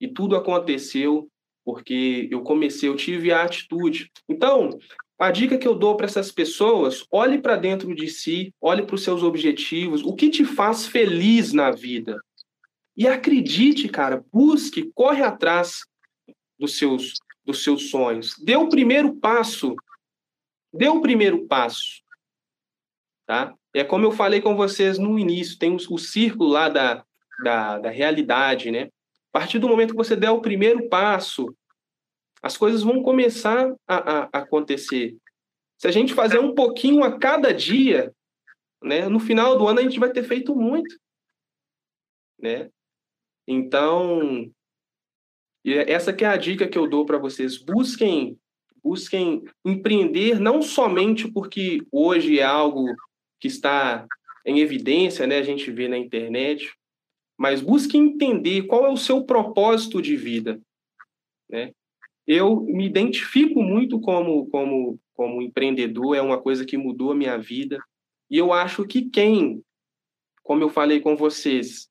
E 0.00 0.08
tudo 0.08 0.36
aconteceu 0.36 1.28
porque 1.64 2.28
eu 2.30 2.42
comecei, 2.42 2.88
eu 2.88 2.94
tive 2.94 3.32
a 3.32 3.42
atitude. 3.42 4.10
Então, 4.28 4.78
a 5.18 5.32
dica 5.32 5.58
que 5.58 5.66
eu 5.66 5.74
dou 5.74 5.96
para 5.96 6.06
essas 6.06 6.30
pessoas, 6.30 7.04
olhe 7.10 7.38
para 7.38 7.56
dentro 7.56 7.92
de 7.92 8.06
si, 8.08 8.54
olhe 8.60 8.84
para 8.84 8.94
os 8.94 9.02
seus 9.02 9.24
objetivos, 9.24 10.04
o 10.04 10.14
que 10.14 10.30
te 10.30 10.44
faz 10.44 10.86
feliz 10.86 11.52
na 11.52 11.72
vida. 11.72 12.20
E 12.96 13.08
acredite, 13.08 13.88
cara, 13.88 14.24
busque, 14.32 14.90
corre 14.94 15.22
atrás 15.22 15.80
dos 16.58 16.76
seus 16.76 17.14
dos 17.46 17.62
seus 17.62 17.90
sonhos. 17.90 18.34
Dê 18.38 18.56
o 18.56 18.68
primeiro 18.68 19.14
passo. 19.14 19.76
Dê 20.72 20.88
o 20.88 21.00
primeiro 21.00 21.46
passo. 21.46 22.02
Tá? 23.24 23.54
É 23.72 23.84
como 23.84 24.04
eu 24.04 24.10
falei 24.10 24.40
com 24.40 24.56
vocês 24.56 24.98
no 24.98 25.18
início, 25.18 25.58
tem 25.58 25.72
o, 25.72 25.76
o 25.76 25.98
círculo 25.98 26.50
lá 26.50 26.68
da, 26.68 27.04
da, 27.42 27.78
da 27.78 27.90
realidade, 27.90 28.70
né? 28.70 28.90
A 29.32 29.38
partir 29.38 29.58
do 29.58 29.68
momento 29.68 29.90
que 29.90 29.96
você 29.96 30.16
der 30.16 30.30
o 30.30 30.40
primeiro 30.40 30.88
passo, 30.88 31.54
as 32.42 32.56
coisas 32.56 32.82
vão 32.82 33.02
começar 33.02 33.72
a, 33.86 34.22
a 34.22 34.22
acontecer. 34.32 35.16
Se 35.78 35.86
a 35.86 35.90
gente 35.90 36.14
fazer 36.14 36.38
um 36.38 36.54
pouquinho 36.54 37.04
a 37.04 37.18
cada 37.18 37.52
dia, 37.52 38.14
né, 38.82 39.08
no 39.08 39.20
final 39.20 39.58
do 39.58 39.66
ano 39.68 39.80
a 39.80 39.82
gente 39.82 39.98
vai 39.98 40.10
ter 40.10 40.22
feito 40.22 40.54
muito, 40.54 40.98
né? 42.38 42.70
Então, 43.46 44.50
essa 45.74 46.12
que 46.12 46.24
é 46.24 46.28
a 46.28 46.36
dica 46.36 46.68
que 46.68 46.78
eu 46.78 46.88
dou 46.88 47.04
para 47.04 47.18
vocês. 47.18 47.58
Busquem, 47.58 48.38
busquem 48.82 49.42
empreender 49.64 50.38
não 50.38 50.62
somente 50.62 51.30
porque 51.30 51.82
hoje 51.90 52.38
é 52.38 52.44
algo 52.44 52.86
que 53.40 53.48
está 53.48 54.06
em 54.44 54.60
evidência, 54.60 55.26
né? 55.26 55.38
A 55.38 55.42
gente 55.42 55.70
vê 55.70 55.88
na 55.88 55.98
internet, 55.98 56.72
mas 57.36 57.60
busque 57.60 57.98
entender 57.98 58.62
qual 58.62 58.86
é 58.86 58.90
o 58.90 58.96
seu 58.96 59.24
propósito 59.24 60.00
de 60.00 60.16
vida, 60.16 60.60
né? 61.50 61.72
Eu 62.26 62.60
me 62.60 62.86
identifico 62.86 63.62
muito 63.62 64.00
como 64.00 64.46
como 64.46 64.98
como 65.16 65.40
empreendedor, 65.40 66.14
é 66.14 66.20
uma 66.20 66.40
coisa 66.40 66.64
que 66.64 66.76
mudou 66.76 67.10
a 67.10 67.14
minha 67.14 67.38
vida. 67.38 67.82
E 68.30 68.36
eu 68.36 68.52
acho 68.52 68.86
que 68.86 69.08
quem, 69.08 69.62
como 70.42 70.62
eu 70.62 70.68
falei 70.68 71.00
com 71.00 71.16
vocês, 71.16 71.88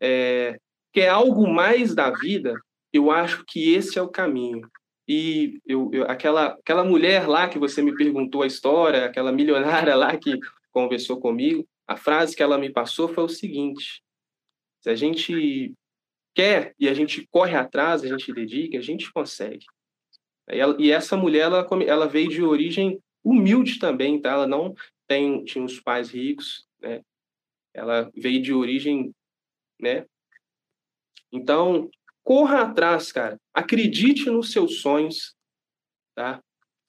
é, 0.00 0.58
quer 0.92 1.08
algo 1.08 1.46
mais 1.46 1.94
da 1.94 2.10
vida, 2.10 2.60
eu 2.96 3.10
acho 3.10 3.44
que 3.46 3.74
esse 3.74 3.98
é 3.98 4.02
o 4.02 4.08
caminho. 4.08 4.68
E 5.08 5.60
eu, 5.64 5.90
eu, 5.92 6.04
aquela, 6.10 6.48
aquela 6.48 6.84
mulher 6.84 7.28
lá 7.28 7.48
que 7.48 7.58
você 7.58 7.80
me 7.80 7.94
perguntou 7.94 8.42
a 8.42 8.46
história, 8.46 9.04
aquela 9.04 9.30
milionária 9.30 9.94
lá 9.94 10.16
que 10.16 10.38
conversou 10.72 11.20
comigo, 11.20 11.66
a 11.86 11.96
frase 11.96 12.34
que 12.34 12.42
ela 12.42 12.58
me 12.58 12.70
passou 12.70 13.08
foi 13.08 13.24
o 13.24 13.28
seguinte: 13.28 14.02
se 14.80 14.90
a 14.90 14.94
gente 14.94 15.72
quer 16.34 16.74
e 16.78 16.88
a 16.88 16.94
gente 16.94 17.26
corre 17.30 17.56
atrás, 17.56 18.02
a 18.02 18.08
gente 18.08 18.32
dedica, 18.32 18.76
a 18.78 18.82
gente 18.82 19.12
consegue. 19.12 19.64
E, 20.50 20.58
ela, 20.58 20.76
e 20.78 20.90
essa 20.90 21.16
mulher, 21.16 21.42
ela, 21.42 21.66
ela 21.86 22.06
veio 22.08 22.28
de 22.28 22.42
origem 22.42 23.00
humilde 23.24 23.78
também, 23.78 24.20
tá? 24.20 24.30
Ela 24.30 24.46
não 24.46 24.74
tem, 25.06 25.44
tinha 25.44 25.64
os 25.64 25.80
pais 25.80 26.10
ricos, 26.10 26.66
né? 26.80 27.00
Ela 27.72 28.10
veio 28.14 28.42
de 28.42 28.52
origem, 28.52 29.14
né? 29.80 30.04
Então, 31.32 31.90
corra 32.26 32.62
atrás, 32.62 33.12
cara. 33.12 33.40
Acredite 33.54 34.28
nos 34.28 34.50
seus 34.50 34.80
sonhos, 34.80 35.36
tá? 36.12 36.42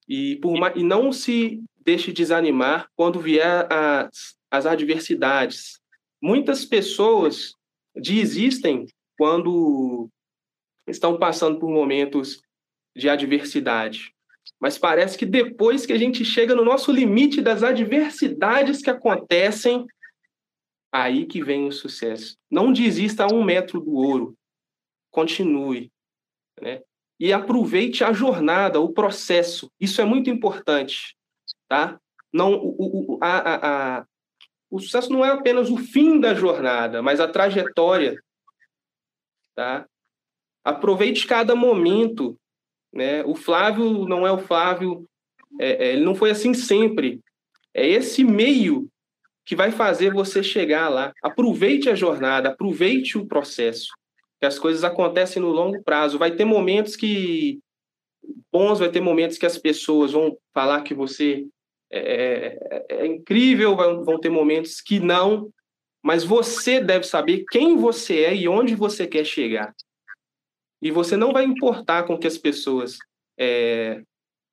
E, 0.09 0.37
por, 0.37 0.57
e 0.75 0.81
não 0.81 1.11
se 1.11 1.63
deixe 1.77 2.11
desanimar 2.11 2.89
quando 2.95 3.19
vier 3.19 3.71
as, 3.71 4.35
as 4.49 4.65
adversidades. 4.65 5.79
Muitas 6.19 6.65
pessoas 6.65 7.53
desistem 7.95 8.87
quando 9.15 10.09
estão 10.87 11.19
passando 11.19 11.59
por 11.59 11.69
momentos 11.69 12.41
de 12.95 13.07
adversidade. 13.07 14.11
Mas 14.59 14.79
parece 14.79 15.15
que 15.19 15.25
depois 15.25 15.85
que 15.85 15.93
a 15.93 15.99
gente 15.99 16.25
chega 16.25 16.55
no 16.55 16.65
nosso 16.65 16.91
limite 16.91 17.41
das 17.41 17.61
adversidades 17.61 18.81
que 18.81 18.89
acontecem, 18.89 19.85
aí 20.91 21.27
que 21.27 21.43
vem 21.43 21.67
o 21.67 21.71
sucesso. 21.71 22.35
Não 22.49 22.73
desista 22.73 23.25
a 23.25 23.27
um 23.27 23.43
metro 23.43 23.79
do 23.79 23.93
ouro. 23.93 24.36
Continue. 25.11 25.91
Né? 26.61 26.81
E 27.19 27.33
aproveite 27.33 28.03
a 28.03 28.13
jornada, 28.13 28.79
o 28.79 28.93
processo. 28.93 29.71
Isso 29.79 30.01
é 30.01 30.05
muito 30.05 30.29
importante. 30.29 31.15
Tá? 31.67 31.99
Não, 32.31 32.53
o, 32.53 33.15
o, 33.15 33.19
a, 33.21 33.37
a, 33.37 33.97
a, 33.99 34.05
o 34.69 34.79
sucesso 34.79 35.11
não 35.11 35.25
é 35.25 35.29
apenas 35.29 35.69
o 35.69 35.77
fim 35.77 36.19
da 36.19 36.33
jornada, 36.33 37.01
mas 37.01 37.19
a 37.19 37.27
trajetória. 37.27 38.21
Tá? 39.55 39.87
Aproveite 40.63 41.25
cada 41.25 41.55
momento. 41.55 42.37
Né? 42.93 43.23
O 43.23 43.35
Flávio 43.35 44.07
não 44.07 44.25
é 44.25 44.31
o 44.31 44.37
Flávio, 44.37 45.07
é, 45.59 45.87
é, 45.87 45.93
ele 45.93 46.03
não 46.03 46.15
foi 46.15 46.31
assim 46.31 46.53
sempre. 46.53 47.21
É 47.73 47.87
esse 47.87 48.23
meio 48.23 48.89
que 49.45 49.55
vai 49.55 49.71
fazer 49.71 50.13
você 50.13 50.43
chegar 50.43 50.89
lá. 50.89 51.13
Aproveite 51.23 51.89
a 51.89 51.95
jornada, 51.95 52.49
aproveite 52.49 53.17
o 53.17 53.25
processo. 53.25 53.89
Que 54.39 54.45
as 54.45 54.59
coisas 54.59 54.83
acontecem 54.83 55.41
no 55.41 55.49
longo 55.49 55.81
prazo. 55.83 56.19
Vai 56.19 56.31
ter 56.31 56.45
momentos 56.45 56.95
que 56.95 57.59
bons, 58.51 58.79
vai 58.79 58.89
ter 58.89 59.01
momentos 59.01 59.37
que 59.37 59.45
as 59.45 59.57
pessoas 59.57 60.11
vão 60.11 60.37
falar 60.53 60.81
que 60.81 60.93
você 60.93 61.45
é, 61.91 62.57
é, 62.71 62.85
é 62.89 63.05
incrível, 63.05 63.75
vão, 63.75 64.03
vão 64.03 64.19
ter 64.19 64.29
momentos 64.29 64.81
que 64.81 64.99
não, 64.99 65.49
mas 66.03 66.23
você 66.23 66.79
deve 66.79 67.05
saber 67.05 67.45
quem 67.49 67.77
você 67.77 68.23
é 68.23 68.35
e 68.35 68.47
onde 68.47 68.75
você 68.75 69.07
quer 69.07 69.25
chegar. 69.25 69.73
E 70.81 70.91
você 70.91 71.17
não 71.17 71.33
vai 71.33 71.43
importar 71.43 72.03
com 72.03 72.17
que 72.17 72.27
as 72.27 72.37
pessoas 72.37 72.97
é, 73.37 74.01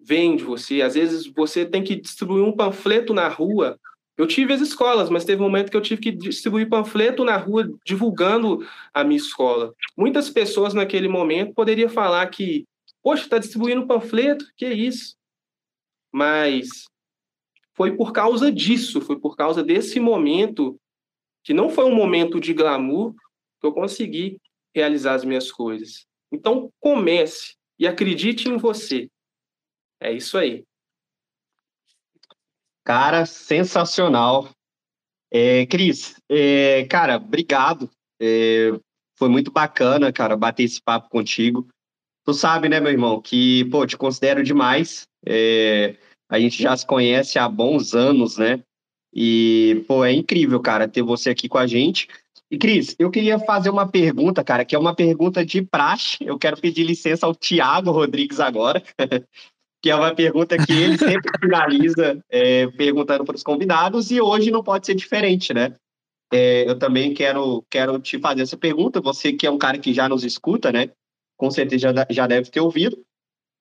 veem 0.01 0.37
de 0.37 0.45
você. 0.45 0.83
Às 0.83 0.95
vezes 0.95 1.27
você 1.27 1.67
tem 1.67 1.83
que 1.83 1.97
distribuir 1.97 2.45
um 2.45 2.57
panfleto 2.57 3.13
na 3.13 3.29
rua. 3.29 3.79
Eu 4.17 4.27
tive 4.27 4.53
as 4.53 4.61
escolas, 4.61 5.11
mas 5.11 5.25
teve 5.25 5.43
um 5.43 5.45
momento 5.45 5.71
que 5.71 5.77
eu 5.77 5.81
tive 5.81 6.01
que 6.01 6.13
distribuir 6.13 6.69
panfleto 6.69 7.25
na 7.25 7.37
rua 7.37 7.69
divulgando 7.85 8.67
a 8.93 9.03
minha 9.03 9.17
escola. 9.17 9.75
Muitas 9.97 10.31
pessoas 10.31 10.73
naquele 10.73 11.09
momento 11.09 11.53
poderiam 11.53 11.89
falar 11.89 12.27
que, 12.29 12.65
poxa, 13.03 13.25
está 13.25 13.39
distribuindo 13.39 13.87
panfleto, 13.87 14.47
que 14.57 14.69
isso? 14.69 15.17
Mas 16.13 16.85
foi 17.73 17.97
por 17.97 18.13
causa 18.13 18.53
disso, 18.53 19.01
foi 19.01 19.19
por 19.19 19.37
causa 19.37 19.65
desse 19.65 19.99
momento, 19.99 20.79
que 21.43 21.53
não 21.53 21.69
foi 21.69 21.85
um 21.85 21.95
momento 21.95 22.41
de 22.41 22.55
glamour, 22.55 23.15
que 23.61 23.67
eu 23.67 23.73
consegui 23.73 24.41
realizar 24.73 25.15
as 25.15 25.25
minhas 25.25 25.51
coisas. 25.51 26.07
Então, 26.31 26.73
comece 26.79 27.57
e 27.79 27.87
acredite 27.87 28.49
em 28.49 28.57
você. 28.57 29.09
É 30.01 30.13
isso 30.13 30.39
aí. 30.39 30.65
Cara, 32.85 33.25
sensacional. 33.25 34.51
É, 35.33 35.67
Cris, 35.67 36.17
é, 36.29 36.85
cara, 36.85 37.17
obrigado. 37.17 37.91
É, 38.21 38.73
foi 39.19 39.29
muito 39.29 39.51
bacana, 39.51 40.13
cara, 40.13 40.37
bater 40.37 40.65
esse 40.65 40.81
papo 40.83 41.09
contigo. 41.09 41.67
Tu 42.25 42.35
sabe, 42.35 42.69
né, 42.69 42.81
meu 42.81 42.93
irmão, 42.93 43.21
que, 43.21 43.65
pô, 43.67 43.87
te 43.87 43.97
considero 43.97 44.43
demais. 44.43 45.07
É, 45.27 45.97
a 46.29 46.39
gente 46.39 46.63
já 46.63 46.77
se 46.77 46.87
conhece 46.87 47.39
há 47.39 47.49
bons 47.49 47.95
anos, 47.95 48.39
né? 48.39 48.63
E, 49.15 49.85
pô, 49.87 50.05
é 50.05 50.13
incrível, 50.13 50.61
cara, 50.61 50.89
ter 50.89 51.03
você 51.03 51.31
aqui 51.31 51.49
com 51.49 51.59
a 51.59 51.67
gente. 51.67 52.09
E, 52.51 52.59
Cris, 52.59 52.95
eu 52.99 53.11
queria 53.11 53.39
fazer 53.39 53.71
uma 53.71 53.89
pergunta, 53.89 54.45
cara, 54.45 54.65
que 54.65 54.75
é 54.75 54.79
uma 54.79 54.95
pergunta 54.95 55.45
de 55.45 55.63
praxe. 55.63 56.19
Eu 56.21 56.39
quero 56.39 56.61
pedir 56.61 56.85
licença 56.85 57.27
ao 57.27 57.35
Tiago 57.35 57.91
Rodrigues 57.91 58.41
agora, 58.41 58.83
que 59.85 59.91
é 59.91 59.95
uma 59.95 60.15
pergunta 60.15 60.57
que 60.57 60.73
ele 60.73 60.97
sempre 60.97 61.31
finaliza 61.39 62.19
é, 62.31 62.67
perguntando 62.69 63.23
para 63.23 63.37
os 63.37 63.43
convidados, 63.43 64.11
e 64.11 64.19
hoje 64.19 64.51
não 64.51 64.63
pode 64.63 64.87
ser 64.87 64.95
diferente, 64.95 65.53
né? 65.53 65.75
É, 66.33 66.67
eu 66.67 66.79
também 66.79 67.13
quero, 67.13 67.63
quero 67.69 67.99
te 67.99 68.19
fazer 68.19 68.41
essa 68.41 68.57
pergunta, 68.57 68.99
você 68.99 69.35
que 69.35 69.47
é 69.47 69.51
um 69.51 69.59
cara 69.59 69.79
que 69.79 69.93
já 69.93 70.09
nos 70.09 70.25
escuta, 70.25 70.73
né? 70.73 70.91
Com 71.37 71.51
certeza 71.51 71.93
já, 71.93 72.07
já 72.09 72.27
deve 72.27 72.51
ter 72.51 72.61
ouvido, 72.61 73.05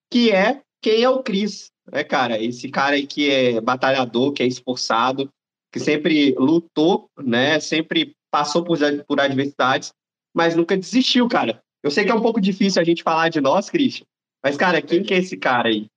que 0.10 0.32
é 0.32 0.62
quem 0.82 1.04
é 1.04 1.10
o 1.10 1.22
Cris, 1.22 1.72
né, 1.92 2.06
cara? 2.06 2.42
Esse 2.42 2.70
cara 2.70 2.96
aí 2.96 3.06
que 3.06 3.30
é 3.30 3.60
batalhador, 3.60 4.32
que 4.32 4.44
é 4.44 4.48
esforçado, 4.48 5.28
que 5.74 5.80
sempre 5.82 6.34
lutou, 6.38 7.10
né? 7.22 7.60
Sempre 7.60 8.16
passou 8.32 8.64
por, 8.64 8.78
por 9.06 9.20
adversidades, 9.20 9.92
mas 10.34 10.56
nunca 10.56 10.78
desistiu, 10.78 11.28
cara. 11.28 11.62
Eu 11.84 11.92
sei 11.92 12.06
que 12.06 12.12
é 12.12 12.16
um 12.16 12.22
pouco 12.22 12.40
difícil 12.40 12.82
a 12.82 12.86
gente 12.86 13.04
falar 13.04 13.28
de 13.28 13.42
nós, 13.42 13.70
Christian, 13.70 14.06
mas, 14.42 14.56
cara, 14.56 14.82
quem 14.82 15.04
que 15.04 15.14
é 15.14 15.18
esse 15.18 15.36
cara 15.36 15.68
aí? 15.68 15.88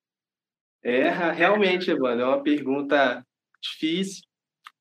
É, 0.89 1.11
realmente, 1.33 1.91
Evandro, 1.91 2.23
é 2.23 2.29
uma 2.29 2.43
pergunta 2.45 3.27
difícil, 3.61 4.23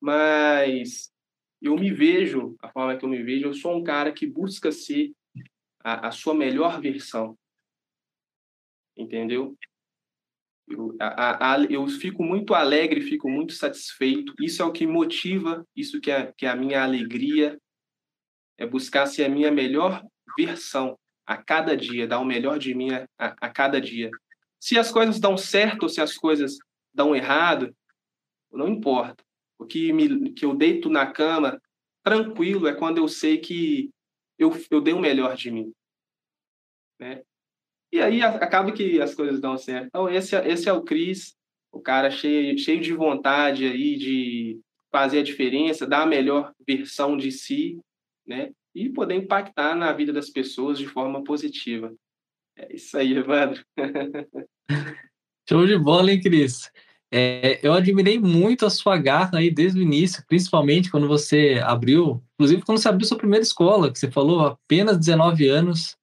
mas 0.00 1.12
eu 1.60 1.74
me 1.74 1.90
vejo, 1.90 2.54
a 2.62 2.70
forma 2.70 2.96
que 2.96 3.04
eu 3.04 3.08
me 3.08 3.20
vejo, 3.24 3.46
eu 3.48 3.54
sou 3.54 3.76
um 3.76 3.82
cara 3.82 4.12
que 4.12 4.24
busca 4.24 4.70
ser 4.70 5.12
a, 5.82 6.06
a 6.06 6.10
sua 6.12 6.32
melhor 6.32 6.80
versão. 6.80 7.36
Entendeu? 8.96 9.58
Eu, 10.68 10.96
a, 11.00 11.54
a, 11.54 11.64
eu 11.64 11.84
fico 11.88 12.22
muito 12.22 12.54
alegre, 12.54 13.00
fico 13.00 13.28
muito 13.28 13.54
satisfeito. 13.54 14.32
Isso 14.40 14.62
é 14.62 14.64
o 14.64 14.70
que 14.70 14.86
motiva, 14.86 15.66
isso 15.74 16.00
que 16.00 16.12
é, 16.12 16.32
que 16.36 16.46
é 16.46 16.50
a 16.50 16.54
minha 16.54 16.84
alegria, 16.84 17.60
é 18.56 18.64
buscar 18.64 19.06
ser 19.06 19.24
a 19.24 19.28
minha 19.28 19.50
melhor 19.50 20.06
versão 20.38 20.96
a 21.26 21.36
cada 21.36 21.76
dia, 21.76 22.06
dar 22.06 22.20
o 22.20 22.24
melhor 22.24 22.60
de 22.60 22.76
mim 22.76 22.90
a, 22.94 23.08
a 23.18 23.50
cada 23.50 23.80
dia. 23.80 24.08
Se 24.66 24.76
as 24.76 24.90
coisas 24.90 25.20
dão 25.20 25.38
certo 25.38 25.84
ou 25.84 25.88
se 25.88 26.00
as 26.00 26.16
coisas 26.18 26.58
dão 26.92 27.14
errado, 27.14 27.72
não 28.50 28.66
importa. 28.66 29.24
O 29.56 29.64
que, 29.64 29.92
me, 29.92 30.32
que 30.32 30.44
eu 30.44 30.56
deito 30.56 30.90
na 30.90 31.06
cama 31.06 31.62
tranquilo 32.02 32.66
é 32.66 32.74
quando 32.74 32.98
eu 32.98 33.06
sei 33.06 33.38
que 33.38 33.90
eu, 34.36 34.50
eu 34.68 34.80
dei 34.80 34.92
o 34.92 34.98
melhor 34.98 35.36
de 35.36 35.52
mim. 35.52 35.72
Né? 36.98 37.22
E 37.92 38.00
aí 38.00 38.20
acaba 38.22 38.72
que 38.72 39.00
as 39.00 39.14
coisas 39.14 39.40
dão 39.40 39.56
certo. 39.56 39.86
Então, 39.86 40.08
esse, 40.10 40.34
é, 40.34 40.48
esse 40.48 40.68
é 40.68 40.72
o 40.72 40.82
Cris, 40.82 41.36
o 41.70 41.80
cara 41.80 42.10
cheio, 42.10 42.58
cheio 42.58 42.80
de 42.80 42.92
vontade 42.92 43.64
aí 43.66 43.96
de 43.96 44.60
fazer 44.90 45.20
a 45.20 45.22
diferença, 45.22 45.86
dar 45.86 46.02
a 46.02 46.06
melhor 46.06 46.52
versão 46.66 47.16
de 47.16 47.30
si, 47.30 47.78
né? 48.26 48.50
E 48.74 48.88
poder 48.88 49.14
impactar 49.14 49.76
na 49.76 49.92
vida 49.92 50.12
das 50.12 50.28
pessoas 50.28 50.76
de 50.76 50.88
forma 50.88 51.22
positiva. 51.22 51.94
É 52.56 52.74
isso 52.74 52.98
aí, 52.98 53.12
Evandro. 53.16 53.64
Show 55.48 55.66
de 55.66 55.78
bola, 55.78 56.10
hein, 56.10 56.20
Cris? 56.20 56.70
É, 57.12 57.60
eu 57.62 57.72
admirei 57.72 58.18
muito 58.18 58.66
a 58.66 58.70
sua 58.70 58.96
garra 58.98 59.38
aí 59.38 59.50
desde 59.50 59.78
o 59.78 59.82
início, 59.82 60.24
principalmente 60.26 60.90
quando 60.90 61.06
você 61.06 61.60
abriu, 61.64 62.22
inclusive 62.34 62.62
quando 62.62 62.78
você 62.78 62.88
abriu 62.88 63.06
sua 63.06 63.16
primeira 63.16 63.44
escola, 63.44 63.92
que 63.92 63.98
você 63.98 64.10
falou 64.10 64.40
apenas 64.40 64.98
19 64.98 65.48
anos. 65.48 65.96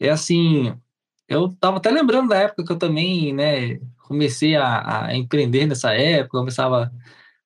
É 0.00 0.10
assim, 0.10 0.74
eu 1.28 1.46
estava 1.46 1.78
até 1.78 1.90
lembrando 1.90 2.28
da 2.28 2.36
época 2.38 2.64
que 2.64 2.72
eu 2.72 2.78
também, 2.78 3.34
né, 3.34 3.78
comecei 4.06 4.56
a, 4.56 5.06
a 5.06 5.16
empreender 5.16 5.66
nessa 5.66 5.92
época, 5.92 6.38
começava, 6.38 6.92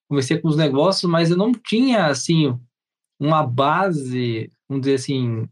comecei 0.08 0.38
com 0.38 0.48
os 0.48 0.56
negócios, 0.56 1.10
mas 1.10 1.30
eu 1.30 1.36
não 1.36 1.52
tinha, 1.52 2.06
assim, 2.06 2.58
uma 3.18 3.46
base, 3.46 4.50
vamos 4.68 4.82
dizer 4.82 4.96
assim, 4.96 5.48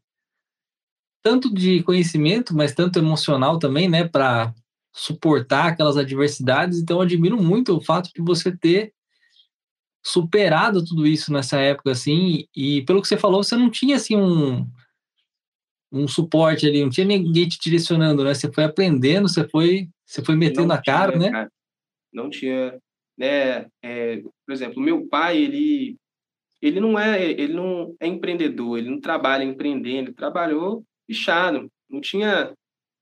tanto 1.22 1.52
de 1.52 1.82
conhecimento, 1.82 2.54
mas 2.56 2.74
tanto 2.74 2.98
emocional 2.98 3.58
também, 3.58 3.88
né, 3.88 4.06
para 4.06 4.54
suportar 4.92 5.66
aquelas 5.66 5.96
adversidades. 5.96 6.80
Então, 6.80 6.98
eu 6.98 7.02
admiro 7.02 7.40
muito 7.42 7.76
o 7.76 7.80
fato 7.80 8.10
de 8.14 8.20
você 8.22 8.56
ter 8.56 8.92
superado 10.02 10.84
tudo 10.84 11.06
isso 11.06 11.32
nessa 11.32 11.58
época, 11.58 11.90
assim, 11.90 12.46
e 12.56 12.82
pelo 12.84 13.02
que 13.02 13.08
você 13.08 13.16
falou, 13.16 13.42
você 13.42 13.54
não 13.56 13.70
tinha, 13.70 13.96
assim, 13.96 14.16
um, 14.16 14.66
um 15.92 16.08
suporte 16.08 16.66
ali, 16.66 16.82
não 16.82 16.90
tinha 16.90 17.06
ninguém 17.06 17.48
te 17.48 17.58
direcionando, 17.60 18.24
né? 18.24 18.32
Você 18.34 18.50
foi 18.50 18.64
aprendendo, 18.64 19.28
você 19.28 19.46
foi, 19.48 19.88
você 20.04 20.24
foi 20.24 20.36
metendo 20.36 20.68
não 20.68 20.74
a 20.74 20.82
cara, 20.82 21.12
tinha, 21.12 21.24
né? 21.24 21.30
Cara, 21.30 21.52
não 22.12 22.30
tinha, 22.30 22.80
né? 23.16 23.66
É, 23.82 24.22
por 24.46 24.52
exemplo, 24.52 24.82
meu 24.82 25.06
pai, 25.06 25.38
ele 25.38 25.96
ele 26.62 26.78
não 26.78 26.98
é 26.98 27.22
ele 27.22 27.54
não 27.54 27.94
é 27.98 28.06
empreendedor, 28.06 28.78
ele 28.78 28.90
não 28.90 29.00
trabalha 29.00 29.44
empreendendo, 29.44 30.10
ele 30.10 30.14
trabalhou 30.14 30.84
fechado, 31.06 31.70
não 31.88 32.00
tinha 32.00 32.52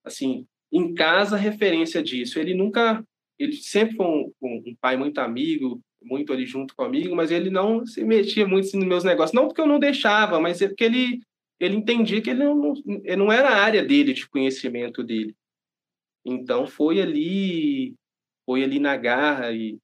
assim 0.04 0.46
em 0.72 0.94
casa 0.94 1.36
referência 1.36 2.02
disso. 2.02 2.38
Ele 2.38 2.54
nunca, 2.54 3.02
ele 3.38 3.52
sempre 3.54 3.96
foi 3.96 4.06
um, 4.06 4.32
um, 4.42 4.76
pai 4.80 4.96
muito 4.96 5.18
amigo, 5.18 5.80
muito 6.02 6.32
ali 6.32 6.46
junto 6.46 6.74
comigo, 6.76 7.14
mas 7.16 7.30
ele 7.30 7.50
não 7.50 7.84
se 7.86 8.04
metia 8.04 8.46
muito 8.46 8.66
assim, 8.66 8.78
nos 8.78 8.86
meus 8.86 9.04
negócios, 9.04 9.34
não 9.34 9.48
porque 9.48 9.60
eu 9.60 9.66
não 9.66 9.78
deixava, 9.78 10.40
mas 10.40 10.62
é 10.62 10.68
porque 10.68 10.84
ele 10.84 11.20
ele 11.60 11.76
entendia 11.76 12.22
que 12.22 12.30
ele 12.30 12.44
não, 12.44 12.72
ele 13.04 13.16
não 13.16 13.32
era 13.32 13.48
a 13.48 13.60
área 13.60 13.84
dele 13.84 14.12
de 14.12 14.28
conhecimento 14.28 15.02
dele. 15.02 15.34
Então 16.24 16.66
foi 16.66 17.00
ali, 17.00 17.94
foi 18.46 18.62
ali 18.62 18.78
na 18.78 18.96
garra 18.96 19.52
e 19.52 19.78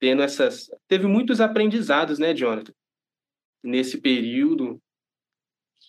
tendo 0.00 0.22
essas, 0.22 0.68
teve 0.88 1.06
muitos 1.06 1.40
aprendizados, 1.40 2.18
né, 2.18 2.34
Jonathan, 2.34 2.72
nesse 3.62 4.00
período. 4.00 4.80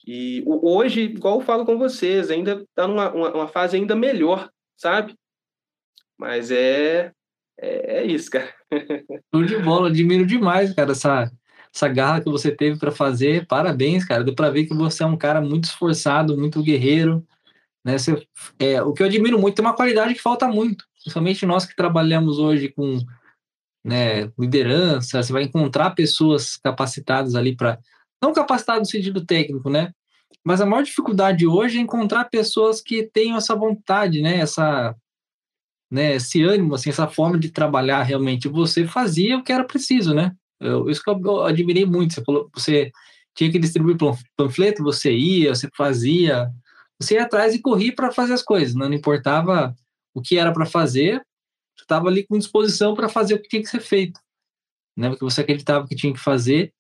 E 0.05 0.43
hoje, 0.45 1.01
igual 1.01 1.39
eu 1.39 1.45
falo 1.45 1.65
com 1.65 1.77
vocês, 1.77 2.29
ainda 2.29 2.61
está 2.61 2.87
numa 2.87 3.11
uma, 3.11 3.47
fase 3.47 3.75
ainda 3.75 3.95
melhor, 3.95 4.49
sabe? 4.77 5.15
Mas 6.17 6.51
é 6.51 7.11
é, 7.59 7.99
é 7.99 8.05
isso, 8.05 8.29
cara. 8.29 8.53
Tudo 9.31 9.45
de 9.47 9.57
bola, 9.57 9.89
admiro 9.89 10.25
demais, 10.25 10.73
cara, 10.73 10.91
essa 10.91 11.31
essa 11.75 11.89
garra 11.89 12.21
que 12.21 12.29
você 12.29 12.55
teve 12.55 12.79
para 12.79 12.89
fazer. 12.89 13.45
Parabéns, 13.47 14.05
cara. 14.05 14.23
Deu 14.23 14.33
para 14.33 14.49
ver 14.49 14.65
que 14.65 14.73
você 14.73 15.03
é 15.03 15.05
um 15.05 15.17
cara 15.17 15.41
muito 15.41 15.65
esforçado, 15.65 16.37
muito 16.37 16.63
guerreiro. 16.63 17.25
Né? 17.83 17.97
Você, 17.97 18.25
é, 18.57 18.81
o 18.81 18.93
que 18.93 19.03
eu 19.03 19.07
admiro 19.07 19.37
muito 19.37 19.59
é 19.59 19.61
uma 19.61 19.75
qualidade 19.75 20.15
que 20.15 20.21
falta 20.21 20.47
muito, 20.47 20.85
principalmente 20.95 21.45
nós 21.45 21.65
que 21.65 21.75
trabalhamos 21.75 22.39
hoje 22.39 22.69
com 22.69 22.97
né, 23.83 24.31
liderança. 24.39 25.21
Você 25.21 25.33
vai 25.33 25.43
encontrar 25.43 25.91
pessoas 25.91 26.55
capacitadas 26.55 27.35
ali 27.35 27.55
para. 27.55 27.77
Não 28.21 28.33
capacitadas 28.33 28.87
no 28.87 28.91
sentido 28.91 29.25
técnico, 29.25 29.69
né? 29.69 29.91
Mas 30.43 30.61
a 30.61 30.65
maior 30.65 30.83
dificuldade 30.83 31.45
hoje 31.47 31.77
é 31.77 31.81
encontrar 31.81 32.25
pessoas 32.25 32.81
que 32.81 33.03
tenham 33.03 33.37
essa 33.37 33.55
vontade, 33.55 34.21
né? 34.21 34.37
Essa, 34.37 34.95
né? 35.91 36.15
Esse 36.15 36.43
ânimo, 36.43 36.75
assim, 36.75 36.89
essa 36.89 37.07
forma 37.07 37.37
de 37.39 37.51
trabalhar 37.51 38.03
realmente. 38.03 38.47
Você 38.47 38.85
fazia 38.85 39.37
o 39.37 39.43
que 39.43 39.51
era 39.51 39.63
preciso, 39.63 40.13
né? 40.13 40.31
Eu, 40.59 40.89
isso 40.89 41.01
que 41.03 41.09
eu 41.09 41.43
admirei 41.43 41.85
muito. 41.85 42.13
Você 42.13 42.23
falou, 42.23 42.49
você 42.53 42.91
tinha 43.35 43.51
que 43.51 43.59
distribuir 43.59 43.97
panfleto, 44.37 44.81
você 44.81 45.13
ia, 45.13 45.53
você 45.53 45.69
fazia, 45.75 46.49
você 46.99 47.15
ia 47.15 47.23
atrás 47.23 47.53
e 47.53 47.61
corria 47.61 47.93
para 47.93 48.11
fazer 48.11 48.33
as 48.33 48.41
coisas. 48.41 48.73
Não, 48.73 48.91
importava 48.93 49.75
o 50.13 50.21
que 50.21 50.37
era 50.37 50.53
para 50.53 50.65
fazer, 50.65 51.21
você 51.75 51.83
estava 51.83 52.07
ali 52.07 52.25
com 52.25 52.37
disposição 52.37 52.95
para 52.95 53.09
fazer 53.09 53.35
o 53.35 53.41
que 53.41 53.49
tinha 53.49 53.61
que 53.61 53.69
ser 53.69 53.81
feito, 53.81 54.19
né? 54.95 55.09
Porque 55.09 55.25
você 55.25 55.41
acreditava 55.41 55.85
que 55.85 55.95
tinha 55.95 56.13
que 56.13 56.19
fazer. 56.19 56.73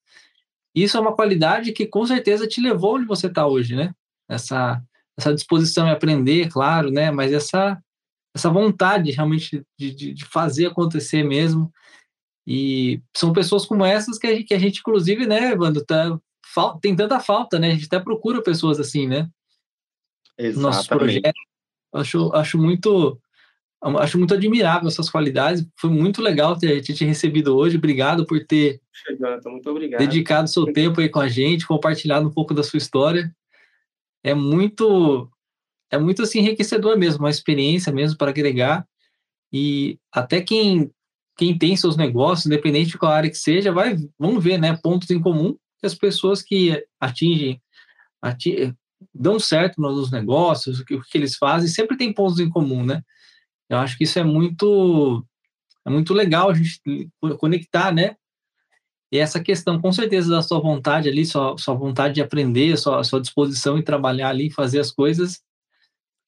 Isso 0.75 0.97
é 0.97 0.99
uma 0.99 1.15
qualidade 1.15 1.71
que 1.71 1.87
com 1.87 2.05
certeza 2.05 2.47
te 2.47 2.59
levou 2.59 2.95
onde 2.95 3.05
você 3.05 3.27
está 3.27 3.47
hoje, 3.47 3.75
né? 3.75 3.93
Essa 4.29 4.83
essa 5.17 5.33
disposição 5.33 5.87
em 5.87 5.91
aprender, 5.91 6.49
claro, 6.51 6.91
né? 6.91 7.09
Mas 7.09 7.31
essa 7.31 7.81
essa 8.35 8.49
vontade 8.49 9.11
realmente 9.11 9.65
de, 9.79 9.95
de, 9.95 10.13
de 10.13 10.25
fazer 10.25 10.65
acontecer 10.65 11.23
mesmo. 11.23 11.71
E 12.45 13.01
são 13.15 13.31
pessoas 13.31 13.65
como 13.65 13.85
essas 13.85 14.19
que 14.19 14.27
a 14.27 14.35
gente, 14.35 14.43
que 14.43 14.53
a 14.53 14.59
gente 14.59 14.79
inclusive, 14.81 15.25
né, 15.25 15.53
Evandro, 15.53 15.83
tá, 15.85 16.19
tem 16.81 16.93
tanta 16.95 17.19
falta, 17.19 17.57
né? 17.57 17.69
A 17.71 17.73
gente 17.75 17.85
até 17.85 17.99
procura 17.99 18.43
pessoas 18.43 18.77
assim, 18.77 19.07
né? 19.07 19.29
Exatamente. 20.37 20.61
Nossos 20.61 20.87
projetos. 20.87 21.41
Acho, 21.93 22.33
acho 22.33 22.57
muito 22.57 23.17
acho 23.99 24.17
muito 24.17 24.33
admirável 24.33 24.87
essas 24.87 25.09
qualidades. 25.09 25.65
Foi 25.77 25.89
muito 25.89 26.21
legal 26.21 26.57
ter, 26.57 26.81
ter 26.81 26.93
te 26.93 27.05
recebido 27.05 27.55
hoje. 27.55 27.77
Obrigado 27.77 28.25
por 28.25 28.43
ter 28.45 28.81
muito 29.45 29.69
obrigado. 29.69 29.99
dedicado 29.99 30.49
seu 30.49 30.65
tempo 30.71 31.01
aí 31.01 31.09
com 31.09 31.19
a 31.19 31.27
gente, 31.27 31.67
compartilhado 31.67 32.27
um 32.27 32.31
pouco 32.31 32.53
da 32.53 32.63
sua 32.63 32.77
história. 32.77 33.33
É 34.23 34.33
muito 34.33 35.29
é 35.91 35.97
muito 35.97 36.23
assim 36.23 36.39
enriquecedor 36.39 36.97
mesmo, 36.97 37.23
uma 37.23 37.29
experiência 37.29 37.93
mesmo 37.93 38.17
para 38.17 38.31
agregar. 38.31 38.87
E 39.53 39.99
até 40.11 40.41
quem 40.41 40.91
quem 41.37 41.57
tem 41.57 41.75
seus 41.75 41.97
negócios, 41.97 42.45
independente 42.45 42.91
de 42.91 42.97
qual 42.97 43.11
área 43.11 43.29
que 43.29 43.37
seja, 43.37 43.71
vai, 43.71 43.97
vão 44.17 44.39
ver, 44.39 44.57
né, 44.57 44.79
pontos 44.81 45.09
em 45.09 45.19
comum 45.21 45.57
que 45.79 45.85
as 45.85 45.93
pessoas 45.93 46.41
que 46.41 46.81
atingem, 46.99 47.61
atingem 48.21 48.73
dão 49.13 49.39
certo 49.39 49.81
nos 49.81 50.11
negócios, 50.11 50.79
o 50.79 50.85
que, 50.85 50.95
o 50.95 51.01
que 51.01 51.17
eles 51.17 51.35
fazem, 51.35 51.67
sempre 51.67 51.97
tem 51.97 52.13
pontos 52.13 52.39
em 52.39 52.49
comum, 52.49 52.85
né? 52.85 53.03
Eu 53.69 53.77
acho 53.77 53.97
que 53.97 54.03
isso 54.03 54.19
é 54.19 54.23
muito 54.23 55.25
é 55.85 55.89
muito 55.89 56.13
legal 56.13 56.49
a 56.49 56.53
gente 56.53 56.81
conectar, 57.39 57.93
né? 57.93 58.15
E 59.11 59.19
essa 59.19 59.41
questão, 59.41 59.79
com 59.79 59.91
certeza, 59.91 60.29
da 60.29 60.41
sua 60.41 60.59
vontade 60.59 61.07
ali, 61.07 61.25
sua, 61.25 61.55
sua 61.57 61.75
vontade 61.75 62.15
de 62.15 62.21
aprender, 62.21 62.75
sua, 62.75 63.03
sua 63.03 63.21
disposição 63.21 63.77
em 63.77 63.83
trabalhar 63.83 64.29
ali, 64.29 64.49
fazer 64.49 64.79
as 64.79 64.91
coisas, 64.91 65.43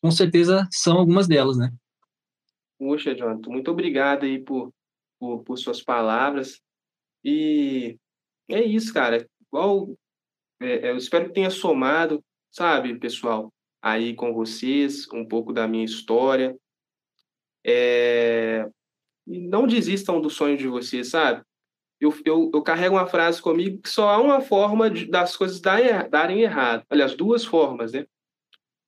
com 0.01 0.11
certeza 0.11 0.67
são 0.71 0.97
algumas 0.97 1.27
delas, 1.27 1.57
né? 1.57 1.73
Poxa, 2.77 3.15
Jonathan, 3.15 3.49
muito 3.49 3.71
obrigado 3.71 4.23
aí 4.23 4.39
por, 4.39 4.71
por, 5.19 5.43
por 5.43 5.57
suas 5.57 5.81
palavras. 5.81 6.61
E 7.23 7.97
é 8.47 8.61
isso, 8.63 8.93
cara. 8.93 9.27
É, 10.61 10.67
é, 10.67 10.91
eu 10.91 10.97
espero 10.97 11.25
que 11.25 11.33
tenha 11.33 11.49
somado, 11.49 12.23
sabe, 12.51 12.97
pessoal, 12.99 13.51
aí 13.81 14.13
com 14.15 14.33
vocês, 14.33 15.07
um 15.11 15.25
pouco 15.27 15.51
da 15.51 15.67
minha 15.67 15.83
história. 15.85 16.55
É... 17.67 18.69
Não 19.25 19.67
desistam 19.67 20.21
do 20.21 20.29
sonho 20.29 20.57
de 20.57 20.67
vocês, 20.67 21.09
sabe? 21.09 21.43
Eu, 21.99 22.13
eu, 22.23 22.51
eu 22.53 22.61
carrego 22.61 22.95
uma 22.95 23.07
frase 23.07 23.41
comigo 23.41 23.81
que 23.81 23.89
só 23.89 24.09
há 24.09 24.21
uma 24.21 24.39
forma 24.39 24.89
de, 24.89 25.05
das 25.05 25.35
coisas 25.35 25.59
darem, 25.59 26.09
darem 26.09 26.41
errado. 26.41 26.85
Aliás, 26.89 27.15
duas 27.15 27.43
formas, 27.43 27.91
né? 27.91 28.05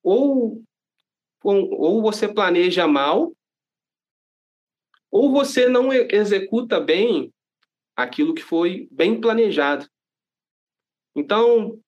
Ou, 0.04 0.64
ou 1.44 2.02
você 2.02 2.28
planeja 2.28 2.88
mal, 2.88 3.34
ou 5.12 5.32
você 5.32 5.68
não 5.68 5.92
executa 5.92 6.80
bem 6.80 7.34
aquilo 7.96 8.34
que 8.34 8.44
foi 8.44 8.88
bem 8.92 9.20
planejado. 9.20 9.90
Então, 11.16 11.80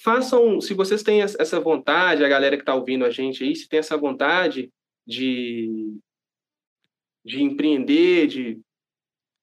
façam, 0.00 0.60
se 0.60 0.72
vocês 0.72 1.02
têm 1.02 1.20
essa 1.20 1.60
vontade, 1.60 2.24
a 2.24 2.28
galera 2.28 2.56
que 2.56 2.62
está 2.62 2.74
ouvindo 2.74 3.04
a 3.04 3.10
gente 3.10 3.42
aí, 3.44 3.54
se 3.54 3.68
tem 3.68 3.80
essa 3.80 3.96
vontade 3.96 4.72
de, 5.06 5.98
de 7.24 7.42
empreender, 7.42 8.26
de 8.26 8.60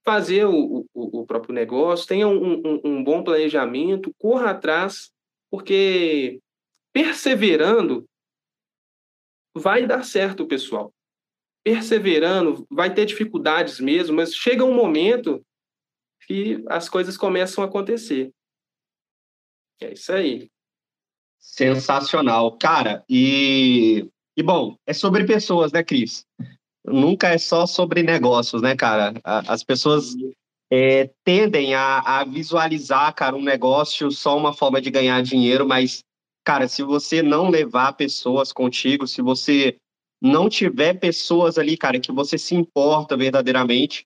fazer 0.04 0.46
o, 0.46 0.86
o, 0.94 1.22
o 1.22 1.26
próprio 1.26 1.54
negócio, 1.54 2.08
tenha 2.08 2.28
um, 2.28 2.62
um, 2.66 2.82
um 2.84 3.04
bom 3.04 3.24
planejamento, 3.24 4.14
corra 4.18 4.52
atrás, 4.52 5.12
porque 5.50 6.40
perseverando 6.94 8.06
vai 9.56 9.86
dar 9.86 10.04
certo, 10.04 10.48
pessoal 10.48 10.94
perseverando, 11.64 12.66
vai 12.70 12.94
ter 12.94 13.06
dificuldades 13.06 13.80
mesmo, 13.80 14.16
mas 14.16 14.36
chega 14.36 14.64
um 14.64 14.74
momento 14.74 15.46
que 16.26 16.64
as 16.68 16.90
coisas 16.90 17.18
começam 17.18 17.64
a 17.64 17.68
acontecer. 17.68 18.32
É 19.80 19.94
isso 19.94 20.12
aí. 20.12 20.50
Sensacional. 21.40 22.58
Cara, 22.58 23.04
e, 23.10 24.08
e 24.38 24.44
bom, 24.44 24.78
é 24.86 24.94
sobre 24.94 25.26
pessoas, 25.26 25.72
né, 25.72 25.84
Cris? 25.84 26.26
Nunca 26.86 27.30
é 27.30 27.38
só 27.38 27.66
sobre 27.66 28.02
negócios, 28.02 28.62
né, 28.62 28.76
cara? 28.76 29.14
As 29.24 29.64
pessoas 29.64 30.16
é, 30.72 31.10
tendem 31.24 31.76
a, 31.76 32.00
a 32.00 32.24
visualizar, 32.24 33.14
cara, 33.14 33.36
um 33.36 33.44
negócio 33.44 34.10
só 34.10 34.38
uma 34.38 34.54
forma 34.54 34.82
de 34.82 34.90
ganhar 34.90 35.22
dinheiro, 35.22 35.68
mas, 35.68 36.04
cara, 36.44 36.68
se 36.68 36.82
você 36.82 37.22
não 37.22 37.50
levar 37.50 37.94
pessoas 37.94 38.52
contigo, 38.52 39.06
se 39.06 39.22
você 39.22 39.78
não 40.22 40.48
tiver 40.48 40.94
pessoas 40.94 41.58
ali, 41.58 41.76
cara, 41.76 42.00
que 42.00 42.12
você 42.12 42.38
se 42.38 42.56
importa 42.56 43.18
verdadeiramente. 43.18 44.06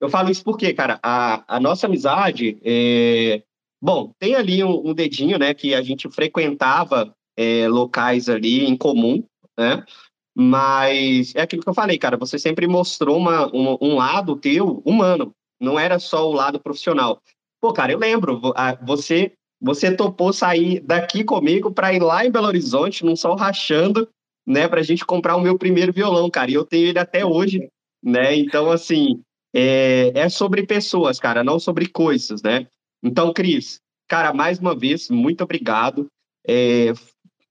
Eu 0.00 0.08
falo 0.08 0.30
isso 0.30 0.44
porque, 0.44 0.72
cara, 0.72 1.00
a, 1.02 1.56
a 1.56 1.60
nossa 1.60 1.86
amizade, 1.86 2.56
é... 2.62 3.42
bom, 3.82 4.12
tem 4.18 4.36
ali 4.36 4.62
um, 4.62 4.90
um, 4.90 4.94
dedinho, 4.94 5.36
né, 5.38 5.52
que 5.52 5.74
a 5.74 5.82
gente 5.82 6.08
frequentava 6.08 7.12
é, 7.36 7.66
locais 7.68 8.28
ali 8.28 8.64
em 8.64 8.76
comum, 8.76 9.24
né, 9.58 9.84
mas 10.40 11.34
é 11.34 11.42
aquilo 11.42 11.62
que 11.62 11.68
eu 11.68 11.74
falei, 11.74 11.98
cara, 11.98 12.16
você 12.16 12.38
sempre 12.38 12.68
mostrou 12.68 13.16
uma, 13.16 13.50
um, 13.52 13.96
lado 13.96 14.36
teu 14.36 14.80
humano, 14.84 15.34
não 15.60 15.76
era 15.76 15.98
só 15.98 16.30
o 16.30 16.32
lado 16.32 16.60
profissional. 16.60 17.20
Pô, 17.60 17.72
cara, 17.72 17.90
eu 17.90 17.98
lembro, 17.98 18.40
você 18.86 19.32
você 19.60 19.92
topou 19.92 20.32
sair 20.32 20.78
daqui 20.78 21.24
comigo 21.24 21.72
para 21.72 21.92
ir 21.92 22.00
lá 22.00 22.24
em 22.24 22.30
Belo 22.30 22.46
Horizonte, 22.46 23.04
num 23.04 23.16
sol 23.16 23.34
rachando, 23.34 24.08
né, 24.46 24.68
para 24.68 24.78
a 24.78 24.84
gente 24.84 25.04
comprar 25.04 25.34
o 25.34 25.40
meu 25.40 25.58
primeiro 25.58 25.92
violão, 25.92 26.30
cara. 26.30 26.52
E 26.52 26.54
eu 26.54 26.64
tenho 26.64 26.86
ele 26.86 26.98
até 27.00 27.26
hoje, 27.26 27.68
né? 28.00 28.36
Então, 28.36 28.70
assim, 28.70 29.20
é, 29.52 30.12
é 30.14 30.28
sobre 30.28 30.64
pessoas, 30.64 31.18
cara, 31.18 31.42
não 31.42 31.58
sobre 31.58 31.88
coisas, 31.88 32.40
né? 32.40 32.68
Então, 33.02 33.32
Cris, 33.32 33.80
cara, 34.06 34.32
mais 34.32 34.60
uma 34.60 34.76
vez, 34.76 35.10
muito 35.10 35.42
obrigado. 35.42 36.06
É, 36.46 36.92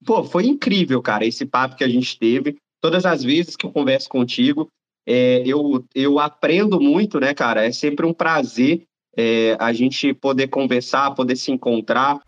pô, 0.06 0.24
foi 0.24 0.46
incrível, 0.46 1.02
cara, 1.02 1.26
esse 1.26 1.44
papo 1.44 1.76
que 1.76 1.84
a 1.84 1.88
gente 1.88 2.18
teve. 2.18 2.56
Todas 2.80 3.04
as 3.04 3.24
vezes 3.24 3.56
que 3.56 3.66
eu 3.66 3.72
converso 3.72 4.08
contigo, 4.08 4.70
é, 5.04 5.42
eu, 5.44 5.84
eu 5.92 6.20
aprendo 6.20 6.80
muito, 6.80 7.18
né, 7.18 7.34
cara? 7.34 7.66
É 7.66 7.72
sempre 7.72 8.06
um 8.06 8.14
prazer 8.14 8.84
é, 9.16 9.56
a 9.58 9.72
gente 9.72 10.14
poder 10.14 10.46
conversar, 10.46 11.12
poder 11.12 11.34
se 11.34 11.50
encontrar. 11.50 12.20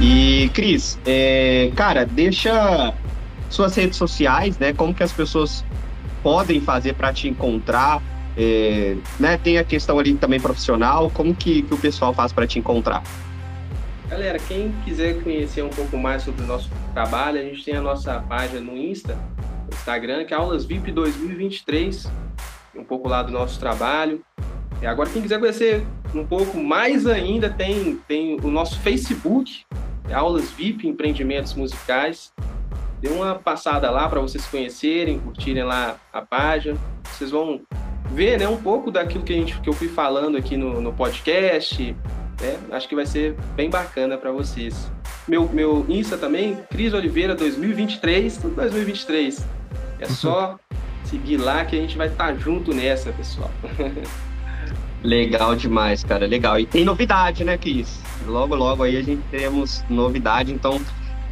E, 0.00 0.48
Cris, 0.54 1.00
é, 1.04 1.72
cara, 1.74 2.06
deixa 2.06 2.94
suas 3.50 3.74
redes 3.74 3.96
sociais, 3.96 4.56
né? 4.56 4.72
Como 4.72 4.94
que 4.94 5.02
as 5.02 5.12
pessoas 5.12 5.64
podem 6.22 6.60
fazer 6.60 6.94
para 6.94 7.12
te 7.12 7.26
encontrar? 7.26 8.00
É, 8.42 8.96
né, 9.18 9.36
tem 9.36 9.58
a 9.58 9.64
questão 9.64 9.98
ali 9.98 10.14
também 10.14 10.40
profissional, 10.40 11.10
como 11.10 11.34
que, 11.34 11.60
que 11.60 11.74
o 11.74 11.76
pessoal 11.76 12.14
faz 12.14 12.32
para 12.32 12.46
te 12.46 12.58
encontrar? 12.58 13.02
Galera, 14.08 14.38
quem 14.38 14.72
quiser 14.82 15.22
conhecer 15.22 15.62
um 15.62 15.68
pouco 15.68 15.98
mais 15.98 16.22
sobre 16.22 16.42
o 16.44 16.46
nosso 16.46 16.70
trabalho, 16.94 17.38
a 17.38 17.42
gente 17.42 17.62
tem 17.62 17.76
a 17.76 17.82
nossa 17.82 18.18
página 18.20 18.58
no 18.58 18.78
Insta, 18.78 19.14
no 19.68 19.76
Instagram, 19.76 20.24
que 20.24 20.32
é 20.32 20.38
Aulas 20.38 20.64
VIP 20.64 20.90
2023, 20.90 22.10
um 22.74 22.82
pouco 22.82 23.10
lá 23.10 23.22
do 23.22 23.30
nosso 23.30 23.60
trabalho. 23.60 24.22
E 24.80 24.86
agora, 24.86 25.10
quem 25.10 25.20
quiser 25.20 25.38
conhecer 25.38 25.86
um 26.14 26.26
pouco 26.26 26.56
mais 26.56 27.06
ainda, 27.06 27.50
tem, 27.50 28.00
tem 28.08 28.38
o 28.42 28.50
nosso 28.50 28.80
Facebook, 28.80 29.66
aulas 30.10 30.50
VIP 30.50 30.88
empreendimentos 30.88 31.52
musicais. 31.52 32.32
Dê 33.02 33.08
uma 33.10 33.34
passada 33.34 33.90
lá 33.90 34.08
para 34.08 34.20
vocês 34.20 34.46
conhecerem, 34.46 35.18
curtirem 35.18 35.62
lá 35.62 35.96
a 36.10 36.22
página. 36.22 36.78
Vocês 37.04 37.30
vão 37.30 37.60
ver 38.12 38.38
né, 38.38 38.48
um 38.48 38.56
pouco 38.56 38.90
daquilo 38.90 39.24
que, 39.24 39.32
a 39.32 39.36
gente, 39.36 39.60
que 39.60 39.68
eu 39.68 39.72
fui 39.72 39.88
falando 39.88 40.36
aqui 40.36 40.56
no, 40.56 40.80
no 40.80 40.92
podcast. 40.92 41.94
Né? 42.40 42.58
Acho 42.72 42.88
que 42.88 42.94
vai 42.94 43.06
ser 43.06 43.36
bem 43.54 43.70
bacana 43.70 44.16
para 44.16 44.32
vocês. 44.32 44.90
Meu, 45.28 45.48
meu 45.48 45.84
Insta 45.88 46.16
também, 46.16 46.58
Cris 46.70 46.92
Oliveira 46.92 47.34
2023, 47.34 48.36
tudo 48.36 48.56
2023. 48.56 49.46
É 50.00 50.06
só 50.06 50.58
seguir 51.04 51.36
lá 51.36 51.64
que 51.64 51.76
a 51.76 51.80
gente 51.80 51.96
vai 51.96 52.08
estar 52.08 52.28
tá 52.28 52.34
junto 52.34 52.74
nessa, 52.74 53.12
pessoal. 53.12 53.50
Legal 55.02 55.56
demais, 55.56 56.04
cara, 56.04 56.26
legal. 56.26 56.60
E 56.60 56.66
tem 56.66 56.84
novidade, 56.84 57.42
né, 57.42 57.56
Cris? 57.56 58.00
Logo, 58.26 58.54
logo 58.54 58.82
aí 58.82 58.98
a 58.98 59.02
gente 59.02 59.22
temos 59.30 59.82
novidade, 59.88 60.52
então 60.52 60.78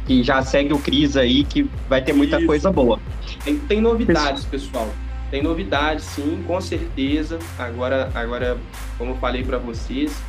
que 0.07 0.23
já 0.23 0.41
segue 0.41 0.73
o 0.73 0.79
Cris 0.79 1.15
aí, 1.15 1.43
que 1.43 1.69
vai 1.87 2.01
ter 2.01 2.13
muita 2.13 2.37
Isso. 2.37 2.47
coisa 2.47 2.71
boa. 2.71 2.99
Tem, 3.45 3.59
tem 3.59 3.79
novidades, 3.79 4.43
pessoal. 4.45 4.89
Tem 5.29 5.43
novidades, 5.43 6.05
sim, 6.05 6.43
com 6.47 6.59
certeza. 6.59 7.37
Agora, 7.57 8.11
agora 8.15 8.57
como 8.97 9.11
eu 9.11 9.15
falei 9.17 9.43
para 9.43 9.57
vocês, 9.57 10.19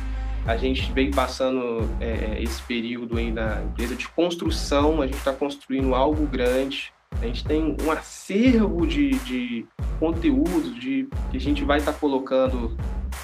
a 0.45 0.55
gente 0.57 0.91
vem 0.91 1.11
passando 1.11 1.89
é, 1.99 2.41
esse 2.41 2.61
período 2.63 3.17
aí 3.17 3.31
na 3.31 3.61
empresa 3.63 3.95
de 3.95 4.07
construção, 4.07 5.01
a 5.01 5.05
gente 5.05 5.17
está 5.17 5.33
construindo 5.33 5.93
algo 5.93 6.25
grande. 6.25 6.93
A 7.21 7.25
gente 7.25 7.43
tem 7.43 7.75
um 7.83 7.91
acervo 7.91 8.87
de, 8.87 9.11
de 9.19 9.65
conteúdo 9.99 10.73
de, 10.79 11.07
que 11.29 11.37
a 11.37 11.39
gente 11.39 11.63
vai 11.63 11.79
estar 11.79 11.93
tá 11.93 11.99
colocando 11.99 12.75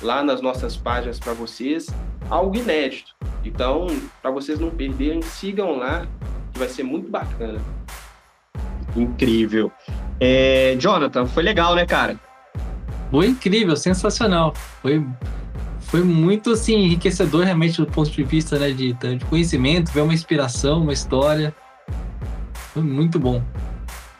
lá 0.01 0.23
nas 0.23 0.41
nossas 0.41 0.75
páginas 0.75 1.19
para 1.19 1.33
vocês, 1.33 1.87
algo 2.29 2.55
inédito. 2.55 3.15
Então, 3.43 3.87
para 4.21 4.29
vocês 4.29 4.59
não 4.59 4.69
perderem, 4.69 5.21
sigam 5.21 5.77
lá, 5.77 6.05
que 6.51 6.59
vai 6.59 6.67
ser 6.67 6.83
muito 6.83 7.09
bacana. 7.09 7.59
Incrível. 8.95 9.71
É, 10.19 10.75
Jonathan, 10.79 11.25
foi 11.25 11.43
legal, 11.43 11.75
né, 11.75 11.85
cara? 11.85 12.19
Foi 13.11 13.27
incrível, 13.27 13.75
sensacional. 13.75 14.53
Foi, 14.81 15.05
foi 15.81 16.03
muito 16.03 16.51
assim, 16.51 16.75
enriquecedor 16.75 17.45
realmente 17.45 17.79
do 17.79 17.87
ponto 17.87 18.09
de 18.09 18.23
vista 18.23 18.57
né, 18.59 18.71
de, 18.71 18.93
de 18.93 19.25
conhecimento, 19.25 19.91
ver 19.91 20.01
uma 20.01 20.13
inspiração, 20.13 20.81
uma 20.81 20.93
história. 20.93 21.55
Foi 22.53 22.83
muito 22.83 23.19
bom. 23.19 23.41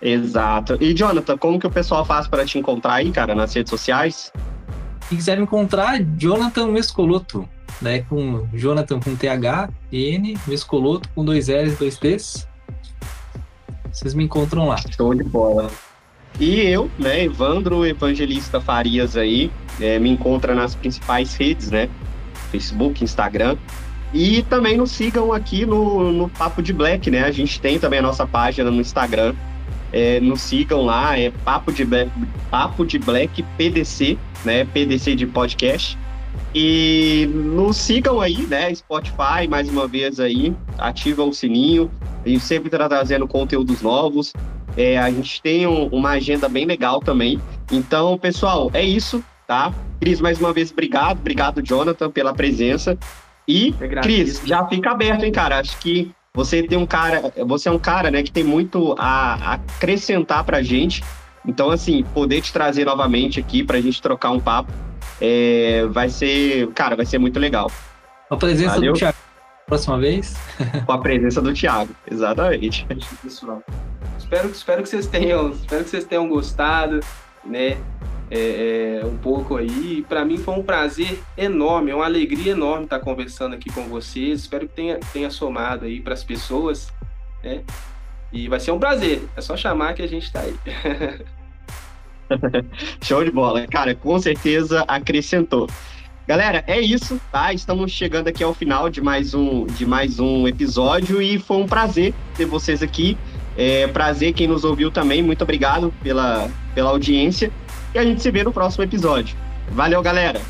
Exato. 0.02 0.78
E, 0.80 0.94
Jonathan, 0.94 1.38
como 1.38 1.60
que 1.60 1.68
o 1.68 1.72
pessoal 1.72 2.06
faz 2.06 2.28
para 2.28 2.46
te 2.46 2.58
encontrar 2.60 2.94
aí, 2.96 3.12
cara, 3.12 3.34
nas 3.34 3.54
redes 3.54 3.70
sociais? 3.70 4.32
Se 5.10 5.16
quiser 5.16 5.38
me 5.38 5.44
encontrar, 5.44 6.00
Jonathan 6.18 6.68
Mescoloto. 6.68 7.48
né? 7.82 8.00
Com 8.02 8.48
Jonathan 8.54 9.00
com 9.00 9.16
TH, 9.16 9.70
N, 9.92 10.38
Mescoloto 10.48 11.10
com 11.16 11.26
dois 11.26 11.48
L's, 11.48 11.78
dois 11.78 11.98
T's. 11.98 12.48
Vocês 13.92 14.14
me 14.14 14.26
encontram 14.26 14.68
lá. 14.68 14.78
Show 14.96 15.14
de 15.16 15.24
bola. 15.24 15.70
E 16.40 16.62
eu, 16.62 16.90
né, 17.00 17.24
Evandro 17.24 17.86
Evangelista 17.86 18.62
Farias 18.62 19.18
aí, 19.18 19.52
é, 19.82 19.98
me 19.98 20.10
encontra 20.10 20.54
nas 20.54 20.76
principais 20.76 21.36
redes, 21.36 21.72
né? 21.72 21.90
Facebook, 22.52 23.04
Instagram. 23.04 23.58
E 24.14 24.44
também 24.44 24.78
nos 24.78 24.92
sigam 24.92 25.34
aqui 25.34 25.66
no, 25.66 26.12
no 26.12 26.30
Papo 26.30 26.62
de 26.62 26.72
Black, 26.72 27.10
né? 27.10 27.24
A 27.24 27.32
gente 27.32 27.60
tem 27.60 27.80
também 27.80 28.00
a 28.00 28.02
nossa 28.02 28.26
página 28.26 28.70
no 28.70 28.80
Instagram. 28.80 29.34
É, 29.92 30.20
nos 30.20 30.42
sigam 30.42 30.84
lá, 30.84 31.18
é 31.18 31.32
Papo 31.44 31.72
de, 31.72 31.84
Black, 31.84 32.12
Papo 32.52 32.86
de 32.86 33.00
Black 33.00 33.44
PDC, 33.58 34.18
né? 34.46 34.66
PDC 34.66 35.16
de 35.16 35.26
podcast. 35.26 35.98
E 36.54 37.30
nos 37.34 37.78
sigam 37.78 38.20
aí, 38.20 38.46
né? 38.48 38.74
Spotify, 38.74 39.48
mais 39.50 39.70
uma 39.70 39.88
vez 39.88 40.20
aí, 40.20 40.56
ativa 40.78 41.24
o 41.24 41.34
sininho. 41.34 41.92
A 42.26 42.30
gente 42.30 42.44
sempre 42.44 42.68
está 42.68 42.88
trazendo 42.88 43.28
conteúdos 43.28 43.82
novos. 43.82 44.34
É, 44.76 44.98
a 44.98 45.10
gente 45.10 45.42
tem 45.42 45.68
um, 45.68 45.88
uma 45.88 46.12
agenda 46.12 46.48
bem 46.48 46.66
legal 46.66 47.00
também. 47.00 47.40
Então, 47.72 48.18
pessoal, 48.18 48.70
é 48.74 48.84
isso, 48.84 49.24
tá? 49.46 49.74
Cris, 50.00 50.22
mais 50.22 50.40
uma 50.40 50.54
vez, 50.54 50.72
obrigado. 50.72 51.20
Obrigado, 51.20 51.62
Jonathan, 51.62 52.10
pela 52.10 52.34
presença. 52.34 52.98
E, 53.48 53.74
Cris, 54.02 54.42
já 54.46 54.66
fica 54.68 54.92
aberto, 54.92 55.24
hein, 55.24 55.32
cara? 55.32 55.60
Acho 55.60 55.78
que 55.80 56.12
você 56.34 56.62
tem 56.62 56.78
um 56.78 56.86
cara, 56.86 57.34
você 57.46 57.70
é 57.70 57.72
um 57.72 57.80
cara, 57.80 58.12
né, 58.12 58.22
que 58.22 58.32
tem 58.32 58.44
muito 58.44 58.96
a, 59.00 59.54
acrescentar 59.54 60.44
pra 60.44 60.62
gente. 60.62 61.04
Então, 61.46 61.72
assim, 61.72 62.04
poder 62.14 62.42
te 62.42 62.54
trazer 62.54 62.86
novamente 62.86 63.40
aqui 63.40 63.64
pra 63.64 63.82
gente 63.82 64.02
trocar 64.02 64.32
um 64.32 64.40
papo 64.40 64.72
é, 65.22 65.86
vai 65.90 66.10
ser, 66.10 66.68
cara, 66.74 66.96
vai 66.96 67.06
ser 67.06 67.18
muito 67.18 67.40
legal. 67.40 67.72
A 68.30 68.36
presença 68.36 68.76
Valeu. 68.76 68.94
do 68.94 69.00
Thiago 69.00 69.18
próxima 69.68 70.00
vez. 70.00 70.36
Com 70.86 70.92
a 70.94 70.98
presença 70.98 71.42
do 71.42 71.54
Thiago, 71.54 71.94
exatamente. 72.10 72.88
Pessoal, 73.22 73.62
espero, 74.18 74.50
espero 74.50 74.82
que 74.82 74.90
vocês 74.90 75.08
tenham, 75.08 75.52
espero 75.52 75.84
que 75.84 75.90
vocês 75.90 76.06
tenham 76.06 76.28
gostado, 76.28 77.02
né? 77.44 77.78
É, 78.30 79.02
é, 79.02 79.06
um 79.06 79.18
pouco 79.18 79.56
aí. 79.56 80.06
Para 80.08 80.26
mim 80.26 80.38
foi 80.38 80.54
um 80.56 80.64
prazer 80.64 81.22
enorme, 81.38 81.92
é 81.92 81.96
uma 81.96 82.06
alegria 82.06 82.54
enorme 82.54 82.86
estar 82.86 83.00
conversando 83.00 83.54
aqui 83.56 83.70
com 83.70 83.84
vocês. 83.84 84.42
Espero 84.42 84.68
que 84.68 84.74
tenha, 84.74 85.00
tenha 85.14 85.30
somado 85.30 85.86
aí 85.86 86.02
para 86.02 86.14
as 86.14 86.24
pessoas, 86.24 86.88
né? 87.44 87.64
E 88.32 88.48
vai 88.50 88.60
ser 88.60 88.72
um 88.72 88.80
prazer. 88.80 89.22
É 89.36 89.42
só 89.42 89.56
chamar 89.56 89.94
que 89.94 90.02
a 90.02 90.08
gente 90.08 90.24
está 90.24 90.42
aí. 90.42 90.56
Show 93.02 93.24
de 93.24 93.32
bola. 93.32 93.66
Cara, 93.68 93.96
com 93.96 94.20
certeza 94.20 94.84
acrescentou. 94.88 95.68
Galera, 96.28 96.64
é 96.68 96.80
isso, 96.82 97.22
tá? 97.32 97.54
Estamos 97.54 97.92
chegando 97.92 98.28
aqui 98.28 98.44
ao 98.44 98.54
final 98.54 98.90
de 98.90 99.00
mais 99.00 99.34
um, 99.34 99.66
de 99.66 99.86
mais 99.86 100.20
um 100.20 100.46
episódio 100.46 101.22
e 101.22 101.40
foi 101.40 101.58
um 101.58 101.66
prazer 101.66 102.14
ter 102.36 102.46
vocês 102.46 102.84
aqui. 102.84 103.18
É, 103.58 103.88
prazer 103.88 104.34
quem 104.34 104.46
nos 104.46 104.66
ouviu 104.66 104.92
também. 104.92 105.24
Muito 105.24 105.42
obrigado 105.42 105.94
pela, 106.04 106.50
pela 106.76 106.90
audiência. 106.90 107.50
E 107.96 107.98
a 107.98 108.04
gente 108.04 108.22
se 108.22 108.30
vê 108.30 108.44
no 108.44 108.52
próximo 108.52 108.84
episódio. 108.84 109.38
Valeu, 109.72 110.02
galera. 110.02 110.42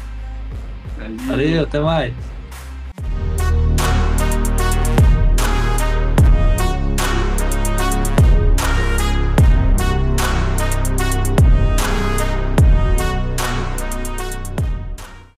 Valeu, 1.28 1.64
até 1.64 1.80
mais. 1.80 2.37